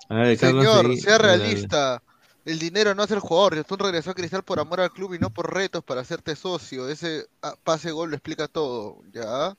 A 0.10 0.16
ver, 0.16 0.38
Carlos, 0.38 0.66
Señor, 0.66 0.98
sea 0.98 1.18
realista. 1.18 2.04
El 2.50 2.58
dinero 2.58 2.96
no 2.96 3.04
hace 3.04 3.14
el 3.14 3.20
jugador. 3.20 3.56
Yotun 3.56 3.78
regresó 3.78 4.10
a 4.10 4.16
Cristal 4.16 4.42
por 4.42 4.60
amor 4.60 4.82
al 4.82 4.90
club 4.90 5.14
y 5.14 5.20
no 5.20 5.30
por 5.30 5.54
retos 5.54 5.84
para 5.84 6.02
hacerte 6.02 6.36
socio. 6.36 6.90
Ese 6.90 7.28
ah, 7.44 7.54
pase 7.64 7.92
gol 7.92 8.10
lo 8.10 8.16
explica 8.16 8.48
todo. 8.48 9.04
¿Ya? 9.14 9.56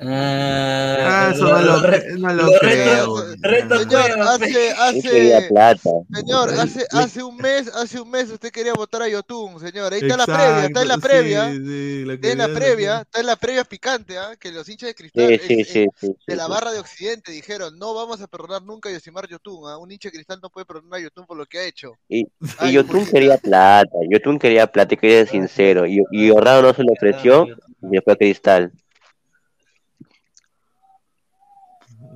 Ah, 0.00 1.30
eso 1.32 1.44
no 1.44 1.60
lo, 1.62 2.18
no 2.18 2.34
lo 2.34 2.52
creo. 2.58 3.16
Señor, 3.78 4.20
hace, 4.20 4.70
hace, 4.72 5.46
plata. 5.48 5.90
señor, 6.12 6.50
hace, 6.50 6.84
hace 6.90 7.22
un 7.22 7.36
mes, 7.36 7.68
hace 7.74 8.00
un 8.00 8.10
mes 8.10 8.28
usted 8.30 8.50
quería 8.50 8.72
votar 8.74 9.02
a 9.02 9.08
Yotun, 9.08 9.60
señor. 9.60 9.92
Ahí 9.92 10.00
está 10.02 10.16
la 10.16 10.26
previa, 10.26 10.64
está 10.64 10.82
en 10.82 10.88
la 10.88 10.98
previa. 10.98 11.50
sí, 11.52 12.04
lo 12.04 12.12
Está 12.14 12.32
en 12.32 12.38
la 12.38 12.48
previa, 12.48 13.00
está 13.02 13.20
en 13.20 13.26
la 13.26 13.36
previa 13.36 13.64
picante, 13.64 14.18
¿ah? 14.18 14.34
Que 14.38 14.50
los 14.50 14.68
hinchas 14.68 14.88
de 14.88 14.94
Cristal, 14.94 15.28
Sí, 15.28 15.32
el- 15.34 15.40
sí, 15.40 15.54
el- 15.60 15.66
sí, 15.66 15.86
sí, 16.00 16.06
de 16.08 16.14
sí, 16.26 16.36
la 16.36 16.44
sí. 16.46 16.50
barra 16.50 16.72
de 16.72 16.80
Occidente, 16.80 17.30
dijeron, 17.30 17.78
no 17.78 17.94
vamos 17.94 18.20
a 18.20 18.26
perdonar 18.26 18.62
nunca 18.62 18.88
a 18.88 18.92
Yosimar 18.92 19.28
Yotun, 19.28 19.70
¿ah? 19.70 19.78
Un 19.78 19.92
hincha 19.92 20.08
de 20.08 20.14
Cristal 20.14 20.40
no 20.42 20.50
puede 20.50 20.66
perdonar 20.66 20.98
a 20.98 21.02
Yotun 21.04 21.24
por 21.26 21.36
lo 21.36 21.46
que 21.46 21.58
ha 21.58 21.64
hecho. 21.64 21.92
Y, 22.08 22.26
Ay, 22.58 22.70
y 22.70 22.72
Yotun 22.74 23.06
quería 23.06 23.38
plata, 23.38 23.90
Yotun 24.10 24.38
quería 24.40 24.66
plata 24.66 24.94
y 24.94 24.96
quería 24.96 25.18
ser 25.18 25.28
sincero. 25.28 25.86
Y, 25.86 26.02
y 26.10 26.30
Horrado 26.30 26.62
no 26.62 26.74
se 26.74 26.82
le 26.82 26.90
ofreció 26.92 27.46
y 27.92 27.98
fue 28.00 28.12
a 28.12 28.16
Cristal. 28.16 28.72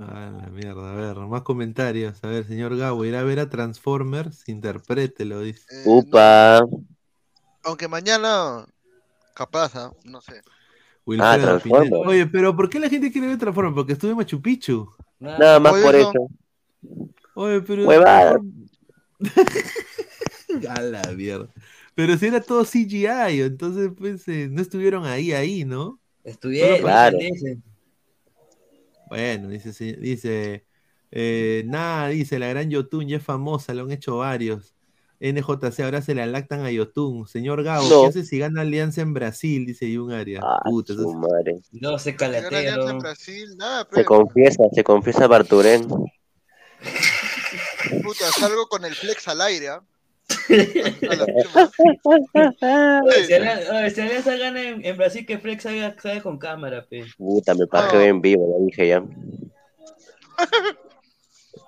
Ah, 0.01 0.31
la 0.43 0.49
mierda, 0.51 0.93
a 0.93 0.95
ver, 0.95 1.17
más 1.27 1.43
comentarios. 1.43 2.23
A 2.23 2.29
ver, 2.29 2.45
señor 2.47 2.77
Gabo, 2.77 3.05
irá 3.05 3.21
a 3.21 3.25
ver 3.25 3.41
a 3.41 3.51
Transformers, 3.51 4.49
interprételo, 4.49 5.41
dice. 5.41 5.67
Eh, 5.71 5.83
Upa. 5.87 6.61
Aunque 7.65 7.89
mañana, 7.89 8.65
capaz, 9.35 9.75
¿ah? 9.75 9.93
no 10.05 10.21
sé. 10.21 10.41
Wilfredo 11.05 11.33
Ah, 11.33 11.39
Transformers. 11.39 11.91
Pineda. 11.91 12.09
Oye, 12.09 12.27
pero 12.27 12.55
¿por 12.55 12.71
qué 12.71 12.79
la 12.79 12.89
gente 12.89 13.11
quiere 13.11 13.27
ver 13.29 13.39
Transformers? 13.39 13.75
Porque 13.75 13.95
estuve 13.95 14.13
en 14.13 14.17
Machu 14.19 14.41
Picchu. 14.41 14.89
Nada 15.19 15.59
más 15.59 15.73
Por 15.73 15.83
por 15.83 15.95
eso. 15.97 16.11
eso. 16.11 16.29
Oye, 17.35 17.61
pero. 17.63 17.87
Huevada. 17.87 18.39
A 20.69 20.81
la 20.81 21.03
mierda. 21.13 21.49
Pero 21.95 22.17
si 22.17 22.27
era 22.27 22.41
todo 22.41 22.65
CGI, 22.65 23.41
entonces 23.41 23.91
pues 23.97 24.27
eh, 24.29 24.49
no 24.49 24.63
estuvieron 24.63 25.05
ahí, 25.05 25.33
ahí, 25.33 25.65
¿no? 25.65 25.99
Estuvieron, 26.23 26.79
Claro. 26.81 27.19
dice. 27.19 27.59
Bueno, 29.09 29.49
dice, 29.49 29.73
sí, 29.73 29.93
dice, 29.93 30.65
eh, 31.11 31.63
nada, 31.67 32.09
dice, 32.09 32.39
la 32.39 32.49
gran 32.49 32.71
Yotun 32.71 33.09
ya 33.09 33.17
es 33.19 33.23
famosa, 33.23 33.75
lo 33.75 33.83
han 33.85 33.93
hecho 33.93 34.19
varios. 34.19 34.75
NJC, 35.21 35.81
ahora 35.81 36.01
se 36.01 36.15
la 36.15 36.27
lactan 36.27 36.65
a 36.65 36.71
Yotun. 36.71 37.27
Señor 37.27 37.65
Gabo, 37.65 37.89
No. 37.89 38.03
¿qué 38.03 38.09
hace 38.09 38.25
si 38.25 38.39
gana 38.39 38.61
Alianza 38.61 39.01
en 39.01 39.15
Brasil? 39.15 39.67
Dice 39.67 39.99
un 39.99 40.13
área. 40.13 40.41
Ah, 40.43 40.61
Puta, 40.65 40.95
su 40.95 41.13
madre. 41.13 41.57
No 41.73 41.99
se 41.99 42.15
nada, 43.57 43.89
Se 43.93 44.05
confiesa, 44.05 44.63
se 44.73 44.85
confiesa 44.85 45.27
Barturén. 45.27 45.89
puta, 48.03 48.31
salgo 48.39 48.69
con 48.69 48.85
el 48.85 48.95
flex 48.95 49.27
al 49.27 49.41
aire, 49.41 49.71
¿ah? 49.71 49.75
A 49.77 49.98
la 50.49 51.27
si 53.91 54.01
Alianza 54.01 54.37
gana 54.37 54.63
en, 54.63 54.85
en 54.85 54.97
Brasil, 54.97 55.27
que 55.27 55.39
Flex 55.39 55.63
salga, 55.63 55.97
salga 56.01 56.23
con 56.23 56.39
cámara, 56.39 56.87
pe. 56.89 57.05
Puta, 57.17 57.55
me 57.55 57.67
pasé 57.67 57.97
No. 57.97 58.03
en 58.03 58.21
vivo, 58.21 58.59
ya 58.59 58.65
dije 58.65 58.89
ya. 58.89 59.05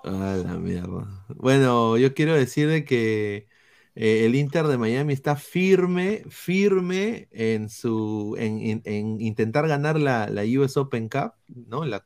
Ah, 0.03 0.37
la 0.43 0.53
mierda. 0.57 1.07
Bueno, 1.29 1.97
yo 1.97 2.13
quiero 2.13 2.33
decir 2.33 2.67
de 2.69 2.85
que 2.85 3.47
eh, 3.95 4.25
el 4.25 4.35
Inter 4.35 4.67
de 4.67 4.77
Miami 4.77 5.13
está 5.13 5.35
firme, 5.35 6.23
firme 6.29 7.27
en 7.31 7.69
su 7.69 8.35
en, 8.39 8.59
en- 8.59 8.81
en 8.85 9.21
intentar 9.21 9.67
ganar 9.67 9.99
la, 9.99 10.27
la 10.29 10.43
US 10.43 10.77
Open 10.79 11.09
Cup, 11.09 11.33
¿no? 11.47 11.85
La 11.85 12.03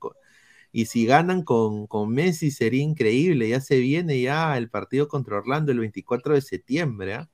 y 0.75 0.87
si 0.87 1.05
ganan 1.05 1.43
con, 1.43 1.87
con 1.87 2.09
Messi 2.09 2.51
sería 2.51 2.83
increíble. 2.83 3.47
Ya 3.47 3.61
se 3.61 3.77
viene 3.77 4.19
ya 4.19 4.57
el 4.57 4.69
partido 4.69 5.07
contra 5.07 5.37
Orlando 5.37 5.71
el 5.71 5.79
24 5.79 6.33
de 6.33 6.41
septiembre, 6.41 7.13
¿ah? 7.13 7.29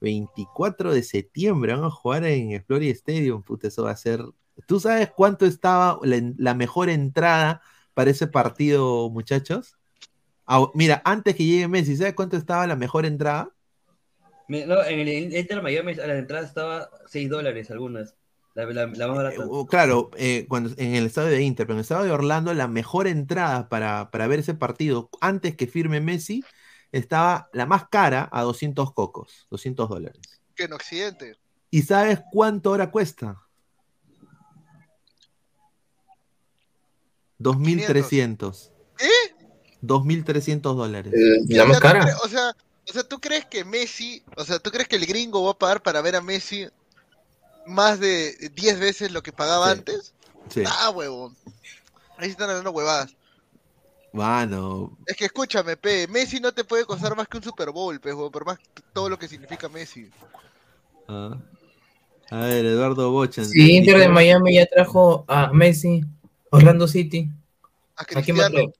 24 0.00 0.94
de 0.94 1.02
septiembre 1.02 1.72
van 1.74 1.82
a 1.82 1.90
jugar 1.90 2.24
en 2.24 2.62
Florida 2.64 2.92
Stadium, 2.92 3.42
puta, 3.42 3.66
eso 3.66 3.82
va 3.82 3.90
a 3.90 3.96
ser. 3.96 4.20
¿Tú 4.68 4.78
sabes 4.78 5.10
cuánto 5.10 5.46
estaba 5.46 5.98
la, 6.04 6.54
mejor 6.54 6.88
entrada 6.88 7.60
para 7.92 8.12
ese 8.12 8.28
partido, 8.28 9.10
muchachos? 9.10 9.76
Mira, 10.74 11.02
antes 11.04 11.34
que 11.34 11.44
llegue 11.44 11.66
Messi, 11.66 11.96
¿sabes 11.96 12.14
cuánto 12.14 12.36
estaba 12.36 12.68
la 12.68 12.76
mejor 12.76 13.04
entrada? 13.04 13.50
No, 14.46 14.84
en 14.84 15.00
el 15.00 15.34
Inter 15.34 15.60
Miami 15.60 15.94
a 15.94 16.06
la 16.06 16.18
entrada 16.18 16.46
estaba 16.46 16.88
6 17.06 17.30
dólares 17.30 17.68
algunas. 17.72 18.14
La, 18.56 18.64
la, 18.64 18.86
la 18.86 19.06
más 19.06 19.16
barata. 19.18 19.46
Uh, 19.46 19.66
Claro, 19.66 20.10
eh, 20.16 20.46
cuando, 20.48 20.70
en 20.78 20.94
el 20.94 21.04
estado 21.04 21.26
de 21.26 21.42
Inter, 21.42 21.66
pero 21.66 21.74
en 21.74 21.80
el 21.80 21.82
estado 21.82 22.04
de 22.04 22.10
Orlando, 22.10 22.54
la 22.54 22.68
mejor 22.68 23.06
entrada 23.06 23.68
para, 23.68 24.10
para 24.10 24.26
ver 24.28 24.38
ese 24.40 24.54
partido 24.54 25.10
antes 25.20 25.54
que 25.54 25.66
firme 25.66 26.00
Messi 26.00 26.42
estaba 26.90 27.50
la 27.52 27.66
más 27.66 27.86
cara 27.90 28.30
a 28.32 28.42
200 28.42 28.94
cocos, 28.94 29.46
200 29.50 29.90
dólares. 29.90 30.22
Que 30.54 30.64
en 30.64 30.72
Occidente. 30.72 31.36
¿Y 31.70 31.82
sabes 31.82 32.22
cuánto 32.32 32.70
ahora 32.70 32.90
cuesta? 32.90 33.42
2.300. 37.38 38.72
¿Qué? 38.96 39.06
2.300 39.82 40.60
dólares. 40.62 41.12
¿La 41.48 41.64
O 41.64 41.66
más 41.66 41.78
sea, 41.78 41.92
¿tú 41.92 41.98
cara? 41.98 42.16
O 42.24 42.28
sea, 42.28 42.56
o 42.88 42.92
sea, 42.94 43.02
¿tú 43.02 43.20
crees 43.20 43.44
que 43.44 43.66
Messi, 43.66 44.22
o 44.34 44.44
sea, 44.44 44.58
¿tú 44.58 44.70
crees 44.70 44.88
que 44.88 44.96
el 44.96 45.04
gringo 45.04 45.44
va 45.44 45.50
a 45.50 45.58
pagar 45.58 45.82
para 45.82 46.00
ver 46.00 46.16
a 46.16 46.22
Messi 46.22 46.66
más 47.66 48.00
de 48.00 48.50
10 48.54 48.78
veces 48.80 49.10
lo 49.12 49.22
que 49.22 49.32
pagaba 49.32 49.66
Sí. 49.66 49.72
antes? 49.78 50.14
Sí. 50.48 50.62
Ah, 50.66 50.90
huevón. 50.90 51.36
Ahí 52.18 52.30
están 52.30 52.48
hablando 52.48 52.70
huevadas. 52.70 53.14
Mano, 54.12 54.96
Es 55.04 55.14
que 55.16 55.26
escúchame, 55.26 55.76
pe, 55.76 56.06
Messi 56.08 56.40
no 56.40 56.52
te 56.52 56.64
puede 56.64 56.86
costar 56.86 57.14
más 57.14 57.28
que 57.28 57.36
un 57.36 57.42
Super 57.42 57.70
Bowl, 57.70 58.00
pe, 58.00 58.14
huevón, 58.14 58.30
por 58.32 58.46
más 58.46 58.58
todo 58.94 59.10
lo 59.10 59.18
que 59.18 59.28
significa 59.28 59.68
Messi. 59.68 60.10
ah. 61.08 61.36
a 62.30 62.38
ver, 62.38 62.64
Eduardo 62.64 63.10
Bochan. 63.10 63.44
Sí, 63.44 63.76
Inter 63.76 63.98
de 63.98 64.08
Miami 64.08 64.54
ya 64.54 64.64
trajo 64.66 65.24
a 65.28 65.52
Messi, 65.52 66.02
Orlando 66.50 66.88
City. 66.88 67.28
A 67.96 68.02
¿A 68.02 68.04
quién 68.06 68.16
más 68.18 68.24
Cristiano. 68.24 68.54
trajo? 68.54 68.72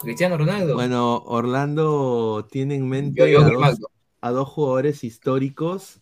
Cristiano 0.00 0.36
Ronaldo. 0.38 0.74
Bueno, 0.74 1.16
Orlando 1.24 2.46
tiene 2.50 2.74
en 2.74 2.88
mente 2.88 3.30
Yo 3.32 3.40
a, 3.40 3.50
dos, 3.50 3.78
a 4.20 4.30
dos 4.30 4.48
jugadores 4.48 5.04
históricos. 5.04 6.00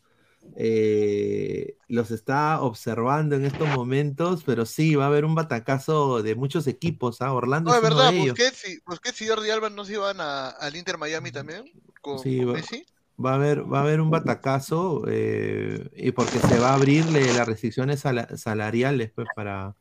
Eh, 0.57 1.77
los 1.89 2.11
está 2.11 2.61
observando 2.63 3.37
en 3.37 3.45
estos 3.45 3.69
momentos, 3.69 4.43
pero 4.45 4.67
sí, 4.67 4.95
va 4.95 5.05
a 5.05 5.09
haber 5.09 5.25
un 5.25 5.35
batacazo 5.35 6.23
de 6.23 6.35
muchos 6.35 6.67
equipos. 6.67 7.21
¿ah? 7.23 7.33
Orlando 7.33 7.71
No, 7.71 7.77
es 7.77 7.83
es 7.83 7.89
uno 7.91 7.97
verdad, 7.97 8.11
de 8.13 8.17
ellos. 8.23 8.37
Busquets 8.39 8.69
y, 8.69 8.79
Busquets 8.87 9.23
y 9.23 9.29
Jordi 9.29 9.51
Alba 9.51 9.71
no 9.71 9.85
se 9.85 9.95
iban 9.95 10.21
a- 10.21 10.49
al 10.49 10.77
Inter 10.77 10.99
Miami 10.99 11.31
también 11.33 11.65
con, 12.01 12.19
Sí, 12.23 12.39
con 12.39 12.49
va, 12.49 12.53
Messi. 12.55 12.85
va 13.25 13.33
a 13.33 13.35
haber, 13.35 13.73
va 13.73 13.79
a 13.81 13.83
haber 13.83 14.01
un 14.01 14.11
batacazo 14.11 15.03
eh, 15.09 15.89
y 15.97 16.13
porque 16.13 16.39
se 16.39 16.59
va 16.59 16.71
a 16.71 16.75
abrirle 16.75 17.21
las 17.35 17.47
restricciones 17.47 18.01
sala- 18.01 18.37
salariales 18.37 19.11
pues, 19.15 19.27
para, 19.35 19.75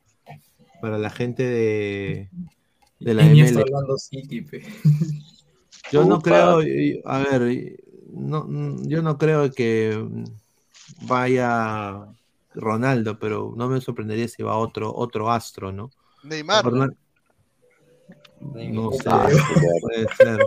para 0.80 0.98
la 0.98 1.10
gente 1.10 1.42
de, 1.44 2.30
de 3.00 3.14
la 3.14 3.26
ML. 3.26 3.62
Orlando 3.62 3.96
City, 3.98 4.42
pe. 4.42 4.62
Yo 5.90 6.04
no 6.04 6.20
creo, 6.20 6.60
a 7.04 7.18
ver, 7.20 7.78
no, 8.12 8.44
mm, 8.44 8.88
yo 8.88 9.02
no 9.02 9.16
creo 9.18 9.50
que 9.52 9.96
mm, 9.98 10.24
vaya 11.02 12.06
Ronaldo, 12.54 13.18
pero 13.18 13.52
no 13.56 13.68
me 13.68 13.80
sorprendería 13.80 14.28
si 14.28 14.42
va 14.42 14.56
otro, 14.56 14.94
otro 14.94 15.30
astro, 15.30 15.72
¿no? 15.72 15.90
Neymar. 16.24 16.64
No 18.40 18.90
sé, 18.92 19.08
puede 19.80 20.06
ser. 20.16 20.38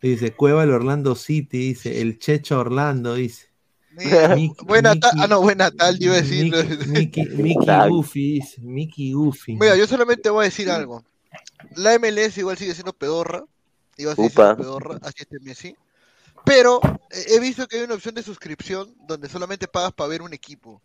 Dice, 0.00 0.32
Cueva 0.34 0.64
el 0.64 0.70
Orlando 0.70 1.14
City, 1.14 1.58
dice, 1.68 2.00
el 2.00 2.18
Checho 2.18 2.60
Orlando, 2.60 3.14
dice. 3.14 3.48
Mickey- 3.96 4.54
Buena 4.66 4.94
tal, 4.94 5.12
Mickey- 5.12 5.20
ah 5.22 5.26
no, 5.28 5.40
buena 5.40 5.70
tal, 5.70 5.98
yo 5.98 6.06
iba 6.06 6.14
a 6.16 6.22
decir. 6.22 6.52
Mickey, 6.88 7.26
Mickey. 7.26 7.66
Goofy, 7.88 8.32
dice, 8.34 8.60
Mickey 8.60 9.12
Goofy. 9.12 9.56
Mira, 9.56 9.76
yo 9.76 9.86
solamente 9.86 10.30
voy 10.30 10.42
a 10.42 10.44
decir 10.48 10.70
algo. 10.70 11.04
La 11.76 11.98
MLS 11.98 12.36
igual 12.38 12.58
sigue 12.58 12.74
siendo 12.74 12.92
pedorra. 12.92 13.44
Iba 13.96 14.12
a 14.12 14.16
seguir 14.16 14.32
pedorra, 14.32 14.98
así 15.02 15.14
este 15.22 15.38
Messi. 15.40 15.76
Pero 16.44 16.80
eh, 17.10 17.24
he 17.30 17.40
visto 17.40 17.66
que 17.66 17.78
hay 17.78 17.84
una 17.84 17.94
opción 17.94 18.14
de 18.14 18.22
suscripción 18.22 18.94
donde 19.06 19.28
solamente 19.28 19.66
pagas 19.68 19.92
para 19.92 20.08
ver 20.08 20.22
un 20.22 20.32
equipo. 20.34 20.80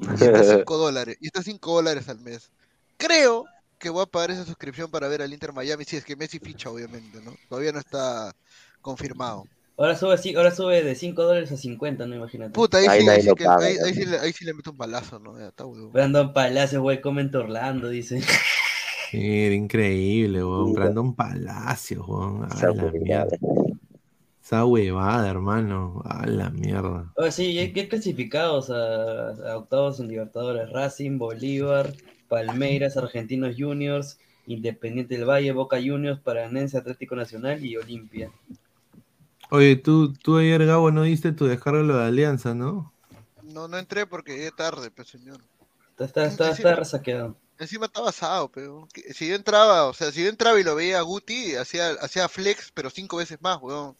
Y 0.00 0.24
está 0.24 0.42
5 0.64 0.76
dólares. 0.76 1.16
Y 1.20 1.26
está 1.26 1.42
5 1.42 1.74
dólares 1.74 2.08
al 2.08 2.20
mes. 2.20 2.50
Creo 2.96 3.44
que 3.78 3.90
voy 3.90 4.02
a 4.02 4.06
pagar 4.06 4.30
esa 4.30 4.44
suscripción 4.44 4.90
para 4.90 5.08
ver 5.08 5.22
al 5.22 5.32
Inter 5.32 5.52
Miami. 5.52 5.84
Si 5.84 5.96
es 5.96 6.04
que 6.04 6.16
Messi 6.16 6.38
ficha, 6.38 6.70
obviamente, 6.70 7.20
¿no? 7.22 7.34
Todavía 7.48 7.72
no 7.72 7.78
está 7.78 8.34
confirmado. 8.80 9.44
Ahora 9.78 9.94
sube, 9.94 10.16
sí, 10.16 10.34
ahora 10.34 10.50
sube 10.54 10.82
de 10.82 10.94
5 10.94 11.22
dólares 11.22 11.52
a 11.52 11.56
50, 11.58 12.06
¿no? 12.06 12.14
Imagínate. 12.16 12.52
Puta, 12.52 12.78
ahí, 12.78 12.86
Ahí 12.86 13.02
sí, 13.02 13.08
ahí 13.10 13.22
sí 13.22 13.30
que- 13.36 13.44
paga, 13.44 13.66
ahí- 13.66 13.92
sí 13.94 14.06
le, 14.06 14.18
ahí 14.18 14.32
sí 14.32 14.44
le 14.46 14.54
meto 14.54 14.70
un 14.70 14.78
balazo, 14.78 15.18
¿no? 15.18 15.38
Ya 15.38 15.48
está, 15.48 15.66
huevón. 15.66 15.92
Brandon 15.92 16.32
Palacios, 16.32 16.80
güey, 16.80 17.02
comenta 17.02 17.38
Orlando, 17.40 17.90
dice. 17.90 18.22
Era 19.12 19.54
increíble, 19.54 20.42
weón. 20.42 20.72
Brandon 20.72 21.14
Palacios, 21.14 22.08
weón. 22.08 22.48
Esa 24.46 24.64
huevada. 24.64 25.28
hermano. 25.28 26.02
A 26.04 26.24
la 26.24 26.50
mierda. 26.50 27.12
Sí, 27.32 27.52
ya 27.54 27.62
hay 27.62 27.72
clasificados 27.88 28.70
a, 28.70 29.30
a 29.30 29.56
octavos 29.56 29.98
en 29.98 30.06
Libertadores. 30.06 30.70
Racing, 30.70 31.18
Bolívar, 31.18 31.92
Palmeiras, 32.28 32.96
Argentinos 32.96 33.56
Juniors, 33.58 34.20
Independiente 34.46 35.16
del 35.16 35.28
Valle, 35.28 35.50
Boca 35.50 35.78
Juniors, 35.78 36.20
Paranense, 36.20 36.78
Atlético 36.78 37.16
Nacional 37.16 37.64
y 37.64 37.76
Olimpia. 37.76 38.30
Oye, 39.50 39.74
tú, 39.74 40.12
tú 40.12 40.36
ayer, 40.38 40.64
Gabo, 40.64 40.92
no 40.92 41.02
diste 41.02 41.32
tu 41.32 41.46
descargo 41.46 41.82
de 41.82 42.04
Alianza, 42.04 42.54
¿no? 42.54 42.92
No, 43.42 43.66
no 43.66 43.78
entré 43.78 44.06
porque 44.06 44.36
llegué 44.36 44.52
tarde, 44.52 44.92
pues, 44.92 45.08
señor. 45.08 45.40
Está, 45.90 46.04
está, 46.04 46.26
está, 46.26 46.48
Encima- 46.50 46.70
está 46.70 46.76
resaqueado. 46.76 47.36
Encima 47.58 47.86
estaba 47.86 48.10
asado, 48.10 48.48
pero 48.52 48.86
si 49.12 49.28
yo 49.28 49.34
entraba, 49.34 49.86
o 49.86 49.92
sea, 49.94 50.12
si 50.12 50.22
yo 50.22 50.28
entraba 50.28 50.60
y 50.60 50.62
lo 50.62 50.76
veía 50.76 50.98
a 50.98 51.02
Guti, 51.02 51.56
hacía, 51.56 51.92
hacía 52.00 52.28
flex, 52.28 52.70
pero 52.72 52.90
cinco 52.90 53.16
veces 53.16 53.38
más, 53.40 53.58
weón. 53.60 53.96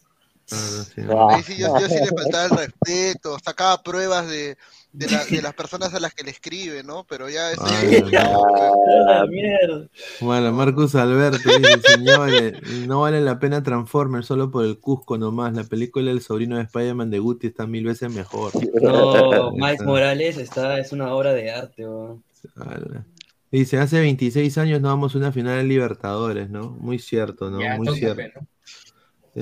Claro, 0.47 0.83
sí. 0.83 1.01
Ah. 1.09 1.27
Ahí 1.35 1.43
sí 1.43 1.57
yo, 1.57 1.79
yo 1.79 1.87
sí 1.87 1.95
le 1.95 2.07
faltaba 2.07 2.45
el 2.45 2.51
respeto, 2.67 3.37
sacaba 3.43 3.83
pruebas 3.83 4.27
de, 4.29 4.57
de, 4.93 5.09
la- 5.09 5.25
de 5.25 5.41
las 5.41 5.53
personas 5.53 5.93
a 5.93 5.99
las 5.99 6.13
que 6.13 6.23
le 6.23 6.31
escribe, 6.31 6.83
¿no? 6.83 7.05
Pero 7.09 7.27
ya 7.29 7.51
eso 7.51 7.61
Ah, 7.65 7.81
ya- 7.83 8.09
ya. 8.09 8.23
¡A 8.23 9.19
la 9.19 9.25
mierda! 9.27 9.87
Bueno, 10.21 10.51
Marcus 10.53 10.95
Alberto 10.95 11.37
dice, 11.49 11.81
"Sí, 11.85 12.85
no 12.87 13.01
vale, 13.01 13.21
la 13.21 13.39
pena 13.39 13.61
Transformers 13.61 14.25
solo 14.25 14.49
por 14.49 14.63
el 14.65 14.79
Cusco 14.79 15.17
nomás. 15.17 15.53
La 15.53 15.63
película 15.65 16.09
del 16.09 16.21
sobrino 16.21 16.55
de 16.57 16.63
Spider-Man 16.63 17.09
de 17.11 17.19
Guti 17.19 17.47
está 17.47 17.67
mil 17.67 17.85
veces 17.85 18.11
mejor. 18.13 18.51
No, 18.81 19.51
Miles 19.51 19.81
Morales 19.83 20.37
está, 20.37 20.79
es 20.79 20.91
una 20.93 21.13
obra 21.13 21.33
de 21.33 21.51
arte, 21.51 21.85
weón. 21.85 22.23
ala. 22.55 23.05
Dice, 23.51 23.77
hace 23.79 23.99
26 24.01 24.57
años 24.57 24.81
no 24.81 24.89
vamos 24.89 25.15
a 25.15 25.17
una 25.17 25.31
final 25.31 25.57
de 25.57 25.63
Libertadores, 25.63 26.49
¿no? 26.49 26.71
Muy 26.71 26.99
cierto, 26.99 27.49
¿no? 27.49 27.61
Ya 27.61 27.75
Muy 27.77 27.87
cierto. 27.95 28.39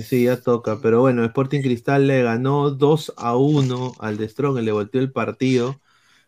Sí, 0.01 0.25
ya 0.25 0.41
toca, 0.41 0.79
pero 0.81 1.01
bueno, 1.01 1.23
Sporting 1.23 1.61
Cristal 1.61 2.07
le 2.07 2.21
ganó 2.23 2.71
2 2.71 3.13
a 3.15 3.37
1 3.37 3.93
al 3.99 4.17
de 4.17 4.27
Strong, 4.27 4.59
le 4.59 4.71
volteó 4.71 4.99
el 4.99 5.11
partido, 5.11 5.79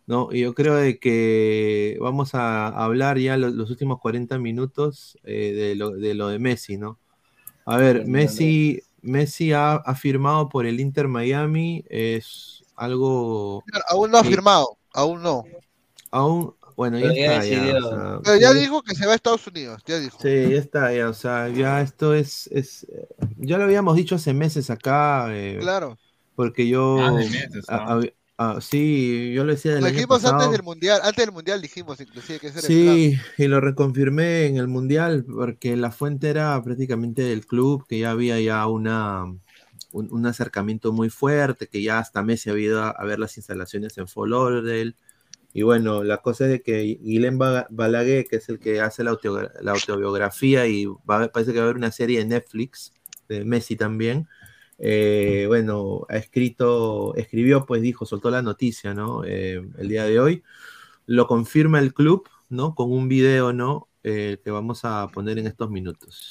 ¿no? 0.06 0.30
Y 0.32 0.42
yo 0.42 0.54
creo 0.54 0.76
de 0.76 1.00
que 1.00 1.98
vamos 2.00 2.34
a 2.34 2.68
hablar 2.68 3.18
ya 3.18 3.36
los, 3.36 3.54
los 3.54 3.70
últimos 3.70 4.00
40 4.00 4.40
minutos 4.40 5.18
eh, 5.24 5.52
de, 5.54 5.76
lo, 5.76 5.92
de 5.92 6.14
lo 6.14 6.30
de 6.30 6.40
Messi, 6.40 6.78
¿no? 6.78 6.98
A 7.66 7.76
ver, 7.78 8.04
Sí, 8.06 8.10
Messi, 8.10 8.84
Messi 9.02 9.52
ha, 9.52 9.74
ha 9.74 9.96
firmado 9.96 10.48
por 10.48 10.66
el 10.66 10.80
Inter 10.80 11.10
Miami, 11.10 11.84
es 11.90 12.64
algo 12.78 13.64
aún 13.90 14.12
no 14.12 14.20
ha 14.20 14.24
firmado, 14.24 14.78
aún 14.94 15.22
no. 15.22 15.44
aún, 16.12 16.56
bueno, 16.78 17.00
ya 17.00 17.08
Pero 17.08 17.14
ya 17.14 17.28
está, 17.28 17.46
ya, 17.46 17.74
decidió. 17.74 17.76
o 17.76 17.82
sea, 17.82 18.22
Pero 18.22 18.38
ya 18.38 18.54
sí, 18.54 18.62
dijo 18.62 18.82
que 18.84 18.96
se 18.96 19.06
va 19.06 19.14
a 19.14 19.16
Estados 19.16 19.48
Unidos, 19.48 19.82
ya 19.86 20.00
dijo. 20.00 20.20
Sí, 20.20 20.28
ya 20.52 20.58
está, 20.60 20.92
ya, 20.94 21.10
o 21.10 21.14
sea, 21.14 21.48
ya 21.50 21.82
esto 21.82 22.16
es, 22.16 22.48
es 22.48 22.88
ya 23.38 23.58
lo 23.60 23.66
habíamos 23.66 23.96
dicho 23.96 24.16
hace 24.16 24.34
meses 24.34 24.70
acá, 24.72 25.28
eh, 25.36 25.70
Claro. 25.70 26.00
porque 26.36 26.68
yo, 26.68 26.88
Ah, 26.96 27.12
de 27.14 27.30
meses, 27.30 27.70
a- 27.70 27.76
¿no? 27.76 27.96
a- 27.98 28.04
a- 28.58 28.62
sí, 28.62 29.34
yo 29.34 29.46
lo 29.46 29.54
decía 29.54 29.76
del 29.76 29.84
Lo 29.84 29.88
año 29.88 30.04
dijimos 30.04 30.24
antes 30.26 30.50
del 30.52 30.62
mundial, 30.62 31.00
antes 31.04 31.26
del 31.26 31.34
mundial 31.34 31.62
dijimos 31.62 32.00
inclusive 32.00 32.40
que 32.40 32.48
ese 32.48 32.60
era 32.60 32.68
el 32.68 32.76
plan. 32.76 33.02
sí, 33.02 33.16
y 33.38 33.48
lo 33.48 33.62
reconfirmé 33.62 34.46
en 34.48 34.58
el 34.58 34.68
mundial, 34.68 35.26
porque 35.26 35.76
la 35.76 35.92
fuente 35.92 36.30
era 36.30 36.62
prácticamente 36.64 37.22
del 37.24 37.46
club, 37.46 37.86
que 37.88 38.00
ya 38.00 38.12
había 38.12 38.40
ya 38.40 38.66
una, 38.68 39.24
un, 39.92 40.12
un 40.12 40.26
acercamiento 40.26 40.92
muy 40.94 41.10
fuerte, 41.10 41.68
que 41.68 41.82
ya 41.84 42.00
hasta 42.00 42.24
Messi 42.24 42.50
había 42.50 42.66
ido 42.66 42.84
a, 42.84 42.90
a 42.92 43.06
ver 43.06 43.20
las 43.20 43.38
instalaciones 43.38 43.98
en 43.98 44.08
Fort 44.08 44.30
Lauderdale, 44.32 44.96
y 45.54 45.64
bueno, 45.64 46.04
la 46.04 46.18
cosa 46.18 46.46
es 46.46 46.52
de 46.52 46.62
que 46.62 47.00
Guilhem 47.02 47.38
Ba- 47.38 47.68
Balaguer, 47.70 48.26
que 48.26 48.38
es 48.38 48.50
el 48.50 48.60
que 48.60 48.82
hace 48.82 49.04
la, 49.04 49.12
autobiografía, 49.12 50.68
y 50.68 50.86
va 50.86 51.28
parece 51.32 51.52
que 51.52 51.60
va 51.60 51.66
a 51.66 51.68
haber 51.68 51.78
una 51.78 51.92
serie 51.92 52.20
de 52.20 52.26
Netflix, 52.26 52.94
de 53.28 53.44
Messi 53.44 53.76
también, 53.76 54.28
eh, 54.80 55.46
bueno, 55.48 56.06
ha 56.10 56.18
escrito, 56.18 57.16
escribió, 57.16 57.66
pues 57.66 57.82
dijo, 57.82 58.06
soltó 58.06 58.30
la 58.30 58.42
noticia, 58.42 58.94
¿no? 58.94 59.24
Eh, 59.26 59.68
el 59.78 59.88
día 59.88 60.06
de 60.06 60.20
hoy. 60.20 60.44
Lo 61.06 61.26
confirma 61.28 61.80
el 61.80 61.94
club, 61.94 62.28
¿no? 62.50 62.76
Con 62.76 62.92
un 62.92 63.08
video, 63.08 63.54
¿no? 63.54 63.88
Eh, 64.04 64.40
que 64.44 64.52
vamos 64.52 64.86
a 64.86 65.08
poner 65.08 65.40
en 65.40 65.48
estos 65.48 65.70
minutos. 65.70 66.30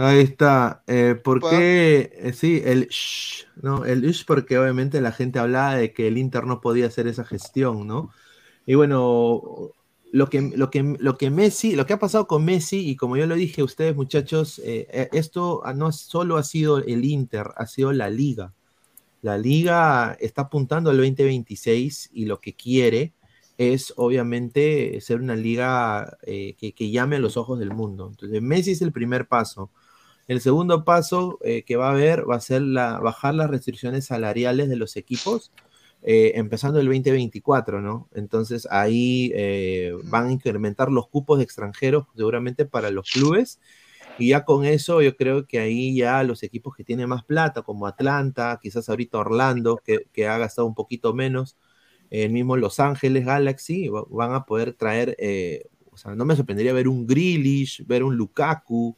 Ahí 0.00 0.20
está. 0.20 0.84
Eh, 0.86 1.16
¿Por 1.22 1.44
qué? 1.44 2.12
Eh, 2.14 2.32
sí, 2.32 2.62
el 2.64 2.86
shh, 2.88 3.46
¿no? 3.56 3.84
El 3.84 4.02
shh 4.02 4.24
porque 4.26 4.56
obviamente 4.56 5.00
la 5.00 5.10
gente 5.12 5.40
hablaba 5.40 5.74
de 5.74 5.92
que 5.92 6.06
el 6.06 6.18
Inter 6.18 6.44
no 6.46 6.60
podía 6.60 6.86
hacer 6.86 7.08
esa 7.08 7.24
gestión, 7.24 7.86
¿no? 7.88 8.10
Y 8.66 8.74
bueno, 8.76 9.72
lo 10.12 10.28
que, 10.30 10.40
lo 10.42 10.70
que, 10.70 10.82
lo 11.00 11.18
que 11.18 11.30
Messi, 11.30 11.74
lo 11.76 11.86
que 11.86 11.94
ha 11.94 11.98
pasado 11.98 12.28
con 12.28 12.44
Messi, 12.44 12.88
y 12.88 12.96
como 12.96 13.16
yo 13.16 13.26
lo 13.26 13.34
dije 13.34 13.62
a 13.62 13.64
ustedes, 13.64 13.96
muchachos, 13.96 14.60
eh, 14.60 14.86
eh, 14.92 15.08
esto 15.12 15.62
no 15.74 15.92
solo 15.92 16.36
ha 16.36 16.44
sido 16.44 16.78
el 16.78 17.04
Inter, 17.04 17.48
ha 17.56 17.66
sido 17.66 17.92
la 17.92 18.08
liga. 18.10 18.54
La 19.22 19.38
liga 19.38 20.16
está 20.20 20.42
apuntando 20.42 20.90
al 20.90 20.98
2026 20.98 22.10
y 22.12 22.26
lo 22.26 22.40
que 22.40 22.54
quiere 22.54 23.14
es 23.58 23.92
obviamente 23.96 25.00
ser 25.00 25.20
una 25.20 25.36
liga 25.36 26.18
eh, 26.22 26.54
que, 26.58 26.72
que 26.72 26.90
llame 26.90 27.16
a 27.16 27.18
los 27.20 27.36
ojos 27.36 27.58
del 27.58 27.72
mundo. 27.72 28.08
Entonces, 28.10 28.40
Messi 28.42 28.72
es 28.72 28.82
el 28.82 28.92
primer 28.92 29.26
paso. 29.28 29.70
El 30.28 30.42
segundo 30.42 30.84
paso 30.84 31.38
eh, 31.42 31.64
que 31.64 31.76
va 31.76 31.88
a 31.88 31.92
haber 31.92 32.28
va 32.30 32.36
a 32.36 32.40
ser 32.40 32.62
bajar 32.62 33.34
las 33.34 33.48
restricciones 33.48 34.04
salariales 34.06 34.68
de 34.68 34.76
los 34.76 34.96
equipos, 34.96 35.52
eh, 36.02 36.32
empezando 36.34 36.78
el 36.80 36.86
2024, 36.86 37.80
¿no? 37.80 38.08
Entonces 38.14 38.68
ahí 38.70 39.32
eh, 39.34 39.94
van 40.04 40.26
a 40.28 40.32
incrementar 40.32 40.90
los 40.92 41.08
cupos 41.08 41.38
de 41.38 41.44
extranjeros 41.44 42.04
seguramente 42.14 42.66
para 42.66 42.90
los 42.90 43.10
clubes. 43.10 43.58
Y 44.18 44.28
ya 44.30 44.44
con 44.44 44.66
eso 44.66 45.00
yo 45.00 45.16
creo 45.16 45.46
que 45.46 45.60
ahí 45.60 45.96
ya 45.96 46.22
los 46.24 46.42
equipos 46.42 46.76
que 46.76 46.84
tienen 46.84 47.08
más 47.08 47.24
plata, 47.24 47.62
como 47.62 47.86
Atlanta, 47.86 48.58
quizás 48.62 48.88
ahorita 48.90 49.18
Orlando, 49.18 49.80
que, 49.82 50.28
ha 50.28 50.38
gastado 50.38 50.66
un 50.68 50.74
poquito 50.74 51.14
menos, 51.14 51.56
el 52.10 52.32
mismo 52.32 52.56
Los 52.56 52.80
Ángeles 52.80 53.24
Galaxy, 53.24 53.88
va- 53.88 54.04
van 54.10 54.34
a 54.34 54.44
poder 54.44 54.74
traer, 54.74 55.16
o 55.90 55.96
sea, 55.96 56.14
no 56.14 56.24
me 56.24 56.36
sorprendería 56.36 56.72
ver 56.72 56.88
un 56.88 57.06
Grealish, 57.06 57.86
ver 57.86 58.02
un 58.02 58.16
Lukaku, 58.16 58.96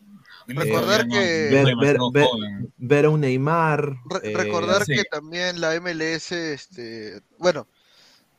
Recordar 0.55 1.09
que- 1.09 1.19
ver, 1.19 1.51
ver, 1.51 1.67
demasiado 1.67 2.11
ver- 2.13 2.25
joven. 2.27 2.73
ver 2.79 3.05
a 3.05 3.11
un 3.11 3.21
Neymar. 3.21 3.97
Re- 4.09 4.33
eh, 4.33 4.37
recordar 4.37 4.85
sí. 4.85 4.95
que 4.95 5.05
también 5.05 5.61
la 5.61 5.75
MLS, 5.75 6.33
este, 6.53 7.21
bueno, 7.39 7.67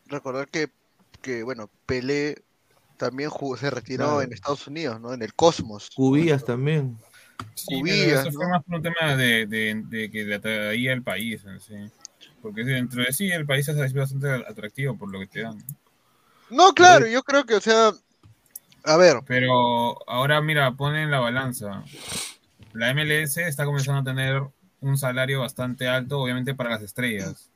recordar 0.08 0.48
que, 0.50 0.70
que 1.22 1.44
bueno, 1.44 1.70
Pelé 1.86 2.42
también 2.98 3.30
jugó- 3.30 3.58
se 3.58 3.70
retiró 3.70 4.06
Claro. 4.06 4.22
en 4.22 4.34
Estados 4.34 4.68
Unidos, 4.68 5.00
¿no? 5.02 5.14
En 5.14 5.22
el 5.24 5.34
Cosmos. 5.34 5.90
Cubillas 5.96 6.46
también. 6.46 6.98
Sí, 7.56 7.80
Cubillas, 7.80 8.28
eso 8.28 8.32
fue 8.32 8.46
¿no? 8.46 8.52
más 8.52 8.64
por 8.64 8.76
un 8.76 8.82
tema 8.84 9.16
de, 9.16 9.48
de, 9.48 9.82
de 9.88 10.12
que 10.12 10.24
le 10.24 10.36
atraía 10.36 10.94
el 10.94 11.02
país 11.04 11.44
en 11.46 11.60
sí. 11.60 11.76
Porque 12.42 12.64
dentro 12.64 13.04
de 13.04 13.12
sí 13.14 13.30
el 13.32 13.46
país 13.46 13.68
es 13.68 13.94
bastante 13.94 14.30
atractivo 14.30 14.98
por 14.98 15.12
lo 15.12 15.20
que 15.20 15.28
te 15.28 15.42
dan. 15.42 15.58
No, 16.50 16.74
claro, 16.74 17.08
yo 17.08 17.24
creo 17.24 17.46
que, 17.46 17.56
o 17.56 17.62
sea, 17.62 17.92
a 18.84 18.98
ver, 18.98 19.18
Pero 19.26 19.98
ahora 20.10 20.42
mira, 20.42 20.72
pone 20.74 21.04
en 21.04 21.12
la 21.12 21.20
balanza. 21.20 21.84
La 22.74 22.94
MLS 22.94 23.38
está 23.38 23.66
comenzando 23.66 24.02
a 24.02 24.04
tener 24.14 24.42
un 24.80 24.98
salario 24.98 25.42
bastante 25.42 25.88
alto, 25.88 26.20
obviamente 26.20 26.56
para 26.56 26.72
las 26.72 26.82
estrellas. 26.82 27.50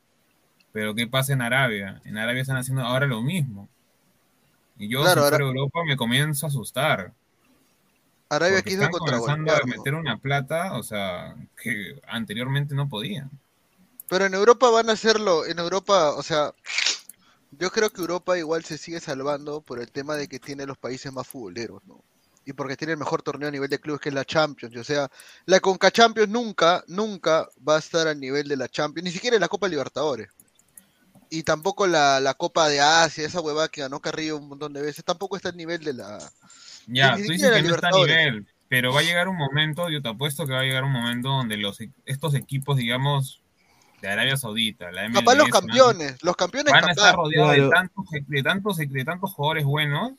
Pero 0.71 0.93
¿qué 0.93 1.07
pasa 1.07 1.33
en 1.33 1.41
Arabia? 1.41 2.01
En 2.05 2.17
Arabia 2.17 2.41
están 2.41 2.57
haciendo 2.57 2.83
ahora 2.83 3.05
lo 3.07 3.21
mismo. 3.21 3.69
Y 4.77 4.89
yo, 4.89 5.01
Claro, 5.01 5.13
si 5.13 5.19
ahora- 5.25 5.37
fuera 5.37 5.45
Europa, 5.51 5.79
me 5.85 5.95
comienzo 5.95 6.45
a 6.45 6.49
asustar. 6.49 7.13
Arabia 8.29 8.61
quiso 8.61 8.83
están 8.83 8.91
comenzando 8.91 9.53
a 9.53 9.59
meter 9.65 9.93
una 9.95 10.17
plata, 10.17 10.73
o 10.73 10.83
sea, 10.83 11.35
que 11.61 12.01
anteriormente 12.07 12.75
no 12.75 12.89
podían. 12.89 13.29
Pero 14.09 14.25
en 14.25 14.33
Europa 14.33 14.69
van 14.69 14.89
a 14.89 14.93
hacerlo, 14.93 15.45
en 15.45 15.57
Europa, 15.59 16.11
o 16.11 16.21
sea, 16.23 16.53
yo 17.51 17.71
creo 17.71 17.89
que 17.89 18.01
Europa 18.01 18.37
igual 18.37 18.63
se 18.63 18.77
sigue 18.77 18.99
salvando 18.99 19.61
por 19.61 19.79
el 19.79 19.91
tema 19.91 20.15
de 20.15 20.27
que 20.27 20.39
tiene 20.39 20.65
los 20.65 20.77
países 20.77 21.11
más 21.11 21.27
futboleros, 21.27 21.83
¿no? 21.85 22.03
Y 22.45 22.53
porque 22.53 22.77
tiene 22.77 22.93
el 22.93 22.99
mejor 22.99 23.23
torneo 23.23 23.49
a 23.49 23.51
nivel 23.51 23.69
de 23.69 23.79
clubes 23.79 23.99
que 23.99 24.09
es 24.09 24.15
la 24.15 24.25
Champions. 24.25 24.75
O 24.75 24.83
sea, 24.83 25.09
la 25.45 25.59
Conca 25.59 25.89
Champions 25.89 26.29
nunca, 26.29 26.83
nunca 26.87 27.49
va 27.67 27.77
a 27.77 27.79
estar 27.79 28.07
al 28.07 28.19
nivel 28.19 28.47
de 28.47 28.55
la 28.55 28.69
Champions, 28.69 29.05
ni 29.05 29.11
siquiera 29.11 29.35
en 29.35 29.41
la 29.41 29.47
Copa 29.47 29.67
Libertadores. 29.67 30.29
Y 31.31 31.41
tampoco 31.41 31.87
la, 31.87 32.19
la 32.19 32.35
Copa 32.35 32.69
de 32.69 32.81
Asia, 32.81 33.25
esa 33.25 33.41
huevada 33.41 33.67
que 33.67 33.81
ganó 33.81 33.99
Carrillo 33.99 34.37
un 34.37 34.49
montón 34.49 34.73
de 34.73 34.81
veces, 34.83 35.03
tampoco 35.03 35.35
está 35.35 35.49
al 35.49 35.57
nivel 35.57 35.83
de 35.83 35.93
la... 35.93 36.19
Ya, 36.87 37.15
Ni 37.15 37.25
tú 37.25 37.31
dices 37.31 37.51
que 37.51 37.63
no 37.63 37.75
está 37.75 37.87
a 37.87 37.91
nivel, 37.91 38.47
pero 38.67 38.93
va 38.93 38.99
a 38.99 39.03
llegar 39.03 39.27
un 39.27 39.37
momento, 39.37 39.89
yo 39.89 40.03
te 40.03 40.09
apuesto 40.09 40.45
que 40.45 40.53
va 40.53 40.59
a 40.59 40.63
llegar 40.63 40.83
un 40.83 40.91
momento 40.91 41.29
donde 41.29 41.57
los 41.57 41.79
estos 42.05 42.35
equipos, 42.35 42.77
digamos, 42.77 43.41
de 44.01 44.07
Arabia 44.07 44.37
Saudita, 44.37 44.91
la 44.91 45.07
MLS, 45.09 45.19
Capaz 45.19 45.35
los 45.35 45.49
campeones, 45.49 46.23
los 46.23 46.35
campeones 46.35 46.71
van 46.71 46.85
a 46.85 46.91
estar 46.91 47.11
capaz. 47.11 47.17
rodeados 47.17 47.53
Claro. 47.53 47.63
de 47.63 47.69
tantos, 47.69 48.05
de 48.27 48.43
tantos 48.43 48.77
de 48.77 49.05
tantos 49.05 49.33
jugadores 49.33 49.63
buenos 49.63 50.11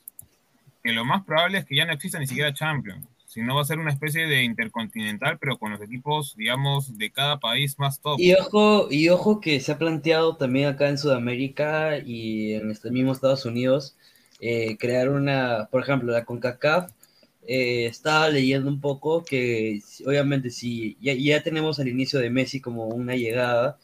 que 0.82 0.92
lo 0.92 1.04
más 1.04 1.24
probable 1.24 1.58
es 1.58 1.64
que 1.64 1.76
ya 1.76 1.84
no 1.84 1.92
exista 1.92 2.18
ni 2.18 2.26
siquiera 2.26 2.54
Champions, 2.54 3.06
sino 3.26 3.54
va 3.54 3.62
a 3.62 3.64
ser 3.64 3.78
una 3.78 3.90
especie 3.90 4.26
de 4.26 4.44
intercontinental, 4.44 5.36
pero 5.38 5.58
con 5.58 5.72
los 5.72 5.80
equipos, 5.82 6.34
digamos, 6.36 6.96
de 6.96 7.10
cada 7.10 7.38
país 7.38 7.78
más 7.78 8.00
top. 8.00 8.18
Y 8.18 8.34
ojo, 8.34 8.88
y 8.90 9.08
ojo 9.08 9.40
que 9.40 9.60
se 9.60 9.72
ha 9.72 9.78
planteado 9.78 10.36
también 10.36 10.68
acá 10.68 10.88
en 10.88 10.96
Sudamérica 10.96 11.98
y 11.98 12.54
en 12.54 12.70
este 12.70 12.90
mismo 12.90 13.12
Estados 13.12 13.44
Unidos 13.44 13.96
eh, 14.40 14.76
crear 14.78 15.08
una, 15.08 15.68
por 15.70 15.82
ejemplo, 15.82 16.12
la 16.12 16.24
CONCACAF. 16.24 16.92
Eh, 17.47 17.86
estaba 17.86 18.28
leyendo 18.31 18.68
un 18.70 18.81
poco 18.81 19.24
que 19.24 19.81
obviamente 20.06 20.51
si 20.51 20.97
ya, 21.01 21.14
ya 21.14 21.43
tenemos 21.43 21.78
al 21.81 21.89
inicio 21.89 22.18
de 22.20 22.31
Messi 22.31 22.60
como 22.60 22.86
una 22.89 23.14
llegada 23.16 23.78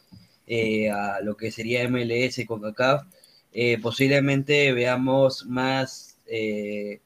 eh, 0.47 0.89
a 0.91 1.21
lo 1.21 1.37
que 1.37 1.51
sería 1.51 1.83
MLS 1.83 2.39
y 2.39 2.45
CONCACAF, 2.45 3.03
eh, 3.53 3.77
posiblemente 3.81 4.71
veamos 4.73 5.45
más, 5.47 6.17
eh, 6.27 6.99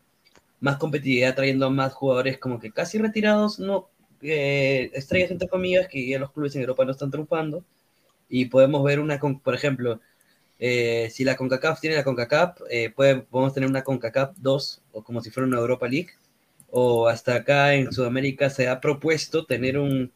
más 0.59 0.77
competitividad 0.77 1.35
trayendo 1.35 1.69
más 1.71 1.93
jugadores 1.93 2.37
como 2.39 2.59
que 2.59 2.71
casi 2.71 2.97
retirados, 2.97 3.59
no 3.59 3.89
eh, 4.21 4.89
estrellas 4.93 5.31
entre 5.31 5.47
comillas, 5.49 5.87
que 5.87 6.07
ya 6.07 6.19
los 6.19 6.31
clubes 6.31 6.55
en 6.55 6.61
Europa 6.61 6.85
no 6.85 6.91
están 6.91 7.11
triunfando, 7.11 7.63
y 8.29 8.45
podemos 8.45 8.83
ver 8.83 8.99
una, 8.99 9.19
con- 9.19 9.39
por 9.39 9.55
ejemplo, 9.55 10.01
si 10.59 11.23
la 11.23 11.35
CONCACAF 11.35 11.79
tiene 11.81 11.95
la 11.95 12.03
CONCACAF, 12.03 12.61
eh, 12.69 12.89
puede- 12.89 13.21
podemos 13.21 13.53
tener 13.53 13.69
una 13.69 13.83
CONCACAF 13.83 14.35
2, 14.37 14.81
o 14.91 15.03
como 15.03 15.21
si 15.21 15.29
fuera 15.31 15.47
una 15.47 15.57
Europa 15.59 15.87
League, 15.87 16.09
o 16.69 17.07
hasta 17.07 17.35
acá 17.35 17.73
en 17.73 17.91
Sudamérica 17.91 18.49
se 18.49 18.67
ha 18.67 18.79
propuesto 18.81 19.45
tener 19.45 19.77
un, 19.77 20.11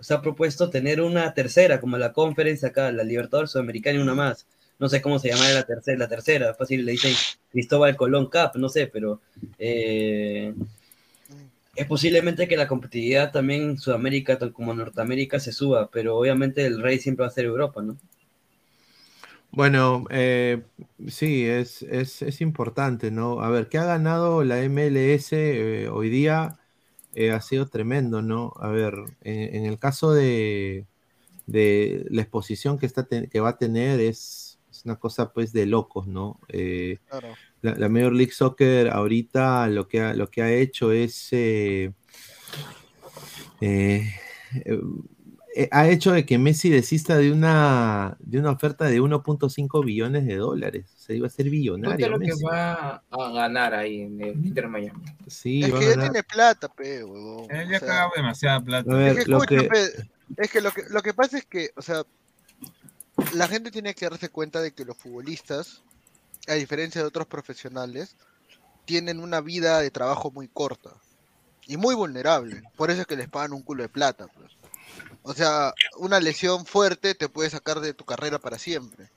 se 0.00 0.14
ha 0.14 0.20
propuesto 0.20 0.68
tener 0.70 1.00
una 1.00 1.32
tercera, 1.34 1.80
como 1.80 1.96
la 1.96 2.12
Conference 2.12 2.66
acá, 2.66 2.90
la 2.92 3.04
Libertadores 3.04 3.50
Sudamericana 3.52 3.98
y 3.98 4.02
una 4.02 4.14
más. 4.14 4.46
No 4.78 4.88
sé 4.88 5.00
cómo 5.00 5.18
se 5.18 5.28
llama 5.28 5.48
la 5.50 5.62
tercera, 5.62 5.98
la 5.98 6.08
tercera, 6.08 6.54
fácil 6.54 6.84
le 6.84 6.92
dicen 6.92 7.14
Cristóbal 7.50 7.96
Colón 7.96 8.26
Cup, 8.26 8.56
no 8.56 8.68
sé, 8.68 8.88
pero 8.88 9.20
eh, 9.58 10.52
es 11.76 11.86
posiblemente 11.86 12.48
que 12.48 12.56
la 12.56 12.66
competitividad 12.66 13.30
también 13.30 13.62
en 13.62 13.78
Sudamérica 13.78 14.38
tal 14.38 14.52
como 14.52 14.74
Norteamérica 14.74 15.38
se 15.38 15.52
suba, 15.52 15.88
pero 15.90 16.16
obviamente 16.16 16.66
el 16.66 16.82
rey 16.82 16.98
siempre 16.98 17.22
va 17.22 17.28
a 17.28 17.34
ser 17.34 17.44
Europa, 17.44 17.80
¿no? 17.80 17.96
Bueno, 19.52 20.04
eh, 20.10 20.62
sí, 21.08 21.44
es, 21.46 21.82
es, 21.82 22.22
es 22.22 22.40
importante, 22.40 23.10
¿no? 23.10 23.40
A 23.42 23.50
ver, 23.50 23.68
¿qué 23.68 23.76
ha 23.78 23.84
ganado 23.84 24.44
la 24.44 24.62
MLS 24.62 25.32
eh, 25.32 25.88
hoy 25.88 26.08
día? 26.08 26.58
Eh, 27.14 27.32
ha 27.32 27.40
sido 27.42 27.68
tremendo, 27.68 28.22
¿no? 28.22 28.54
A 28.60 28.68
ver, 28.68 28.94
en, 29.20 29.56
en 29.56 29.66
el 29.66 29.78
caso 29.78 30.12
de, 30.14 30.86
de 31.46 32.06
la 32.10 32.22
exposición 32.22 32.78
que, 32.78 32.86
está 32.86 33.06
que 33.08 33.40
va 33.40 33.50
a 33.50 33.58
tener 33.58 34.00
es, 34.00 34.60
es 34.70 34.84
una 34.86 34.96
cosa 34.98 35.32
pues 35.32 35.52
de 35.52 35.66
locos, 35.66 36.06
¿no? 36.08 36.40
Eh, 36.48 36.98
Claro. 37.08 37.38
la, 37.62 37.74
la 37.76 37.88
Major 37.90 38.12
League 38.14 38.32
Soccer 38.32 38.90
ahorita 38.90 39.68
lo 39.68 39.88
que 39.88 40.00
ha, 40.00 40.14
lo 40.14 40.30
que 40.30 40.42
ha 40.42 40.52
hecho 40.52 40.92
es 40.92 41.32
ha 45.70 45.88
hecho 45.88 46.12
de 46.12 46.24
que 46.24 46.38
Messi 46.38 46.70
desista 46.70 47.16
de 47.18 47.30
una 47.32 48.16
de 48.20 48.38
una 48.38 48.50
oferta 48.52 48.86
de 48.86 49.00
1.5 49.00 49.84
billones 49.84 50.26
de 50.26 50.36
dólares. 50.36 50.86
O 50.96 50.98
sea, 50.98 51.16
iba 51.16 51.26
a 51.26 51.30
ser 51.30 51.44
¿Tú 51.46 51.50
qué 51.50 51.56
billonario. 51.56 52.06
es 52.06 52.10
lo 52.12 52.18
que 52.18 52.32
va 52.50 53.02
a 53.10 53.32
ganar 53.32 53.74
ahí 53.74 54.00
en 54.02 54.20
el 54.20 54.46
Inter 54.46 54.68
Miami? 54.68 55.04
Sí, 55.26 55.62
Es 55.64 55.72
que 55.74 55.86
ya 55.94 56.00
tiene 56.00 56.22
plata, 56.22 56.68
pe, 56.68 57.04
huevón. 57.04 57.46
Él 57.50 57.66
o 57.66 57.70
ya 57.70 57.78
sea. 57.78 57.88
ha 57.88 57.90
cagado 57.90 58.10
demasiada 58.16 58.60
plata. 58.60 58.94
Ver, 58.94 59.18
Es 59.18 59.24
que, 59.24 59.30
lo 59.30 59.42
escucha, 59.42 59.60
que- 59.62 59.68
pe, 59.68 60.42
es 60.42 60.50
que 60.50 60.60
lo 60.60 60.70
que 60.72 60.82
lo 60.88 61.02
que 61.02 61.12
pasa 61.14 61.36
es 61.38 61.44
que, 61.44 61.70
o 61.76 61.82
sea, 61.82 62.02
la 63.34 63.46
gente 63.48 63.70
tiene 63.70 63.94
que 63.94 64.08
darse 64.08 64.28
cuenta 64.30 64.60
de 64.60 64.72
que 64.72 64.84
los 64.84 64.96
futbolistas, 64.96 65.82
a 66.48 66.54
diferencia 66.54 67.00
de 67.02 67.06
otros 67.06 67.26
profesionales, 67.26 68.16
tienen 68.86 69.20
una 69.20 69.40
vida 69.40 69.80
de 69.80 69.90
trabajo 69.90 70.30
muy 70.30 70.48
corta 70.48 70.90
y 71.66 71.76
muy 71.76 71.94
vulnerable. 71.94 72.62
Por 72.76 72.90
eso 72.90 73.02
es 73.02 73.06
que 73.06 73.16
les 73.16 73.28
pagan 73.28 73.52
un 73.52 73.62
culo 73.62 73.82
de 73.82 73.88
plata. 73.88 74.26
pues. 74.34 74.50
O 75.22 75.34
sea, 75.34 75.72
una 75.98 76.18
lesión 76.20 76.66
fuerte 76.66 77.14
te 77.14 77.28
puede 77.28 77.50
sacar 77.50 77.80
de 77.80 77.94
tu 77.94 78.04
carrera 78.04 78.38
para 78.38 78.58
siempre. 78.58 79.10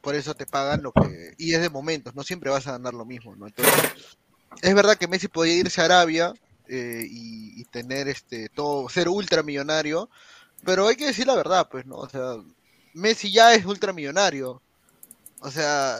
Por 0.00 0.14
eso 0.14 0.34
te 0.34 0.46
pagan 0.46 0.82
lo 0.82 0.92
que... 0.92 1.34
Y 1.38 1.54
es 1.54 1.60
de 1.60 1.68
momentos, 1.68 2.14
no 2.14 2.22
siempre 2.22 2.50
vas 2.50 2.66
a 2.66 2.72
ganar 2.72 2.94
lo 2.94 3.04
mismo, 3.04 3.34
¿no? 3.34 3.46
Entonces, 3.46 3.92
es 4.60 4.74
verdad 4.74 4.96
que 4.96 5.08
Messi 5.08 5.28
podía 5.28 5.54
irse 5.54 5.80
a 5.80 5.86
Arabia 5.86 6.34
eh, 6.68 7.06
y, 7.08 7.64
tener 7.66 8.06
este 8.08 8.48
todo, 8.50 8.88
ser 8.90 9.08
ultramillonario, 9.08 10.10
pero 10.64 10.88
hay 10.88 10.96
que 10.96 11.06
decir 11.06 11.26
la 11.26 11.34
verdad, 11.34 11.68
pues, 11.70 11.86
¿no? 11.86 11.96
O 11.96 12.08
sea, 12.08 12.36
Messi 12.92 13.32
ya 13.32 13.54
es 13.54 13.64
ultramillonario. 13.64 14.60
O 15.40 15.50
sea, 15.50 15.98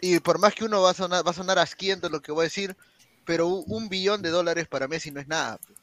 y 0.00 0.20
por 0.20 0.38
más 0.38 0.54
que 0.54 0.64
uno 0.64 0.82
va 0.82 0.90
a 0.90 0.94
sonar, 0.94 1.26
va 1.26 1.32
a 1.32 1.34
sonar 1.34 1.58
asquiento 1.58 2.08
lo 2.08 2.22
que 2.22 2.32
voy 2.32 2.42
a 2.42 2.44
decir, 2.44 2.76
pero 3.24 3.48
un, 3.48 3.64
un 3.66 3.88
billón 3.88 4.22
de 4.22 4.30
dólares 4.30 4.68
para 4.68 4.88
Messi 4.88 5.10
no 5.10 5.20
es 5.20 5.28
nada. 5.28 5.58
pues. 5.66 5.77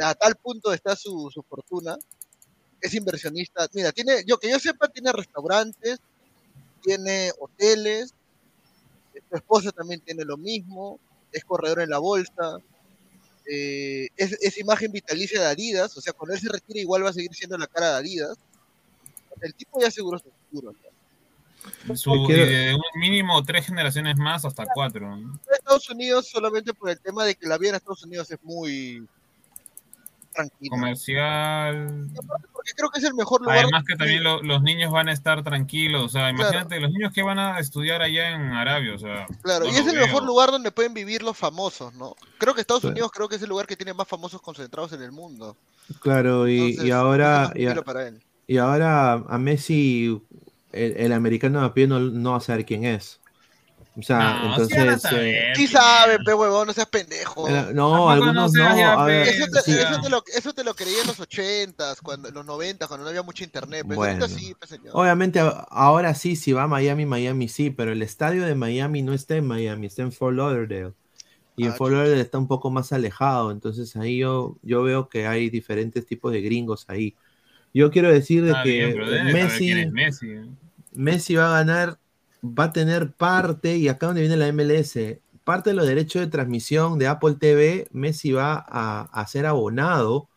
A 0.00 0.14
tal 0.14 0.34
punto 0.36 0.72
está 0.72 0.94
su, 0.96 1.30
su 1.32 1.42
fortuna. 1.42 1.96
Es 2.80 2.94
inversionista. 2.94 3.66
Mira, 3.72 3.92
tiene, 3.92 4.22
yo 4.26 4.38
que 4.38 4.50
yo 4.50 4.58
sepa, 4.58 4.88
tiene 4.88 5.10
restaurantes, 5.12 5.98
tiene 6.82 7.32
hoteles, 7.40 8.14
su 9.28 9.36
esposa 9.36 9.72
también 9.72 10.00
tiene 10.00 10.24
lo 10.24 10.36
mismo, 10.36 11.00
es 11.32 11.44
corredor 11.44 11.80
en 11.80 11.90
la 11.90 11.98
bolsa, 11.98 12.58
eh, 13.50 14.08
es, 14.16 14.32
es 14.40 14.58
imagen 14.58 14.92
vitalicia 14.92 15.40
de 15.40 15.46
Adidas, 15.46 15.96
o 15.96 16.00
sea, 16.00 16.12
cuando 16.12 16.34
él 16.34 16.40
se 16.40 16.48
retire 16.50 16.80
igual 16.80 17.04
va 17.04 17.10
a 17.10 17.12
seguir 17.14 17.34
siendo 17.34 17.56
la 17.56 17.66
cara 17.66 17.90
de 17.92 17.96
Adidas. 17.96 18.36
El 19.40 19.54
tipo 19.54 19.80
ya 19.80 19.88
aseguró 19.88 20.18
su 20.18 20.30
futuro. 20.50 20.72
¿no? 21.86 21.96
Su- 21.96 22.14
y 22.30 22.32
de 22.34 22.74
un 22.74 23.00
mínimo 23.00 23.42
tres 23.42 23.66
generaciones 23.66 24.16
más 24.16 24.44
hasta 24.44 24.64
cuatro. 24.72 25.18
Estados 25.50 25.88
Unidos 25.90 26.28
solamente 26.28 26.72
por 26.72 26.90
el 26.90 27.00
tema 27.00 27.24
de 27.24 27.34
que 27.34 27.46
la 27.46 27.58
vida 27.58 27.70
en 27.70 27.76
Estados 27.76 28.04
Unidos 28.04 28.30
es 28.30 28.38
muy 28.42 29.06
tranquila. 30.36 30.70
Comercial. 30.70 32.08
Porque 32.52 32.72
creo 32.76 32.90
que 32.90 32.98
es 33.00 33.04
el 33.04 33.14
mejor 33.14 33.40
lugar. 33.40 33.58
Además 33.58 33.84
que 33.86 33.96
también 33.96 34.22
lo- 34.22 34.42
los 34.42 34.62
niños 34.62 34.92
van 34.92 35.08
a 35.08 35.12
estar 35.12 35.42
tranquilos. 35.42 36.04
O 36.04 36.08
sea, 36.08 36.30
imagínate 36.30 36.78
los 36.80 36.90
niños 36.92 37.12
que 37.12 37.22
van 37.22 37.38
a 37.38 37.58
estudiar 37.58 38.02
allá 38.02 38.30
en 38.30 38.42
Arabia. 38.52 38.94
O 38.94 38.98
sea, 38.98 39.26
Claro, 39.42 39.64
no 39.64 39.70
y 39.72 39.74
es 39.74 39.86
el 39.86 39.96
veo. 39.96 40.06
mejor 40.06 40.24
lugar 40.24 40.50
donde 40.50 40.70
pueden 40.70 40.94
vivir 40.94 41.22
los 41.22 41.36
famosos, 41.36 41.94
¿no? 41.94 42.14
Creo 42.38 42.54
que 42.54 42.60
Estados 42.60 42.82
Sí. 42.82 42.88
Unidos 42.88 43.10
creo 43.12 43.28
que 43.28 43.36
es 43.36 43.42
el 43.42 43.48
lugar 43.48 43.66
que 43.66 43.76
tiene 43.76 43.94
más 43.94 44.06
famosos 44.06 44.40
concentrados 44.40 44.92
en 44.92 45.02
el 45.02 45.12
mundo. 45.12 45.56
Claro, 46.00 46.48
y, 46.48 46.58
Entonces, 46.58 46.84
y 46.84 46.90
ahora, 46.90 47.52
y, 47.54 47.62
a- 47.62 47.72
tranquilo 47.72 47.84
para 47.84 48.08
él. 48.08 48.22
y 48.46 48.56
ahora 48.58 49.12
a 49.12 49.38
Messi, 49.38 50.20
el, 50.72 50.96
el 50.96 51.12
americano 51.12 51.62
a 51.64 51.72
pie 51.72 51.86
no, 51.86 51.98
no 52.00 52.32
va 52.32 52.36
a 52.38 52.40
saber 52.40 52.64
quién 52.66 52.84
es. 52.84 53.20
O 53.98 54.02
sea, 54.02 54.36
No, 54.42 54.60
sí 54.60 54.74
van 54.74 54.88
a 54.90 54.98
entonces. 54.98 55.12
eh, 55.12 55.52
Sí 55.54 55.66
saben, 55.66 56.22
pe 56.22 56.34
huevón, 56.34 56.66
no 56.66 56.72
seas 56.74 56.86
pendejo. 56.88 57.48
Eh, 57.48 57.72
no, 57.74 58.10
algunos 58.10 58.52
no. 58.52 58.98
a 59.00 59.06
ver, 59.06 59.26
Eso 59.28 59.46
te, 59.48 59.62
sí. 59.62 59.72
eso 59.72 60.00
te 60.00 60.10
lo, 60.10 60.22
eso 60.36 60.52
te 60.52 60.64
lo 60.64 60.74
creí 60.74 60.94
en 60.96 61.06
los 61.06 61.18
ochentas, 61.20 62.00
cuando, 62.02 62.28
en 62.28 62.34
los 62.34 62.44
noventas, 62.44 62.88
cuando 62.88 63.04
no 63.04 63.08
había 63.10 63.22
mucho 63.22 63.42
internet. 63.44 63.86
Pero 63.88 64.02
ahorita 64.02 64.26
Bueno. 64.26 64.38
sí, 64.38 64.54
pe, 64.54 64.66
señor. 64.66 64.90
Obviamente 64.94 65.40
ahora 65.70 66.14
sí, 66.14 66.36
si 66.36 66.52
va 66.52 66.64
a 66.64 66.68
Miami, 66.68 67.06
Miami 67.06 67.48
sí, 67.48 67.70
pero 67.70 67.92
el 67.92 68.02
estadio 68.02 68.44
de 68.44 68.54
Miami 68.54 69.02
no 69.02 69.12
está 69.14 69.36
en 69.36 69.46
Miami, 69.46 69.86
está 69.86 70.02
en 70.02 70.12
Fort 70.12 70.36
Lauderdale. 70.36 70.92
Y 71.56 71.64
en 71.64 71.72
Ah, 71.72 71.74
Fort 71.76 71.92
Lauderdale 71.92 72.20
está 72.20 72.38
un 72.38 72.48
poco 72.48 72.70
más 72.70 72.92
alejado, 72.92 73.50
entonces 73.50 73.96
ahí 73.96 74.18
yo, 74.18 74.58
yo 74.62 74.82
veo 74.82 75.08
que 75.08 75.26
hay 75.26 75.50
diferentes 75.50 76.06
tipos 76.06 76.32
de 76.32 76.42
gringos 76.42 76.84
ahí. 76.88 77.16
Yo 77.74 77.90
quiero 77.90 78.10
decir 78.10 78.44
de 78.44 78.52
que 78.62 78.86
bien, 78.86 78.94
saber 78.94 79.24
Messi. 79.92 80.30
¿eh? 80.30 80.46
Messi 80.92 81.34
va 81.36 81.48
a 81.48 81.58
ganar, 81.64 81.98
va 82.54 82.64
a 82.64 82.72
tener 82.72 83.12
parte, 83.12 83.76
y 83.76 83.88
acá 83.88 84.06
donde 84.06 84.22
viene 84.22 84.36
la 84.36 84.52
MLS, 84.52 84.98
parte 85.44 85.70
de 85.70 85.76
los 85.76 85.86
derechos 85.86 86.20
de 86.22 86.28
transmisión 86.28 86.98
de 86.98 87.06
Apple 87.06 87.36
TV, 87.38 87.88
Messi 87.92 88.32
va 88.32 88.64
a, 88.68 89.02
a 89.12 89.26
ser 89.26 89.46
abonado. 89.46 90.28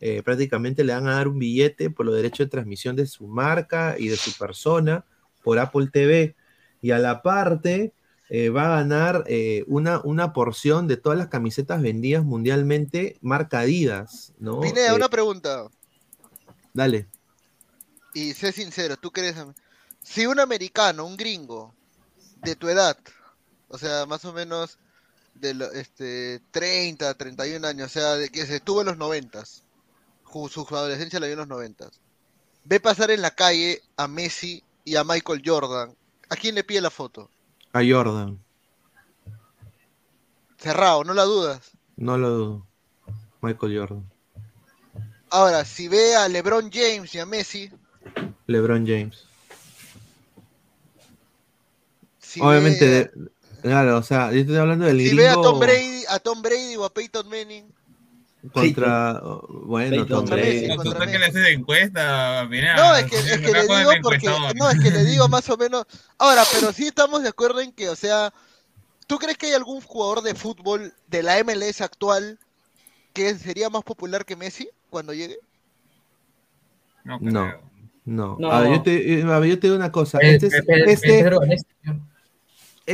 eh, 0.00 0.22
prácticamente 0.22 0.82
le 0.84 0.94
van 0.94 1.06
a 1.08 1.14
dar 1.16 1.28
un 1.28 1.38
billete 1.38 1.90
por 1.90 2.06
los 2.06 2.14
derechos 2.14 2.46
de 2.46 2.50
transmisión 2.50 2.96
de 2.96 3.06
su 3.06 3.26
marca 3.26 3.96
y 3.98 4.08
de 4.08 4.16
su 4.16 4.32
persona 4.38 5.04
por 5.42 5.58
Apple 5.58 5.88
TV. 5.92 6.34
Y 6.82 6.92
a 6.92 6.98
la 6.98 7.20
parte 7.22 7.92
eh, 8.30 8.48
va 8.48 8.66
a 8.66 8.76
ganar 8.80 9.24
eh, 9.26 9.64
una, 9.66 10.00
una 10.04 10.32
porción 10.32 10.86
de 10.88 10.96
todas 10.96 11.18
las 11.18 11.28
camisetas 11.28 11.82
vendidas 11.82 12.24
mundialmente 12.24 13.18
marca 13.20 13.60
Adidas, 13.60 14.32
¿no? 14.38 14.60
Pineda, 14.60 14.94
una 14.94 15.08
pregunta. 15.10 15.68
dale. 16.72 17.06
Y 18.14 18.32
sé 18.34 18.52
sincero, 18.52 18.96
tú 18.96 19.10
crees. 19.10 19.36
Si 20.02 20.26
un 20.26 20.40
americano, 20.40 21.04
un 21.04 21.16
gringo, 21.16 21.74
de 22.36 22.56
tu 22.56 22.68
edad, 22.68 22.96
o 23.68 23.78
sea, 23.78 24.06
más 24.06 24.24
o 24.24 24.32
menos 24.32 24.78
de 25.34 25.54
lo- 25.54 25.70
este, 25.72 26.40
30, 26.50 27.14
31 27.14 27.64
años, 27.64 27.86
o 27.86 27.92
sea, 27.92 28.14
de 28.16 28.30
que 28.30 28.46
se 28.46 28.56
estuvo 28.56 28.80
en 28.80 28.86
los 28.88 28.96
90, 28.96 29.44
su, 29.44 30.66
adolescencia 30.70 31.20
la 31.20 31.26
vio 31.26 31.34
en 31.34 31.40
los 31.40 31.48
90, 31.48 31.90
ve 32.64 32.80
pasar 32.80 33.10
en 33.10 33.22
la 33.22 33.30
calle 33.30 33.82
a 33.96 34.08
Messi 34.08 34.62
y 34.84 34.96
a 34.96 35.04
Michael 35.04 35.42
Jordan, 35.44 35.94
¿a 36.28 36.36
quién 36.36 36.54
le 36.54 36.64
pide 36.64 36.80
la 36.80 36.90
foto? 36.90 37.30
A 37.72 37.80
Jordan, 37.86 38.38
Cerrado, 40.58 41.04
no 41.04 41.14
la 41.14 41.24
dudas. 41.24 41.70
no 41.96 42.18
lo 42.18 42.30
dudo. 42.30 42.66
Michael 43.40 43.78
Jordan. 43.78 44.10
Ahora, 45.30 45.64
si 45.64 45.88
ve 45.88 46.14
a 46.16 46.28
LeBron 46.28 46.70
James 46.70 47.14
y 47.14 47.18
a 47.18 47.24
Messi, 47.24 47.70
LeBron 48.46 48.84
James. 48.86 49.24
Si 52.30 52.40
Obviamente, 52.40 52.86
ve, 52.86 53.10
de- 53.14 53.30
claro, 53.62 53.98
o 53.98 54.02
sea, 54.02 54.30
yo 54.32 54.40
estoy 54.40 54.56
hablando 54.56 54.84
del 54.86 54.98
si 55.00 55.16
ve 55.16 55.28
a 55.28 55.34
Tom 55.34 55.58
Brady, 55.58 56.04
a 56.08 56.18
Tom 56.20 56.42
Brady 56.42 56.76
o 56.76 56.84
a 56.84 56.92
Peyton 56.94 57.28
Manning, 57.28 57.64
contra, 58.52 59.20
bueno, 59.64 60.06
Tom 60.06 60.18
Contra 60.20 60.36
Brady. 60.36 60.52
Messi, 60.52 60.68
No, 60.68 60.76
contra 60.76 60.92
tú 60.92 60.98
estás 61.02 61.12
que 61.12 61.18
le 61.18 61.26
haces 61.26 61.48
encuesta. 61.58 62.44
No, 62.44 62.96
es 62.96 63.04
que, 63.10 63.16
es 63.16 63.38
que 63.40 63.52
le 63.52 63.62
digo 63.62 63.90
porque, 64.02 64.26
encuestador. 64.26 64.56
no, 64.56 64.70
es 64.70 64.80
que 64.80 64.90
le 64.90 65.04
digo 65.04 65.28
más 65.28 65.48
o 65.50 65.56
menos. 65.56 65.84
Ahora, 66.18 66.42
pero 66.52 66.72
sí 66.72 66.86
estamos 66.86 67.22
de 67.22 67.28
acuerdo 67.30 67.60
en 67.60 67.72
que, 67.72 67.88
o 67.88 67.96
sea, 67.96 68.32
¿tú 69.06 69.18
crees 69.18 69.36
que 69.36 69.46
hay 69.46 69.52
algún 69.54 69.80
jugador 69.80 70.22
de 70.22 70.34
fútbol 70.34 70.94
de 71.08 71.22
la 71.22 71.38
MLS 71.44 71.80
actual 71.82 72.38
que 73.12 73.34
sería 73.34 73.68
más 73.68 73.82
popular 73.82 74.24
que 74.24 74.36
Messi 74.36 74.70
cuando 74.88 75.12
llegue? 75.12 75.38
No, 77.04 77.18
No, 77.20 77.30
no. 78.06 78.36
No. 78.38 78.50
A 78.50 78.60
ver, 78.62 78.72
yo 78.72 78.82
te, 78.82 79.22
a 79.22 79.38
ver, 79.38 79.50
yo 79.50 79.58
te 79.60 79.66
digo 79.66 79.76
una 79.76 79.92
cosa. 79.92 80.18
Eh, 80.22 80.34
Este 80.36 80.46
es, 80.46 80.54
eh, 80.54 80.64
eh, 80.68 80.84
este, 80.86 81.06
Pedro, 81.08 81.42
en 81.44 81.52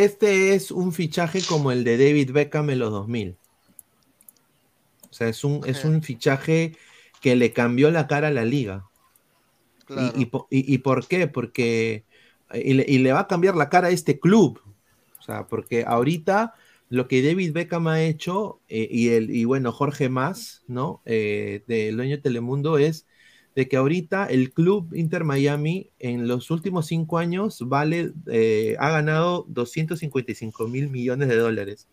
este- 0.05 0.55
es 0.55 0.71
un 0.71 0.93
fichaje 0.93 1.41
como 1.43 1.73
el 1.73 1.85
de 1.85 1.97
David 1.99 2.33
Beckham 2.33 2.71
en 2.71 2.79
los 2.81 2.91
2000. 2.93 3.39
O 5.11 5.13
sea, 5.15 5.29
es 5.29 5.45
un, 5.45 5.63
es 5.67 5.85
un 5.85 6.03
fichaje 6.03 6.77
que 7.21 7.37
le 7.37 7.53
cambió 7.53 7.91
la 7.91 8.07
cara 8.07 8.29
a 8.29 8.31
la 8.31 8.45
liga. 8.45 8.91
Claro. 9.87 10.13
¿Y, 10.17 10.23
y, 10.23 10.27
po- 10.27 10.49
y- 10.51 10.73
y 10.75 10.79
por 10.79 11.07
qué? 11.09 11.29
Porque 11.29 12.07
y 12.55 12.75
le, 12.75 12.85
y 12.89 12.99
le 12.99 13.13
va 13.13 13.21
a 13.21 13.27
cambiar 13.29 13.57
la 13.57 13.69
cara 13.69 13.89
a 13.89 13.91
este 13.91 14.21
club. 14.21 14.61
O 15.19 15.23
sea, 15.23 15.47
porque 15.49 15.85
ahorita 15.87 16.55
lo 16.89 17.09
que 17.09 17.23
David 17.23 17.53
Beckham 17.53 17.89
ha 17.89 18.03
hecho, 18.03 18.63
eh, 18.69 18.89
y, 18.91 19.09
el, 19.11 19.31
y 19.31 19.45
bueno, 19.45 19.73
Jorge 19.73 20.09
Más, 20.09 20.63
¿no? 20.69 21.03
Eh, 21.05 21.65
del 21.67 21.97
dueño 21.97 22.17
de 22.17 22.23
Telemundo, 22.23 22.79
es 22.79 23.07
de 23.57 23.69
que 23.69 23.79
ahorita 23.79 24.27
el 24.27 24.53
club 24.53 24.95
Inter 24.95 25.25
Miami 25.25 25.91
en 25.99 26.29
los 26.29 26.51
últimos 26.51 26.87
cinco 26.87 27.17
años 27.17 27.65
vale, 27.67 28.13
eh, 28.27 28.77
ha 28.79 28.91
ganado 28.91 29.47
255 29.49 30.69
mil 30.69 30.91
millones 30.91 31.29
de 31.29 31.37
dólares. 31.37 31.89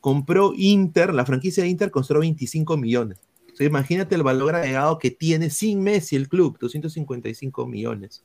Compró 0.00 0.52
Inter, 0.56 1.12
la 1.12 1.26
franquicia 1.26 1.64
de 1.64 1.68
Inter 1.68 1.90
costó 1.90 2.20
25 2.20 2.76
millones. 2.76 3.18
O 3.52 3.56
sea, 3.56 3.66
imagínate 3.66 4.14
el 4.14 4.22
valor 4.22 4.54
agregado 4.54 5.00
que 5.00 5.10
tiene 5.10 5.50
sin 5.50 5.82
Messi 5.82 6.14
el 6.14 6.28
club, 6.28 6.56
255 6.60 7.66
millones. 7.66 8.22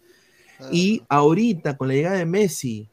Y 0.72 1.02
ahorita, 1.10 1.78
con 1.78 1.88
la 1.88 1.96
llegada 1.96 2.18
de 2.18 2.26
Messi, 2.28 2.88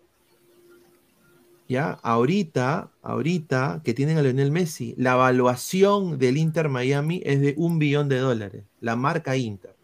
ya, 1.69 1.93
ahorita, 2.02 2.90
ahorita 3.02 3.82
que 3.85 3.93
tienen 3.93 4.16
a 4.16 4.23
Lionel 4.23 4.52
Messi, 4.52 4.94
la 4.97 5.12
evaluación 5.12 6.19
del 6.19 6.39
Inter 6.39 6.70
Miami 6.70 7.20
es 7.24 7.40
de 7.40 7.55
un 7.59 7.78
billón 7.78 8.09
de 8.09 8.19
dólares, 8.19 8.64
la 8.81 8.97
marca 8.97 9.36
Inter. 9.36 9.82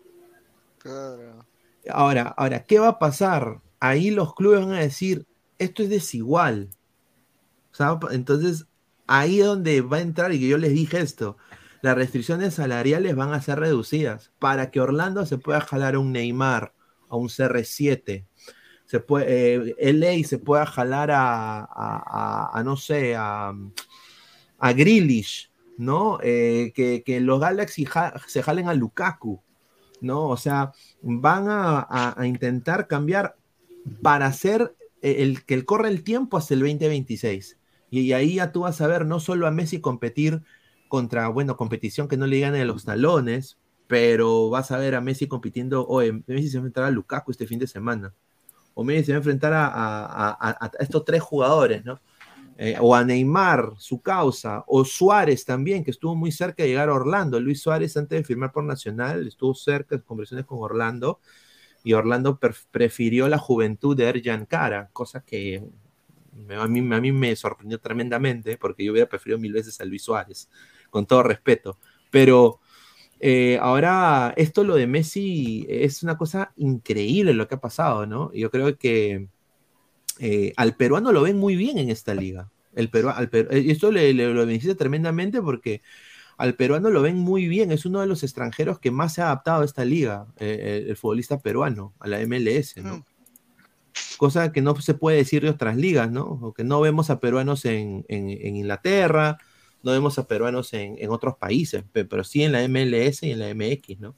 Ahora, 1.90 2.34
ahora, 2.36 2.64
¿qué 2.64 2.78
va 2.78 2.88
a 2.88 2.98
pasar? 2.98 3.60
Ahí 3.80 4.10
los 4.10 4.34
clubes 4.34 4.60
van 4.60 4.72
a 4.72 4.80
decir, 4.80 5.26
esto 5.58 5.82
es 5.82 5.90
desigual. 5.90 6.70
Entonces, 8.10 8.66
ahí 9.06 9.38
donde 9.38 9.80
va 9.80 9.98
a 9.98 10.00
entrar, 10.00 10.32
y 10.32 10.40
que 10.40 10.48
yo 10.48 10.58
les 10.58 10.72
dije 10.72 11.00
esto, 11.00 11.36
las 11.80 11.96
restricciones 11.96 12.54
salariales 12.54 13.14
van 13.14 13.32
a 13.32 13.40
ser 13.40 13.60
reducidas 13.60 14.32
para 14.38 14.70
que 14.70 14.80
Orlando 14.80 15.24
se 15.26 15.38
pueda 15.38 15.60
jalar 15.60 15.94
a 15.94 15.98
un 16.00 16.12
Neymar, 16.12 16.74
a 17.08 17.16
un 17.16 17.28
CR7, 17.28 18.26
se 18.84 19.00
puede, 19.00 19.70
eh, 19.70 19.74
LA 19.78 20.26
se 20.26 20.38
pueda 20.38 20.66
jalar 20.66 21.10
a, 21.10 21.60
a- 22.52 22.62
no 22.64 22.76
sé, 22.76 23.14
a, 23.16 23.52
a 24.58 24.74
¿no? 25.76 26.18
Eh, 26.22 26.72
que, 26.74 27.20
los 27.20 27.40
Galaxy 27.40 27.86
se 28.26 28.42
jalen 28.42 28.68
a 28.68 28.74
Lukaku, 28.74 29.42
¿no? 30.00 30.28
O 30.28 30.36
sea, 30.36 30.72
van 31.02 31.46
a, 31.48 32.16
intentar 32.24 32.86
cambiar 32.86 33.36
para 34.02 34.26
hacer 34.26 34.74
el, 35.02 35.44
que 35.44 35.54
el 35.54 35.64
corre 35.64 35.88
el 35.88 36.04
tiempo 36.04 36.36
hasta 36.36 36.54
el 36.54 36.60
2026. 36.60 37.58
Y, 37.90 38.12
ahí 38.12 38.36
ya 38.36 38.52
tú 38.52 38.60
vas 38.60 38.80
a 38.80 38.86
ver 38.86 39.06
no 39.06 39.20
solo 39.20 39.46
a 39.46 39.50
Messi 39.50 39.80
competir 39.80 40.42
contra, 40.88 41.28
bueno, 41.28 41.56
competición 41.56 42.08
que 42.08 42.16
no 42.16 42.26
le 42.26 42.40
gane 42.40 42.64
los 42.64 42.84
talones, 42.84 43.58
pero 43.86 44.50
vas 44.50 44.70
a 44.70 44.78
ver 44.78 44.94
a 44.94 45.00
Messi 45.00 45.26
compitiendo, 45.26 45.86
oye, 45.86 46.22
Messi 46.26 46.48
se 46.48 46.58
va 46.58 46.60
a 46.60 46.66
enfrentar 46.66 46.84
a 46.84 46.90
Lukaku 46.90 47.30
este 47.30 47.46
fin 47.46 47.58
de 47.58 47.66
semana, 47.66 48.14
o 48.74 48.84
Messi 48.84 49.06
se 49.06 49.12
va 49.12 49.16
a 49.16 49.18
enfrentar 49.18 49.52
a 49.54 50.72
estos 50.78 51.04
tres 51.04 51.22
jugadores, 51.22 51.84
¿no? 51.84 52.00
Eh, 52.60 52.76
o 52.80 52.92
a 52.94 53.04
Neymar, 53.04 53.74
su 53.78 54.02
causa, 54.02 54.64
o 54.66 54.84
Suárez 54.84 55.44
también, 55.44 55.84
que 55.84 55.92
estuvo 55.92 56.16
muy 56.16 56.32
cerca 56.32 56.64
de 56.64 56.70
llegar 56.70 56.88
a 56.88 56.94
Orlando. 56.94 57.38
Luis 57.40 57.62
Suárez, 57.62 57.96
antes 57.96 58.18
de 58.18 58.24
firmar 58.24 58.50
por 58.52 58.64
Nacional, 58.64 59.28
estuvo 59.28 59.54
cerca 59.54 59.96
de 59.96 60.02
conversaciones 60.02 60.44
con 60.46 60.58
Orlando, 60.60 61.20
y 61.84 61.92
Orlando 61.94 62.38
prefirió 62.70 63.28
la 63.28 63.38
juventud 63.38 63.96
de 63.96 64.08
Erjan 64.08 64.46
Cara, 64.46 64.90
cosa 64.92 65.22
que 65.24 65.62
me- 66.46 66.56
a, 66.56 66.66
mí, 66.68 66.80
a 66.80 67.00
mí 67.00 67.12
me 67.12 67.34
sorprendió 67.36 67.80
tremendamente, 67.80 68.56
porque 68.58 68.84
yo 68.84 68.92
hubiera 68.92 69.08
preferido 69.08 69.38
mil 69.38 69.52
veces 69.52 69.80
a 69.80 69.84
Luis 69.84 70.02
Suárez, 70.02 70.48
con 70.90 71.06
todo 71.06 71.22
respeto. 71.22 71.78
Pero 72.10 72.60
eh, 73.20 73.58
ahora, 73.60 74.34
esto 74.36 74.64
lo 74.64 74.76
de 74.76 74.86
Messi 74.86 75.66
es 75.68 76.02
una 76.02 76.16
cosa 76.18 76.52
increíble 76.56 77.34
lo 77.34 77.48
que 77.48 77.56
ha 77.56 77.60
pasado, 77.60 78.06
¿no? 78.06 78.32
Yo 78.34 78.50
creo 78.50 78.76
que 78.78 79.28
eh, 80.18 80.52
al 80.56 80.76
peruano 80.76 81.12
lo 81.12 81.22
ven 81.22 81.38
muy 81.38 81.56
bien 81.56 81.78
en 81.78 81.90
esta 81.90 82.14
liga. 82.14 82.50
El 82.74 82.90
Perú, 82.90 83.08
al 83.10 83.28
Perú- 83.30 83.48
eh, 83.50 83.64
esto 83.70 83.90
le, 83.92 84.12
le- 84.14 84.32
lo 84.32 84.46
beneficia 84.46 84.76
tremendamente 84.76 85.40
porque 85.42 85.82
al 86.36 86.54
peruano 86.54 86.90
lo 86.90 87.02
ven 87.02 87.16
muy 87.16 87.48
bien. 87.48 87.72
Es 87.72 87.84
uno 87.86 88.00
de 88.00 88.06
los 88.06 88.22
extranjeros 88.22 88.78
que 88.78 88.90
más 88.90 89.14
se 89.14 89.22
ha 89.22 89.26
adaptado 89.26 89.62
a 89.62 89.64
esta 89.64 89.84
liga, 89.84 90.26
eh, 90.38 90.80
el, 90.84 90.90
el 90.90 90.96
futbolista 90.96 91.40
peruano, 91.40 91.94
a 92.00 92.08
la 92.08 92.20
MLS, 92.20 92.80
¿no? 92.82 93.04
cosa 94.16 94.52
que 94.52 94.62
no 94.62 94.74
se 94.80 94.94
puede 94.94 95.18
decir 95.18 95.42
de 95.42 95.50
otras 95.50 95.76
ligas, 95.76 96.10
¿no? 96.10 96.24
O 96.24 96.52
que 96.52 96.64
no 96.64 96.80
vemos 96.80 97.10
a 97.10 97.20
peruanos 97.20 97.64
en, 97.64 98.04
en- 98.08 98.30
en 98.30 98.56
Inglaterra, 98.56 99.38
no 99.82 99.92
vemos 99.92 100.18
a 100.18 100.26
peruanos 100.26 100.72
en, 100.74 100.96
en 100.98 101.10
otros 101.10 101.36
países, 101.36 101.84
pe- 101.92 102.04
pero 102.04 102.24
sí 102.24 102.42
en 102.42 102.52
la 102.52 102.62
MLS 102.64 103.26
y 103.26 103.30
en 103.32 103.38
la 103.38 103.48
MX, 103.50 104.00
¿no? 104.00 104.16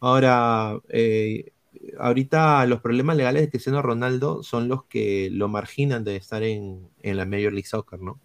Ahora, 0.00 0.78
eh, 0.88 1.52
ahorita 1.98 2.64
los 2.66 2.80
problemas 2.80 3.16
legales 3.16 3.42
de 3.42 3.50
Cristiano 3.50 3.82
Ronaldo 3.82 4.42
son 4.42 4.68
los 4.68 4.84
que 4.84 5.28
lo 5.32 5.48
marginan 5.48 6.04
de 6.04 6.16
estar 6.16 6.42
en, 6.42 6.88
en 7.02 7.16
la 7.16 7.24
Major 7.26 7.52
League 7.52 7.66
Soccer, 7.68 8.00
¿no? 8.00 8.18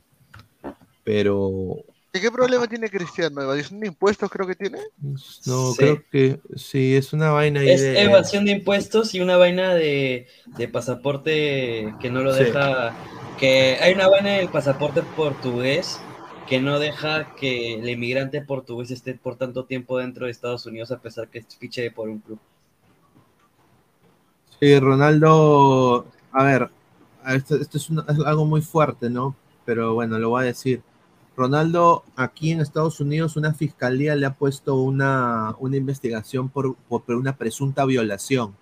Pero 1.03 1.77
¿Y 2.13 2.19
qué 2.21 2.31
problema 2.31 2.65
tiene 2.67 2.89
Cristiano? 2.89 3.41
¿Evasión 3.41 3.79
de 3.81 3.87
impuestos 3.87 4.29
creo 4.31 4.47
que 4.47 4.55
tiene? 4.55 4.79
no, 5.01 5.17
Sí. 5.17 5.75
creo 5.77 6.03
que 6.09 6.39
sí, 6.55 6.95
es 6.95 7.11
una 7.13 7.31
vaina 7.31 7.59
ahí 7.59 7.69
Es 7.69 7.81
de... 7.81 8.01
evasión 8.01 8.45
de 8.45 8.51
impuestos 8.53 9.13
y 9.13 9.19
una 9.19 9.35
vaina 9.37 9.75
de, 9.75 10.27
de 10.57 10.67
pasaporte 10.67 11.93
que 11.99 12.09
no 12.09 12.21
lo 12.21 12.33
Sí. 12.33 12.45
deja. 12.45 12.93
Que 13.39 13.77
hay 13.81 13.93
una 13.93 14.07
vaina 14.07 14.31
del 14.37 14.47
pasaporte 14.47 15.01
portugués 15.15 15.99
que 16.47 16.61
no 16.61 16.79
deja 16.79 17.35
que 17.35 17.73
el 17.73 17.89
inmigrante 17.89 18.41
portugués 18.41 18.91
esté 18.91 19.15
por 19.15 19.35
tanto 19.35 19.65
tiempo 19.65 19.97
dentro 19.97 20.25
de 20.25 20.31
Estados 20.31 20.65
Unidos 20.65 20.91
a 20.91 21.01
pesar 21.01 21.27
que 21.27 21.43
fiche 21.43 21.91
por 21.91 22.07
un 22.07 22.19
club. 22.19 22.39
Sí, 24.59 24.79
Ronaldo, 24.79 26.05
a 26.31 26.43
ver, 26.43 26.69
esto, 27.27 27.55
esto 27.55 27.77
es, 27.77 27.89
una- 27.89 28.05
es 28.07 28.19
algo 28.19 28.45
muy 28.45 28.61
fuerte, 28.61 29.09
¿no? 29.09 29.35
Pero 29.65 29.93
bueno, 29.93 30.17
lo 30.19 30.29
voy 30.29 30.43
a 30.43 30.45
decir. 30.47 30.81
Ronaldo, 31.35 32.05
aquí 32.15 32.51
en 32.51 32.61
Estados 32.61 33.01
Unidos, 33.01 33.35
una 33.35 33.53
fiscalía 33.53 34.15
le 34.15 34.25
ha 34.25 34.33
puesto 34.33 34.75
una, 34.75 35.53
una 35.59 35.75
investigación 35.75 36.47
por, 36.47 36.75
por 36.75 37.03
una 37.09 37.35
presunta 37.35 37.83
violación. 37.85 38.55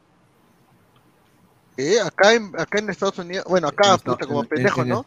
Eh, 1.77 1.99
acá 2.03 2.33
en, 2.33 2.51
acá 2.59 2.79
en 2.79 2.89
Estados 2.89 3.19
Unidos, 3.19 3.45
bueno, 3.47 3.67
acá, 3.67 3.97
puta, 3.97 4.25
como 4.25 4.41
en- 4.43 4.47
pendejo, 4.49 4.81
en- 4.81 4.89
¿no? 4.89 5.05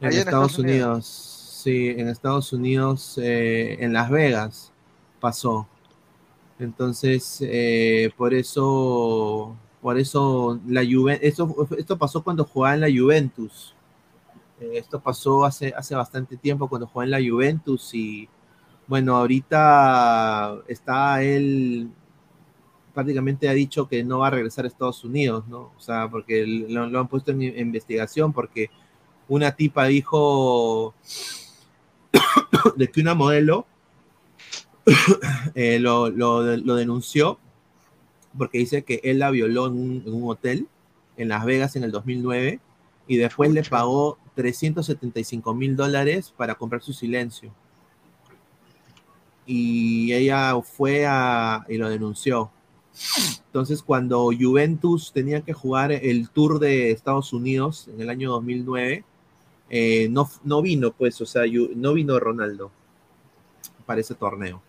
En 0.00 0.12
Estados, 0.12 0.58
Unidos, 0.58 1.06
sí, 1.06 1.88
en 1.96 2.08
Estados 2.08 2.52
Unidos, 2.52 3.18
eh, 3.22 3.76
en 3.80 3.92
Las 3.92 4.10
Vegas 4.10 4.72
pasó. 5.20 5.66
Entonces, 6.58 7.38
eh, 7.40 8.10
por 8.16 8.34
eso, 8.34 9.56
por 9.80 9.98
eso 9.98 10.58
la 10.66 10.82
Juve, 10.84 11.18
esto, 11.22 11.54
esto 11.78 11.96
pasó 11.98 12.22
cuando 12.24 12.44
jugaba 12.44 12.74
en 12.74 12.80
la 12.80 12.88
Juventus. 12.88 13.74
Eh, 14.60 14.72
esto 14.78 15.00
pasó 15.00 15.44
hace, 15.44 15.72
hace 15.76 15.94
bastante 15.94 16.36
tiempo 16.36 16.68
cuando 16.68 16.86
jugaba 16.86 17.04
en 17.04 17.10
la 17.10 17.30
Juventus 17.30 17.92
y 17.94 18.28
bueno, 18.86 19.16
ahorita 19.16 20.58
está 20.68 21.22
él 21.22 21.90
prácticamente 22.94 23.48
ha 23.48 23.52
dicho 23.52 23.86
que 23.86 24.02
no 24.02 24.20
va 24.20 24.28
a 24.28 24.30
regresar 24.30 24.64
a 24.64 24.68
Estados 24.68 25.04
Unidos, 25.04 25.46
¿no? 25.48 25.72
O 25.76 25.80
sea, 25.80 26.08
porque 26.08 26.46
lo, 26.46 26.98
han 26.98 27.08
puesto 27.08 27.30
en 27.32 27.42
investigación 27.42 28.32
porque 28.32 28.70
una 29.28 29.52
tipa 29.52 29.84
dijo 29.86 30.94
de 32.76 32.88
que 32.90 33.00
una 33.02 33.14
modelo 33.14 33.66
eh, 35.54 35.78
lo- 35.78 36.08
lo 36.10 36.74
denunció 36.76 37.38
porque 38.36 38.58
dice 38.58 38.82
que 38.82 39.00
él 39.04 39.18
la 39.18 39.30
violó 39.30 39.66
en 39.66 39.72
un, 39.72 40.02
en 40.06 40.14
un 40.14 40.30
hotel 40.30 40.68
en 41.16 41.28
Las 41.28 41.44
Vegas 41.44 41.76
en 41.76 41.84
el 41.84 41.92
2009 41.92 42.60
y 43.08 43.16
después 43.16 43.52
le 43.52 43.62
pagó 43.62 44.18
375 44.34 45.54
mil 45.54 45.76
dólares 45.76 46.32
para 46.36 46.54
comprar 46.54 46.82
su 46.82 46.92
silencio. 46.92 47.52
Y 49.46 50.12
ella 50.12 50.60
fue 50.62 51.06
a, 51.06 51.64
y 51.68 51.76
lo 51.76 51.88
denunció. 51.88 52.50
Entonces, 53.46 53.82
cuando 53.82 54.30
Juventus 54.38 55.12
tenía 55.12 55.42
que 55.42 55.52
jugar 55.52 55.92
el 55.92 56.30
Tour 56.30 56.58
de 56.58 56.90
Estados 56.90 57.32
Unidos 57.32 57.88
en 57.88 58.00
el 58.00 58.10
año 58.10 58.32
2009, 58.32 59.04
eh, 59.68 60.08
no, 60.10 60.28
no 60.44 60.62
vino, 60.62 60.92
pues, 60.92 61.20
o 61.20 61.26
sea, 61.26 61.42
no 61.74 61.92
vino 61.92 62.18
Ronaldo 62.18 62.70
para 63.84 64.00
ese 64.00 64.14
torneo. 64.14 64.62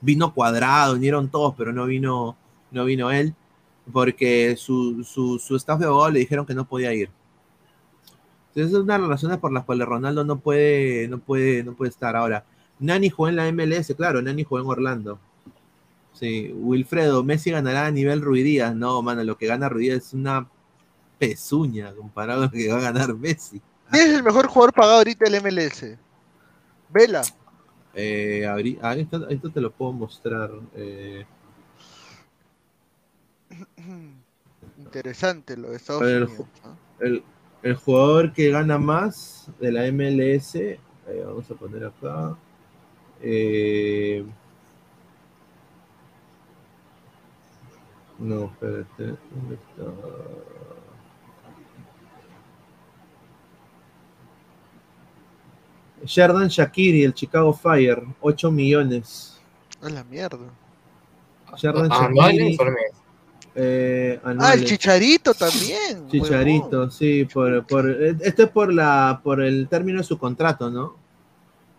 Vino 0.00 0.32
Cuadrado, 0.32 0.94
vinieron 0.94 1.28
todos, 1.28 1.54
pero 1.56 1.72
no 1.72 1.86
vino, 1.86 2.36
no 2.70 2.84
vino 2.84 3.10
él, 3.10 3.34
porque 3.92 4.56
su, 4.56 5.04
su, 5.04 5.38
su 5.38 5.56
staff 5.56 5.78
de 5.78 5.86
abogado 5.86 6.10
le 6.10 6.20
dijeron 6.20 6.46
que 6.46 6.54
no 6.54 6.66
podía 6.66 6.92
ir. 6.94 7.10
Entonces, 8.48 8.72
es 8.72 8.80
una 8.80 8.94
de 8.94 9.00
las 9.00 9.08
razones 9.10 9.38
por 9.38 9.52
las 9.52 9.64
cuales 9.64 9.86
Ronaldo 9.86 10.24
no 10.24 10.38
puede, 10.38 11.06
no 11.08 11.18
puede, 11.18 11.62
no 11.62 11.74
puede 11.74 11.90
estar 11.90 12.16
ahora. 12.16 12.44
Nani 12.78 13.10
jugó 13.10 13.28
en 13.28 13.36
la 13.36 13.50
MLS, 13.52 13.94
claro, 13.96 14.20
Nani 14.22 14.42
jugó 14.42 14.60
en 14.60 14.66
Orlando. 14.66 15.18
Sí, 16.12 16.52
Wilfredo, 16.54 17.22
Messi 17.22 17.50
ganará 17.50 17.86
a 17.86 17.90
nivel 17.90 18.20
Ruidías. 18.20 18.74
No, 18.74 19.00
mano, 19.02 19.22
lo 19.22 19.38
que 19.38 19.46
gana 19.46 19.68
Ruidías 19.68 19.98
es 19.98 20.12
una 20.14 20.48
pezuña 21.18 21.94
comparado 21.94 22.42
a 22.42 22.44
lo 22.46 22.50
que 22.50 22.68
va 22.72 22.78
a 22.78 22.82
ganar 22.82 23.14
Messi. 23.14 23.60
¿Quién 23.90 24.08
es 24.08 24.14
el 24.16 24.22
mejor 24.22 24.46
jugador 24.46 24.72
pagado 24.72 24.98
ahorita 24.98 25.24
del 25.28 25.42
MLS? 25.42 25.96
Vela. 26.88 27.22
Eh, 27.94 28.46
ah, 28.82 28.94
esto, 28.94 29.28
esto 29.28 29.50
te 29.50 29.60
lo 29.60 29.70
puedo 29.70 29.92
mostrar. 29.92 30.50
eh, 30.74 31.24
Interesante 34.78 35.56
lo 35.56 35.70
de 35.70 35.76
Estados 35.76 36.02
Unidos. 36.02 36.46
el- 37.00 37.22
el 37.62 37.74
jugador 37.76 38.32
que 38.32 38.50
gana 38.50 38.78
más 38.78 39.50
de 39.60 39.70
la 39.72 39.86
MLS, 39.86 40.78
vamos 41.26 41.50
a 41.50 41.54
poner 41.54 41.84
acá. 41.84 42.36
eh, 43.22 44.24
no, 48.18 48.46
espérate, 48.46 49.04
¿dónde 49.34 49.54
está? 49.56 49.84
Sherdan 56.04 56.48
Shakiri, 56.48 57.04
el 57.04 57.12
Chicago 57.12 57.52
Fire, 57.52 58.02
8 58.20 58.50
millones. 58.50 59.38
A 59.82 59.90
la 59.90 60.02
mierda. 60.04 60.50
Sherdan 61.56 61.90
¿Anuales 61.92 62.56
Shakiri. 62.56 62.74
Eh, 63.54 64.20
Ah, 64.22 64.54
el. 64.54 64.64
Chicharito 64.64 65.34
también. 65.34 66.08
Chicharito, 66.08 66.90
sí, 66.90 67.24
por, 67.24 67.66
por, 67.66 67.90
esto 67.90 68.42
es 68.44 68.50
por 68.50 68.72
la 68.72 69.20
por 69.22 69.42
el 69.42 69.68
término 69.68 69.98
de 69.98 70.04
su 70.04 70.18
contrato, 70.18 70.70
¿no? 70.70 70.96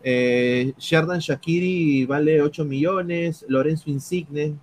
Eh, 0.04 0.74
Sherdan 0.78 1.20
Shakiri 1.20 2.06
vale 2.06 2.42
8 2.42 2.66
millones, 2.66 3.46
Lorenzo 3.48 3.90
Insigne. 3.90 4.56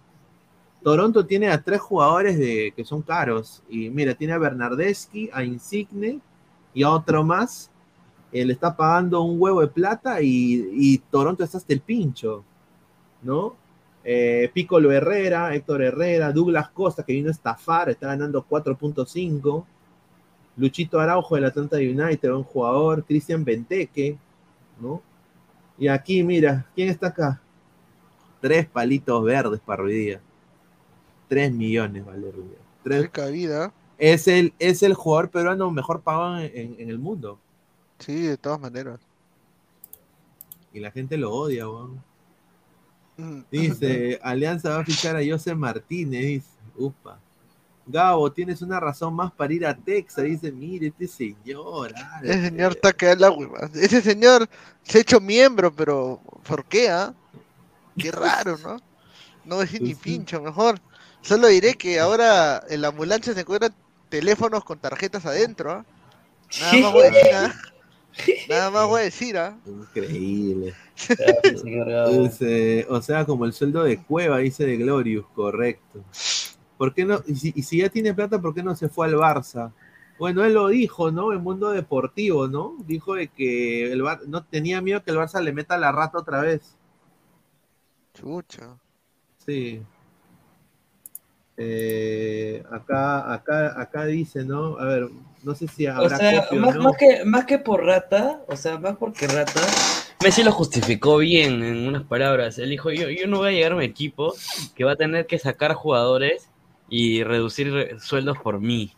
Toronto 0.82 1.26
tiene 1.26 1.48
a 1.48 1.62
tres 1.62 1.80
jugadores 1.80 2.38
de, 2.38 2.72
que 2.74 2.84
son 2.84 3.02
caros. 3.02 3.62
Y 3.68 3.90
mira, 3.90 4.14
tiene 4.14 4.32
a 4.34 4.38
Bernardeschi, 4.38 5.30
a 5.32 5.44
Insigne 5.44 6.20
y 6.74 6.82
a 6.82 6.90
otro 6.90 7.24
más. 7.24 7.70
Eh, 8.32 8.44
le 8.44 8.52
está 8.52 8.76
pagando 8.76 9.22
un 9.22 9.40
huevo 9.40 9.60
de 9.60 9.68
plata 9.68 10.20
y, 10.20 10.68
y 10.74 10.98
Toronto 10.98 11.42
está 11.42 11.58
hasta 11.58 11.72
el 11.72 11.80
pincho, 11.80 12.44
¿no? 13.22 13.56
Eh, 14.10 14.50
Piccolo 14.54 14.90
Herrera, 14.90 15.54
Héctor 15.54 15.82
Herrera, 15.82 16.32
Douglas 16.32 16.70
Costa, 16.70 17.02
que 17.02 17.12
vino 17.12 17.28
a 17.28 17.32
estafar, 17.32 17.90
está 17.90 18.06
ganando 18.06 18.42
4.5. 18.42 19.64
Luchito 20.56 20.98
Araujo 20.98 21.34
del 21.34 21.44
Atlanta 21.44 21.76
United, 21.76 22.32
un 22.32 22.42
jugador. 22.42 23.04
Cristian 23.04 23.44
Benteke, 23.44 24.16
¿no? 24.80 25.02
Y 25.76 25.88
aquí, 25.88 26.22
mira, 26.24 26.64
¿quién 26.74 26.88
está 26.88 27.08
acá? 27.08 27.40
Tres 28.40 28.66
palitos 28.66 29.22
verdes 29.22 29.60
para 29.60 29.82
Ruidía. 29.82 30.20
Tres 31.28 31.52
millones 31.52 32.04
vale 32.06 32.30
Ruidía. 32.32 32.58
Tres- 32.82 33.02
Rica 33.02 33.26
vida. 33.26 33.72
Es, 33.98 34.26
el, 34.26 34.54
es 34.58 34.82
el 34.82 34.94
jugador 34.94 35.28
peruano 35.28 35.70
mejor 35.70 36.00
pagado 36.00 36.38
en, 36.38 36.50
en- 36.54 36.76
en 36.78 36.88
el 36.88 36.98
mundo. 36.98 37.38
Sí, 37.98 38.22
de 38.22 38.38
todas 38.38 38.58
maneras. 38.58 39.00
Y 40.72 40.80
la 40.80 40.90
gente 40.92 41.18
lo 41.18 41.30
odia, 41.32 41.68
weón. 41.68 42.07
Dice, 43.50 44.18
Alianza 44.22 44.70
va 44.70 44.80
a 44.80 44.84
fichar 44.84 45.16
a 45.16 45.20
José 45.26 45.54
Martínez, 45.54 46.22
dice, 46.24 46.46
upa. 46.76 47.18
Gabo, 47.86 48.30
tienes 48.30 48.60
una 48.60 48.78
razón 48.78 49.14
más 49.14 49.32
para 49.32 49.52
ir 49.52 49.66
a 49.66 49.74
Texas, 49.74 50.24
dice, 50.24 50.52
mire, 50.52 50.88
este 50.88 51.08
señor. 51.08 51.94
ah, 51.96 52.20
Ese 52.22 52.44
señor 52.50 52.72
está 52.72 52.92
que 52.92 53.16
la 53.16 53.30
hueva. 53.30 53.70
Ese 53.74 54.02
señor 54.02 54.46
se 54.82 54.98
ha 54.98 55.00
hecho 55.00 55.20
miembro, 55.20 55.72
pero 55.74 56.20
¿por 56.46 56.64
qué, 56.66 56.90
ah? 56.90 57.14
Qué 57.96 58.10
raro, 58.12 58.58
¿no? 58.58 58.76
No 59.44 59.58
decir 59.58 59.80
ni 59.82 59.94
Pues 59.94 60.02
pincho, 60.02 60.42
mejor. 60.42 60.78
Solo 61.22 61.48
diré 61.48 61.74
que 61.74 61.98
ahora 61.98 62.62
en 62.68 62.82
la 62.82 62.88
ambulancia 62.88 63.32
se 63.32 63.40
encuentran 63.40 63.74
teléfonos 64.10 64.64
con 64.64 64.78
tarjetas 64.78 65.24
adentro, 65.24 65.72
¿ah? 65.72 65.86
Nada 66.60 66.76
más 66.78 66.92
voy 66.92 67.06
a 67.06 67.10
decir, 67.10 67.34
¿ah? 67.34 67.54
Nada 68.48 68.70
más 68.70 68.86
voy 68.86 69.00
a 69.00 69.04
decir, 69.04 69.36
¿ah? 69.38 69.56
Increíble. 69.66 70.74
Señor 70.96 71.90
Gabo. 71.90 72.22
Dice, 72.22 72.86
o 72.88 73.00
sea, 73.00 73.24
como 73.24 73.44
el 73.44 73.52
sueldo 73.52 73.84
de 73.84 74.02
Cueva, 74.02 74.38
dice 74.38 74.66
de 74.66 74.76
Glorious, 74.76 75.26
correcto. 75.34 76.04
¿Por 76.76 76.94
qué 76.94 77.04
no? 77.04 77.20
Y 77.26 77.34
si, 77.34 77.52
y 77.54 77.62
si 77.62 77.78
ya 77.78 77.88
tiene 77.88 78.14
plata, 78.14 78.40
¿por 78.40 78.54
qué 78.54 78.62
no 78.62 78.74
se 78.74 78.88
fue 78.88 79.06
al 79.06 79.14
Barça? 79.14 79.72
Bueno, 80.18 80.44
él 80.44 80.54
lo 80.54 80.68
dijo, 80.68 81.10
¿no? 81.12 81.32
En 81.32 81.42
mundo 81.42 81.70
deportivo, 81.70 82.48
¿no? 82.48 82.76
Dijo 82.86 83.14
de 83.14 83.28
que 83.28 83.92
el 83.92 84.02
Bar- 84.02 84.26
no 84.26 84.44
tenía 84.44 84.80
miedo 84.80 85.02
que 85.02 85.10
el 85.12 85.16
Barça 85.16 85.40
le 85.40 85.52
meta 85.52 85.78
la 85.78 85.92
rata 85.92 86.18
otra 86.18 86.40
vez. 86.40 86.76
Chucha. 88.14 88.76
Sí. 89.46 89.80
Eh, 91.60 92.62
acá, 92.70 93.32
acá, 93.32 93.80
acá 93.80 94.04
dice, 94.06 94.44
¿no? 94.44 94.78
A 94.78 94.84
ver, 94.84 95.08
no 95.42 95.54
sé 95.56 95.66
si 95.66 95.88
O 95.88 95.92
habrá 95.92 96.16
sea, 96.16 96.46
o 96.52 96.54
más, 96.54 96.76
no. 96.76 96.84
más 96.84 96.96
que, 96.96 97.24
más 97.24 97.44
que 97.46 97.58
por 97.58 97.84
rata, 97.84 98.42
o 98.46 98.54
sea, 98.56 98.78
más 98.78 98.96
porque 98.96 99.26
rata, 99.26 99.60
Messi 100.22 100.42
lo 100.44 100.52
justificó 100.52 101.18
bien 101.18 101.62
en 101.62 101.86
unas 101.88 102.04
palabras. 102.04 102.58
Él 102.58 102.70
dijo, 102.70 102.90
yo, 102.90 103.08
yo 103.10 103.26
no 103.26 103.38
voy 103.38 103.48
a 103.48 103.52
llegar 103.52 103.72
a 103.72 103.76
un 103.76 103.82
equipo 103.82 104.34
que 104.76 104.84
va 104.84 104.92
a 104.92 104.96
tener 104.96 105.26
que 105.26 105.38
sacar 105.38 105.74
jugadores 105.74 106.48
y 106.88 107.22
reducir 107.24 107.72
re- 107.72 108.00
sueldos 108.00 108.38
por 108.38 108.60
mí. 108.60 108.92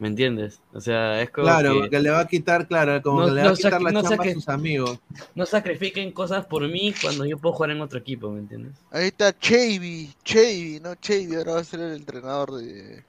¿Me 0.00 0.08
entiendes? 0.08 0.58
O 0.72 0.80
sea, 0.80 1.20
es 1.20 1.28
como 1.30 1.46
Claro, 1.46 1.82
que 1.82 1.90
que 1.90 2.00
le 2.00 2.08
va 2.08 2.20
a 2.20 2.26
quitar, 2.26 2.66
claro, 2.66 3.02
como 3.02 3.20
No- 3.20 3.26
que 3.26 3.32
le 3.32 3.42
va 3.42 3.50
a 3.50 3.54
quitar 3.54 3.82
la 3.82 3.92
no 3.92 4.02
chamba 4.02 4.24
a 4.24 4.32
sus 4.32 4.48
amigos. 4.48 4.98
no 5.34 5.44
sacrifiquen 5.44 6.10
cosas 6.12 6.46
por 6.46 6.66
mí 6.66 6.94
cuando 7.02 7.26
yo 7.26 7.36
puedo 7.36 7.54
jugar 7.54 7.70
en 7.72 7.82
otro 7.82 7.98
equipo, 7.98 8.30
¿me 8.30 8.40
entiendes? 8.40 8.72
Ahí 8.90 9.08
está 9.08 9.38
Chavy, 9.38 10.10
Chavy, 10.24 10.80
¿no? 10.82 10.94
Chavy 10.94 11.34
ahora 11.36 11.52
va 11.52 11.60
a 11.60 11.64
ser 11.64 11.80
el 11.80 11.92
entrenador 11.96 12.54
de... 12.56 13.04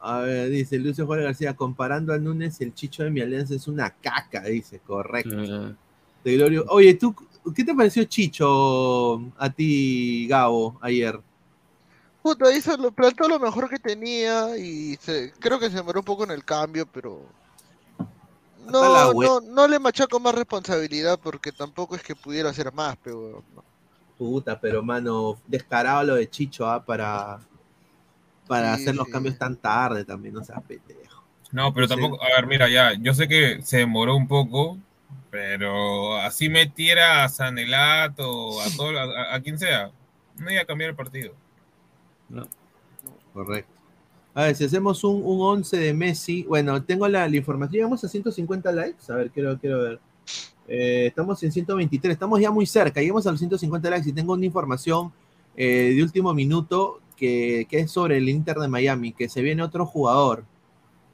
A 0.00 0.20
ver, 0.20 0.50
dice 0.50 0.78
Lucio 0.78 1.04
Juárez 1.04 1.24
García, 1.24 1.54
comparando 1.54 2.12
a 2.12 2.18
Núñez, 2.18 2.60
el 2.60 2.74
chicho 2.74 3.02
de 3.02 3.10
mi 3.10 3.20
alianza 3.20 3.54
es 3.56 3.66
una 3.66 3.90
caca, 3.90 4.42
dice, 4.44 4.78
correcto. 4.86 5.74
De 6.22 6.36
Glorio. 6.36 6.64
Oye, 6.68 6.94
¿tú 6.94 7.12
qué 7.54 7.64
te 7.64 7.74
pareció 7.74 8.04
Chicho 8.04 9.16
a 9.36 9.50
ti, 9.50 10.26
Gabo, 10.28 10.78
ayer? 10.80 11.18
Puta, 12.24 12.52
hizo 12.52 12.76
lo, 12.78 12.90
plantó 12.92 13.28
lo 13.28 13.38
mejor 13.38 13.68
que 13.70 13.78
tenía 13.78 14.56
y 14.58 14.96
se, 14.96 15.32
creo 15.38 15.60
que 15.60 15.70
se 15.70 15.76
demoró 15.76 16.00
un 16.00 16.04
poco 16.06 16.24
en 16.24 16.32
el 16.32 16.44
cambio, 16.44 16.86
pero... 16.90 17.36
No, 18.56 19.12
no, 19.14 19.40
no 19.40 19.68
le 19.68 19.78
machaco 19.78 20.18
más 20.20 20.34
responsabilidad 20.34 21.20
porque 21.22 21.52
tampoco 21.52 21.96
es 21.96 22.02
que 22.02 22.16
pudiera 22.16 22.50
hacer 22.50 22.72
más, 22.72 22.96
pero... 23.02 23.44
Puta, 24.16 24.60
pero 24.60 24.82
mano, 24.82 25.40
descarado 25.46 26.04
lo 26.04 26.14
de 26.16 26.28
Chicho, 26.30 26.66
¿ah? 26.68 26.84
Para, 26.84 27.40
para 28.46 28.72
Sí, 28.72 28.74
hacer 28.74 28.96
los 28.96 29.08
sí. 29.08 29.10
cambios 29.10 29.38
tan 29.38 29.56
tarde 29.60 30.04
también, 30.04 30.34
no 30.34 30.42
seas 30.44 30.62
pendejo. 30.62 31.24
No, 31.50 31.72
pero 31.72 31.86
Sí. 31.86 31.88
tampoco, 31.88 32.22
a 32.22 32.28
ver, 32.28 32.46
mira, 32.46 32.68
ya, 32.68 32.94
yo 32.94 33.14
sé 33.14 33.28
que 33.28 33.62
se 33.62 33.78
demoró 33.78 34.16
un 34.16 34.26
poco, 34.28 34.78
pero 35.30 36.16
así 36.18 36.48
metiera 36.48 37.24
a 37.24 37.28
Sanelato, 37.28 38.60
a 38.62 38.70
todo, 38.76 38.98
a, 38.98 39.34
a 39.34 39.40
quien 39.42 39.58
sea, 39.58 39.92
no 40.36 40.50
iba 40.50 40.62
a 40.62 40.66
cambiar 40.66 40.90
el 40.90 40.96
partido. 40.96 41.34
No. 42.28 42.46
Correcto. 43.32 43.72
A 44.34 44.44
ver, 44.44 44.56
si 44.56 44.64
hacemos 44.64 45.04
un, 45.04 45.22
un 45.24 45.40
11 45.40 45.76
de 45.76 45.94
Messi, 45.94 46.42
bueno, 46.42 46.82
tengo 46.82 47.06
la, 47.06 47.28
información, 47.28 47.72
llegamos 47.72 48.02
a 48.02 48.08
150 48.08 48.72
likes, 48.72 49.12
a 49.12 49.14
ver, 49.14 49.30
quiero, 49.30 49.58
quiero 49.58 49.82
ver. 49.82 50.00
Eh, 50.66 51.06
estamos 51.06 51.40
en 51.44 51.52
123, 51.52 52.14
estamos 52.14 52.40
ya 52.40 52.50
muy 52.50 52.66
cerca, 52.66 53.00
llegamos 53.00 53.26
a 53.26 53.30
los 53.30 53.38
150 53.38 53.90
likes 53.90 54.08
y 54.08 54.12
tengo 54.12 54.32
una 54.32 54.44
información 54.44 55.12
eh, 55.56 55.92
de 55.94 56.02
último 56.02 56.34
minuto 56.34 57.00
que, 57.16 57.66
que 57.70 57.80
es 57.80 57.92
sobre 57.92 58.16
el 58.16 58.28
Inter 58.28 58.56
de 58.56 58.66
Miami, 58.66 59.12
que 59.12 59.28
se 59.28 59.40
viene 59.40 59.62
otro 59.62 59.86
jugador, 59.86 60.44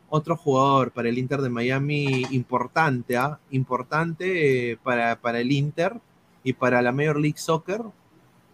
otro 0.08 0.36
jugador 0.36 0.90
para 0.90 1.08
el 1.08 1.18
Inter 1.18 1.42
de 1.42 1.50
Miami 1.50 2.24
importante, 2.30 3.16
¿ah? 3.18 3.38
importante 3.50 4.72
eh, 4.72 4.78
para, 4.82 5.20
para 5.20 5.40
el 5.40 5.52
Inter 5.52 6.00
y 6.42 6.54
para 6.54 6.80
la 6.80 6.92
Major 6.92 7.20
League 7.20 7.38
Soccer, 7.38 7.82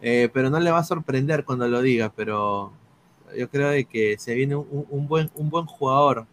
eh, 0.01 0.29
pero 0.33 0.51
no 0.51 0.61
le 0.61 0.71
va 0.71 0.79
a 0.79 0.85
sorprender 0.85 1.45
cuando 1.45 1.69
lo 1.69 1.83
diga, 1.83 2.13
pero 2.15 2.73
yo 3.37 3.51
creo 3.51 3.71
de 3.71 3.85
que 3.87 4.17
se 4.19 4.35
viene 4.35 4.57
un, 4.57 5.09
buen, 5.09 5.31
un 5.35 5.51
buen 5.51 5.67
jugador 5.67 6.27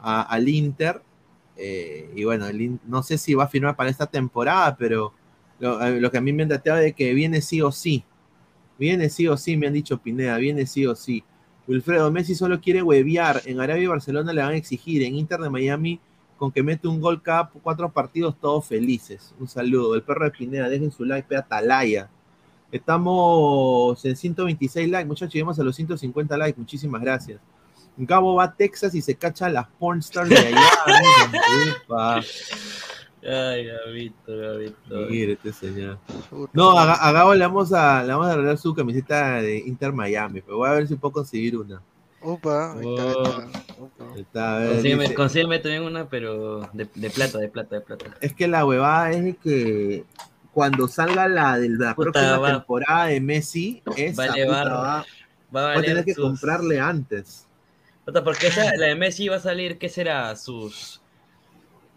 a- 0.00 0.22
al 0.22 0.48
Inter. 0.48 1.02
eh, 1.58 2.10
y 2.14 2.24
bueno, 2.24 2.46
no 2.86 3.02
sé 3.02 3.16
si 3.18 3.34
va 3.34 3.44
a 3.44 3.48
firmar 3.48 3.76
para 3.76 3.88
esta 3.90 4.06
temporada, 4.06 4.76
pero 4.76 5.12
lo, 5.58 5.82
eh, 5.86 6.10
que 6.10 6.18
a 6.18 6.20
mí 6.20 6.32
me 6.32 6.42
han 6.42 6.50
dateado 6.50 6.78
de 6.80 6.92
que 6.92 7.14
viene 7.14 7.40
sí 7.40 7.62
o 7.62 7.72
sí. 7.72 8.04
Viene 8.78 9.08
sí 9.10 9.26
o 9.28 9.36
sí, 9.36 9.56
me 9.56 9.66
han 9.66 9.72
dicho 9.72 9.98
Pineda, 9.98 10.36
viene 10.38 10.66
sí 10.66 10.86
o 10.86 10.94
sí. 10.94 11.24
Wilfredo 11.66 12.10
Messi 12.10 12.34
solo 12.34 12.60
quiere 12.60 12.82
huevear. 12.82 13.42
En 13.46 13.60
Arabia 13.60 13.84
y 13.84 13.86
Barcelona 13.86 14.32
le 14.32 14.42
van 14.42 14.52
a 14.52 14.56
exigir. 14.56 15.02
En 15.02 15.14
Inter 15.16 15.40
de 15.40 15.50
Miami, 15.50 16.00
con 16.36 16.52
que 16.52 16.62
mete 16.62 16.86
un 16.88 17.00
gol 17.00 17.22
cada 17.22 17.48
cuatro 17.50 17.90
partidos, 17.92 18.38
todos 18.40 18.66
felices. 18.66 19.34
Un 19.40 19.48
saludo. 19.48 19.94
El 19.94 20.02
perro 20.02 20.24
de 20.26 20.30
Pineda, 20.32 20.68
dejen 20.68 20.90
su 20.92 21.04
like, 21.04 21.26
pe 21.28 21.36
Atalaya. 21.36 22.10
Estamos 22.72 24.04
en 24.04 24.16
126 24.16 24.90
likes, 24.90 25.06
muchachos, 25.06 25.32
llegamos 25.34 25.58
a 25.58 25.62
los 25.62 25.74
150 25.76 26.36
likes, 26.36 26.58
muchísimas 26.58 27.00
gracias. 27.00 27.40
Gabo 27.98 28.34
va 28.34 28.44
a 28.44 28.54
Texas 28.54 28.94
y 28.94 29.00
se 29.00 29.14
cacha 29.14 29.46
a 29.46 29.50
las 29.50 29.66
pornstars 29.78 30.28
de 30.28 30.36
allá. 30.36 30.60
Ay, 33.28 33.66
Gabito, 33.66 34.36
Gabito. 34.36 34.96
Mire 35.10 35.32
este 35.32 35.52
señor. 35.52 35.98
No, 36.52 36.78
a, 36.78 36.92
a 36.94 37.12
Gabo 37.12 37.34
le 37.34 37.44
vamos 37.44 37.72
a, 37.72 38.02
le 38.04 38.12
vamos 38.12 38.28
a 38.28 38.36
regalar 38.36 38.58
su 38.58 38.74
camiseta 38.74 39.40
de 39.42 39.58
Inter 39.58 39.92
Miami, 39.92 40.42
pero 40.42 40.58
voy 40.58 40.68
a 40.68 40.72
ver 40.72 40.86
si 40.86 40.94
puedo 40.94 41.12
conseguir 41.12 41.56
una. 41.56 41.82
Opa, 42.20 42.74
ahí 42.74 42.86
está, 42.94 43.02
ahí 43.04 43.16
está. 43.16 44.20
Está, 44.20 44.56
a 44.56 44.58
ver, 44.60 44.72
Consígueme, 44.74 45.02
dice- 45.04 45.14
consígueme 45.14 45.58
también 45.58 45.82
una, 45.82 46.08
pero 46.08 46.60
de, 46.72 46.88
de 46.94 47.10
plata, 47.10 47.38
de 47.38 47.48
plata, 47.48 47.74
de 47.76 47.80
plata. 47.80 48.04
Es 48.20 48.32
que 48.34 48.46
la 48.48 48.64
huevada 48.64 49.10
es 49.10 49.36
que 49.38 50.04
cuando 50.56 50.88
salga 50.88 51.28
la 51.28 51.58
de 51.58 51.68
la 51.68 51.94
Puta, 51.94 52.12
próxima 52.12 52.38
va- 52.38 52.50
temporada 52.52 53.04
de 53.08 53.20
Messi, 53.20 53.82
esa 53.94 54.22
va 54.22 54.24
a 54.24 54.28
puta 54.28 54.38
elevar- 54.40 54.70
va, 54.70 54.72
va 54.72 54.98
a 55.00 55.04
va 55.52 55.60
a 55.60 55.64
valer 55.74 55.84
tener 55.84 56.04
que 56.06 56.14
sus- 56.14 56.24
comprarle 56.24 56.80
antes. 56.80 57.46
Puta, 58.06 58.24
porque 58.24 58.46
esa, 58.46 58.74
la 58.76 58.86
de 58.86 58.94
Messi 58.94 59.28
va 59.28 59.36
a 59.36 59.40
salir, 59.40 59.76
¿qué 59.76 59.90
será? 59.90 60.34
Sus. 60.34 61.02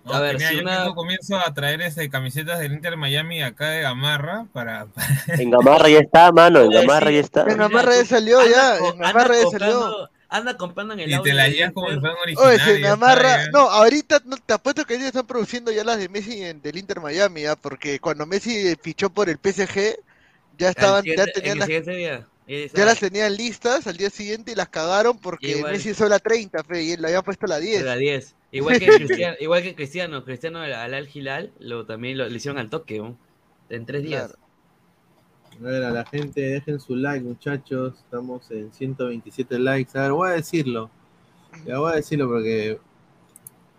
No, 0.04 0.14
A 0.14 0.20
ver, 0.20 0.34
Pineda, 0.36 0.50
si 0.50 0.56
yo 0.58 0.62
una. 0.64 0.80
mismo 0.80 0.96
comienzo 0.96 1.38
a 1.38 1.54
traer 1.54 1.82
ese, 1.82 2.10
camisetas 2.10 2.60
del 2.60 2.74
Inter 2.74 2.98
Miami 2.98 3.42
acá 3.44 3.70
de 3.70 3.80
Gamarra 3.82 4.46
para, 4.52 4.88
En 5.40 5.52
Gamarra 5.52 5.88
ya 5.88 6.00
está, 6.00 6.30
mano, 6.34 6.60
en 6.60 6.72
Gamarra 6.72 7.12
ya 7.12 7.20
está. 7.22 7.46
En 7.48 7.58
Gamarra 7.58 7.96
ya 7.96 8.06
salió, 8.06 8.40
ya. 8.46 8.78
En 8.78 8.98
Gamarra 9.00 9.36
ya 9.42 9.58
salió. 9.58 10.10
Anda 10.30 10.58
comprando 10.58 10.94
en 10.94 11.00
el 11.02 11.12
y 11.12 11.22
te 11.24 11.34
la 11.34 11.48
llevas 11.48 11.74
como 11.74 11.90
el 11.90 12.00
fan 12.00 12.14
original. 12.22 12.48
Oye, 12.48 12.82
ya 12.82 12.90
Gamarra. 12.90 13.32
está, 13.32 13.46
ya. 13.46 13.52
No, 13.52 13.70
ahorita 13.70 14.22
no, 14.26 14.38
te 14.38 14.54
apuesto 14.54 14.86
que 14.86 14.96
ellos 14.96 15.08
están 15.08 15.26
produciendo 15.26 15.72
ya 15.72 15.84
las 15.84 15.98
de 15.98 16.08
Messi 16.08 16.44
en, 16.44 16.62
del 16.62 16.78
Inter 16.78 17.00
Miami, 17.00 17.42
¿ya? 17.42 17.56
Porque 17.56 18.00
cuando 18.00 18.26
Messi 18.26 18.76
fichó 18.82 19.10
por 19.10 19.28
el 19.28 19.38
PSG, 19.38 19.98
ya 20.58 20.70
estaban, 20.70 21.04
ya 21.04 21.26
tenían 21.26 21.60
el 21.62 21.86
las, 22.46 22.74
ya 22.74 22.86
las 22.86 23.00
tenían 23.00 23.36
listas 23.36 23.88
al 23.88 23.98
día 23.98 24.10
siguiente 24.10 24.52
y 24.52 24.56
las 24.56 24.70
cagaron 24.70 25.18
porque 25.18 25.50
Igual. 25.50 25.74
Messi 25.74 25.92
usó 25.92 26.08
la 26.08 26.20
30, 26.20 26.64
fe, 26.64 26.84
y 26.84 26.92
él 26.92 27.02
le 27.02 27.08
había 27.08 27.22
puesto 27.24 27.48
la 27.48 27.60
10. 27.60 27.84
La 27.84 27.96
10. 27.96 28.36
Igual 28.52 28.80
que 28.80 28.86
Cristiano, 29.08 29.36
igual 29.40 29.64
que 29.64 29.76
Cristiano, 29.76 30.24
Cristiano 30.24 30.60
al 30.60 30.74
Al 30.74 31.10
Hilal 31.12 31.52
lo 31.60 31.86
también 31.86 32.18
lo 32.18 32.28
le 32.28 32.36
hicieron 32.36 32.60
al 32.60 32.70
toque, 32.70 33.00
¿no? 33.00 33.18
en 33.70 33.86
tres 33.86 34.04
días. 34.04 34.36
A 35.60 35.64
ver, 35.64 35.84
a 35.84 35.92
la 35.92 36.06
gente, 36.06 36.42
dejen 36.42 36.80
su 36.80 36.96
like, 36.96 37.24
muchachos. 37.24 37.94
Estamos 37.98 38.50
en 38.52 38.72
127 38.72 39.60
likes. 39.60 39.98
A 39.98 40.04
ver, 40.04 40.12
voy 40.14 40.30
a 40.30 40.34
decirlo. 40.34 40.90
Ya 41.66 41.80
voy 41.80 41.92
a 41.92 41.96
decirlo 41.96 42.28
porque. 42.28 42.80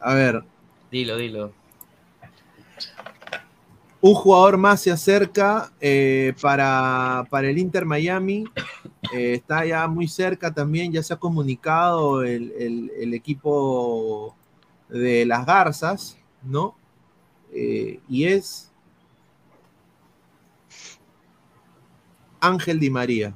A 0.01 0.15
ver, 0.15 0.43
Dilo, 0.91 1.17
dilo. 1.17 1.53
un 4.01 4.15
jugador 4.15 4.57
más 4.57 4.81
se 4.81 4.91
acerca 4.91 5.71
eh, 5.81 6.33
para, 6.41 7.27
para 7.31 7.49
el 7.49 7.59
Inter 7.59 7.85
Miami. 7.85 8.45
Eh, 9.15 9.35
está 9.35 9.65
ya 9.65 9.87
muy 9.89 10.09
cerca 10.09 10.53
también. 10.53 10.93
Ya 10.93 11.03
se 11.03 11.15
ha 11.15 11.19
comunicado 11.19 12.23
el, 12.25 12.53
el- 12.59 12.91
el 12.99 13.15
equipo 13.15 14.35
de 14.89 15.25
las 15.27 15.47
Garzas, 15.47 16.19
¿no? 16.43 16.75
Eh, 17.53 18.01
y 18.09 18.25
es 18.25 18.70
Ángel 22.41 22.81
Di 22.81 22.91
María. 22.91 23.35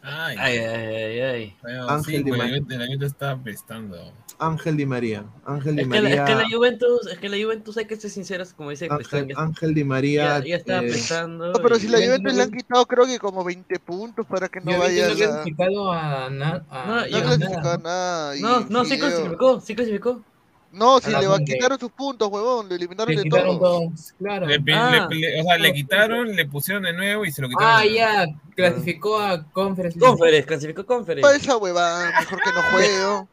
Ay, 0.00 0.36
Ay, 0.38 0.58
ay, 0.58 1.20
ay, 1.20 1.56
bueno, 1.60 1.88
Ángel 1.88 2.16
sí, 2.18 2.22
Di 2.22 2.30
la 2.30 2.36
María. 2.36 2.52
Juventus- 2.60 2.78
la 2.78 2.84
Juventus 2.86 3.06
está 3.12 3.30
apestando. 3.32 4.12
Ángel 4.38 4.76
Di 4.76 4.86
María. 4.86 5.24
Ángel 5.44 5.74
Di 5.76 5.82
Es 5.82 5.88
que, 5.88 5.94
la, 5.94 6.00
María. 6.08 6.22
es 6.24 6.30
que 6.30 6.34
la 6.36 6.48
Juventus, 6.56 7.06
es 7.10 7.18
que 7.18 7.28
la 7.28 7.36
Juventus 7.44 7.76
hay 7.76 7.84
que 7.86 7.96
ser 7.96 8.10
sinceros, 8.10 8.52
como 8.54 8.70
dice 8.70 8.86
Ángel, 8.88 9.32
Ángel 9.36 9.74
Di 9.74 9.84
María. 9.84 10.38
ya, 10.38 10.44
ya 10.46 10.56
está 10.56 10.74
eh, 10.76 10.78
apestando. 10.88 11.52
No, 11.52 11.58
pero 11.60 11.76
y- 11.76 11.80
si 11.80 11.88
la 11.88 11.98
Juventus 11.98 12.34
le 12.34 12.42
han 12.44 12.50
quitado 12.52 12.86
creo 12.86 13.06
que 13.06 13.18
como 13.18 13.42
20 13.42 13.78
puntos 13.80 14.24
para 14.26 14.48
que 14.48 14.60
no 14.60 14.70
Yo 14.72 14.78
vaya 14.78 15.08
no 15.08 15.14
clasificado 15.16 15.92
a, 15.92 16.30
na- 16.30 16.64
a 16.70 16.86
No, 16.86 16.94
No 16.94 17.00
a 17.00 17.22
clasificado 17.22 17.78
nada. 17.78 17.78
nada. 17.78 18.34
No, 18.40 18.60
no, 18.70 18.84
sí 18.84 18.98
clasificó, 18.98 19.60
sí 19.60 19.74
clasificó. 19.74 20.22
No, 20.70 21.00
si 21.00 21.12
A 21.14 21.20
le 21.20 21.26
va, 21.26 21.38
quitaron 21.38 21.78
sus 21.80 21.90
puntos, 21.92 22.28
huevón, 22.28 22.68
lo 22.68 22.74
eliminaron 22.74 23.10
Le 23.14 23.16
de 23.20 23.24
quitaron 23.24 23.58
todo. 23.58 23.80
todos, 23.88 24.12
claro. 24.18 24.46
Le, 24.46 24.62
Ah. 24.74 25.08
le- 25.10 25.16
le- 25.16 25.40
o 25.40 25.44
sea, 25.44 25.58
le 25.58 25.72
quitaron, 25.72 26.36
le 26.36 26.44
pusieron 26.46 26.82
de 26.82 26.92
nuevo 26.92 27.24
y 27.24 27.32
se 27.32 27.40
lo 27.40 27.48
quitaron. 27.48 27.70
Ah, 27.72 27.80
de 27.80 27.90
nuevo. 27.90 27.96
ya, 27.96 28.26
clasificó 28.54 29.18
a 29.18 29.42
Conference. 29.50 29.98
Conference, 29.98 30.46
clasificó 30.46 30.82
Pa' 30.84 30.94
Conference. 30.94 31.36
esa 31.36 31.56
huevada, 31.56 32.10
mejor 32.20 32.38
que 32.42 32.50
no 32.52 32.62
juego. 32.72 33.28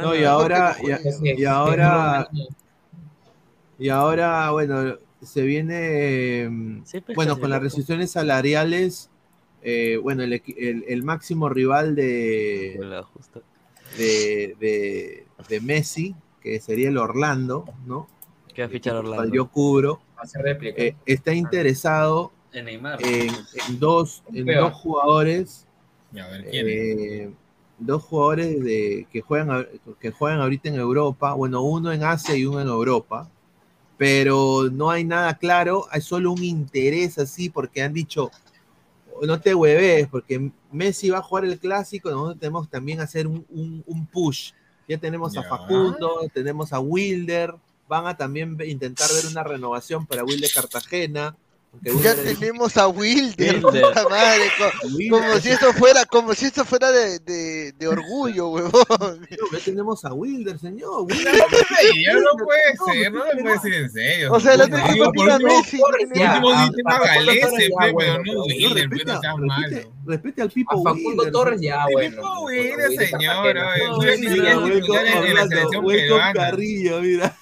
No, 0.00 0.14
y 0.16 0.24
ahora, 0.24 0.76
y, 0.82 1.42
no 1.42 1.50
ahora, 1.50 2.28
y 3.78 3.88
ahora, 3.88 4.50
bueno, 4.50 4.96
se 5.22 5.42
viene, 5.42 6.82
Sí, 6.84 7.00
pues, 7.00 7.14
bueno, 7.16 7.38
con 7.38 7.50
las 7.50 7.62
restricciones 7.62 8.10
salariales, 8.10 9.10
eh, 9.62 9.98
bueno, 10.02 10.22
el, 10.22 10.32
el- 10.56 10.84
el 10.88 11.02
máximo 11.02 11.48
rival 11.48 11.94
de, 11.94 12.78
Hola, 12.80 13.02
justo. 13.02 13.42
de, 13.98 14.56
de, 14.60 15.26
de 15.48 15.60
Messi, 15.60 16.14
que 16.40 16.60
sería 16.60 16.88
el 16.88 16.98
Orlando, 16.98 17.64
¿no? 17.86 18.08
Que 18.54 18.62
va 18.62 18.66
a 18.66 18.70
fichar 18.70 18.96
Orlando. 18.96 19.34
yo 19.34 19.48
cubro, 19.48 20.00
eh, 20.62 20.96
está 21.06 21.32
interesado 21.34 22.32
En 22.52 22.64
Neymar. 22.66 22.98
en, 23.04 23.30
en 23.68 23.78
dos, 23.78 24.22
en 24.32 24.46
dos 24.46 24.74
jugadores 24.74 25.66
a 26.12 26.26
ver, 26.28 26.44
¿quién? 26.50 26.66
Eh, 26.68 27.30
dos 27.78 28.02
jugadores 28.02 28.62
de, 28.62 29.06
que, 29.10 29.20
juegan, 29.20 29.66
que 30.00 30.10
juegan 30.10 30.40
ahorita 30.40 30.68
en 30.68 30.74
Europa, 30.74 31.32
bueno, 31.34 31.62
uno 31.62 31.92
en 31.92 32.02
Asia 32.02 32.36
y 32.36 32.44
uno 32.44 32.60
en 32.60 32.68
Europa, 32.68 33.30
pero 33.96 34.68
no 34.72 34.90
hay 34.90 35.04
nada 35.04 35.34
claro, 35.38 35.86
hay 35.90 36.00
solo 36.00 36.32
un 36.32 36.42
interés 36.42 37.18
así, 37.18 37.48
porque 37.50 37.82
han 37.82 37.92
dicho, 37.92 38.30
no 39.22 39.40
te 39.40 39.54
hueves, 39.54 40.08
porque 40.08 40.50
Messi 40.72 41.10
va 41.10 41.18
a 41.18 41.22
jugar 41.22 41.44
el 41.44 41.58
clásico, 41.58 42.10
nosotros 42.10 42.38
tenemos 42.40 42.68
también 42.68 43.00
hacer 43.00 43.26
un, 43.26 43.44
un- 43.50 43.82
un 43.86 44.06
push. 44.06 44.52
Ya 44.90 44.98
tenemos 44.98 45.36
a. 45.36 45.44
Facundo, 45.44 46.28
tenemos 46.34 46.72
a 46.72 46.80
Wilder, 46.80 47.54
van 47.88 48.08
a 48.08 48.16
también 48.16 48.58
intentar 48.66 49.08
ver 49.12 49.24
una 49.30 49.44
renovación 49.44 50.04
para 50.04 50.24
Wilder 50.24 50.50
Cartagena. 50.52 51.36
Ya 51.82 52.14
tenemos 52.14 52.76
a 52.76 52.88
Wilder, 52.88 53.54
Wilder. 53.64 53.82
puta 53.82 54.08
madre, 54.08 54.42
co- 54.58 54.88
Wilder. 54.88 55.10
como 55.20 55.40
si 55.40 55.48
esto 55.50 55.72
fuera, 55.72 56.04
como 56.04 56.34
si 56.34 56.46
esto 56.46 56.64
fuera 56.64 56.90
de, 56.90 57.18
de, 57.20 57.72
de 57.72 57.88
orgullo, 57.88 58.48
huevón. 58.50 59.26
Ya 59.52 59.58
tenemos 59.64 60.04
a 60.04 60.12
Wilder, 60.12 60.58
señor. 60.58 61.02
Wilder. 61.08 62.16
No 62.16 62.44
puede 62.44 62.76
ser, 63.00 63.12
no 63.12 63.24
me 63.24 63.40
puede 63.42 63.54
decir 63.54 63.74
en 63.74 63.90
serio. 63.90 64.32
O 64.32 64.40
sea, 64.40 64.54
el 64.54 64.60
otro 64.62 64.76
Digo, 64.76 64.88
equipo 64.88 65.04
por 65.04 65.14
tiene 65.14 65.30
a 65.32 65.36
último- 65.36 65.58
Messi, 65.58 65.78
Por 65.78 65.96
tiene 65.96 66.24
a- 66.26 66.32
último 66.34 66.50
a- 66.50 66.64
dice 66.66 66.82
a 66.84 66.90
Facundo 66.90 67.06
Magalese, 67.06 67.40
Torres 67.40 67.68
ya, 67.70 67.78
pe, 67.86 67.92
bueno, 67.92 68.20
pero 68.24 68.34
no 68.38 68.42
pero 68.42 68.42
Wilder, 68.44 68.88
no 68.90 69.20
seas 69.20 69.36
malo. 69.38 69.76
Respete 70.06 70.42
al 70.42 70.50
Pipo 70.50 70.82
Facundo 70.82 71.08
Wilder, 71.22 71.32
Torres 71.32 71.60
ya, 71.60 71.86
bueno. 71.92 72.16
Pipo 72.16 72.44
Wilder 72.46 72.90
señor. 72.98 73.54
La. 76.08 76.32
Carrillo, 76.34 77.00
mira. 77.00 77.36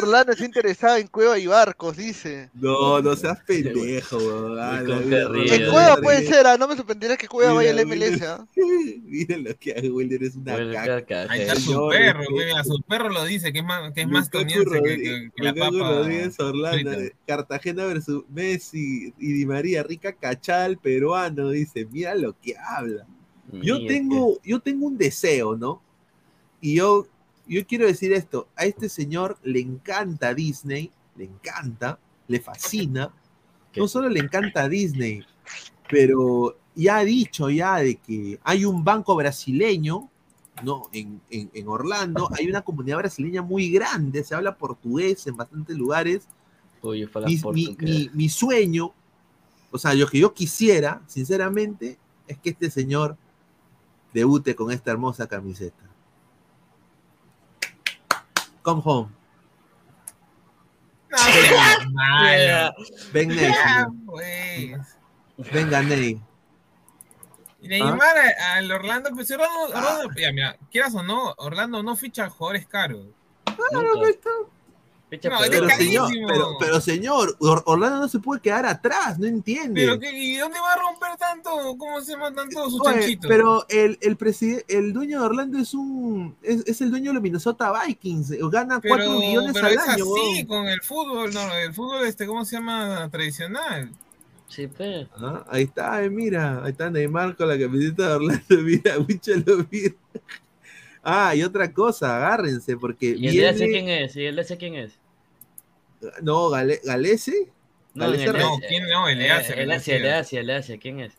Orlando 0.00 0.32
está 0.32 0.44
interesado 0.44 0.96
en 0.96 1.06
Cueva 1.08 1.38
y 1.38 1.46
Barcos, 1.46 1.96
dice. 1.96 2.50
No, 2.54 3.00
no 3.02 3.16
seas 3.16 3.38
pendejo, 3.44 4.16
weón. 4.18 4.58
Ah, 4.58 4.80
la-. 4.82 5.00
En 5.00 5.70
Cueva 5.70 5.96
puede 6.02 6.24
ser, 6.26 6.46
ah, 6.46 6.56
no 6.56 6.68
me 6.68 6.76
sorprendería 6.76 7.16
que 7.16 7.26
Cueva 7.26 7.52
vaya 7.54 7.70
al 7.70 7.84
MLS. 7.86 8.22
¿ah? 8.22 8.46
Mira 9.04 9.36
lo 9.38 9.56
que 9.58 9.72
hace 9.72 9.90
Wilder, 9.90 10.22
es 10.22 10.36
una 10.36 10.54
Wilder 10.56 11.04
caca. 11.06 11.26
Ahí 11.32 11.40
está 11.42 11.54
su 11.56 11.60
Señor, 11.62 11.90
perro, 11.92 12.20
pe, 12.28 12.32
mira, 12.32 12.64
su 12.64 12.80
perro 12.86 13.08
lo 13.08 13.24
dice, 13.24 13.52
que 13.52 13.58
es 13.58 13.64
más, 13.64 13.92
que 13.92 14.02
es 14.02 14.08
más 14.08 14.30
toniense 14.30 14.64
que, 14.64 14.70
Rodríguez- 14.78 14.98
que- 14.98 15.30
que 15.36 15.42
la 15.42 15.54
papa. 15.54 15.78
Rodríguez 15.78 16.38
Orlando, 16.40 16.90
frita. 16.92 17.04
eh, 17.04 17.12
Cartagena 17.26 17.84
versus 17.86 18.24
Messi 18.28 19.12
y 19.18 19.32
Di 19.32 19.46
María, 19.46 19.82
rica 19.82 20.12
cachal 20.12 20.78
peruano, 20.78 21.50
dice, 21.50 21.86
mira 21.90 22.14
lo 22.14 22.38
que 22.40 22.54
habla. 22.56 23.06
Yo 23.50 23.78
Mira 23.78 23.88
tengo, 23.88 24.38
yo 24.44 24.60
tengo 24.60 24.86
un 24.86 24.98
deseo, 24.98 25.56
¿no? 25.56 25.82
Y 26.60 26.74
yo, 26.76 27.06
yo 27.48 27.66
quiero 27.66 27.86
decir 27.86 28.12
esto, 28.12 28.48
a 28.56 28.64
este 28.64 28.88
señor 28.88 29.38
le 29.42 29.60
encanta 29.60 30.34
Disney, 30.34 30.90
le 31.16 31.24
encanta, 31.24 31.98
le 32.26 32.40
fascina, 32.40 33.10
¿Qué? 33.72 33.80
no 33.80 33.88
solo 33.88 34.08
le 34.08 34.20
encanta 34.20 34.68
Disney, 34.68 35.24
pero 35.90 36.58
ya 36.74 36.98
ha 36.98 37.04
dicho 37.04 37.50
ya 37.50 37.76
de 37.76 37.96
que 37.96 38.38
hay 38.44 38.64
un 38.64 38.84
banco 38.84 39.16
brasileño, 39.16 40.10
¿no? 40.62 40.82
En, 40.92 41.20
en- 41.30 41.50
en 41.54 41.68
Orlando, 41.68 42.28
hay 42.36 42.48
una 42.48 42.62
comunidad 42.62 42.98
brasileña 42.98 43.42
muy 43.42 43.70
grande, 43.70 44.22
se 44.24 44.34
habla 44.34 44.56
portugués 44.56 45.26
en 45.26 45.36
bastantes 45.36 45.76
lugares, 45.76 46.26
Oye, 47.86 48.10
mi 48.14 48.28
sueño, 48.28 48.92
o 49.70 49.78
sea, 49.78 49.94
lo 49.94 50.06
que 50.06 50.18
yo 50.18 50.32
quisiera, 50.32 51.02
sinceramente, 51.06 51.98
es 52.26 52.38
que 52.38 52.50
este 52.50 52.70
señor 52.70 53.16
debute 54.14 54.54
con 54.54 54.70
esta 54.70 54.90
hermosa 54.90 55.26
camiseta. 55.26 55.87
Come 58.62 58.82
home. 58.84 59.08
No 61.10 61.18
seas 61.18 61.90
malo. 61.92 62.74
Ven, 63.12 63.28
Ney. 63.28 63.50
Ya, 63.50 63.88
pues. 64.06 64.96
Venga, 65.52 65.82
Ney. 65.82 66.20
Y 67.60 67.68
Neymar 67.68 68.16
a- 68.18 68.54
al 68.54 68.70
Orlando, 68.70 69.10
pues 69.14 69.30
Orlando, 69.30 69.76
Orlando, 69.76 70.10
ya, 70.16 70.32
mira, 70.32 70.56
quieras 70.70 70.94
o 70.94 71.02
no, 71.02 71.34
Orlando 71.38 71.82
no 71.82 71.96
ficha 71.96 72.28
jugadores 72.28 72.66
caros. 72.66 73.06
Nunca. 73.72 74.06
Fecha 74.06 74.28
No, 74.30 74.50
peor. 75.08 75.20
Pero 75.50 75.68
señor, 75.68 75.68
carísimo. 75.68 76.28
pero, 76.28 76.48
pero 76.60 76.80
señor, 76.80 77.36
Or- 77.40 77.62
Orlando 77.66 77.98
no 78.00 78.08
se 78.08 78.18
puede 78.18 78.40
quedar 78.40 78.66
atrás, 78.66 79.18
no 79.18 79.26
entiende. 79.26 79.80
Pero 80.00 80.16
¿y 80.16 80.36
dónde 80.36 80.60
va 80.60 80.72
a 80.74 80.76
romper 80.76 81.16
tanto? 81.18 81.50
¿Cómo 81.78 82.00
se 82.00 82.12
llama 82.12 82.34
tanto 82.34 82.68
sus 82.70 82.80
Oye, 82.80 82.90
chanchitos? 83.00 83.28
pero 83.28 83.66
el, 83.68 83.98
el, 84.00 84.16
el 84.68 84.92
dueño 84.92 85.20
de 85.20 85.26
Orlando 85.26 85.58
es 85.58 85.74
un 85.74 86.36
es, 86.42 86.66
es 86.66 86.80
el 86.80 86.90
dueño 86.90 87.10
de 87.10 87.14
los 87.14 87.22
Minnesota 87.22 87.72
Vikings, 87.86 88.32
eh, 88.32 88.38
gana 88.50 88.80
4 88.80 88.88
pero, 88.96 89.18
millones 89.18 89.52
pero 89.54 89.66
al 89.66 89.72
es 89.72 89.78
año. 89.80 89.92
así 89.92 90.02
weón. 90.04 90.46
con 90.46 90.66
el 90.66 90.82
fútbol, 90.82 91.32
no, 91.32 91.54
el 91.54 91.72
fútbol 91.74 92.06
este, 92.06 92.26
¿cómo 92.26 92.44
se 92.44 92.56
llama? 92.56 93.08
Tradicional. 93.10 93.90
Sí. 94.48 94.66
Ah, 95.18 95.44
ahí 95.50 95.64
está, 95.64 96.02
eh, 96.02 96.08
mira, 96.08 96.62
ahí 96.64 96.70
está 96.70 96.88
Neymar 96.88 97.36
con 97.36 97.48
la 97.48 97.58
camiseta 97.58 98.08
de 98.08 98.14
Orlando, 98.14 98.42
mira, 98.62 98.98
Wichelo, 98.98 99.66
mira. 99.70 99.94
Ah, 101.02 101.34
y 101.34 101.42
otra 101.42 101.72
cosa, 101.72 102.16
agárrense, 102.16 102.76
porque 102.76 103.14
¿Y 103.16 103.28
Asia 103.44 103.66
viene, 103.66 103.72
quién 103.72 103.88
es? 103.88 104.16
¿Y 104.16 104.24
el 104.24 104.38
Asia 104.38 104.58
quién 104.58 104.74
es? 104.74 104.97
No, 106.22 106.50
Gale- 106.50 106.80
Galese, 106.84 107.50
No, 107.94 108.04
Galese 108.06 108.24
el 108.26 108.38
No, 108.38 108.58
¿quién 108.68 108.88
no? 108.88 109.08
El 109.08 109.18
de 109.18 109.26
eh, 109.26 109.30
Asia, 109.32 109.54
El 109.54 109.70
Asia, 109.72 109.96
el 109.96 110.02
de. 110.02 110.12
Asia, 110.12 110.40
el 110.40 110.46
de 110.46 110.54
Asia, 110.54 110.78
¿quién 110.78 111.00
es? 111.00 111.12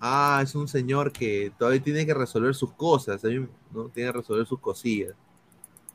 ah, 0.00 0.40
es 0.42 0.54
un 0.56 0.66
señor 0.66 1.12
que 1.12 1.52
todavía 1.58 1.80
tiene 1.82 2.04
que 2.04 2.12
resolver 2.14 2.54
sus 2.54 2.72
cosas, 2.72 3.22
¿eh? 3.24 3.46
¿no? 3.70 3.88
Tiene 3.88 4.10
que 4.10 4.18
resolver 4.18 4.44
sus 4.46 4.58
cosillas. 4.58 5.14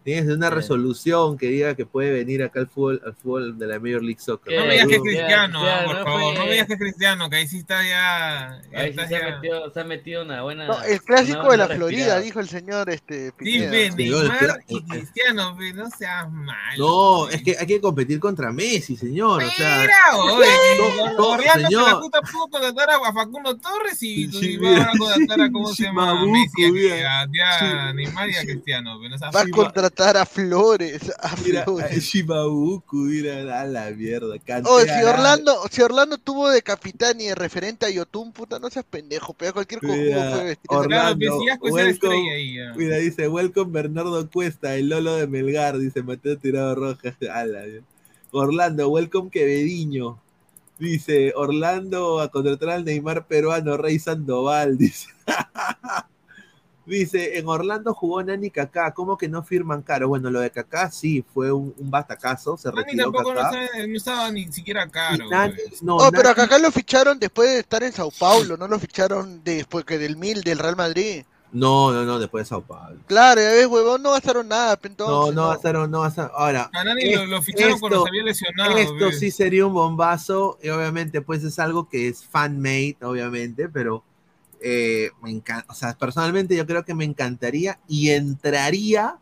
Tiene 0.08 0.22
que 0.22 0.28
hacer 0.28 0.38
una 0.38 0.50
resolución 0.50 1.38
que 1.38 1.48
diga 1.48 1.76
que 1.76 1.86
puede 1.86 2.14
venir 2.14 2.42
acá 2.42 2.62
al 2.62 2.68
fútbol, 2.70 3.02
al 3.06 3.14
fútbol 3.14 3.60
de 3.60 3.68
la 3.68 3.78
Major 3.78 4.02
League 4.02 4.22
Soccer. 4.22 4.58
No 4.58 4.66
me 4.66 4.72
digas 4.72 4.88
que 4.88 4.96
es 4.96 5.02
cristiano, 5.02 5.66
ya, 5.66 5.84
por 5.84 5.96
no 5.98 6.04
favor, 6.06 6.22
fue- 6.22 6.34
no 6.36 6.46
me 6.46 6.52
digas 6.52 6.68
que 6.68 6.74
es 6.76 6.80
cristiano, 6.80 7.30
que 7.30 7.36
ahí 7.36 7.48
sí 7.50 7.58
está 7.58 7.84
ya. 7.84 8.62
ya 8.72 8.80
Ahí 8.80 8.86
sí 8.86 8.90
está 8.92 9.08
se 9.10 9.16
ha, 9.18 9.36
metido, 9.36 9.70
se 9.74 9.80
ha 9.82 9.84
metido 9.84 10.22
una 10.24 10.42
buena. 10.44 10.66
No, 10.68 10.82
el 10.84 11.02
clásico 11.02 11.52
de 11.52 11.58
la 11.58 11.68
Florida, 11.68 11.98
respirada. 11.98 12.20
dijo 12.22 12.40
el 12.40 12.48
señor 12.48 12.90
este, 12.90 13.28
Sí, 13.28 13.34
Pineda. 13.38 13.72
Neymar 13.98 14.64
y 14.70 14.78
eh, 14.78 14.84
Cristiano, 14.88 15.58
no 15.76 15.90
seas 15.92 16.32
malo. 16.32 16.78
No, 16.78 17.30
es 17.30 17.44
que 17.44 17.58
hay 17.60 17.68
que 17.68 17.82
competir 17.82 18.22
contra 18.22 18.54
Messi, 18.54 18.96
señor. 18.96 19.44
O 19.44 19.50
sea, 19.52 19.82
Mira, 19.82 20.24
oye, 20.24 20.46
no, 21.18 21.38
señor. 21.68 21.88
la 21.90 22.00
puta 22.00 22.22
pudo 22.22 22.48
contratar 22.48 22.90
a 22.92 23.12
Facundo 23.14 23.58
Torres 23.58 24.02
y, 24.02 24.32
Sí, 24.32 24.54
y 24.54 24.58
mira. 24.58 24.86
va 24.86 24.92
a 24.94 24.98
contratar 24.98 25.42
a 25.42 25.52
cómo 25.52 25.68
se 25.74 25.84
llama 25.84 26.26
Messi, 26.26 26.64
a- 26.64 26.72
mira. 27.28 27.92
Neymar 27.94 28.30
y 28.30 28.36
a 28.38 28.42
Cristiano. 28.44 29.00
ve, 29.00 29.10
no 29.10 29.18
seas 29.18 29.36
Va 29.36 29.42
a 29.42 29.44
malo. 29.44 29.54
A 29.99 30.26
Flores, 30.26 31.11
a 31.19 31.36
mira, 31.44 31.64
Flores. 31.64 32.03
Shimabuku, 32.03 32.95
mira, 32.95 33.61
a 33.61 33.65
la 33.65 33.90
mierda. 33.91 34.36
Oh, 34.65 34.82
si 34.82 35.03
Orlando, 35.03 35.64
si 35.72 35.82
Orlando 35.82 36.18
tuvo 36.18 36.49
de 36.49 36.61
capitán 36.61 37.19
y 37.19 37.26
de 37.26 37.36
referente 37.36 37.86
a 37.86 37.90
Yotun, 37.90 38.32
puta, 38.32 38.60
no 38.60 38.69
seas 38.69 38.86
pendejo, 38.86 39.34
pega 39.34 39.53
cualquier 39.53 39.82
Mira, 39.84 40.56
Orlando, 40.68 41.40
pues, 41.60 41.74
welcome. 41.74 41.90
estrella 41.90 42.34
ahí, 42.34 42.56
ya. 42.56 42.74
Mira, 42.76 42.98
dice, 42.98 43.28
welcome 43.28 43.72
Bernardo 43.72 44.30
Cuesta, 44.30 44.76
el 44.76 44.90
Lolo 44.90 45.15
de 45.15 45.28
Melgar, 45.28 45.78
dice 45.78 46.03
Mateo 46.03 46.38
Tirado 46.38 46.76
Rojas. 46.76 47.15
Orlando, 48.32 48.90
welcome 48.90 49.30
Quevediño. 49.32 50.19
Dice, 50.80 51.34
Orlando 51.36 52.19
a 52.19 52.30
contratar 52.30 52.69
al 52.69 52.86
Neymar 52.86 53.26
peruano, 53.26 53.78
Rey 53.78 53.98
Sandoval, 53.98 54.78
dice. 54.78 55.07
Dice, 56.88 57.38
en 57.38 57.48
Orlando 57.48 57.94
jugó 57.94 58.24
Nani 58.24 58.50
Kaká, 58.50 58.94
¿cómo 58.94 59.18
que 59.18 59.28
no 59.28 59.44
firman 59.44 59.82
caro? 59.82 60.08
Bueno, 60.08 60.30
lo 60.32 60.40
de 60.40 60.50
Kaká 60.52 60.90
sí, 60.90 61.24
fue 61.34 61.52
un, 61.52 61.74
un 61.78 61.92
batacazo, 61.92 62.56
se 62.58 62.70
Nani 62.70 62.84
retiró 62.84 63.04
tampoco 63.12 63.34
no 63.34 63.42
Kaká. 63.42 63.64
estaba, 63.66 63.88
no 63.88 63.96
estaba 63.98 64.32
ni 64.32 64.52
siquiera 64.52 64.88
caro. 64.90 65.30
Nani- 65.30 65.56
no, 65.82 65.98
Oh, 65.98 66.10
pero 66.12 66.30
Nani- 66.30 66.42
acá 66.44 66.58
lo 66.58 66.72
ficharon 66.72 67.20
después 67.20 67.50
de 67.52 67.60
estar 67.60 67.84
en 67.84 67.92
Sao 67.92 68.10
Paulo, 68.18 68.56
no 68.56 68.68
lo 68.68 68.80
ficharon 68.80 69.44
después 69.44 69.84
que 69.84 69.98
del 69.98 70.16
Mil, 70.16 70.42
del 70.44 70.60
Real 70.60 70.76
Madrid. 70.78 71.24
no, 71.52 71.92
no, 71.92 72.04
no, 72.06 72.20
después 72.20 72.44
de 72.46 72.50
Sao 72.50 72.62
Paulo. 72.62 72.98
Claro, 73.08 73.42
ya 73.42 73.50
ves, 73.52 73.68
huevón, 73.68 74.02
no 74.02 74.12
gastaron 74.12 74.48
nada, 74.48 74.76
pe, 74.78 74.88
No, 74.90 74.94
entonces, 74.94 75.36
no 75.36 75.48
gastaron, 75.50 75.92
no 75.92 76.02
gastaron. 76.02 76.32
Ahora, 76.36 76.70
A 76.74 76.84
Nani 76.86 77.14
lo, 77.16 77.26
lo 77.26 77.42
ficharon 77.42 77.80
cuando 77.80 78.04
se 78.04 78.10
había 78.10 78.24
lesionado. 78.24 78.78
Esto 78.78 79.12
sí 79.12 79.30
sería 79.32 79.66
un 79.66 79.74
bombazo, 79.74 80.58
y 80.62 80.70
obviamente, 80.70 81.22
pues 81.22 81.44
es 81.44 81.60
algo 81.60 81.90
que 81.90 82.08
es 82.08 82.24
fan-made, 82.26 82.98
obviamente, 83.02 83.68
pero 83.70 84.04
eh, 84.62 85.10
me 85.22 85.32
encanta, 85.32 85.66
o 85.72 85.76
sea, 85.76 85.98
personalmente 85.98 86.56
yo 86.56 86.66
creo 86.66 86.84
que 86.86 86.94
me 86.94 87.06
encantaría 87.06 87.80
y 87.88 88.10
entraría 88.10 89.18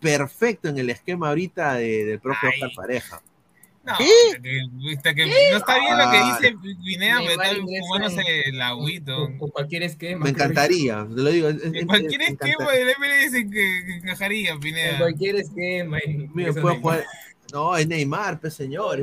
perfecto 0.00 0.68
en 0.68 0.78
el 0.78 0.90
esquema 0.90 1.28
ahorita 1.28 1.74
de- 1.74 2.04
del 2.04 2.20
Ay. 2.24 2.48
Oscar 2.60 2.70
Pareja. 2.76 3.22
No, 3.84 3.92
¿Qué? 3.98 4.06
que, 4.42 5.14
que 5.14 5.26
no 5.26 5.56
está 5.58 5.78
bien 5.78 5.98
lo 5.98 6.10
que 6.10 6.46
dice 6.46 6.56
Guinea, 6.80 7.18
pero 7.18 7.42
Neymar 7.42 7.56
está 7.68 7.80
fumándose 7.86 8.22
el 8.46 8.62
agüito. 8.62 9.30
Con, 9.38 9.50
cualquier 9.50 9.82
esquema. 9.82 10.24
Me 10.24 10.30
encantaría, 10.30 11.06
te 11.06 11.20
lo 11.20 11.30
digo. 11.30 11.48
es- 11.50 11.62
En 11.64 11.86
cualquier 11.86 12.22
esquema 12.22 12.72
del 12.72 12.88
MLS 12.98 13.32
que, 13.32 13.50
que 13.50 13.94
encajaría, 14.02 14.52
En 14.52 14.60
Pineda. 14.60 14.98
cualquier 14.98 15.36
esquema. 15.36 15.98
y- 16.06 16.30
Mira, 16.32 16.52
jugar- 16.54 17.04
No, 17.54 17.76
es 17.76 17.86
Neymar, 17.86 18.40
pues 18.40 18.52
señor. 18.54 18.98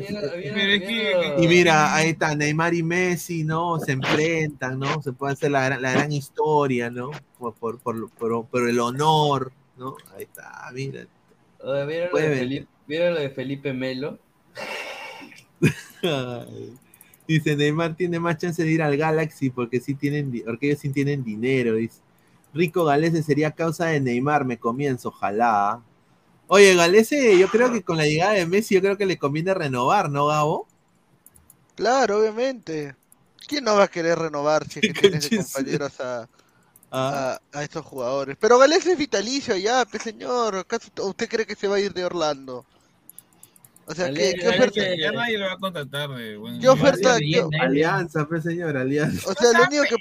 Y 1.37 1.47
mira, 1.47 1.95
ahí 1.95 2.09
está, 2.09 2.35
Neymar 2.35 2.73
y 2.73 2.83
Messi, 2.83 3.45
¿no? 3.45 3.79
Se 3.79 3.93
enfrentan, 3.93 4.77
¿no? 4.77 5.01
Se 5.01 5.13
puede 5.13 5.31
hacer 5.31 5.51
la, 5.51 5.63
gran- 5.63 5.81
la 5.81 5.93
gran 5.93 6.11
historia, 6.11 6.89
¿no? 6.89 7.11
Por, 7.39 7.53
por, 7.55 7.79
por, 7.79 8.09
por- 8.09 8.45
por 8.47 8.67
el 8.67 8.77
honor, 8.81 9.53
¿no? 9.77 9.95
Ahí 10.13 10.23
está, 10.23 10.69
mira. 10.73 11.07
Oye, 11.63 11.85
¿Vieron 11.85 12.09
lo, 12.11 12.17
de. 12.19 12.35
Felipe, 12.35 12.67
¿Vieron 12.87 13.13
lo 13.13 13.19
de 13.21 13.29
Felipe 13.29 13.71
Melo? 13.73 14.19
Dice 17.27 17.55
Neymar 17.55 17.95
tiene 17.95 18.19
más 18.19 18.37
chance 18.37 18.61
de 18.61 18.69
ir 18.69 18.81
al 18.81 18.97
Galaxy 18.97 19.49
porque 19.49 19.79
sí 19.79 19.95
tienen, 19.95 20.43
porque 20.45 20.67
ellos 20.67 20.79
sí 20.79 20.89
tienen 20.89 21.23
dinero. 21.23 21.75
Dice. 21.75 22.01
Rico 22.53 22.83
Galese 22.83 23.23
sería 23.23 23.51
causa 23.51 23.85
de 23.85 24.01
Neymar, 24.01 24.43
me 24.43 24.57
comienzo, 24.57 25.07
ojalá. 25.07 25.81
Oye, 26.53 26.75
Galese, 26.75 27.37
yo 27.39 27.47
creo 27.47 27.71
que 27.71 27.81
con 27.81 27.95
la 27.95 28.05
llegada 28.05 28.33
de 28.33 28.45
Messi, 28.45 28.75
yo 28.75 28.81
creo 28.81 28.97
que 28.97 29.05
le 29.05 29.17
conviene 29.17 29.53
renovar, 29.53 30.09
¿no, 30.09 30.27
Gabo? 30.27 30.67
Claro, 31.75 32.19
obviamente. 32.19 32.93
¿Quién 33.47 33.63
no 33.63 33.75
va 33.75 33.83
a 33.85 33.87
querer 33.87 34.19
renovar 34.19 34.67
si 34.67 34.79
es 34.83 34.93
que 34.93 34.93
tienes 35.09 35.29
de 35.29 35.37
compañeros 35.37 35.99
a, 36.01 36.27
Ah. 36.93 37.39
a, 37.53 37.59
a 37.59 37.63
estos 37.63 37.85
jugadores? 37.85 38.35
Pero 38.37 38.57
Galés 38.59 38.85
es 38.85 38.97
vitalicio 38.97 39.55
ya, 39.55 39.85
pues 39.85 40.03
señor. 40.03 40.57
¿Acaso 40.57 40.89
¿Usted 41.03 41.29
cree 41.29 41.45
que 41.45 41.55
se 41.55 41.69
va 41.69 41.77
a 41.77 41.79
ir 41.79 41.93
de 41.93 42.03
Orlando? 42.03 42.65
O 43.85 43.95
sea, 43.95 44.11
¿qué, 44.13 44.35
qué 44.37 44.49
oferta? 44.49 44.81
Ya 44.99 45.11
nadie 45.13 45.37
lo 45.37 45.45
va 45.45 45.53
a 45.53 45.57
contratar 45.57 46.09
de 46.09 46.35
buen 46.35 46.59
¿Qué 46.59 46.67
oferta? 46.67 47.17
qué- 47.17 47.45
Alianza, 47.61 48.27
pues 48.27 48.43
señor, 48.43 48.75
alianza. 48.75 49.29
O 49.29 49.33
sea, 49.33 49.57
lo 49.57 49.65
único 49.67 49.83
que 49.83 49.95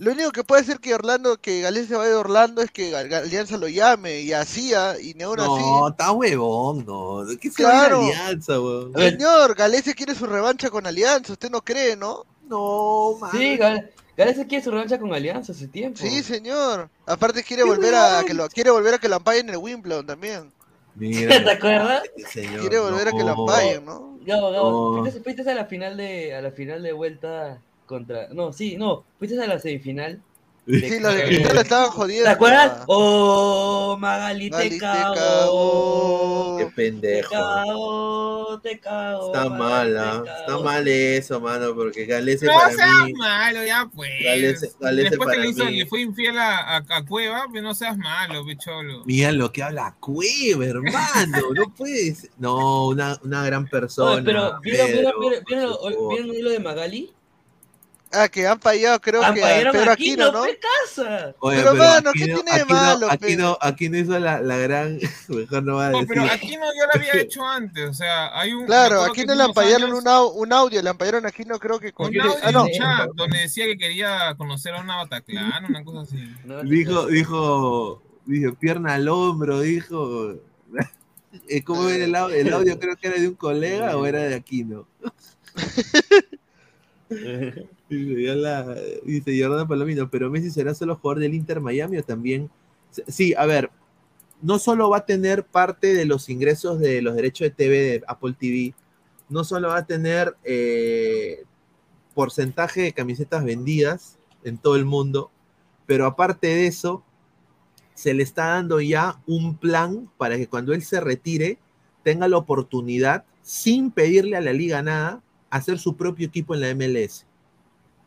lo 0.00 0.12
único 0.12 0.30
que 0.32 0.42
puede 0.44 0.62
hacer 0.62 0.78
que 0.80 0.94
Orlando, 0.94 1.36
que 1.36 1.60
Galés 1.60 1.88
se 1.88 1.94
vaya 1.94 2.08
de 2.10 2.16
Orlando 2.16 2.62
es 2.62 2.70
que 2.70 2.96
Alianza 2.96 3.58
lo 3.58 3.68
llame 3.68 4.22
y 4.22 4.32
así, 4.32 4.72
ah, 4.72 4.94
y 4.98 5.20
aún 5.22 5.38
así. 5.38 5.48
No, 5.50 5.88
está 5.90 6.10
huevón, 6.10 6.84
no. 6.86 7.22
¿Qué 7.38 7.50
se 7.50 7.56
Claro. 7.62 8.00
alianza, 8.00 8.58
weón? 8.58 8.92
Señor, 8.94 9.54
Galés 9.54 9.84
quiere 9.94 10.14
su 10.14 10.26
revancha 10.26 10.70
con 10.70 10.86
Alianza, 10.86 11.34
¿usted 11.34 11.50
no 11.50 11.60
cree, 11.62 11.96
no? 11.96 12.24
No, 12.48 13.18
Sí, 13.30 13.58
Gal- 13.58 13.90
quiere 14.16 14.64
su 14.64 14.70
revancha 14.70 14.98
con 14.98 15.12
Alianza 15.12 15.52
hace 15.52 15.68
tiempo. 15.68 15.98
Sí, 16.00 16.22
señor. 16.22 16.88
Aparte 17.06 17.42
quiere 17.44 17.62
volver 17.62 17.94
a 17.94 18.24
que 18.26 18.32
lo 18.34 18.48
quiere 18.48 18.70
volver 18.70 18.94
a 18.94 18.98
que 18.98 19.08
lo 19.08 19.16
ampayen 19.16 19.48
en 19.48 19.54
el 19.54 19.60
Wimbledon 19.60 20.06
también. 20.06 20.50
Mira, 20.94 21.28
¿Te 21.44 21.50
acuerdas? 21.50 22.02
señor, 22.32 22.60
Quiere 22.60 22.78
volver 22.80 23.08
a 23.08 23.12
que 23.12 23.18
lo 23.18 23.36
no. 23.36 23.42
ampayen, 23.42 23.84
¿no? 23.84 24.18
Gabo, 24.22 24.50
Gabo, 24.50 24.96
No. 24.96 25.02
¿fuiste, 25.02 25.20
fuiste 25.20 25.48
a 25.50 25.54
la 25.54 25.66
final 25.66 25.96
de 25.96 26.34
a 26.34 26.40
la 26.42 26.50
final 26.50 26.82
de 26.82 26.92
vuelta 26.92 27.60
contra 27.90 28.28
no, 28.28 28.52
sí, 28.52 28.76
no, 28.76 29.04
fuiste 29.18 29.42
a 29.42 29.46
la 29.48 29.58
semifinal. 29.58 30.22
Sí, 30.66 31.00
los 31.00 31.14
de 31.16 31.24
Cristal 31.24 31.56
estaban 31.58 31.90
jodiendo. 31.90 32.24
¿Te 32.26 32.30
acuerdas? 32.30 32.84
Oh, 32.86 33.96
Magali 33.98 34.50
te 34.50 34.56
Magali 34.56 34.70
te 34.70 34.78
cago. 34.78 36.56
Qué 36.58 36.64
Te 36.66 36.70
pendejo. 36.70 37.30
cago, 37.30 38.60
te 38.62 38.78
cago. 38.78 39.26
Está 39.34 39.48
Magali, 39.48 39.58
mal, 39.58 39.92
te 39.92 39.98
¿ah? 39.98 40.22
cago. 40.24 40.40
Está 40.40 40.58
mal 40.58 40.88
eso, 40.88 41.40
mano, 41.40 41.74
porque 41.74 42.06
Galese 42.06 42.46
No 42.46 42.52
para 42.52 42.72
seas 42.72 43.04
mí. 43.06 43.12
malo, 43.14 43.64
ya 43.64 43.90
pues. 43.92 44.10
Galese- 44.24 44.72
Galese 44.78 45.10
Después 45.10 45.28
que 45.30 45.34
para 45.34 45.42
le, 45.42 45.48
hizo, 45.50 45.64
mí. 45.64 45.76
le 45.78 45.86
fue 45.86 46.00
infiel 46.02 46.38
a, 46.38 46.58
a, 46.58 46.84
a 46.88 47.04
Cueva, 47.06 47.46
pues 47.50 47.62
no 47.62 47.74
seas 47.74 47.96
malo, 47.96 48.44
picholo. 48.44 49.02
Mira 49.06 49.32
lo 49.32 49.50
que 49.50 49.62
habla 49.64 49.96
Cueva, 49.98 50.66
hermano. 50.66 51.38
No 51.54 51.74
puedes. 51.76 52.30
No, 52.38 52.86
una, 52.88 53.18
una 53.24 53.44
gran 53.44 53.66
persona. 53.66 54.22
Pero 54.24 54.60
¿vieron, 54.62 54.86
Pedro, 54.86 55.12
vieron, 55.20 55.44
vieron, 55.48 55.76
vieron, 55.82 56.08
vieron 56.10 56.44
lo 56.44 56.50
de 56.50 56.60
Magali? 56.60 57.12
Ah, 58.12 58.28
que 58.28 58.44
han 58.44 58.58
payado, 58.58 59.00
creo 59.00 59.20
que 59.20 59.26
a 59.26 59.32
Pedro 59.32 59.70
aquí, 59.70 60.10
Aquino, 60.12 60.32
¿no? 60.32 60.40
Oye, 60.42 60.58
Pero, 61.58 61.74
mano, 61.76 62.10
aquí 62.10 62.18
¿qué 62.18 62.26
no- 62.32 62.34
tiene 62.42 62.58
de 62.58 62.64
no- 62.64 62.74
malo, 62.74 63.06
Aquí 63.08 63.24
pe? 63.24 63.36
no, 63.36 63.56
aquí 63.60 63.88
no 63.88 63.98
hizo 63.98 64.18
la, 64.18 64.40
la 64.40 64.56
gran. 64.56 64.98
Mejor 65.28 65.62
no 65.62 65.76
va 65.76 65.86
a 65.86 65.90
No, 65.90 66.00
decir. 66.00 66.08
pero 66.08 66.24
aquí 66.24 66.56
no, 66.56 66.64
yo 66.74 66.86
lo 66.92 67.00
había 67.00 67.12
hecho 67.22 67.46
antes, 67.46 67.88
o 67.88 67.94
sea, 67.94 68.36
hay 68.36 68.52
un... 68.52 68.66
Claro, 68.66 69.06
no 69.06 69.12
hace 69.12 69.26
le 69.36 69.42
ampallaron 69.44 69.90
años- 69.90 69.98
un, 70.00 70.04
au- 70.08 70.32
un 70.34 70.52
audio, 70.52 70.82
le 70.82 70.90
ampallaron 70.90 71.24
aquí 71.24 71.44
no 71.44 71.58
creo 71.60 71.78
que 71.78 71.92
con... 71.92 72.08
Un 72.08 72.20
audio 72.20 72.36
Ah, 72.42 72.50
no. 72.50 72.66
chat 72.76 73.10
donde 73.14 73.38
decía 73.38 73.66
que 73.66 73.78
quería 73.78 74.34
conocer 74.36 74.74
a 74.74 74.80
una 74.80 74.96
Bataclan, 74.96 75.64
una 75.66 75.84
cosa 75.84 76.00
así. 76.00 76.34
Dijo, 76.64 77.06
dijo, 77.06 78.02
dijo, 78.26 78.54
pierna 78.54 78.94
al 78.94 79.08
hombro, 79.08 79.60
dijo. 79.60 80.34
Eh, 81.48 81.62
¿Cómo 81.62 81.88
era 81.88 82.04
el 82.06 82.14
audio? 82.16 82.34
El 82.34 82.52
audio 82.52 82.76
creo 82.80 82.96
que 82.96 83.06
era 83.06 83.20
de 83.20 83.28
un 83.28 83.34
colega 83.34 83.96
o 83.96 84.04
era 84.04 84.18
de 84.22 84.34
Aquino. 84.34 84.88
La- 87.88 88.76
dice 89.04 89.42
Jordana 89.42 89.66
Palomino, 89.66 90.08
pero 90.10 90.30
Messi 90.30 90.50
será 90.50 90.74
solo 90.74 90.96
jugador 90.96 91.20
del 91.20 91.34
Inter 91.34 91.60
Miami 91.60 91.98
o 91.98 92.02
también. 92.04 92.50
Sí, 93.08 93.34
a 93.36 93.46
ver, 93.46 93.70
no 94.42 94.58
solo 94.58 94.90
va 94.90 94.98
a 94.98 95.06
tener 95.06 95.44
parte 95.44 95.94
de 95.94 96.04
los 96.04 96.28
ingresos 96.28 96.78
de 96.80 97.02
los 97.02 97.14
derechos 97.14 97.46
de 97.46 97.50
TV 97.50 97.76
de 97.76 98.02
Apple 98.06 98.34
TV, 98.38 98.74
no 99.28 99.44
solo 99.44 99.68
va 99.68 99.78
a 99.78 99.86
tener 99.86 100.36
eh, 100.44 101.44
porcentaje 102.14 102.82
de 102.82 102.92
camisetas 102.92 103.44
vendidas 103.44 104.18
en 104.44 104.58
todo 104.58 104.76
el 104.76 104.84
mundo, 104.84 105.30
pero 105.86 106.06
aparte 106.06 106.48
de 106.48 106.66
eso, 106.66 107.04
se 107.94 108.14
le 108.14 108.22
está 108.22 108.46
dando 108.46 108.80
ya 108.80 109.20
un 109.26 109.56
plan 109.56 110.10
para 110.16 110.36
que 110.36 110.48
cuando 110.48 110.72
él 110.72 110.82
se 110.82 111.00
retire 111.00 111.58
tenga 112.02 112.28
la 112.28 112.38
oportunidad, 112.38 113.24
sin 113.42 113.90
pedirle 113.90 114.36
a 114.36 114.40
la 114.40 114.52
liga 114.52 114.82
nada, 114.82 115.22
hacer 115.50 115.78
su 115.78 115.96
propio 115.96 116.26
equipo 116.26 116.54
en 116.54 116.60
la 116.60 116.74
MLS, 116.74 117.26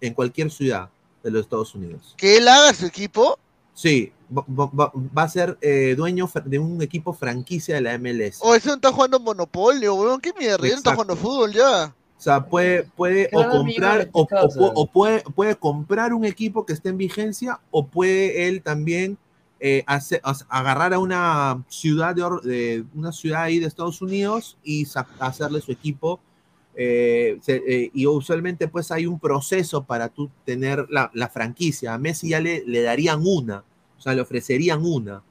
en 0.01 0.13
cualquier 0.13 0.49
ciudad 0.51 0.89
de 1.23 1.31
los 1.31 1.41
Estados 1.43 1.75
Unidos. 1.75 2.13
Que 2.17 2.37
él 2.37 2.47
haga 2.47 2.73
su 2.73 2.85
equipo. 2.85 3.37
Sí, 3.73 4.11
va, 4.35 4.43
va- 4.49 4.69
va- 4.77 4.91
va 5.17 5.23
a 5.23 5.29
ser 5.29 5.57
eh, 5.61 5.95
dueño 5.97 6.29
de 6.45 6.59
un 6.59 6.81
equipo 6.81 7.11
franquicia 7.13 7.75
de 7.75 7.81
la 7.81 7.97
MLS. 7.97 8.37
O 8.41 8.53
ese 8.53 8.67
no 8.69 8.75
está 8.75 8.91
jugando 8.91 9.19
Monopolio, 9.19 9.95
weón. 9.95 10.21
¿Qué 10.21 10.31
mierda? 10.37 10.67
No 10.67 10.73
está 10.73 10.91
jugando 10.93 11.15
fútbol 11.15 11.51
ya. 11.53 11.95
O 12.17 12.21
sea, 12.23 12.45
puede, 12.45 12.83
puede 12.83 13.29
o 13.33 13.49
comprar 13.49 14.09
o, 14.13 14.87
puede, 14.91 15.21
puede 15.35 15.55
comprar 15.55 16.13
un 16.13 16.23
equipo 16.23 16.65
que 16.65 16.71
esté 16.73 16.89
en 16.89 16.97
vigencia 16.97 17.59
o 17.71 17.85
puede 17.87 18.47
él 18.47 18.61
también 18.61 19.17
eh, 19.59 19.83
sea, 20.01 20.21
agarrar 20.49 20.93
a 20.93 20.99
una 20.99 21.63
ciudad 21.67 22.15
de, 22.15 22.21
de- 22.49 22.85
una 22.93 23.11
ciudad 23.11 23.43
ahí 23.43 23.59
de 23.59 23.65
Estados 23.65 24.01
Unidos 24.01 24.57
y 24.63 24.87
hacerle 25.19 25.59
su 25.61 25.71
equipo 25.71 26.19
eh, 26.75 27.37
se- 27.41 27.63
eh, 27.67 27.91
y 27.93 28.05
usualmente 28.07 28.67
pues 28.67 28.91
hay 28.91 29.05
un 29.05 29.19
proceso 29.19 29.83
para 29.83 30.09
tú 30.09 30.29
tener 30.45 30.87
la, 30.89 31.11
la 31.13 31.29
franquicia. 31.29 31.93
A 31.93 31.97
Messi 31.97 32.29
ya 32.29 32.39
le, 32.39 32.63
le 32.65 32.81
darían 32.81 33.21
una, 33.25 33.63
o 33.97 34.01
sea, 34.01 34.13
le 34.13 34.21
ofrecerían 34.21 34.83
una. 34.85 35.23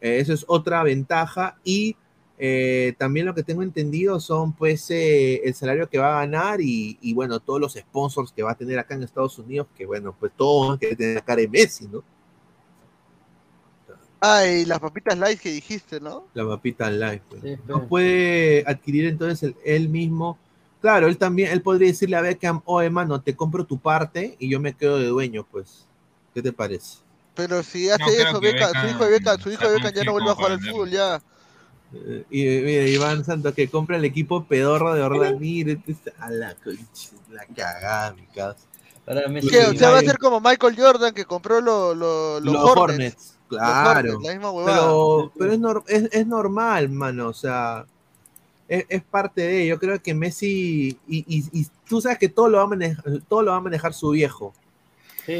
Eh, 0.00 0.18
eso 0.20 0.32
es 0.34 0.44
otra 0.48 0.82
ventaja 0.82 1.58
y 1.64 1.96
eh, 2.38 2.94
también 2.98 3.26
lo 3.26 3.34
que 3.34 3.42
tengo 3.44 3.62
entendido 3.62 4.18
son 4.20 4.52
pues 4.54 4.90
eh, 4.90 5.36
el 5.44 5.54
salario 5.54 5.88
que 5.88 5.98
va 5.98 6.16
a 6.16 6.20
ganar 6.26 6.60
y, 6.60 6.98
y, 7.00 7.14
bueno, 7.14 7.38
todos 7.40 7.60
los 7.60 7.74
sponsors 7.74 8.32
que 8.32 8.42
va 8.42 8.52
a 8.52 8.56
tener 8.56 8.78
acá 8.78 8.94
en 8.94 9.04
Estados 9.04 9.38
Unidos, 9.38 9.68
que 9.76 9.86
bueno, 9.86 10.14
pues 10.18 10.32
todos 10.36 10.68
van 10.68 10.76
a 10.76 10.80
querer 10.80 10.96
tener 10.96 11.22
cara 11.22 11.40
de 11.42 11.48
Messi, 11.48 11.86
¿no? 11.88 12.02
Ah, 14.20 14.46
y 14.46 14.64
las 14.64 14.80
papitas 14.80 15.18
light 15.18 15.38
que 15.38 15.50
dijiste, 15.50 16.00
¿no? 16.00 16.24
La 16.34 16.46
papita 16.46 16.90
live. 16.90 17.20
pues. 17.28 17.42
Sí, 17.42 17.56
no 17.68 17.86
puede 17.86 18.64
adquirir 18.66 19.06
entonces 19.06 19.42
el- 19.42 19.56
él 19.64 19.88
mismo. 19.88 20.38
Claro, 20.84 21.06
él 21.06 21.16
también, 21.16 21.50
él 21.50 21.62
podría 21.62 21.88
decirle 21.88 22.14
a 22.14 22.20
Beckham, 22.20 22.60
oh 22.66 22.82
hermano, 22.82 23.18
te 23.22 23.34
compro 23.34 23.64
tu 23.64 23.78
parte 23.78 24.36
y 24.38 24.50
yo 24.50 24.60
me 24.60 24.74
quedo 24.74 24.98
de 24.98 25.06
dueño, 25.06 25.46
pues. 25.50 25.86
¿Qué 26.34 26.42
te 26.42 26.52
parece? 26.52 26.98
Pero 27.34 27.62
si 27.62 27.88
hace 27.88 28.02
No 28.02 28.08
eso, 28.10 28.40
Beckham- 28.42 28.80
su 28.82 28.88
hijo 28.88 29.04
de 29.06 29.10
Beckham, 29.12 29.40
su 29.40 29.50
hijo 29.50 29.66
de 29.66 29.74
Beckham 29.76 29.94
ya 29.94 30.04
no 30.04 30.12
vuelve 30.12 30.30
a 30.30 30.34
jugar 30.34 30.52
al 30.52 30.60
fútbol 30.60 30.90
ya. 30.90 31.22
Eh, 31.94 32.24
y 32.28 32.44
mira, 32.44 32.82
Iván 32.86 33.24
Santos 33.24 33.54
que 33.54 33.70
compra 33.70 33.96
el 33.96 34.04
equipo 34.04 34.44
pedorro 34.44 34.92
de 34.92 35.00
Orlando. 35.00 35.40
Mire, 35.40 35.72
este 35.72 35.92
es- 35.92 36.12
a 36.18 36.28
la 36.28 36.54
la 37.30 37.46
cagada, 37.56 38.12
mi 38.12 38.26
Que, 38.26 39.64
o 39.64 39.74
sea, 39.74 39.88
va 39.88 40.00
a 40.00 40.02
ser 40.02 40.18
como 40.18 40.38
Michael 40.38 40.76
Jordan 40.76 41.14
que 41.14 41.24
compró 41.24 41.62
lo- 41.62 41.94
lo- 41.94 42.40
los, 42.40 42.52
Los 42.52 42.62
Hornets. 42.62 42.78
Hornets, 42.78 43.38
claro. 43.48 43.90
Hornets, 43.90 44.22
la 44.22 44.32
misma 44.32 44.50
huevada. 44.50 44.76
pero 44.82 45.32
pero 45.38 45.52
es, 45.54 45.58
nor- 45.58 45.84
es, 45.86 46.08
es 46.12 46.26
normal, 46.26 46.90
mano. 46.90 47.28
O 47.28 47.32
sea, 47.32 47.86
es, 48.68 48.84
es 48.88 49.02
parte 49.02 49.42
de. 49.42 49.66
Yo 49.66 49.78
creo 49.78 50.00
que 50.02 50.14
Messi. 50.14 50.98
Y, 51.08 51.18
y- 51.28 51.60
y 51.60 51.66
tú 51.88 52.00
sabes 52.00 52.18
que 52.18 52.28
todo 52.28 52.48
lo 52.48 52.58
va 52.58 52.64
a 52.64 52.68
manejar, 52.68 53.04
todo 53.28 53.42
lo 53.42 53.50
va 53.52 53.58
a 53.58 53.60
manejar 53.60 53.92
su 53.94 54.10
viejo. 54.10 54.54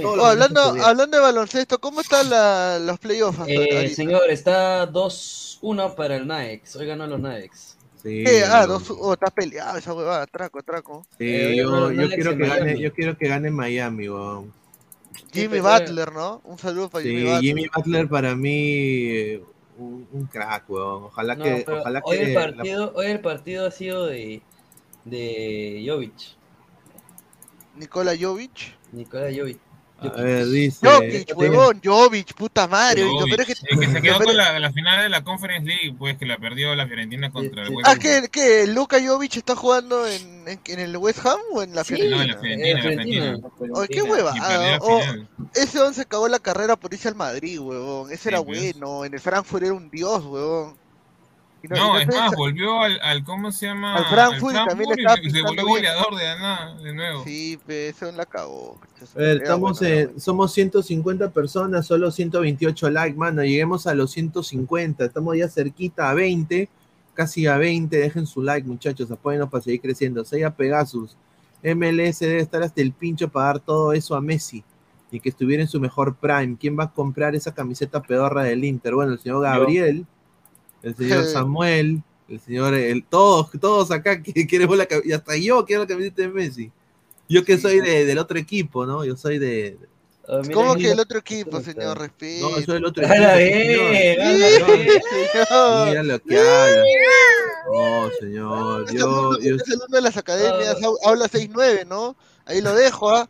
Oh, 0.02 0.24
hablando, 0.24 0.60
hablando 0.60 1.16
de 1.18 1.22
baloncesto, 1.22 1.78
¿cómo 1.78 2.00
están 2.00 2.30
la- 2.30 2.78
los 2.78 2.98
playoffs 2.98 3.40
Eh, 3.46 3.88
señor, 3.90 4.30
está 4.30 4.86
2-1 4.90 5.94
para 5.94 6.16
el 6.16 6.26
Naex. 6.26 6.76
Hoy 6.76 6.86
ganó 6.86 7.06
los 7.06 7.20
Naex. 7.20 7.76
Sí, 8.02 8.22
¿Qué? 8.24 8.44
Ah, 8.44 8.66
dos, 8.66 8.90
oh, 8.90 9.12
está 9.14 9.30
peleado 9.30 9.78
esa 9.78 9.92
huevada, 9.94 10.26
traco, 10.26 10.62
traco. 10.62 11.06
Sí, 11.18 11.24
Eh, 11.26 11.56
yo, 11.56 11.90
yo 11.92 12.08
quiero 12.10 12.36
que 12.36 12.46
gane, 12.46 12.60
Miami. 12.64 12.80
yo 12.82 12.92
quiero 12.94 13.16
que 13.18 13.28
gane 13.28 13.50
Miami, 13.50 14.08
weón. 14.08 14.52
Jimmy 15.32 15.60
Butler, 15.60 16.12
¿no? 16.12 16.40
Un 16.44 16.58
saludo 16.58 16.88
para 16.90 17.02
Sí, 17.02 17.10
Jimmy 17.10 17.22
Butler. 17.24 17.40
Jimmy 17.42 17.66
Butler 17.74 18.08
para 18.08 18.34
mí 18.36 19.06
eh, 19.10 19.42
un, 19.78 20.08
un 20.12 20.26
crack, 20.26 20.68
weón. 20.70 21.04
Ojalá 21.04 21.34
No, 21.34 21.44
que, 21.44 21.64
ojalá 21.68 22.00
hoy, 22.04 22.16
que 22.18 22.22
el 22.24 22.34
la- 22.34 22.40
partido, 22.40 22.92
hoy 22.94 23.06
el 23.06 23.20
partido 23.20 23.66
ha 23.66 23.70
sido 23.70 24.06
de, 24.06 24.42
de 25.04 25.84
Jovic. 25.86 26.36
Nicola 27.76 28.12
Jovic. 28.18 28.76
Nicola 28.92 29.28
Jovic. 29.34 29.58
A 30.08 30.22
ver, 30.22 30.46
dice. 30.46 30.86
Jokic, 30.86 31.36
huevón, 31.36 31.80
Jovic, 31.84 32.34
puta 32.34 32.66
madre. 32.66 33.02
Peor 33.02 33.40
es 33.40 33.46
que- 33.46 33.54
El 33.70 33.80
que 33.80 33.86
se 33.88 34.02
quedó 34.02 34.18
con 34.20 34.36
la, 34.36 34.58
la 34.58 34.72
final 34.72 35.02
de 35.02 35.08
la 35.08 35.22
Conference 35.24 35.66
League, 35.66 35.94
pues 35.98 36.16
que 36.18 36.26
la 36.26 36.38
perdió 36.38 36.74
la 36.74 36.86
Fiorentina 36.86 37.30
contra 37.30 37.62
el 37.62 37.70
West 37.70 37.86
Ah, 37.88 37.92
Ham. 37.92 37.98
que, 37.98 38.28
que 38.30 38.66
Luka 38.66 38.98
Jovic 39.04 39.36
está 39.36 39.54
jugando 39.56 40.06
en, 40.06 40.48
en, 40.48 40.60
en 40.66 40.78
el 40.80 40.96
West 40.96 41.24
Ham 41.26 41.38
o 41.52 41.62
en 41.62 41.74
la 41.74 41.84
Sí, 41.84 41.94
Fiorentina. 41.96 42.16
no, 42.16 42.22
en 42.22 42.28
la 42.28 42.38
Fiorentina, 42.38 42.68
en 42.68 42.76
la 42.76 42.82
Fiorentina. 42.82 43.38
Oye, 43.74 43.88
qué 43.88 44.02
hueva. 44.02 44.34
la 44.36 44.78
Oh, 44.82 45.00
ese 45.54 45.80
once 45.80 46.00
acabó 46.02 46.28
la 46.28 46.38
carrera 46.38 46.76
por 46.76 46.92
irse 46.92 47.08
al 47.08 47.14
Madrid, 47.14 47.58
huevón. 47.60 48.10
Ese 48.12 48.28
era 48.30 48.42
pues. 48.42 48.60
bueno. 48.74 49.04
En 49.04 49.14
el 49.14 49.20
Frankfurt 49.20 49.62
era 49.64 49.72
un 49.74 49.90
dios, 49.90 50.24
huevón. 50.24 50.76
Y 51.64 51.68
no- 51.68 51.98
es 51.98 52.06
más, 52.08 52.32
volvió 52.36 52.80
al, 52.80 53.00
al 53.00 53.24
¿cómo 53.24 53.50
se 53.50 53.66
llama? 53.66 53.96
Al 53.96 54.04
Frankfurt 54.06 54.54
también 54.54 54.90
y 54.90 55.00
estaba 55.00 55.16
se- 55.16 55.42
volvió 55.42 55.66
goleador 55.66 56.14
de 56.16 56.24
nada, 56.38 56.74
de 56.76 56.92
nuevo. 56.94 57.24
Sí, 57.24 57.58
pe, 57.66 57.88
eso 57.88 58.12
la 58.12 58.26
cagó. 58.26 58.78
A 59.14 59.18
ver, 59.18 59.28
Era 59.36 59.44
estamos, 59.44 59.80
bueno, 59.80 59.94
eh, 59.94 60.10
somos 60.18 60.52
150 60.52 61.30
personas, 61.30 61.86
solo 61.86 62.10
128 62.10 62.90
likes, 62.90 63.16
mano. 63.16 63.42
Lleguemos 63.42 63.86
a 63.86 63.94
los 63.94 64.10
150. 64.12 65.04
Estamos 65.06 65.36
ya 65.36 65.48
cerquita 65.48 66.10
a 66.10 66.14
20, 66.14 66.68
casi 67.14 67.46
a 67.46 67.56
20. 67.56 67.96
Dejen 67.96 68.26
su 68.26 68.42
like, 68.42 68.66
muchachos. 68.68 69.10
Apóyenos 69.10 69.48
para 69.48 69.62
seguir 69.64 69.80
creciendo. 69.80 70.24
Seiya 70.24 70.50
Pegasus. 70.50 71.16
MLS 71.62 72.18
debe 72.20 72.40
estar 72.40 72.62
hasta 72.62 72.82
el 72.82 72.92
pincho 72.92 73.28
para 73.28 73.46
dar 73.46 73.60
todo 73.60 73.94
eso 73.94 74.14
a 74.14 74.20
Messi 74.20 74.62
y 75.10 75.18
que 75.20 75.30
estuviera 75.30 75.62
en 75.62 75.68
su 75.68 75.80
mejor 75.80 76.14
prime. 76.16 76.56
¿Quién 76.60 76.78
va 76.78 76.84
a 76.84 76.90
comprar 76.92 77.34
esa 77.34 77.54
camiseta 77.54 78.02
pedorra 78.02 78.42
del 78.42 78.64
Inter? 78.64 78.94
Bueno, 78.94 79.12
el 79.12 79.18
señor 79.18 79.40
Gabriel, 79.42 80.04
el 80.84 80.94
señor 80.96 81.24
Samuel, 81.32 82.02
el 82.28 82.40
señor, 82.40 82.74
el, 82.74 83.04
todos, 83.04 83.50
todos 83.60 83.90
acá 83.90 84.22
que 84.22 84.46
queremos 84.46 84.76
la 84.76 84.86
camiseta. 84.86 85.08
Y 85.10 85.12
hasta 85.14 85.36
yo 85.36 85.64
quiero 85.64 85.82
la 85.82 85.88
camiseta 85.88 86.22
de 86.22 86.28
Messi. 86.28 86.70
Yo 87.28 87.44
que 87.44 87.56
soy 87.58 87.80
de- 87.80 88.04
del 88.04 88.18
otro 88.18 88.38
equipo, 88.38 88.84
¿no? 88.86 89.04
Yo 89.04 89.16
soy 89.16 89.38
de. 89.38 89.78
¿Cómo 90.54 90.74
que 90.76 90.90
el 90.90 91.00
otro 91.00 91.18
equipo, 91.18 91.60
señor? 91.60 91.98
Respeto. 91.98 92.48
No, 92.50 92.56
yo 92.58 92.64
soy 92.64 92.74
del 92.74 92.84
otro 92.86 93.02
equipo. 93.04 93.18
bien, 93.18 93.66
señor. 93.66 93.86
ala, 93.92 94.26
bien. 94.76 95.00
señor. 95.02 95.88
Mira 95.88 96.02
lo 96.02 96.18
que 96.20 96.38
habla. 96.38 96.82
No, 97.72 98.10
señor. 98.20 98.92
Yo, 98.92 99.38
yo, 99.40 99.56
Es 99.56 99.68
el 99.68 99.74
uno 99.76 99.86
de 99.96 100.00
las 100.00 100.16
academias, 100.16 100.76
hab- 100.80 100.98
habla 101.04 101.26
6-9, 101.28 101.86
¿no? 101.86 102.16
Ahí 102.46 102.60
lo 102.60 102.74
dejo, 102.74 103.10
¿ah? 103.10 103.28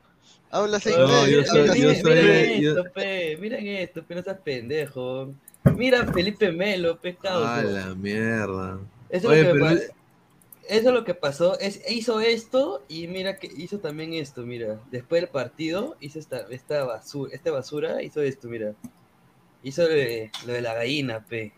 Habla 0.51 0.79
6-9. 0.79 0.97
No, 0.99 1.27
yo 1.29 1.45
soy- 1.45 1.61
habla 1.61 1.77
yo 1.77 1.91
6-9. 1.91 2.01
soy 2.03 2.15
Miren 2.15 2.67
esto, 2.67 2.85
pe, 2.95 3.37
miren 3.41 3.67
esto, 3.67 4.03
pe, 4.05 4.15
no 4.15 4.23
seas 4.23 4.39
pendejo. 4.45 5.35
Mira 5.73 6.07
Felipe 6.13 6.53
Melo, 6.53 6.99
pescado. 6.99 7.47
a 7.47 7.63
la 7.63 7.95
mierda. 7.95 8.79
Eso, 9.09 9.29
Oye, 9.29 9.41
es 9.41 9.47
lo 9.47 9.53
que 9.53 9.59
pero 9.61 9.65
me 9.71 9.77
pa- 9.77 9.83
eso 10.67 10.89
es 10.89 10.95
lo 10.95 11.05
que 11.05 11.15
pasó. 11.15 11.59
Es, 11.59 11.81
hizo 11.91 12.21
esto 12.21 12.83
y 12.89 13.07
mira 13.07 13.37
que 13.37 13.51
hizo 13.57 13.79
también 13.81 14.15
esto, 14.15 14.43
mira. 14.43 14.79
Después 14.91 15.21
del 15.23 15.31
partido 15.31 15.97
hizo 16.01 16.19
esta, 16.19 16.47
esta 16.51 16.85
basura, 16.85 17.35
esta 17.35 17.51
basura, 17.51 18.03
hizo 18.03 18.23
esto, 18.23 18.49
mira. 18.49 18.73
Hizo 19.63 19.83
lo 19.83 19.89
de, 19.89 20.31
lo 20.47 20.53
de 20.53 20.61
la 20.61 20.75
gallina, 20.75 21.21
pe. 21.25 21.53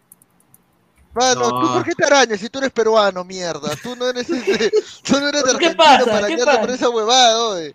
Mano, 1.15 1.49
¿tú 1.51 1.67
No. 1.67 1.73
por 1.75 1.85
qué 1.85 1.93
te 1.95 2.05
arañas 2.05 2.41
si 2.41 2.49
tú 2.49 2.59
eres 2.59 2.71
peruano, 2.73 3.25
mierda? 3.25 3.71
Tú 3.83 3.97
no 3.97 4.09
eres 4.09 4.29
ese, 4.29 4.71
tú 5.03 5.19
no 5.21 5.29
eres 5.29 5.43
de 5.45 5.51
¿Qué 5.51 5.67
Argentina 5.67 5.99
pasa? 6.05 6.61
para 6.61 6.75
esa 6.75 6.91
huevada, 6.91 7.45
oye. 7.49 7.75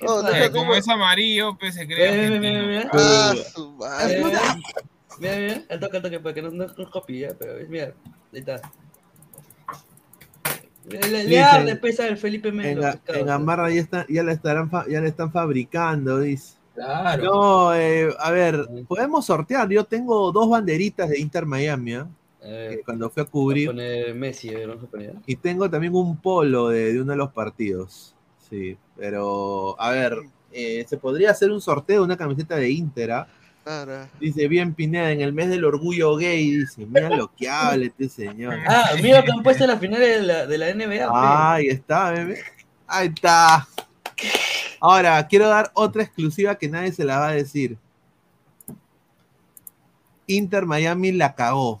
No 0.00 0.20
Eh, 0.28 0.32
seas 0.32 0.50
como 0.50 0.74
es 0.74 0.88
amarillo, 0.88 1.56
pues 1.58 1.74
se 1.74 1.86
cree 1.86 2.08
argentino. 2.08 2.40
mira, 2.40 2.62
mira. 2.62 2.90
Ah, 2.92 3.34
su 3.54 3.72
madre. 3.72 4.22
Mira, 5.20 5.36
mira, 5.36 5.62
al 5.68 5.80
toque, 5.80 5.96
al 5.96 6.02
toque, 6.02 6.20
para 6.20 6.34
que 6.34 6.42
no, 6.42 6.50
no, 6.50 6.66
no 6.66 6.90
copie, 6.90 7.20
ya, 7.20 7.34
pero 7.38 7.54
mira, 7.68 7.92
ahí 8.32 8.38
está. 8.40 8.60
Le, 10.88 11.40
arde, 11.42 11.76
pesa 11.76 12.06
el 12.08 12.16
Felipe 12.16 12.48
En, 12.48 12.56
Melo. 12.56 12.80
Pescado, 12.82 13.18
en 13.18 13.24
pe. 13.24 13.30
Gamarra 13.30 13.70
ya, 13.70 13.80
está, 13.80 14.06
ya, 14.08 14.22
la 14.22 14.32
estarán 14.32 14.70
fa- 14.70 14.86
ya 14.88 15.00
la 15.00 15.08
están 15.08 15.30
fabricando, 15.30 16.18
dice. 16.20 16.56
Claro. 16.74 17.24
No, 17.24 17.74
eh, 17.74 18.08
a 18.18 18.30
ver, 18.30 18.66
podemos 18.86 19.26
sortear. 19.26 19.68
Yo 19.68 19.84
tengo 19.84 20.30
dos 20.32 20.48
banderitas 20.48 21.10
de 21.10 21.18
Inter 21.20 21.44
Miami, 21.44 21.94
¿ah? 21.94 22.08
Cuando 22.84 23.10
fui 23.10 23.20
a 23.20 23.24
vamos 23.24 23.28
a 23.28 23.30
cubrir. 23.32 23.66
poner 23.66 24.14
Messi, 24.14 24.48
a 24.54 24.76
poner. 24.90 25.14
Y 25.26 25.36
tengo 25.36 25.68
también 25.68 25.94
un 25.94 26.16
polo 26.16 26.68
de, 26.68 26.92
de 26.94 27.02
uno 27.02 27.12
de 27.12 27.18
los 27.18 27.32
partidos. 27.32 28.14
Sí, 28.48 28.78
pero 28.96 29.78
a 29.78 29.90
ver, 29.90 30.16
eh, 30.52 30.86
se 30.88 30.96
podría 30.96 31.32
hacer 31.32 31.50
un 31.50 31.60
sorteo 31.60 31.98
de 32.00 32.04
una 32.06 32.16
camiseta 32.16 32.56
de 32.56 32.70
Inter. 32.70 33.26
Claro. 33.68 34.08
Dice 34.18 34.48
bien 34.48 34.72
Pineda, 34.72 35.12
en 35.12 35.20
el 35.20 35.34
mes 35.34 35.50
del 35.50 35.62
orgullo 35.62 36.16
gay. 36.16 36.52
Dice, 36.52 36.86
mira 36.86 37.10
lo 37.10 37.30
que 37.34 37.50
habla 37.50 37.84
este 37.84 38.08
señor. 38.08 38.56
Ah, 38.66 38.92
mira 39.02 39.22
que 39.22 39.30
han 39.30 39.42
puesto 39.42 39.64
en 39.64 39.70
la 39.70 39.76
final 39.76 40.00
de 40.00 40.22
la, 40.22 40.46
de 40.46 40.56
la 40.56 40.72
NBA. 40.72 41.06
Ah, 41.06 41.52
ahí 41.52 41.66
está, 41.66 42.12
bebé. 42.12 42.38
Ahí 42.86 43.08
está. 43.08 43.68
Ahora, 44.80 45.26
quiero 45.26 45.48
dar 45.48 45.70
otra 45.74 46.02
exclusiva 46.02 46.54
que 46.54 46.66
nadie 46.66 46.92
se 46.92 47.04
la 47.04 47.18
va 47.18 47.28
a 47.28 47.32
decir. 47.32 47.76
Inter 50.26 50.64
Miami 50.64 51.12
la 51.12 51.34
cagó. 51.34 51.78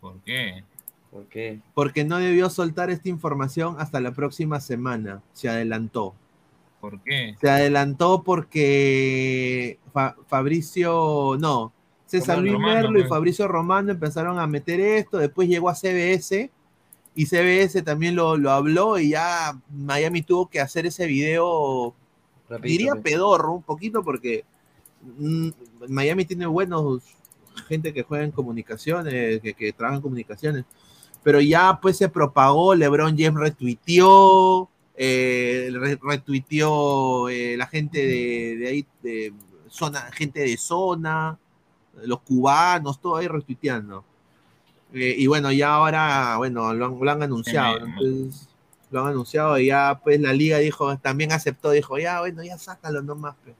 ¿Por 0.00 0.20
qué? 0.20 0.62
¿Por 1.10 1.26
qué? 1.26 1.58
Porque 1.74 2.04
no 2.04 2.18
debió 2.18 2.48
soltar 2.50 2.90
esta 2.90 3.08
información 3.08 3.74
hasta 3.80 4.00
la 4.00 4.12
próxima 4.12 4.60
semana. 4.60 5.22
Se 5.32 5.48
adelantó. 5.48 6.14
¿Por 6.90 7.00
qué? 7.02 7.34
Se 7.40 7.48
adelantó 7.48 8.22
porque 8.22 9.78
Fa- 9.92 10.16
Fabricio, 10.26 11.36
no, 11.40 11.72
César 12.06 12.38
Luis 12.38 12.52
Romano, 12.52 12.74
Merlo 12.74 12.98
y 12.98 13.02
pues. 13.02 13.08
Fabricio 13.08 13.48
Romano 13.48 13.90
empezaron 13.92 14.38
a 14.38 14.46
meter 14.46 14.80
esto, 14.80 15.18
después 15.18 15.48
llegó 15.48 15.68
a 15.70 15.74
CBS 15.74 16.50
y 17.14 17.26
CBS 17.26 17.82
también 17.82 18.14
lo, 18.16 18.36
lo 18.36 18.50
habló 18.50 18.98
y 18.98 19.10
ya 19.10 19.58
Miami 19.70 20.22
tuvo 20.22 20.48
que 20.48 20.60
hacer 20.60 20.84
ese 20.86 21.06
video, 21.06 21.94
Rapidito, 22.48 22.68
diría 22.78 22.94
pe. 22.96 23.00
pedorro 23.12 23.52
un 23.52 23.62
poquito 23.62 24.02
porque 24.04 24.44
mm, 25.18 25.48
Miami 25.88 26.24
tiene 26.26 26.46
buenos 26.46 27.02
gente 27.68 27.94
que 27.94 28.02
juega 28.02 28.24
en 28.24 28.32
comunicaciones, 28.32 29.40
que, 29.40 29.54
que 29.54 29.72
trabaja 29.72 29.96
en 29.96 30.02
comunicaciones, 30.02 30.64
pero 31.22 31.40
ya 31.40 31.78
pues 31.80 31.96
se 31.96 32.08
propagó, 32.08 32.74
LeBron 32.74 33.16
James 33.16 33.40
retuiteó, 33.40 34.68
eh, 34.96 35.70
re- 35.72 35.98
retuiteó 36.02 37.28
eh, 37.28 37.56
la 37.56 37.66
gente 37.66 37.98
de, 38.06 38.56
de 38.56 38.68
ahí, 38.68 38.86
de 39.02 39.32
zona, 39.68 40.02
gente 40.12 40.40
de 40.40 40.56
zona, 40.56 41.38
los 42.04 42.20
cubanos, 42.20 43.00
todo 43.00 43.16
ahí 43.16 43.26
retuiteando. 43.28 44.04
Eh, 44.92 45.14
y 45.18 45.26
bueno, 45.26 45.50
ya 45.50 45.74
ahora, 45.74 46.36
bueno, 46.36 46.72
lo 46.74 46.86
han, 46.86 46.98
lo 47.00 47.10
han 47.10 47.22
anunciado, 47.22 47.80
¿no? 47.80 47.86
entonces, 47.86 48.48
lo 48.90 49.00
han 49.00 49.08
anunciado 49.08 49.58
y 49.58 49.66
ya 49.66 50.00
pues 50.02 50.20
la 50.20 50.32
liga 50.32 50.58
dijo, 50.58 50.96
también 50.98 51.32
aceptó, 51.32 51.70
dijo, 51.72 51.98
ya 51.98 52.20
bueno, 52.20 52.44
ya 52.44 52.56
sácalo 52.58 53.02
nomás. 53.02 53.34
pe". 53.44 53.54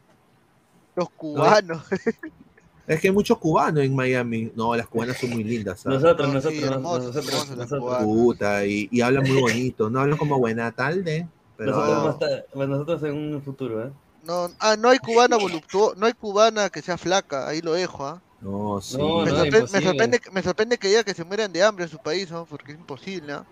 Los 0.94 1.11
cubanos. 1.11 1.82
Es 2.86 3.01
que 3.01 3.09
hay 3.09 3.15
muchos 3.15 3.39
cubanos 3.39 3.82
en 3.82 3.94
Miami. 3.94 4.52
No, 4.55 4.74
las 4.77 4.86
cubanas 4.86 5.16
son 5.16 5.31
muy 5.31 5.44
lindas. 5.44 5.81
¿sabes? 5.81 6.02
Nosotros, 6.02 6.28
No, 6.28 6.35
nosotros, 6.35 6.61
sí, 6.61 6.65
hermosos, 6.65 7.15
nosotros, 7.15 7.56
nosotros. 7.56 8.05
Puta, 8.05 8.66
y, 8.66 8.89
y 8.90 9.01
hablan 9.01 9.27
muy 9.27 9.40
bonito. 9.40 9.90
No 9.90 10.01
hablan 10.01 10.19
como 10.19 10.39
buena 10.39 10.70
tarde, 10.73 11.27
pero 11.56 11.73
Nosotros, 11.73 12.40
bueno, 12.55 12.73
nosotros 12.74 13.02
en 13.05 13.35
un 13.35 13.43
futuro, 13.43 13.86
¿eh? 13.86 13.90
No, 14.24 14.51
ah, 14.61 14.77
no 14.78 14.89
hay 14.89 14.98
cubana 14.98 15.36
voluptuosa, 15.36 15.94
no 15.98 16.06
hay 16.06 16.12
cubana 16.15 16.70
que 16.70 16.81
sea 16.82 16.97
flaca, 16.97 17.47
ahí 17.47 17.61
lo 17.61 17.73
dejo, 17.74 18.06
¿ah? 18.06 18.23
no, 18.40 18.81
sí. 18.81 18.97
No, 18.97 19.24
me, 19.24 19.31
no, 19.31 19.36
sorpre- 19.36 19.51
me 19.51 19.59
imposible. 19.59 19.82
sorprende, 19.82 20.20
me 20.32 20.43
sorprende 20.43 20.78
que 20.78 20.89
diga 20.89 21.05
que 21.05 21.15
se 21.15 21.24
mueran 21.24 21.52
de 21.52 21.62
hambre 21.62 21.85
en 21.85 21.90
su 21.90 21.98
país, 21.98 22.31
¿no? 22.31 22.47
Porque 22.47 22.73
es 22.73 22.78
imposible, 22.78 23.32
¿ah? 23.35 23.44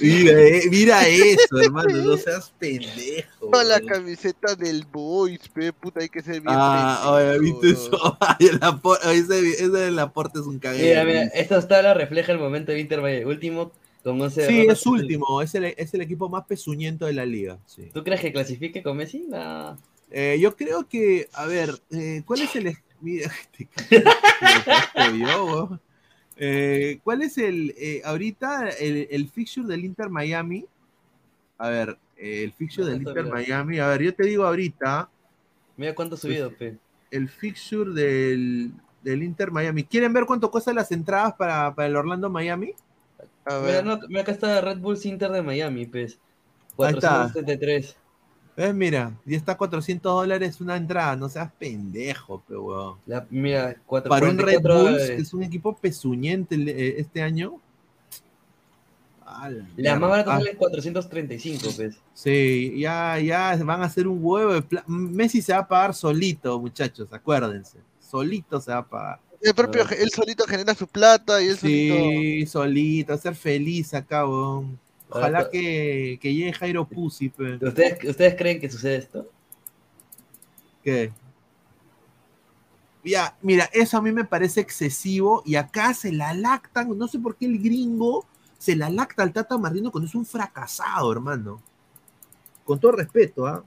Mira, 0.00 0.32
eh, 0.40 0.62
mira 0.70 1.06
eso, 1.08 1.58
hermano, 1.62 1.94
no 1.98 2.16
seas 2.16 2.52
pendejo. 2.58 3.48
No, 3.52 3.62
la 3.62 3.80
camiseta 3.80 4.54
del 4.56 4.84
Boys, 4.90 5.48
pe, 5.48 5.72
puta, 5.72 6.00
hay 6.00 6.08
que 6.08 6.20
ser 6.20 6.34
bien 6.40 6.46
Ah, 6.48 7.10
oye, 7.12 7.38
¿viste 7.38 7.70
eso? 7.70 8.16
Ay, 8.20 8.46
el 8.48 8.60
apor- 8.60 8.98
oye, 9.06 9.18
ese, 9.18 9.38
ese 9.50 9.68
del 9.68 9.98
aporte 9.98 10.40
es 10.40 10.46
un 10.46 10.58
caguero. 10.58 10.84
Mira, 10.84 11.04
mira, 11.04 11.22
esta 11.34 11.66
tabla 11.66 11.94
refleja 11.94 12.32
el 12.32 12.38
momento 12.38 12.72
de 12.72 12.80
Inter 12.80 13.00
Miami. 13.00 13.24
Último 13.24 13.70
con 14.02 14.20
11 14.20 14.46
Sí, 14.46 14.66
es 14.68 14.86
último, 14.86 15.42
es 15.42 15.54
el, 15.54 15.64
es 15.66 15.94
el 15.94 16.00
equipo 16.00 16.28
más 16.28 16.44
pezuñento 16.46 17.06
de 17.06 17.12
la 17.12 17.26
liga. 17.26 17.58
Sí. 17.66 17.90
¿Tú 17.92 18.02
crees 18.02 18.20
que 18.20 18.32
clasifique 18.32 18.82
con 18.82 18.96
Messi? 18.96 19.26
No. 19.28 19.76
Eh, 20.10 20.38
yo 20.40 20.56
creo 20.56 20.88
que, 20.88 21.28
a 21.34 21.44
ver, 21.46 21.70
eh, 21.90 22.22
¿cuál 22.24 22.40
es 22.40 22.56
el. 22.56 22.76
Mira, 23.00 23.30
este 23.58 23.68
cabrón, 24.94 25.18
yo, 25.20 25.44
weón. 25.44 25.80
Eh, 26.38 27.00
¿Cuál 27.02 27.22
es 27.22 27.36
el. 27.38 27.74
eh, 27.76 28.00
ahorita 28.04 28.68
el, 28.70 29.08
el 29.10 29.28
fixture 29.28 29.66
del 29.66 29.84
Inter 29.84 30.08
Miami? 30.08 30.64
A 31.58 31.68
ver, 31.68 31.98
eh, 32.16 32.44
el 32.44 32.52
fixture 32.52 32.86
del 32.88 33.02
Inter 33.02 33.24
mira. 33.24 33.34
Miami. 33.34 33.78
A 33.80 33.88
ver, 33.88 34.02
yo 34.02 34.14
te 34.14 34.24
digo 34.24 34.44
ahorita. 34.44 35.08
Mira 35.76 35.94
cuánto 35.94 36.14
ha 36.14 36.18
subido, 36.18 36.52
pe. 36.56 36.76
El 37.10 37.28
fixture 37.28 37.92
del, 37.92 38.72
del 39.02 39.22
Inter 39.22 39.50
Miami. 39.50 39.82
¿Quieren 39.84 40.12
ver 40.12 40.24
cuánto 40.26 40.50
cuestan 40.50 40.76
las 40.76 40.92
entradas 40.92 41.34
para, 41.34 41.74
para 41.74 41.88
el 41.88 41.96
Orlando 41.96 42.30
Miami? 42.30 42.74
A 43.44 43.58
Mira, 43.60 43.62
ver, 43.62 43.84
no, 43.84 43.98
mira, 44.08 44.20
acá 44.22 44.32
está 44.32 44.60
Red 44.60 44.78
Bulls 44.78 45.06
Inter 45.06 45.30
de 45.30 45.42
Miami, 45.42 45.86
pues. 45.86 46.18
Ahí 46.78 46.94
está. 46.94 47.32
473. 48.58 48.66
¿Ves? 48.66 48.74
Mira, 48.74 49.12
y 49.24 49.34
está 49.34 49.56
400 49.56 50.12
dólares 50.12 50.60
una 50.60 50.76
entrada. 50.76 51.14
No 51.16 51.28
seas 51.28 51.50
pendejo, 51.58 52.42
pero 52.46 52.62
weón. 52.64 52.96
La, 53.06 53.26
mira, 53.30 53.76
cuatro- 53.86 54.08
Para 54.10 54.28
un 54.28 54.38
Red 54.38 54.60
44 54.62 54.82
Bulls, 54.82 55.06
que 55.06 55.14
es 55.16 55.32
un 55.34 55.42
equipo 55.44 55.76
pezuñente 55.76 56.54
eh, 56.56 56.96
este 56.98 57.22
año. 57.22 57.60
A 59.24 59.50
la 59.50 59.64
La 59.76 59.98
más 59.98 60.10
barata 60.10 60.34
Ah, 60.34 60.38
sale 60.38 60.56
435, 60.56 61.68
pues. 61.76 61.96
Sí, 62.14 62.74
ya, 62.78 63.18
ya 63.20 63.54
van 63.62 63.82
a 63.82 63.84
hacer 63.84 64.08
un 64.08 64.18
huevo 64.22 64.54
de 64.54 64.64
Messi 64.86 65.42
se 65.42 65.52
va 65.52 65.58
a 65.60 65.68
pagar 65.68 65.94
solito, 65.94 66.58
muchachos, 66.58 67.12
acuérdense. 67.12 67.78
Solito 68.00 68.58
se 68.60 68.70
va 68.72 68.78
a 68.78 68.86
pagar. 68.88 69.20
el 69.42 69.54
propio, 69.54 69.84
Ah. 69.88 69.94
él 70.00 70.10
solito 70.10 70.44
genera 70.46 70.74
su 70.74 70.86
plata 70.86 71.40
y 71.42 71.48
él 71.48 71.58
solito... 71.58 71.94
Sí, 71.94 72.46
solito, 72.46 73.16
ser 73.18 73.34
feliz 73.36 73.92
acá, 73.94 74.26
weón. 74.26 74.78
Ojalá 75.10 75.48
que, 75.48 76.18
que 76.20 76.34
llegue 76.34 76.52
Jairo 76.52 76.86
Pussy, 76.86 77.30
pe. 77.30 77.54
¿Ustedes, 77.54 78.04
¿Ustedes 78.04 78.34
creen 78.36 78.60
que 78.60 78.70
sucede 78.70 78.96
esto? 78.96 79.30
¿Qué? 80.82 81.12
Ya, 83.04 83.36
mira, 83.40 83.70
eso 83.72 83.96
a 83.96 84.02
mí 84.02 84.12
me 84.12 84.24
parece 84.24 84.60
excesivo 84.60 85.42
y 85.46 85.54
acá 85.54 85.94
se 85.94 86.12
la 86.12 86.34
lactan, 86.34 86.96
no 86.98 87.08
sé 87.08 87.18
por 87.18 87.36
qué 87.36 87.46
el 87.46 87.58
gringo 87.58 88.26
se 88.58 88.76
la 88.76 88.90
lacta 88.90 89.22
al 89.22 89.32
Tata 89.32 89.56
Martino 89.56 89.90
cuando 89.90 90.08
es 90.08 90.14
un 90.14 90.26
fracasado, 90.26 91.10
hermano. 91.10 91.62
Con 92.64 92.78
todo 92.78 92.92
respeto, 92.92 93.46
¿ah? 93.46 93.64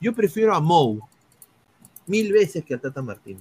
Yo 0.00 0.12
prefiero 0.12 0.54
a 0.54 0.60
Mou 0.60 1.00
mil 2.06 2.32
veces 2.32 2.64
que 2.64 2.74
al 2.74 2.80
Tata 2.80 3.02
Martino. 3.02 3.40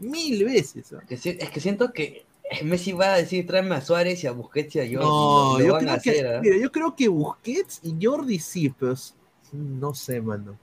Mil 0.00 0.44
veces. 0.44 0.92
¿ah? 0.92 1.02
Que 1.06 1.14
es 1.14 1.50
que 1.50 1.60
siento 1.60 1.92
que 1.92 2.24
Messi 2.62 2.92
va 2.92 3.14
a 3.14 3.16
decir 3.16 3.46
tráeme 3.46 3.74
a 3.74 3.80
Suárez 3.80 4.22
y 4.24 4.26
a 4.26 4.32
Busquets 4.32 4.76
y 4.76 4.80
a 4.80 4.82
Jordi. 4.82 4.96
No, 4.96 5.58
yo 5.58 5.78
creo, 5.78 6.00
que, 6.00 6.10
hacer, 6.10 6.26
¿ah? 6.26 6.40
mira, 6.40 6.56
yo 6.56 6.70
creo 6.70 6.94
que 6.94 7.08
Busquets 7.08 7.80
y 7.82 7.96
Jordi 8.00 8.38
sí, 8.38 8.72
pero 8.78 8.94
no 9.52 9.94
sé, 9.94 10.20
mano. 10.20 10.56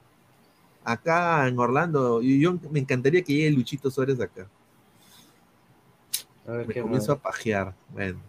Acá 0.84 1.48
en 1.48 1.60
Orlando, 1.60 2.22
yo 2.22 2.58
me 2.72 2.80
encantaría 2.80 3.22
que 3.22 3.34
llegue 3.34 3.52
Luchito 3.52 3.92
Suárez 3.92 4.20
acá. 4.20 4.48
A 6.48 6.52
ver 6.54 6.68
Me 6.68 6.74
qué 6.74 6.82
comienzo 6.82 7.12
más. 7.12 7.20
a 7.20 7.22
pajear. 7.22 7.74
Bueno. 7.94 8.20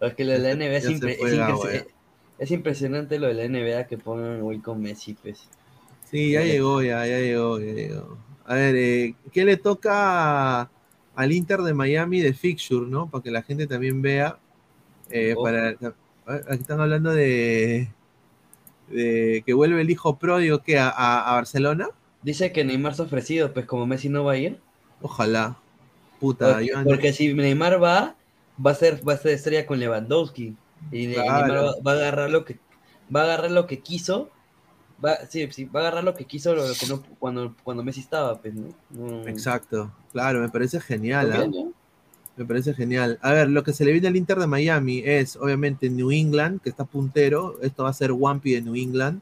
Es 0.00 0.14
que 0.14 0.24
lo 0.24 0.32
de 0.32 0.38
la 0.38 0.50
NBA 0.52 0.76
es, 0.76 0.88
impre- 0.88 1.86
es 2.38 2.50
impresionante 2.50 3.18
lo 3.18 3.28
de 3.28 3.34
la 3.34 3.44
NBA 3.44 3.86
que 3.86 3.98
pongan 3.98 4.42
hoy 4.42 4.58
con 4.58 4.80
Messi, 4.80 5.14
pues. 5.14 5.48
Sí, 6.10 6.32
ya 6.32 6.42
llegó, 6.42 6.82
ya, 6.82 7.06
ya 7.06 7.18
llegó, 7.18 7.58
ya 7.58 7.72
llegó. 7.72 8.18
A 8.44 8.54
ver, 8.54 8.76
eh, 8.76 9.14
¿qué 9.32 9.44
le 9.44 9.56
toca 9.56 10.60
a- 10.62 10.70
al 11.16 11.32
Inter 11.32 11.60
de 11.62 11.74
Miami 11.74 12.20
de 12.20 12.32
Fixture, 12.34 12.86
no? 12.86 13.08
Para 13.10 13.22
que 13.24 13.30
la 13.30 13.42
gente 13.42 13.66
también 13.66 14.00
vea. 14.02 14.38
eh, 15.10 15.34
Oh. 15.36 15.42
para, 15.42 15.68
aquí 15.70 16.60
están 16.60 16.80
hablando 16.80 17.12
de, 17.12 17.88
de 18.88 19.42
que 19.46 19.52
vuelve 19.54 19.80
el 19.80 19.90
hijo 19.90 20.16
pródigo, 20.18 20.60
¿qué? 20.62 20.78
¿A, 20.78 20.88
a- 20.88 21.30
a 21.30 21.34
Barcelona? 21.34 21.88
Dice 22.22 22.52
que 22.52 22.64
Neymar 22.64 22.94
se 22.94 23.02
ha 23.02 23.04
ofrecido, 23.04 23.52
pues 23.52 23.66
como 23.66 23.86
Messi 23.86 24.08
no 24.08 24.24
va 24.24 24.32
a 24.32 24.36
ir. 24.38 24.58
Ojalá. 25.00 25.56
Puta, 26.20 26.52
Porque, 26.54 26.66
yo- 26.66 26.84
porque 26.84 27.12
si 27.12 27.34
Neymar 27.34 27.82
va, 27.82 28.16
va 28.64 28.70
a 28.70 28.74
ser, 28.74 29.06
va 29.06 29.12
a 29.12 29.16
ser 29.18 29.32
estrella 29.32 29.66
con 29.66 29.78
Lewandowski. 29.78 30.56
Y, 30.90 31.12
Claro. 31.14 31.46
Neymar 31.46 31.64
va, 31.64 31.72
va 31.86 31.92
a 31.92 31.94
agarrar 31.94 32.30
lo 32.30 32.44
que 32.44 32.58
va 33.14 33.20
a 33.20 33.24
agarrar 33.24 33.50
lo 33.52 33.66
que 33.66 33.78
quiso. 33.80 34.30
Va, 35.04 35.16
sí, 35.28 35.46
sí, 35.52 35.66
va 35.66 35.80
a 35.80 35.82
agarrar 35.84 36.04
lo 36.04 36.14
que 36.14 36.24
quiso 36.24 36.54
lo 36.54 36.62
que 36.72 36.86
no, 36.88 37.02
cuando, 37.18 37.54
cuando 37.62 37.84
Messi 37.84 38.00
estaba, 38.00 38.40
pues, 38.40 38.54
¿no? 38.54 38.68
No- 38.90 39.28
Exacto, 39.28 39.92
claro, 40.16 40.40
me 40.40 40.48
parece 40.48 40.80
genial. 40.80 41.30
¿ah? 41.30 41.46
¿no? 41.46 41.74
Me 42.38 42.46
parece 42.46 42.72
genial. 42.72 43.18
A 43.20 43.32
ver, 43.34 43.50
lo 43.50 43.62
que 43.62 43.74
se 43.74 43.84
le 43.84 43.92
viene 43.92 44.08
al 44.08 44.16
Inter 44.16 44.38
de 44.38 44.46
Miami 44.46 45.02
es, 45.04 45.36
obviamente, 45.36 45.90
New 45.90 46.10
England, 46.10 46.62
que 46.62 46.70
está 46.70 46.86
puntero. 46.86 47.58
Esto 47.60 47.84
va 47.84 47.90
a 47.90 47.92
ser 47.92 48.12
Wampi 48.12 48.52
de 48.52 48.62
New 48.62 48.76
England. 48.76 49.20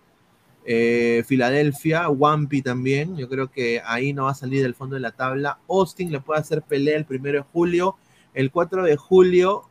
Eh, 0.65 1.25
Filadelfia, 1.27 2.09
Wampi 2.09 2.63
también. 2.63 3.17
Yo 3.17 3.29
creo 3.29 3.51
que 3.51 3.83
ahí 3.85 4.13
no 4.13 4.25
va 4.25 4.31
a 4.31 4.35
salir 4.35 4.63
del 4.63 4.77
fondo 4.77 4.95
de 4.95 5.01
la 5.01 5.11
tabla. 5.11 5.59
Austin 5.69 6.13
le 6.13 6.21
puede 6.21 6.41
hacer 6.41 6.63
pelea 6.63 6.97
el 6.97 7.07
primero 7.07 7.39
de 7.39 7.45
julio. 7.53 7.97
El 8.33 8.53
4 8.53 8.85
de 8.85 8.97
julio, 8.97 9.65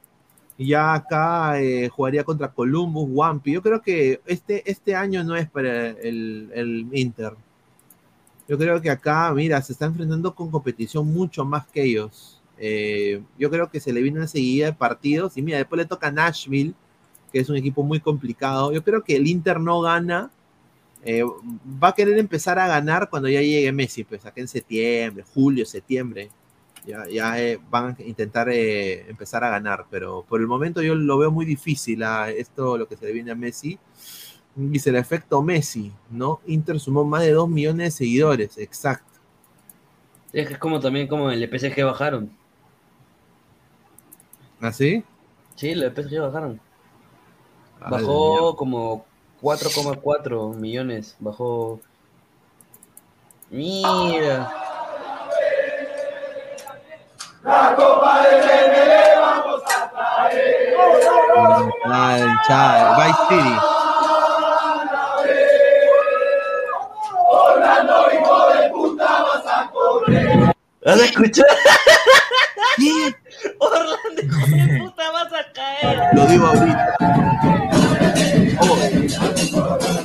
ya 0.58 0.94
acá 0.94 1.62
eh, 1.62 1.88
jugaría 1.88 2.26
contra 2.26 2.52
Columbus, 2.52 3.08
Wampi. 3.10 3.54
Yo 3.54 3.62
creo 3.62 3.82
que 3.82 4.20
este, 4.26 4.70
este 4.70 4.94
año 4.94 5.24
no 5.24 5.38
es 5.38 5.50
para 5.50 5.88
el, 5.88 6.52
el 6.54 6.88
Inter. 6.92 7.34
Yo 8.48 8.58
creo 8.58 8.82
que 8.82 8.90
acá, 8.90 9.32
mira, 9.34 9.62
se 9.62 9.74
está 9.74 9.86
enfrentando 9.86 10.36
con 10.36 10.52
competición 10.52 11.08
mucho 11.08 11.46
más 11.46 11.66
que 11.68 11.84
ellos. 11.84 12.42
Eh, 12.58 13.22
yo 13.40 13.50
creo 13.50 13.70
que 13.70 13.80
se 13.80 13.94
le 13.94 14.02
viene 14.02 14.20
una 14.20 14.28
seguida 14.28 14.68
de 14.68 14.74
partidos 14.74 15.38
y 15.38 15.42
mira, 15.42 15.58
después 15.58 15.78
le 15.80 15.86
toca 15.86 16.12
Nashville, 16.12 16.74
que 17.32 17.40
es 17.40 17.50
un 17.50 17.56
equipo 17.58 17.84
muy 17.84 18.00
complicado. 18.02 18.72
Yo 18.74 18.84
creo 18.84 19.04
que 19.04 19.16
el 19.16 19.28
Inter 19.28 19.60
no 19.60 19.82
gana. 19.82 20.32
eh, 21.04 21.24
va 21.84 21.90
a 21.90 21.96
querer 21.96 22.18
empezar 22.18 22.60
a 22.60 22.68
ganar 22.68 23.10
cuando 23.10 23.30
ya 23.30 23.42
llegue 23.42 23.72
Messi, 23.72 24.04
pues 24.06 24.26
acá 24.26 24.42
en 24.42 24.48
septiembre, 24.48 25.24
julio, 25.34 25.66
septiembre. 25.66 26.32
Ya, 26.86 27.08
ya 27.10 27.42
eh, 27.42 27.60
van 27.70 27.96
a 28.00 28.04
intentar 28.04 28.50
eh, 28.50 29.10
empezar 29.10 29.44
a 29.44 29.50
ganar, 29.50 29.86
pero 29.90 30.24
por 30.28 30.42
el 30.42 30.48
momento 30.48 30.82
yo 30.82 30.96
lo 30.96 31.18
veo 31.18 31.32
muy 31.32 31.46
difícil 31.46 32.04
esto, 32.38 32.78
lo 32.78 32.88
que 32.88 32.98
se 32.98 33.06
le 33.06 33.14
viene 33.14 33.32
a 33.32 33.36
Messi. 33.36 33.80
Dice 34.56 34.92
el 34.92 34.98
efecto 34.98 35.42
Messi, 35.42 35.92
¿no? 36.12 36.40
Inter 36.46 36.80
sumó 36.80 37.04
más 37.04 37.24
de 37.24 37.32
2 37.32 37.50
millones 37.50 37.86
de 37.86 38.06
seguidores, 38.06 38.58
exacto. 38.58 39.12
Es 40.32 40.48
que 40.48 40.54
es 40.54 40.60
como 40.60 40.80
también 40.80 41.08
como 41.08 41.32
el 41.32 41.40
de 41.40 41.48
PSG 41.48 41.84
bajaron. 41.84 42.32
¿Así? 44.62 45.04
Sí, 45.56 45.74
los 45.74 45.94
de 45.94 46.04
PSG 46.04 46.20
bajaron. 46.22 46.60
Ah, 47.82 47.90
la 47.90 47.98
Bajó 47.98 48.56
como 48.56 49.06
4,4 49.42 50.56
millones. 50.56 51.16
Bajó. 51.20 51.80
Mira. 53.50 54.52
Ah, 61.86 62.18
el 62.18 62.28
Vice 62.96 63.20
City. 63.30 63.73
¿Has 70.86 71.00
escuchado? 71.00 71.48
¿Qué? 72.78 73.16
Orlando, 73.60 73.98
de 74.48 74.80
puta, 74.80 75.12
vas 75.12 75.34
a 75.34 75.52
caer. 75.54 76.10
Lo 76.14 76.26
digo 76.28 76.46
ahorita. 76.48 76.98
Oh, 78.60 78.76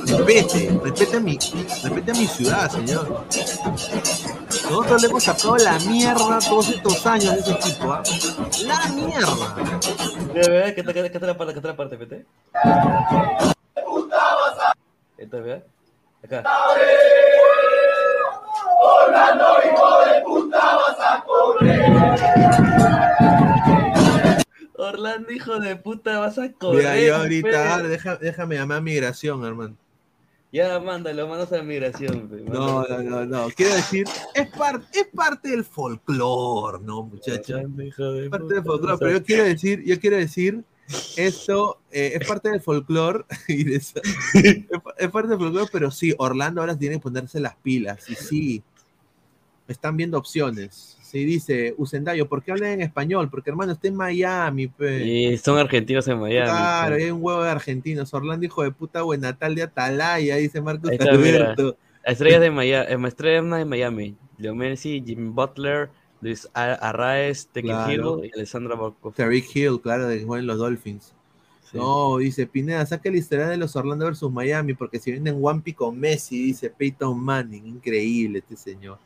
respete, 0.05 0.79
respete 0.83 1.17
a 1.17 1.19
mi, 1.19 1.37
respete 1.37 2.11
a 2.11 2.13
mi 2.13 2.27
ciudad, 2.27 2.69
señor. 2.69 3.25
Nosotros 4.69 5.01
le 5.01 5.07
hemos 5.07 5.23
sacado 5.23 5.57
la 5.57 5.79
mierda 5.79 6.39
todos 6.39 6.69
estos 6.69 7.05
años 7.05 7.35
de 7.35 7.39
ese 7.41 7.51
equipo, 7.51 7.91
¿ah? 7.91 8.03
La 8.63 8.85
mierda. 8.93 9.55
Mira, 10.33 10.49
mira, 10.49 10.75
¿Qué 10.75 10.83
tal 10.83 10.93
qué 10.93 11.19
la 11.19 11.37
parte? 11.37 11.53
¿Qué 11.53 11.61
tal 11.61 11.71
la 11.71 11.77
parte, 11.77 11.97
Pete? 11.97 12.25
Esta, 15.17 15.37
¿verdad? 15.37 15.63
Acá. 16.23 16.43
Orlando, 24.77 25.33
hijo 25.35 25.59
de 25.59 25.75
puta, 25.75 26.19
vas 26.19 26.37
a 26.37 26.51
correr. 26.53 26.77
Mira, 26.77 26.99
yo 27.01 27.15
ahorita, 27.17 27.73
ahora 27.75 27.87
deja- 27.87 28.15
déjame 28.17 28.55
llamar 28.55 28.77
a 28.77 28.81
migración, 28.81 29.43
hermano. 29.45 29.75
Ya, 30.51 30.79
mándalo, 30.79 31.27
mandas 31.27 31.53
a 31.53 31.61
migración. 31.61 32.27
No, 32.51 32.83
no, 32.87 33.03
no, 33.03 33.25
no. 33.25 33.47
Quiero 33.55 33.75
decir, 33.75 34.07
es, 34.33 34.47
par- 34.49 34.81
es 34.93 35.07
parte 35.13 35.49
del 35.49 35.63
folclore, 35.63 36.79
¿no, 36.81 37.03
muchachos? 37.03 37.51
Orlando, 37.57 37.83
hijo 37.83 38.03
de 38.11 38.23
Es 38.23 38.29
parte 38.29 38.43
puta, 38.45 38.55
del 38.55 38.63
folclore, 38.63 38.91
vas 38.93 38.99
pero 38.99 39.11
a- 39.11 39.13
yo 39.19 39.23
quiero 39.23 39.43
decir, 39.43 39.83
yo 39.85 39.99
quiero 39.99 40.15
decir, 40.17 40.63
esto 41.17 41.77
eh, 41.91 42.17
es 42.19 42.27
parte 42.27 42.49
del 42.49 42.61
folclore, 42.61 43.25
de 43.47 43.75
es, 43.75 43.93
es 44.97 45.09
parte 45.11 45.29
del 45.29 45.37
folclore, 45.37 45.69
pero 45.71 45.91
sí, 45.91 46.15
Orlando 46.17 46.61
ahora 46.61 46.75
tiene 46.77 46.95
que 46.95 47.01
ponerse 47.01 47.39
las 47.39 47.55
pilas, 47.57 48.09
y 48.09 48.15
sí, 48.15 48.63
están 49.71 49.97
viendo 49.97 50.17
opciones. 50.17 50.97
Sí, 51.01 51.25
dice 51.25 51.73
Usendayo, 51.77 52.27
¿por 52.29 52.43
qué 52.43 52.51
hablan 52.51 52.71
en 52.73 52.81
español? 52.81 53.29
Porque 53.29 53.49
hermano, 53.49 53.71
está 53.71 53.87
en 53.87 53.95
Miami, 53.95 54.67
pe. 54.67 55.03
Y 55.05 55.37
son 55.37 55.57
argentinos 55.57 56.07
en 56.07 56.19
Miami. 56.19 56.49
Claro, 56.49 56.95
pe. 56.95 57.03
hay 57.03 57.11
un 57.11 57.23
huevo 57.23 57.43
de 57.43 57.49
argentinos. 57.49 58.13
Orlando, 58.13 58.45
hijo 58.45 58.63
de 58.63 58.71
puta, 58.71 59.01
Buenatal 59.01 59.55
de 59.55 59.63
Atalaya, 59.63 60.35
dice 60.35 60.61
Marcos 60.61 60.91
está, 60.91 61.11
mira. 61.13 61.51
Alberto. 61.51 61.77
Estrellas 62.03 62.41
de 62.41 62.51
Miami, 62.51 63.07
estrellas 63.07 63.43
de 63.49 63.65
Miami. 63.65 64.15
Leo 64.37 64.55
Messi, 64.55 65.03
Jimmy 65.05 65.29
Butler, 65.29 65.89
Luis 66.21 66.47
Arraez, 66.53 67.47
Tekken 67.47 67.71
Claro. 67.71 68.19
Hill 68.23 68.31
y 68.31 68.37
Alessandra 68.37 68.75
Barkov. 68.75 69.13
Tariq 69.13 69.55
Hill, 69.55 69.81
claro, 69.81 70.07
de 70.07 70.19
que 70.19 70.25
juegan 70.25 70.47
los 70.47 70.57
Dolphins. 70.57 71.13
No, 71.73 72.17
dice 72.17 72.47
Pineda, 72.47 72.85
saca 72.85 73.09
el 73.09 73.15
historial 73.15 73.49
de 73.49 73.57
los 73.57 73.75
Orlando 73.75 74.05
versus 74.05 74.31
Miami, 74.31 74.73
porque 74.73 74.99
si 74.99 75.11
vienen 75.11 75.35
Wampi 75.37 75.73
con 75.73 75.99
Messi, 75.99 76.41
dice 76.41 76.69
Peyton 76.69 77.19
Manning, 77.19 77.67
increíble 77.67 78.39
este 78.39 78.55
señor. 78.55 78.97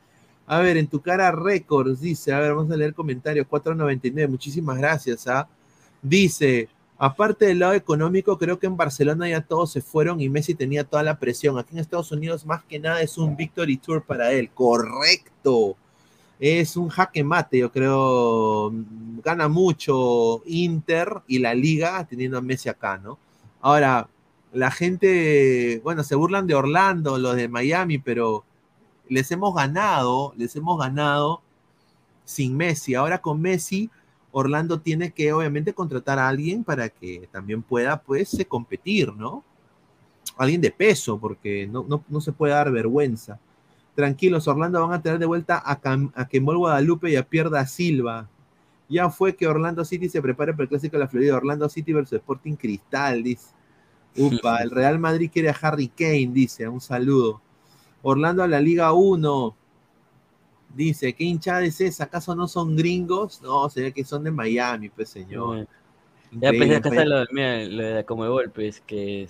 A 0.45 0.59
ver, 0.59 0.77
en 0.77 0.87
tu 0.87 1.01
cara 1.01 1.31
Records, 1.31 2.01
dice, 2.01 2.33
a 2.33 2.39
ver, 2.39 2.53
vamos 2.53 2.71
a 2.71 2.75
leer 2.75 2.93
comentarios, 2.93 3.47
4.99, 3.47 4.27
muchísimas 4.27 4.77
gracias, 4.77 5.25
¿ah? 5.27 5.47
Dice, 6.01 6.67
aparte 6.97 7.45
del 7.45 7.59
lado 7.59 7.73
económico, 7.73 8.37
creo 8.37 8.59
que 8.59 8.67
en 8.67 8.75
Barcelona 8.75 9.29
ya 9.29 9.41
todos 9.41 9.71
se 9.71 9.81
fueron 9.81 10.19
y 10.19 10.29
Messi 10.29 10.53
tenía 10.53 10.83
toda 10.83 11.03
la 11.03 11.17
presión. 11.17 11.57
Aquí 11.57 11.73
en 11.73 11.79
Estados 11.79 12.11
Unidos, 12.11 12.45
más 12.45 12.63
que 12.63 12.79
nada, 12.79 13.01
es 13.01 13.17
un 13.17 13.37
victory 13.37 13.77
tour 13.77 14.03
para 14.03 14.31
él, 14.33 14.49
correcto. 14.51 15.77
Es 16.39 16.75
un 16.75 16.89
jaque 16.89 17.23
mate, 17.23 17.59
yo 17.59 17.71
creo. 17.71 18.71
Gana 19.23 19.47
mucho 19.47 20.43
Inter 20.45 21.21
y 21.27 21.39
la 21.39 21.53
liga 21.53 22.05
teniendo 22.05 22.37
a 22.37 22.41
Messi 22.41 22.67
acá, 22.67 22.97
¿no? 22.97 23.17
Ahora, 23.61 24.09
la 24.51 24.69
gente, 24.71 25.79
bueno, 25.83 26.03
se 26.03 26.15
burlan 26.15 26.47
de 26.47 26.55
Orlando, 26.55 27.17
los 27.17 27.35
de 27.37 27.47
Miami, 27.47 27.97
pero 27.97 28.43
les 29.09 29.31
hemos 29.31 29.53
ganado, 29.55 30.33
les 30.37 30.55
hemos 30.55 30.79
ganado 30.79 31.41
sin 32.25 32.55
Messi. 32.55 32.95
Ahora 32.95 33.21
con 33.21 33.41
Messi, 33.41 33.89
Orlando 34.31 34.79
tiene 34.79 35.11
que 35.11 35.31
obviamente 35.31 35.73
contratar 35.73 36.19
a 36.19 36.27
alguien 36.27 36.63
para 36.63 36.89
que 36.89 37.29
también 37.31 37.61
pueda, 37.61 38.01
pues, 38.01 38.33
eh, 38.39 38.45
competir, 38.45 39.13
¿no? 39.13 39.43
Alguien 40.37 40.61
de 40.61 40.71
peso, 40.71 41.19
porque 41.19 41.67
no, 41.67 41.85
no, 41.87 42.03
no 42.07 42.21
se 42.21 42.31
puede 42.31 42.53
dar 42.53 42.71
vergüenza. 42.71 43.39
Tranquilos, 43.95 44.47
Orlando 44.47 44.81
van 44.81 44.93
a 44.93 45.01
tener 45.01 45.19
de 45.19 45.27
vuelta 45.27 45.61
a, 45.63 45.79
Cam 45.79 46.11
a 46.15 46.27
Kemol 46.27 46.57
Guadalupe 46.57 47.11
y 47.11 47.15
a 47.15 47.27
Pierda 47.27 47.65
Silva. 47.67 48.27
Ya 48.89 49.09
fue 49.09 49.35
que 49.35 49.47
Orlando 49.47 49.85
City 49.85 50.09
se 50.09 50.21
prepare 50.21 50.53
para 50.53 50.63
el 50.63 50.69
clásico 50.69 50.97
de 50.97 51.03
la 51.03 51.07
Florida. 51.07 51.35
Orlando 51.35 51.69
City 51.69 51.93
versus 51.93 52.13
Sporting 52.13 52.55
Cristal, 52.55 53.23
dice. 53.23 53.49
Upa, 54.17 54.57
el 54.63 54.71
Real 54.71 54.97
Madrid 54.97 55.29
quiere 55.31 55.49
a 55.49 55.57
Harry 55.61 55.89
Kane, 55.89 56.31
dice. 56.33 56.67
Un 56.67 56.81
saludo. 56.81 57.39
Orlando 58.03 58.43
a 58.43 58.47
la 58.47 58.59
Liga 58.59 58.93
1. 58.93 59.55
Dice, 60.75 61.13
¿qué 61.13 61.23
hinchada 61.23 61.63
es 61.63 61.81
esa? 61.81 62.05
¿Acaso 62.05 62.35
no 62.35 62.47
son 62.47 62.75
gringos? 62.75 63.41
No, 63.41 63.69
sería 63.69 63.91
que 63.91 64.03
son 64.03 64.23
de 64.23 64.31
Miami, 64.31 64.89
pues 64.89 65.09
señor. 65.09 65.67
Ya 66.31 66.51
pensé 66.51 66.69
que 66.69 66.75
está 66.75 66.89
pues. 66.89 67.05
lo, 67.05 67.25
mira, 67.31 67.63
lo 67.65 67.83
de 67.83 68.05
Comebol, 68.05 68.51
pues, 68.51 68.81
que, 68.81 69.29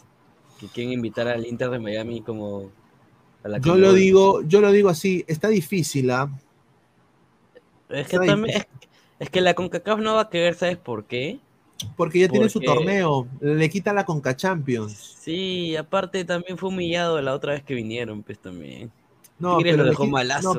que 0.59 0.67
quieren 0.67 0.93
invitar 0.93 1.27
al 1.27 1.45
Inter 1.45 1.69
de 1.69 1.79
Miami 1.79 2.21
como 2.21 2.71
a 3.43 3.49
la 3.49 3.57
Yo 3.59 3.75
lo 3.75 3.93
digo, 3.93 4.41
yo 4.43 4.61
lo 4.61 4.71
digo 4.71 4.89
así, 4.89 5.25
está 5.27 5.49
difícil, 5.49 6.11
¿ah? 6.11 6.29
Es 7.89 8.07
que 8.07 8.15
está 8.15 8.25
también, 8.25 8.57
es, 8.57 8.67
es 9.19 9.29
que 9.29 9.41
la 9.41 9.53
CONCACAF 9.53 9.99
no 9.99 10.15
va 10.15 10.21
a 10.21 10.29
querer, 10.29 10.55
¿sabes 10.55 10.77
por 10.77 11.05
qué? 11.05 11.39
Porque 11.97 12.19
ya 12.19 12.29
tiene 12.29 12.47
su 12.49 12.59
torneo, 12.61 13.27
le 13.41 13.69
quita 13.69 13.91
la 13.93 14.05
Conca 14.05 14.35
Champions. 14.35 14.93
Sí, 15.19 15.75
aparte 15.75 16.23
también 16.23 16.57
fue 16.57 16.69
humillado 16.69 17.21
la 17.21 17.33
otra 17.33 17.53
vez 17.53 17.63
que 17.63 17.73
vinieron, 17.73 18.23
pues 18.23 18.39
también. 18.39 18.91
No, 19.39 19.57
Tigres 19.57 19.73
pero 19.73 19.77
lo 19.77 19.83
le 19.85 19.89
dejó 19.91 20.03
qui- 20.05 20.11
malazo. 20.11 20.53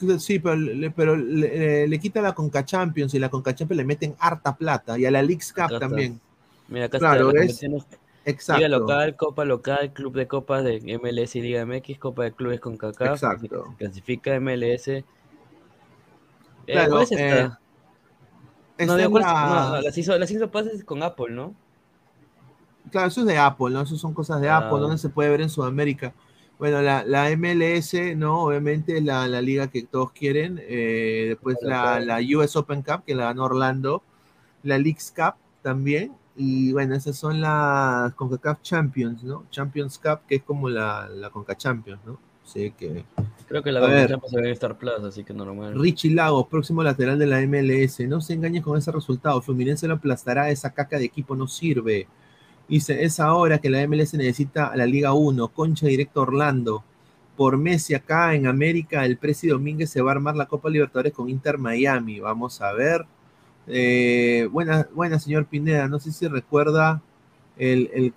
no, 0.00 0.18
Sí, 0.18 0.38
pero, 0.38 0.56
le, 0.56 0.90
pero 0.90 1.16
le, 1.16 1.86
le 1.88 2.00
quita 2.00 2.20
la 2.20 2.34
Conca 2.34 2.64
Champions 2.64 3.14
y 3.14 3.18
la 3.18 3.28
Conca 3.30 3.54
Champions 3.54 3.76
le 3.78 3.84
meten 3.84 4.14
harta 4.18 4.56
plata 4.56 4.98
y 4.98 5.06
a 5.06 5.10
la 5.10 5.22
Leagues 5.22 5.52
Cup 5.52 5.64
Acá 5.64 5.78
también. 5.80 6.20
Mira, 6.68 6.86
acá 6.86 6.98
Claro, 6.98 7.28
está 7.30 7.68
la 7.68 7.76
es- 7.78 7.86
exacto. 8.24 8.58
Liga 8.58 8.68
local, 8.78 9.16
Copa 9.16 9.44
local, 9.44 9.92
Club 9.92 10.14
de 10.16 10.26
Copas 10.26 10.64
de 10.64 10.80
MLS 10.98 11.36
y 11.38 11.42
Liga 11.42 11.62
MX, 11.64 11.98
Copa 11.98 12.24
de 12.24 12.32
Clubes 12.32 12.60
con. 12.60 12.74
Exacto. 12.74 13.74
Clasifica 13.78 14.34
MLS. 14.40 14.88
Eh, 14.88 15.04
Claro, 16.66 16.90
¿cuál 16.92 17.02
es 17.04 17.12
esta? 17.12 17.40
eh, 17.44 17.50
no, 18.78 18.96
digo, 18.96 19.00
es 19.00 19.08
¿cuál 19.08 19.22
es- 19.22 19.28
la- 19.28 19.46
no, 19.48 19.70
no, 19.76 19.80
las 19.82 19.98
hizo, 19.98 20.18
las 20.18 20.30
hizo 20.30 20.50
pases 20.50 20.84
con 20.84 21.02
Apple, 21.02 21.30
¿no? 21.30 21.54
Claro, 22.90 23.08
eso 23.08 23.20
es 23.22 23.26
de 23.26 23.38
Apple, 23.38 23.70
¿no? 23.70 23.80
Eso 23.82 23.96
son 23.96 24.12
cosas 24.14 24.40
de 24.40 24.48
Ah. 24.48 24.58
Apple, 24.58 24.78
donde 24.80 24.98
se 24.98 25.08
puede 25.08 25.30
ver 25.30 25.40
en 25.40 25.48
Sudamérica. 25.50 26.12
Bueno, 26.58 26.82
la, 26.82 27.04
la 27.04 27.30
MLS, 27.30 28.14
¿no? 28.16 28.42
Obviamente 28.44 28.98
es 28.98 29.04
la, 29.04 29.26
la 29.26 29.40
liga 29.42 29.68
que 29.68 29.82
todos 29.84 30.12
quieren. 30.12 30.60
eh, 30.62 31.26
después 31.30 31.56
la, 31.62 31.98
la 32.00 32.18
US 32.36 32.56
Open 32.56 32.82
Cup, 32.82 33.04
que 33.04 33.14
la 33.14 33.24
ganó 33.24 33.44
Orlando. 33.44 34.02
La 34.62 34.78
Leagues 34.78 35.12
Cup 35.16 35.34
también. 35.62 36.12
Y 36.36 36.72
bueno, 36.72 36.94
esas 36.94 37.16
son 37.16 37.40
las 37.40 38.12
CONCACAF 38.14 38.60
Champions, 38.62 39.22
¿no? 39.24 39.44
Champions 39.50 39.98
Cup, 39.98 40.20
que 40.28 40.36
es 40.36 40.42
como 40.42 40.68
la, 40.68 41.08
la 41.08 41.30
CONCA 41.30 41.56
Champions, 41.56 42.00
¿no? 42.04 42.18
Así 42.44 42.70
que... 42.72 43.04
Creo 43.48 43.62
que 43.62 43.72
la. 43.72 43.80
Copa 43.80 44.28
se 44.28 44.40
ve 44.40 44.46
en 44.48 44.52
Star 44.52 44.78
Plus, 44.78 45.04
así 45.04 45.24
que 45.24 45.34
normal. 45.34 45.78
Richie 45.78 46.14
Lagos, 46.14 46.46
próximo 46.48 46.82
lateral 46.82 47.18
de 47.18 47.26
la 47.26 47.40
MLS. 47.46 48.00
No 48.00 48.20
se 48.20 48.34
engañen 48.34 48.62
con 48.62 48.78
ese 48.78 48.90
resultado. 48.90 49.40
Fluminense 49.42 49.86
lo 49.86 49.94
aplastará. 49.94 50.50
Esa 50.50 50.72
caca 50.72 50.98
de 50.98 51.04
equipo 51.04 51.36
no 51.36 51.46
sirve. 51.46 52.06
Dice, 52.68 53.04
es 53.04 53.20
ahora 53.20 53.58
que 53.58 53.68
la 53.68 53.86
MLS 53.86 54.14
necesita 54.14 54.68
a 54.68 54.76
la 54.76 54.86
Liga 54.86 55.12
1. 55.12 55.48
Concha 55.48 55.86
directo 55.86 56.22
Orlando. 56.22 56.82
Por 57.36 57.58
Messi 57.58 57.94
acá 57.94 58.34
en 58.34 58.46
América, 58.46 59.04
el 59.04 59.18
Presi 59.18 59.48
Domínguez 59.48 59.90
se 59.90 60.00
va 60.00 60.12
a 60.12 60.14
armar 60.14 60.36
la 60.36 60.46
Copa 60.46 60.70
Libertadores 60.70 61.12
con 61.12 61.28
Inter 61.28 61.58
Miami. 61.58 62.20
Vamos 62.20 62.60
a 62.62 62.72
ver. 62.72 63.04
Eh, 63.66 64.48
buena, 64.52 64.88
buena, 64.94 65.18
señor 65.18 65.46
Pineda. 65.46 65.88
No 65.88 65.98
sé 65.98 66.12
si 66.12 66.28
recuerda 66.28 67.02
el, 67.58 67.90
el, 67.92 68.14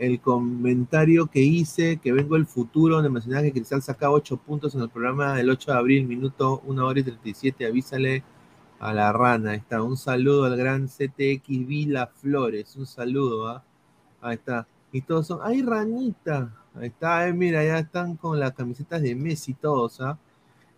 el 0.00 0.18
comentario 0.20 1.26
que 1.26 1.40
hice, 1.40 1.98
que 1.98 2.10
vengo 2.12 2.34
el 2.36 2.46
futuro, 2.46 2.94
donde 2.96 3.10
mencionaba 3.10 3.42
que 3.44 3.52
Cristal 3.52 3.82
sacaba 3.82 4.14
8 4.14 4.36
puntos 4.38 4.74
en 4.74 4.80
el 4.80 4.88
programa 4.88 5.34
del 5.36 5.50
8 5.50 5.72
de 5.72 5.78
abril, 5.78 6.06
minuto 6.06 6.62
1 6.64 6.86
hora 6.86 7.00
y 7.00 7.02
37. 7.02 7.66
Avísale 7.66 8.22
a 8.78 8.94
la 8.94 9.12
rana. 9.12 9.50
Ahí 9.50 9.58
está. 9.58 9.82
Un 9.82 9.96
saludo 9.98 10.44
al 10.44 10.56
gran 10.56 10.88
CTX 10.88 11.46
Vila 11.66 12.06
Flores. 12.06 12.74
Un 12.76 12.86
saludo, 12.86 13.46
¿ah? 13.46 13.62
Ahí 14.22 14.36
está. 14.36 14.66
Y 14.90 15.02
todos 15.02 15.26
son. 15.26 15.40
¡Ay, 15.42 15.60
ranita! 15.62 16.50
Ahí 16.74 16.86
está, 16.88 17.28
eh, 17.28 17.32
mira, 17.34 17.62
ya 17.64 17.78
están 17.80 18.16
con 18.16 18.38
las 18.40 18.52
camisetas 18.52 19.02
de 19.02 19.14
Messi 19.14 19.54
todos, 19.54 20.00
¿ah? 20.00 20.18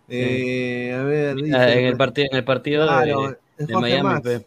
Eh, 0.08 0.92
a 0.98 1.02
ver, 1.04 1.36
Mira, 1.36 1.66
dice- 1.66 1.78
en 1.80 1.86
el 1.86 1.96
partido, 1.96 2.28
en 2.32 2.36
el 2.38 2.44
partido 2.44 2.84
Claro, 2.86 3.36
de, 3.56 3.66
de 3.66 3.74
Miami, 3.76 4.20
pe. 4.20 4.46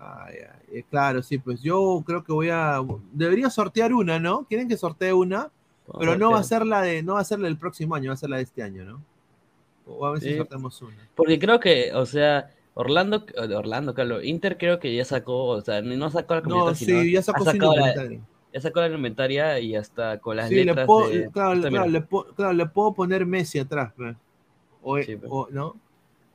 Ay, 0.00 0.34
ay, 0.52 0.57
eh, 0.72 0.84
claro, 0.88 1.22
sí, 1.22 1.38
pues 1.38 1.60
yo 1.62 2.02
creo 2.06 2.24
que 2.24 2.32
voy 2.32 2.48
a. 2.50 2.80
Debería 3.12 3.50
sortear 3.50 3.92
una, 3.92 4.18
¿no? 4.18 4.44
¿Quieren 4.44 4.68
que 4.68 4.76
sortee 4.76 5.12
una? 5.12 5.50
Vamos 5.86 6.00
Pero 6.00 6.18
no 6.18 6.32
va 6.32 6.40
a 6.40 6.44
ser 6.44 6.66
la 6.66 6.82
de, 6.82 7.02
no 7.02 7.14
va 7.14 7.20
a 7.20 7.24
ser 7.24 7.38
la 7.38 7.46
del 7.48 7.56
próximo 7.56 7.94
año, 7.94 8.08
va 8.10 8.14
a 8.14 8.18
ser 8.18 8.30
la 8.30 8.36
de 8.36 8.42
este 8.42 8.62
año, 8.62 8.84
¿no? 8.84 9.00
O 9.86 10.04
a 10.06 10.12
ver 10.12 10.20
si 10.20 10.30
Sí. 10.32 10.36
sorteamos 10.36 10.82
una. 10.82 10.96
Porque 11.14 11.38
creo 11.38 11.58
que, 11.60 11.92
o 11.94 12.04
sea, 12.04 12.50
Orlando, 12.74 13.24
Orlando, 13.56 13.94
Carlos, 13.94 14.22
Inter 14.24 14.58
creo 14.58 14.78
que 14.78 14.94
ya 14.94 15.04
sacó, 15.04 15.46
o 15.46 15.60
sea, 15.62 15.80
no 15.82 16.10
sacó 16.10 16.34
la 16.34 16.40
No, 16.42 16.74
sí, 16.74 17.12
ya 17.12 17.22
sacó 17.22 17.44
sacado 17.44 17.74
la, 17.74 17.94
ya 18.52 18.60
sacó 18.60 18.80
la 18.80 18.86
indumentaria 18.86 19.58
y 19.60 19.74
hasta 19.74 20.18
con 20.18 20.36
las 20.36 20.48
Sí, 20.48 20.56
le 20.56 20.64
letras 20.66 20.86
puedo, 20.86 21.08
de- 21.08 21.30
claro, 21.30 21.60
claro, 21.62 21.88
le 21.88 22.00
puedo, 22.02 22.32
claro, 22.34 22.52
le 22.52 22.66
puedo 22.66 22.92
poner 22.92 23.24
Messi 23.26 23.58
atrás, 23.58 23.92
pe. 23.94 24.14
O, 24.82 24.92
pues. 24.92 25.08
o- 25.28 25.48
¿no? 25.50 25.74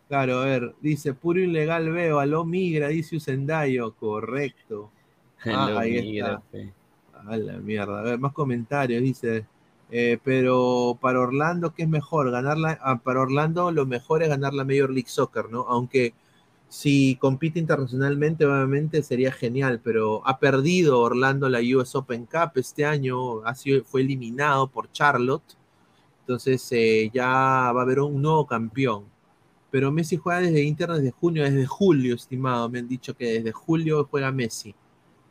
Claro, 0.07 0.39
a 0.39 0.45
ver, 0.45 0.75
dice, 0.81 1.13
puro 1.13 1.39
ilegal 1.39 1.91
veo, 1.91 2.19
aló 2.19 2.45
migra, 2.45 2.89
dice 2.89 3.17
Usendayo, 3.17 3.93
correcto. 3.95 4.91
Ah, 5.45 5.79
ahí 5.79 6.01
migra, 6.01 6.41
está. 6.53 7.29
A 7.29 7.35
la 7.35 7.57
mierda. 7.57 7.99
A 7.99 8.03
ver, 8.03 8.17
más 8.17 8.31
comentarios. 8.31 9.03
Dice, 9.03 9.45
eh, 9.91 10.17
pero 10.23 10.97
para 11.01 11.19
Orlando, 11.19 11.73
¿qué 11.73 11.83
es 11.83 11.89
mejor? 11.89 12.31
Ganarla, 12.31 12.79
ah, 12.81 12.99
para 13.03 13.21
Orlando 13.21 13.69
lo 13.71 13.85
mejor 13.85 14.23
es 14.23 14.29
ganar 14.29 14.53
la 14.53 14.63
Major 14.63 14.89
League 14.89 15.09
Soccer, 15.09 15.49
¿no? 15.51 15.65
Aunque 15.67 16.13
si 16.73 17.17
compite 17.17 17.59
internacionalmente, 17.59 18.45
obviamente 18.47 19.03
sería 19.03 19.31
genial, 19.31 19.79
pero 19.83 20.27
ha 20.27 20.39
perdido 20.39 20.99
Orlando 21.01 21.47
la 21.47 21.59
US 21.59 21.95
Open 21.95 22.25
Cup 22.25 22.53
este 22.55 22.85
año, 22.85 23.45
ha 23.45 23.53
sido, 23.53 23.83
fue 23.83 24.01
eliminado 24.01 24.67
por 24.67 24.91
Charlotte, 24.91 25.55
entonces 26.21 26.67
eh, 26.71 27.11
ya 27.13 27.27
va 27.27 27.79
a 27.79 27.81
haber 27.83 27.99
un 27.99 28.19
nuevo 28.21 28.47
campeón. 28.47 29.12
Pero 29.73 29.91
Messi 29.91 30.17
juega 30.17 30.39
desde 30.39 30.61
Inter 30.61 30.91
desde 30.91 31.09
junio, 31.09 31.43
desde 31.43 31.65
julio, 31.65 32.13
estimado. 32.13 32.69
Me 32.69 32.77
han 32.77 32.87
dicho 32.87 33.15
que 33.15 33.25
desde 33.25 33.51
julio 33.51 34.07
juega 34.07 34.31
Messi. 34.31 34.75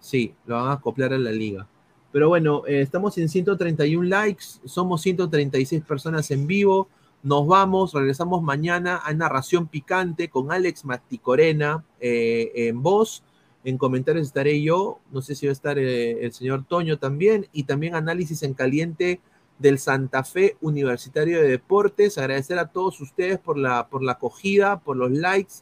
Sí, 0.00 0.34
lo 0.46 0.56
van 0.56 0.66
a 0.66 0.72
acoplar 0.72 1.12
a 1.12 1.18
la 1.18 1.30
liga. 1.30 1.68
Pero 2.10 2.28
bueno, 2.28 2.64
eh, 2.66 2.80
estamos 2.80 3.16
en 3.18 3.28
131 3.28 4.02
likes, 4.02 4.44
somos 4.64 5.00
136 5.02 5.84
personas 5.84 6.28
en 6.32 6.48
vivo. 6.48 6.88
Nos 7.22 7.46
vamos, 7.46 7.92
regresamos 7.92 8.42
mañana 8.42 9.00
a 9.04 9.14
narración 9.14 9.68
picante 9.68 10.28
con 10.28 10.50
Alex 10.50 10.86
Maticorena 10.86 11.84
eh, 12.00 12.50
en 12.52 12.82
voz. 12.82 13.22
En 13.62 13.78
comentarios 13.78 14.26
estaré 14.26 14.60
yo, 14.60 14.98
no 15.12 15.22
sé 15.22 15.36
si 15.36 15.46
va 15.46 15.50
a 15.50 15.52
estar 15.52 15.78
eh, 15.78 16.24
el 16.24 16.32
señor 16.32 16.64
Toño 16.64 16.98
también, 16.98 17.46
y 17.52 17.62
también 17.62 17.94
análisis 17.94 18.42
en 18.42 18.54
caliente 18.54 19.20
del 19.62 19.78
Santa 19.78 20.24
Fe 20.24 20.56
Universitario 20.60 21.40
de 21.40 21.48
Deportes. 21.48 22.18
Agradecer 22.18 22.58
a 22.58 22.66
todos 22.66 23.00
ustedes 23.00 23.38
por 23.38 23.56
la, 23.56 23.88
por 23.88 24.02
la 24.02 24.12
acogida, 24.12 24.80
por 24.80 24.96
los 24.96 25.10
likes, 25.12 25.54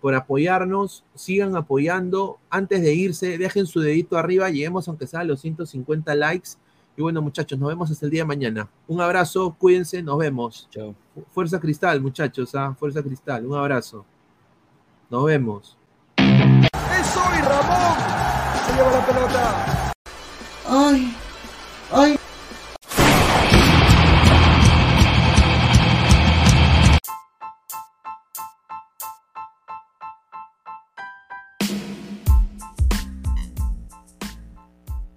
por 0.00 0.14
apoyarnos. 0.14 1.04
Sigan 1.14 1.56
apoyando. 1.56 2.38
Antes 2.50 2.82
de 2.82 2.94
irse, 2.94 3.38
dejen 3.38 3.66
su 3.66 3.80
dedito 3.80 4.16
arriba. 4.16 4.50
Lleguemos 4.50 4.86
aunque 4.86 5.06
sea 5.06 5.20
a 5.20 5.24
los 5.24 5.40
150 5.40 6.14
likes. 6.14 6.50
Y 6.96 7.02
bueno, 7.02 7.22
muchachos, 7.22 7.58
nos 7.58 7.68
vemos 7.68 7.90
hasta 7.90 8.06
el 8.06 8.10
día 8.10 8.22
de 8.22 8.26
mañana. 8.26 8.68
Un 8.88 9.00
abrazo, 9.00 9.54
cuídense, 9.58 10.02
nos 10.02 10.18
vemos. 10.18 10.68
Chao. 10.70 10.94
Fuerza 11.30 11.60
Cristal, 11.60 12.00
muchachos, 12.00 12.54
¿ah? 12.54 12.74
Fuerza 12.78 13.02
Cristal, 13.02 13.46
un 13.46 13.56
abrazo. 13.56 14.04
Nos 15.08 15.24
vemos. 15.24 15.78
¡Es 16.16 17.16
hoy, 17.16 17.40
Ramón! 17.40 17.98
Se 18.66 18.74
lleva 18.74 18.90
la 18.90 19.06
pelota. 19.06 19.92
Ay, 20.66 21.16
ay. 21.92 22.17